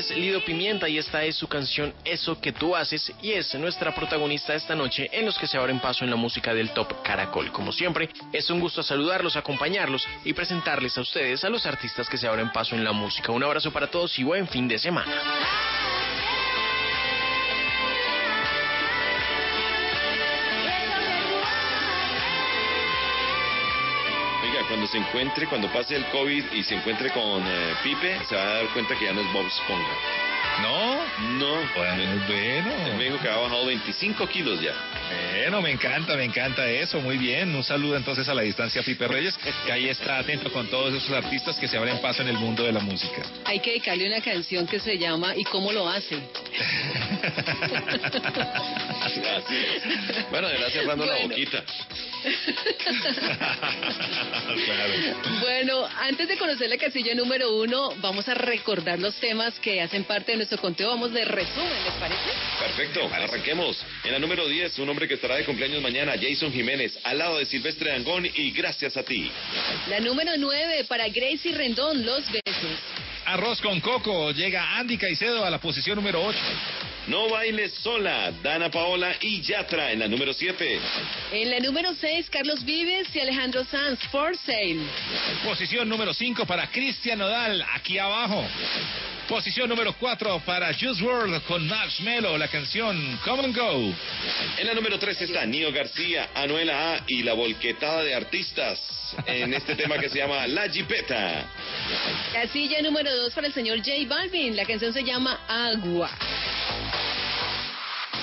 Es 0.01 0.17
Lido 0.17 0.43
Pimienta 0.43 0.89
y 0.89 0.97
esta 0.97 1.23
es 1.23 1.35
su 1.35 1.47
canción 1.47 1.93
Eso 2.03 2.39
que 2.41 2.51
tú 2.51 2.75
haces 2.75 3.13
y 3.21 3.33
es 3.33 3.53
nuestra 3.55 3.93
protagonista 3.93 4.55
esta 4.55 4.75
noche 4.75 5.07
en 5.11 5.25
los 5.25 5.37
que 5.37 5.45
se 5.45 5.57
abren 5.57 5.79
paso 5.79 6.03
en 6.03 6.09
la 6.09 6.15
música 6.15 6.55
del 6.55 6.71
Top 6.71 7.03
Caracol. 7.03 7.51
Como 7.51 7.71
siempre, 7.71 8.09
es 8.33 8.49
un 8.49 8.59
gusto 8.59 8.81
saludarlos, 8.81 9.35
acompañarlos 9.35 10.07
y 10.25 10.33
presentarles 10.33 10.97
a 10.97 11.01
ustedes 11.01 11.43
a 11.43 11.49
los 11.49 11.67
artistas 11.67 12.09
que 12.09 12.17
se 12.17 12.27
abren 12.27 12.51
paso 12.51 12.75
en 12.75 12.83
la 12.83 12.91
música. 12.91 13.31
Un 13.31 13.43
abrazo 13.43 13.71
para 13.71 13.87
todos 13.87 14.17
y 14.17 14.23
buen 14.23 14.47
fin 14.47 14.67
de 14.67 14.79
semana. 14.79 15.80
Cuando 24.71 24.87
se 24.87 24.99
encuentre, 24.99 25.47
cuando 25.47 25.67
pase 25.67 25.97
el 25.97 26.05
COVID 26.05 26.53
y 26.53 26.63
se 26.63 26.75
encuentre 26.75 27.11
con 27.11 27.43
eh, 27.45 27.73
Pipe, 27.83 28.21
se 28.23 28.35
va 28.37 28.41
a 28.41 28.53
dar 28.53 28.67
cuenta 28.69 28.97
que 28.97 29.03
ya 29.03 29.11
no 29.11 29.19
es 29.19 29.33
Bob 29.33 29.45
Esponja. 29.45 30.30
¿No? 30.61 31.01
No. 31.39 31.55
Bueno, 31.75 32.21
bueno. 32.27 32.97
Me 32.97 33.03
dijo 33.05 33.19
que 33.19 33.29
ha 33.29 33.37
bajado 33.37 33.65
25 33.65 34.27
kilos 34.27 34.61
ya. 34.61 34.73
Bueno, 35.41 35.61
me 35.61 35.71
encanta, 35.71 36.15
me 36.15 36.23
encanta 36.23 36.69
eso, 36.69 36.99
muy 37.01 37.17
bien. 37.17 37.53
Un 37.55 37.63
saludo 37.63 37.97
entonces 37.97 38.27
a 38.29 38.33
la 38.33 38.43
distancia 38.43 38.81
a 38.81 38.83
Pipe 38.83 39.07
Reyes, 39.07 39.37
que 39.65 39.71
ahí 39.71 39.89
está 39.89 40.19
atento 40.19 40.51
con 40.51 40.67
todos 40.67 40.93
esos 40.93 41.11
artistas 41.11 41.57
que 41.57 41.67
se 41.67 41.77
abren 41.77 41.99
paso 41.99 42.21
en 42.21 42.29
el 42.29 42.37
mundo 42.37 42.63
de 42.63 42.71
la 42.71 42.79
música. 42.79 43.23
Hay 43.45 43.59
que 43.59 43.71
dedicarle 43.71 44.07
una 44.07 44.21
canción 44.21 44.67
que 44.67 44.79
se 44.79 44.97
llama 44.97 45.35
¿Y 45.35 45.43
cómo 45.45 45.71
lo 45.71 45.87
hace? 45.89 46.15
Es. 46.15 46.21
Bueno, 50.29 50.47
deberá 50.47 50.69
cerrando 50.69 51.05
la 51.05 51.15
boquita. 51.17 51.63
Bueno, 55.41 55.87
antes 55.99 56.27
de 56.27 56.37
conocer 56.37 56.69
la 56.69 56.77
casilla 56.77 57.15
número 57.15 57.55
uno, 57.55 57.93
vamos 57.97 58.27
a 58.27 58.33
recordar 58.33 58.99
los 58.99 59.15
temas 59.15 59.57
que 59.59 59.81
hacen 59.81 60.03
parte 60.03 60.31
de 60.31 60.37
nuestro 60.37 60.50
conteo. 60.57 60.89
Vamos 60.89 61.13
de 61.13 61.25
resumen, 61.25 61.83
¿les 61.83 61.93
parece? 61.93 62.29
Perfecto, 62.59 63.09
arranquemos. 63.13 63.83
En 64.03 64.11
la 64.11 64.19
número 64.19 64.47
10, 64.47 64.79
un 64.79 64.89
hombre 64.89 65.07
que 65.07 65.15
estará 65.15 65.35
de 65.35 65.45
cumpleaños 65.45 65.81
mañana, 65.81 66.13
Jason 66.19 66.51
Jiménez, 66.51 66.97
al 67.03 67.17
lado 67.17 67.37
de 67.37 67.45
Silvestre 67.45 67.91
Dangón 67.91 68.25
y 68.25 68.51
gracias 68.51 68.97
a 68.97 69.03
ti. 69.03 69.31
La 69.89 69.99
número 69.99 70.31
nueve 70.37 70.85
para 70.87 71.07
Gracie 71.09 71.53
Rendón, 71.53 72.05
Los 72.05 72.23
Besos. 72.31 72.79
Arroz 73.25 73.61
con 73.61 73.79
coco, 73.81 74.31
llega 74.31 74.77
Andy 74.77 74.97
Caicedo 74.97 75.45
a 75.45 75.49
la 75.49 75.59
posición 75.59 75.95
número 75.95 76.23
8. 76.23 76.39
No 77.07 77.29
bailes 77.29 77.73
sola, 77.75 78.31
Dana 78.43 78.69
Paola 78.69 79.15
y 79.21 79.41
Yatra 79.41 79.91
en 79.91 79.99
la 79.99 80.07
número 80.07 80.33
7. 80.33 80.79
En 81.31 81.49
la 81.49 81.59
número 81.59 81.95
seis, 81.99 82.29
Carlos 82.29 82.63
Vives 82.63 83.07
y 83.15 83.19
Alejandro 83.19 83.65
Sanz, 83.65 83.99
For 84.11 84.37
Sale. 84.37 84.81
Posición 85.43 85.89
número 85.89 86.13
5 86.13 86.45
para 86.45 86.67
Cristian 86.69 87.19
Nodal, 87.19 87.65
aquí 87.73 87.97
abajo. 87.97 88.45
Posición 89.27 89.69
número 89.69 89.93
4 89.93 90.41
para 90.45 90.73
Juice 90.73 91.03
WRLD 91.03 91.41
con 91.43 91.65
Marshmello, 91.67 92.37
la 92.37 92.47
canción 92.47 93.19
Come 93.23 93.45
and 93.45 93.55
Go. 93.55 93.93
En 94.57 94.67
la 94.67 94.73
número 94.73 94.99
3 94.99 95.21
está 95.21 95.45
Nio 95.45 95.71
García, 95.71 96.29
Anuela 96.35 96.95
A 96.95 97.03
y 97.07 97.23
la 97.23 97.33
volquetada 97.33 98.03
de 98.03 98.13
artistas 98.13 98.79
en 99.25 99.53
este 99.53 99.75
tema 99.75 99.97
que 99.97 100.09
se 100.09 100.17
llama 100.17 100.47
La 100.47 100.69
Jipeta. 100.69 101.45
Casilla 102.33 102.81
número 102.81 103.15
dos 103.15 103.33
para 103.33 103.47
el 103.47 103.53
señor 103.53 103.77
J 103.79 103.91
Balvin. 104.07 104.55
La 104.55 104.65
canción 104.65 104.93
se 104.93 105.03
llama 105.03 105.39
Agua. 105.47 106.09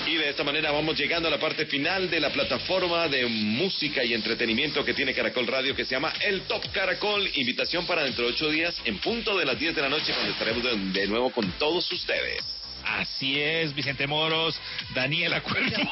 Y 0.09 0.17
de 0.17 0.29
esta 0.29 0.43
manera 0.43 0.71
vamos 0.71 0.97
llegando 0.97 1.27
a 1.27 1.31
la 1.31 1.39
parte 1.39 1.67
final 1.67 2.09
de 2.09 2.19
la 2.19 2.31
plataforma 2.31 3.07
de 3.07 3.27
música 3.27 4.03
y 4.03 4.15
entretenimiento 4.15 4.83
que 4.83 4.95
tiene 4.95 5.13
Caracol 5.13 5.45
Radio 5.45 5.75
que 5.75 5.85
se 5.85 5.91
llama 5.91 6.11
El 6.21 6.41
Top 6.41 6.63
Caracol. 6.71 7.29
Invitación 7.35 7.85
para 7.85 8.03
dentro 8.03 8.25
de 8.25 8.31
ocho 8.31 8.49
días 8.49 8.75
en 8.85 8.97
punto 8.97 9.37
de 9.37 9.45
las 9.45 9.59
10 9.59 9.75
de 9.75 9.81
la 9.83 9.89
noche 9.89 10.11
cuando 10.11 10.31
estaremos 10.31 10.63
de, 10.63 10.99
de 10.99 11.07
nuevo 11.07 11.29
con 11.31 11.51
todos 11.59 11.91
ustedes. 11.91 12.58
Así 12.97 13.39
es, 13.39 13.73
Vicente 13.75 14.07
Moros, 14.07 14.59
Daniela 14.93 15.41
Cuervo. 15.41 15.77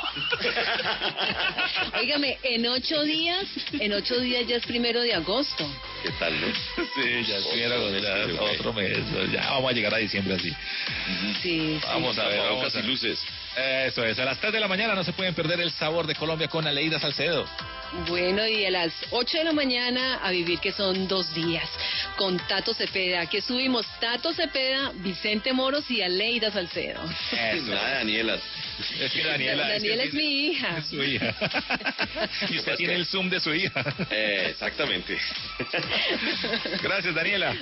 Óigame, 1.99 2.37
en 2.43 2.65
ocho 2.67 3.01
días, 3.03 3.45
en 3.73 3.93
ocho 3.93 4.19
días 4.19 4.45
ya 4.47 4.57
es 4.57 4.65
primero 4.65 5.01
de 5.01 5.13
agosto. 5.13 5.67
¿Qué 6.03 6.09
tal, 6.19 6.39
no? 6.41 6.47
Sí, 6.95 7.23
ya 7.27 7.37
estuviera 7.37 7.75
Otro 7.75 7.91
mes, 7.91 8.01
ya, 8.03 8.25
se 8.25 8.33
fue. 8.33 8.51
otro 8.57 8.73
mes. 8.73 8.97
Ya 9.31 9.49
vamos 9.51 9.71
a 9.71 9.75
llegar 9.75 9.93
a 9.93 9.97
diciembre 9.97 10.35
así. 10.35 10.51
Sí, 11.41 11.79
Vamos 11.85 12.17
a 12.17 12.27
ver, 12.27 12.39
vamos 12.39 12.57
Rocas 12.59 12.75
a- 12.75 12.79
y 12.79 12.83
luces. 12.83 13.19
Eso 13.85 14.03
es, 14.05 14.19
a 14.19 14.25
las 14.25 14.39
3 14.39 14.53
de 14.53 14.59
la 14.59 14.67
mañana 14.67 14.93
no 14.95 15.03
se 15.03 15.13
pueden 15.13 15.33
perder 15.33 15.59
el 15.61 15.71
sabor 15.71 16.07
de 16.07 16.15
Colombia 16.15 16.47
con 16.47 16.65
Aleida 16.67 16.99
Salcedo. 16.99 17.45
Bueno, 18.07 18.45
y 18.45 18.65
a 18.65 18.72
las 18.72 18.93
8 19.11 19.38
de 19.38 19.43
la 19.45 19.53
mañana 19.53 20.19
a 20.22 20.31
vivir 20.31 20.59
que 20.59 20.72
son 20.72 21.07
dos 21.07 21.34
días 21.34 21.69
con 22.18 22.38
Tato 22.47 22.73
Cepeda. 22.73 23.26
Que 23.27 23.41
subimos 23.41 23.85
Tato 23.99 24.34
Cepeda, 24.34 24.91
Vicente 24.95 25.53
Moros 25.53 25.89
y 25.89 26.01
Aleida 26.01 26.51
Salcedo. 26.51 27.01
Ah, 27.31 27.53
Daniela. 27.95 28.38
Es 28.99 29.11
que 29.11 29.23
Daniela, 29.23 29.68
Daniela 29.69 30.03
es 30.03 30.14
mi 30.14 30.47
hija. 30.47 30.77
es 30.77 30.88
su 30.88 31.01
hija. 31.01 31.35
y 32.49 32.57
usted 32.57 32.76
tiene 32.76 32.95
el 32.95 33.05
zoom 33.05 33.30
de 33.30 33.39
su 33.39 33.53
hija. 33.53 33.84
Eh, 34.11 34.47
exactamente. 34.51 35.18
Gracias, 36.84 37.15
Daniela. 37.15 37.55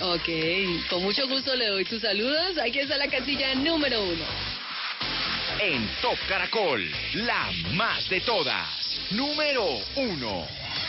Ok, 0.00 0.28
con 0.88 1.02
mucho 1.02 1.26
gusto 1.26 1.54
le 1.56 1.66
doy 1.66 1.84
tus 1.84 2.02
saludos. 2.02 2.56
Aquí 2.58 2.78
está 2.78 2.96
la 2.96 3.08
casilla 3.08 3.54
número 3.56 4.02
uno. 4.04 4.24
En 5.60 5.88
Top 6.00 6.16
Caracol, 6.28 6.88
la 7.14 7.50
más 7.72 8.08
de 8.08 8.20
todas. 8.20 8.87
Número 9.10 9.64
uno. 9.96 10.46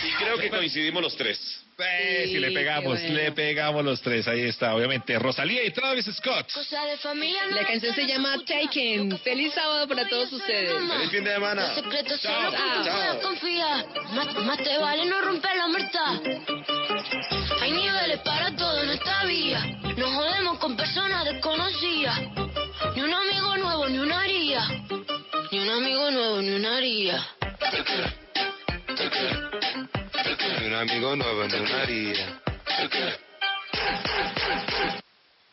Y 0.07 0.11
creo 0.23 0.37
que 0.37 0.49
coincidimos 0.49 1.01
los 1.01 1.15
tres. 1.15 1.37
Eh, 1.81 2.23
Sí, 2.25 2.31
si 2.33 2.39
le 2.39 2.51
pegamos, 2.51 2.99
bueno. 2.99 3.13
le 3.15 3.31
pegamos 3.31 3.85
los 3.85 4.01
tres. 4.01 4.27
Ahí 4.27 4.41
está, 4.41 4.75
obviamente. 4.75 5.17
Rosalía 5.17 5.63
y 5.63 5.71
Travis 5.71 6.05
Scott. 6.13 6.51
Cosa 6.51 6.83
de 6.85 6.97
familia 6.97 7.39
no 7.49 7.55
La 7.55 7.65
canción 7.65 7.95
se 7.95 8.05
llama 8.05 8.35
Taken. 8.45 9.17
Feliz 9.19 9.53
sábado 9.53 9.87
para 9.87 10.05
todos 10.09 10.29
ustedes. 10.33 10.73
Feliz 10.73 11.09
fin 11.09 11.23
de 11.23 11.33
semana. 11.35 11.67
Los 11.67 11.75
secretos 11.75 12.21
Chao. 12.21 12.51
Chao. 12.83 13.21
confiar. 13.21 13.85
Más, 14.11 14.35
más 14.43 14.57
te 14.57 14.77
vale 14.77 15.05
no 15.05 15.21
romper 15.21 15.55
la 15.55 15.67
muerta. 15.69 16.21
Hay 17.61 17.71
niveles 17.71 18.19
para 18.25 18.53
todo 18.57 18.83
en 18.83 18.89
esta 18.89 19.23
vía. 19.23 19.65
No 19.95 20.11
jodemos 20.11 20.59
con 20.59 20.75
personas 20.75 21.23
desconocidas. 21.31 22.19
Ni 22.93 23.01
un 23.03 23.13
amigo 23.13 23.55
nuevo, 23.57 23.87
ni 23.87 23.99
una 23.99 24.19
haría. 24.19 24.67
Ni 25.49 25.59
un 25.59 25.69
amigo 25.69 26.11
nuevo, 26.11 26.41
ni 26.41 26.49
una 26.51 26.75
haría. 26.75 27.25
Ni 30.59 30.65
un 30.67 30.73
amigo 30.75 31.15
nuevo, 31.15 31.43
ni 31.45 31.59
una 31.59 31.81
haría. 31.81 32.41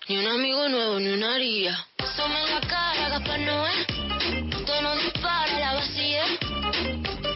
Ni 0.08 0.18
un 0.18 0.26
amigo 0.26 0.68
nuevo, 0.68 1.00
ni 1.00 1.08
una 1.08 1.34
haría. 1.34 1.86
Somos 2.16 2.50
la 2.50 2.60
cara, 2.60 3.08
Gaspar 3.08 3.40
Noé. 3.40 3.86
Tono 4.66 4.96
dispara, 4.96 5.58
la 5.58 5.74
vacía. 5.74 6.24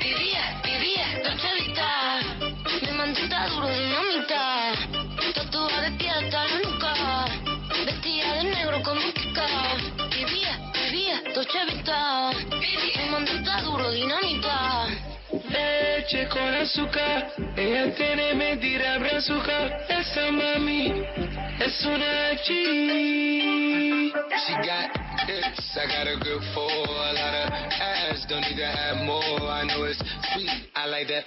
Vivía, 0.01 0.63
vivía, 0.65 1.07
noche 1.25 1.49
vital. 1.59 2.55
Mi 2.83 2.93
mantita 2.93 3.49
duro, 3.49 3.69
dinamita. 3.69 4.73
Tatuada 5.35 5.81
de 5.83 5.91
pie 5.99 6.11
hasta 6.11 6.45
la 6.45 6.59
nuca. 6.61 6.95
Vestida 7.87 8.35
de 8.35 8.45
negro 8.45 8.83
como 8.83 9.01
Kika. 9.15 9.47
Vivía, 10.11 10.59
vivía, 10.75 11.23
noche 11.35 11.59
vital. 13.25 13.55
Mi 13.55 13.63
duro, 13.65 13.91
dinamita. 13.91 14.89
Leche 15.49 16.27
con 16.29 16.55
azúcar, 16.55 17.33
ella 17.57 17.95
tiene 17.95 18.35
mentira 18.35 18.99
brazuca. 18.99 19.87
Esa 19.89 20.31
mami 20.33 21.05
es 21.61 21.85
una 21.85 22.35
G. 22.45 22.47
She 24.13 24.55
got 24.67 24.91
hips, 25.27 25.77
I 25.77 25.87
got 25.87 26.09
a 26.09 26.17
good 26.19 26.43
for 26.53 26.71
a 26.71 27.13
lot 27.13 27.35
of 27.35 27.53
ass. 27.53 28.27
Don't 28.29 28.41
need 28.43 28.57
to 28.57 28.67
have 28.67 29.05
more. 29.05 29.23
I 29.23 29.65
know 29.67 29.85
it's 29.85 30.03
sweet, 30.33 30.51
I 30.75 30.87
like 30.87 31.09
that. 31.09 31.25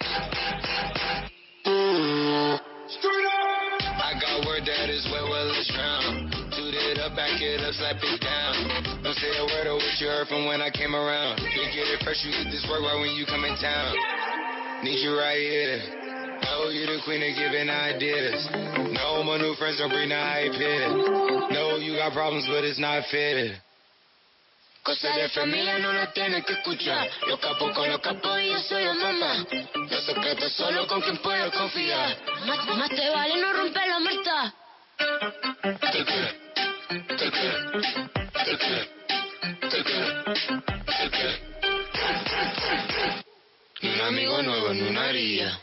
I 3.96 4.12
got 4.20 4.46
word 4.46 4.66
that 4.66 4.90
is 4.90 5.06
wet, 5.10 5.22
well 5.22 5.50
it's 5.50 5.72
drown. 5.72 6.43
Toot 6.74 6.90
it 6.90 6.98
up, 6.98 7.14
back 7.14 7.38
it 7.38 7.62
up, 7.62 7.70
slap 7.78 8.02
it 8.02 8.18
down. 8.18 8.98
Don't 9.06 9.14
say 9.14 9.30
a 9.30 9.46
word 9.46 9.70
of 9.70 9.78
what 9.78 9.94
you 10.02 10.10
heard 10.10 10.26
from 10.26 10.42
when 10.50 10.58
I 10.58 10.74
came 10.74 10.90
around. 10.90 11.38
You 11.38 11.70
get 11.70 11.86
it 11.86 12.02
fresh, 12.02 12.18
you 12.26 12.34
get 12.34 12.50
this 12.50 12.66
work 12.66 12.82
right 12.82 12.98
when 12.98 13.14
you 13.14 13.22
come 13.30 13.46
in 13.46 13.54
town. 13.62 13.94
Need 14.82 14.98
you 14.98 15.14
right 15.14 15.38
here. 15.38 15.78
Know 16.42 16.74
you 16.74 16.82
the 16.90 16.98
queen 17.06 17.22
of 17.22 17.30
giving 17.38 17.70
ideas. 17.70 18.42
No, 18.90 19.22
my 19.22 19.38
new 19.38 19.54
friends 19.54 19.78
don't 19.78 19.86
bring 19.86 20.10
the 20.10 20.18
hype 20.18 20.50
here. 20.58 20.90
No, 21.54 21.78
you 21.78 21.94
got 21.94 22.10
problems, 22.10 22.50
but 22.50 22.66
it's 22.66 22.82
not 22.82 23.06
fair. 23.06 23.54
Cosa 24.82 25.14
de 25.14 25.30
familia 25.30 25.78
no 25.78 25.94
la 25.94 26.10
tienes 26.10 26.42
que 26.42 26.58
escuchar. 26.58 27.06
Los 27.30 27.38
capos 27.38 27.70
con 27.70 27.86
los 27.86 28.02
capos 28.02 28.34
y 28.42 28.50
yo 28.50 28.58
soy 28.66 28.82
la 28.82 28.94
mamá. 28.94 29.46
Los 29.78 30.04
secretos 30.10 30.50
solo 30.58 30.88
con 30.90 31.00
quien 31.06 31.22
puedo 31.22 31.52
confiar. 31.54 32.18
Más, 32.50 32.66
más 32.66 32.90
te 32.90 33.10
vale 33.14 33.36
no 33.38 33.62
romper 33.62 33.86
la 33.86 34.00
muerta. 34.02 34.54
Ni 43.80 43.88
un 43.88 44.00
amigo 44.00 44.42
nuevo, 44.42 44.74
ni 44.74 44.82
una 44.82 45.04
haría. 45.08 45.60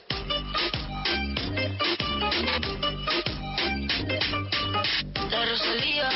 La 5.29 5.45
Rosalía. 5.45 6.09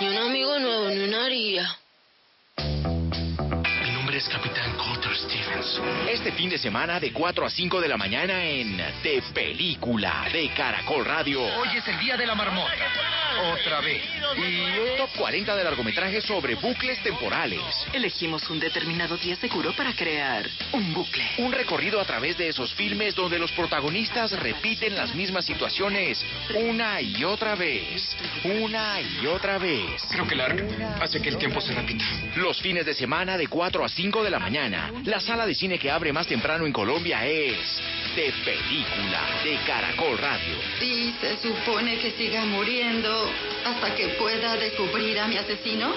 Ni 0.00 0.08
un 0.08 0.16
amigo 0.16 0.58
nuevo, 0.58 0.88
ni 0.90 1.04
una 1.04 1.26
haría. 1.26 1.76
Capitán 4.28 4.76
Coulter 4.76 5.16
Stevens. 5.16 5.80
Este 6.08 6.32
fin 6.32 6.50
de 6.50 6.58
semana 6.58 7.00
de 7.00 7.12
4 7.12 7.46
a 7.46 7.50
5 7.50 7.80
de 7.80 7.88
la 7.88 7.96
mañana 7.96 8.44
en 8.44 8.76
De 9.02 9.22
Película 9.32 10.26
de 10.32 10.48
Caracol 10.50 11.04
Radio. 11.04 11.42
Hoy 11.42 11.68
es 11.76 11.88
el 11.88 11.98
día 11.98 12.16
de 12.16 12.26
la 12.26 12.34
marmota. 12.34 12.70
Otra 13.52 13.80
vez. 13.80 14.02
Y 14.36 14.98
top 14.98 15.10
40 15.16 15.56
de 15.56 15.64
largometrajes 15.64 16.24
sobre 16.24 16.56
bucles 16.56 17.02
temporales. 17.02 17.60
Elegimos 17.92 18.48
un 18.50 18.60
determinado 18.60 19.16
día 19.16 19.36
seguro 19.36 19.72
para 19.74 19.94
crear 19.94 20.46
un 20.72 20.92
bucle. 20.92 21.24
Un 21.38 21.52
recorrido 21.52 22.00
a 22.00 22.04
través 22.04 22.36
de 22.36 22.48
esos 22.48 22.74
filmes 22.74 23.14
donde 23.14 23.38
los 23.38 23.52
protagonistas 23.52 24.32
repiten 24.32 24.96
las 24.96 25.14
mismas 25.14 25.46
situaciones 25.46 26.22
una 26.54 27.00
y 27.00 27.24
otra 27.24 27.54
vez. 27.54 28.14
Una 28.44 29.00
y 29.00 29.26
otra 29.26 29.58
vez. 29.58 30.02
Creo 30.10 30.26
que 30.26 30.34
Lark 30.34 30.64
hace 31.00 31.22
que 31.22 31.30
el 31.30 31.38
tiempo 31.38 31.60
se 31.60 31.72
repita. 31.72 32.04
Los 32.36 32.60
fines 32.60 32.84
de 32.84 32.94
semana 32.94 33.38
de 33.38 33.46
4 33.46 33.84
a 33.84 33.88
5 34.10 34.24
de 34.24 34.30
la 34.30 34.40
mañana. 34.40 34.90
La 35.04 35.20
sala 35.20 35.46
de 35.46 35.54
cine 35.54 35.78
que 35.78 35.88
abre 35.88 36.12
más 36.12 36.26
temprano 36.26 36.66
en 36.66 36.72
Colombia 36.72 37.24
es 37.24 37.80
De 38.16 38.32
Película 38.44 39.20
de 39.44 39.56
Caracol 39.64 40.18
Radio. 40.18 40.56
Y 40.80 41.14
se 41.20 41.36
supone 41.36 41.96
que 41.98 42.10
siga 42.10 42.44
muriendo 42.44 43.30
hasta 43.64 43.94
que 43.94 44.08
pueda 44.18 44.56
descubrir 44.56 45.16
a 45.20 45.28
mi 45.28 45.36
asesino. 45.36 45.92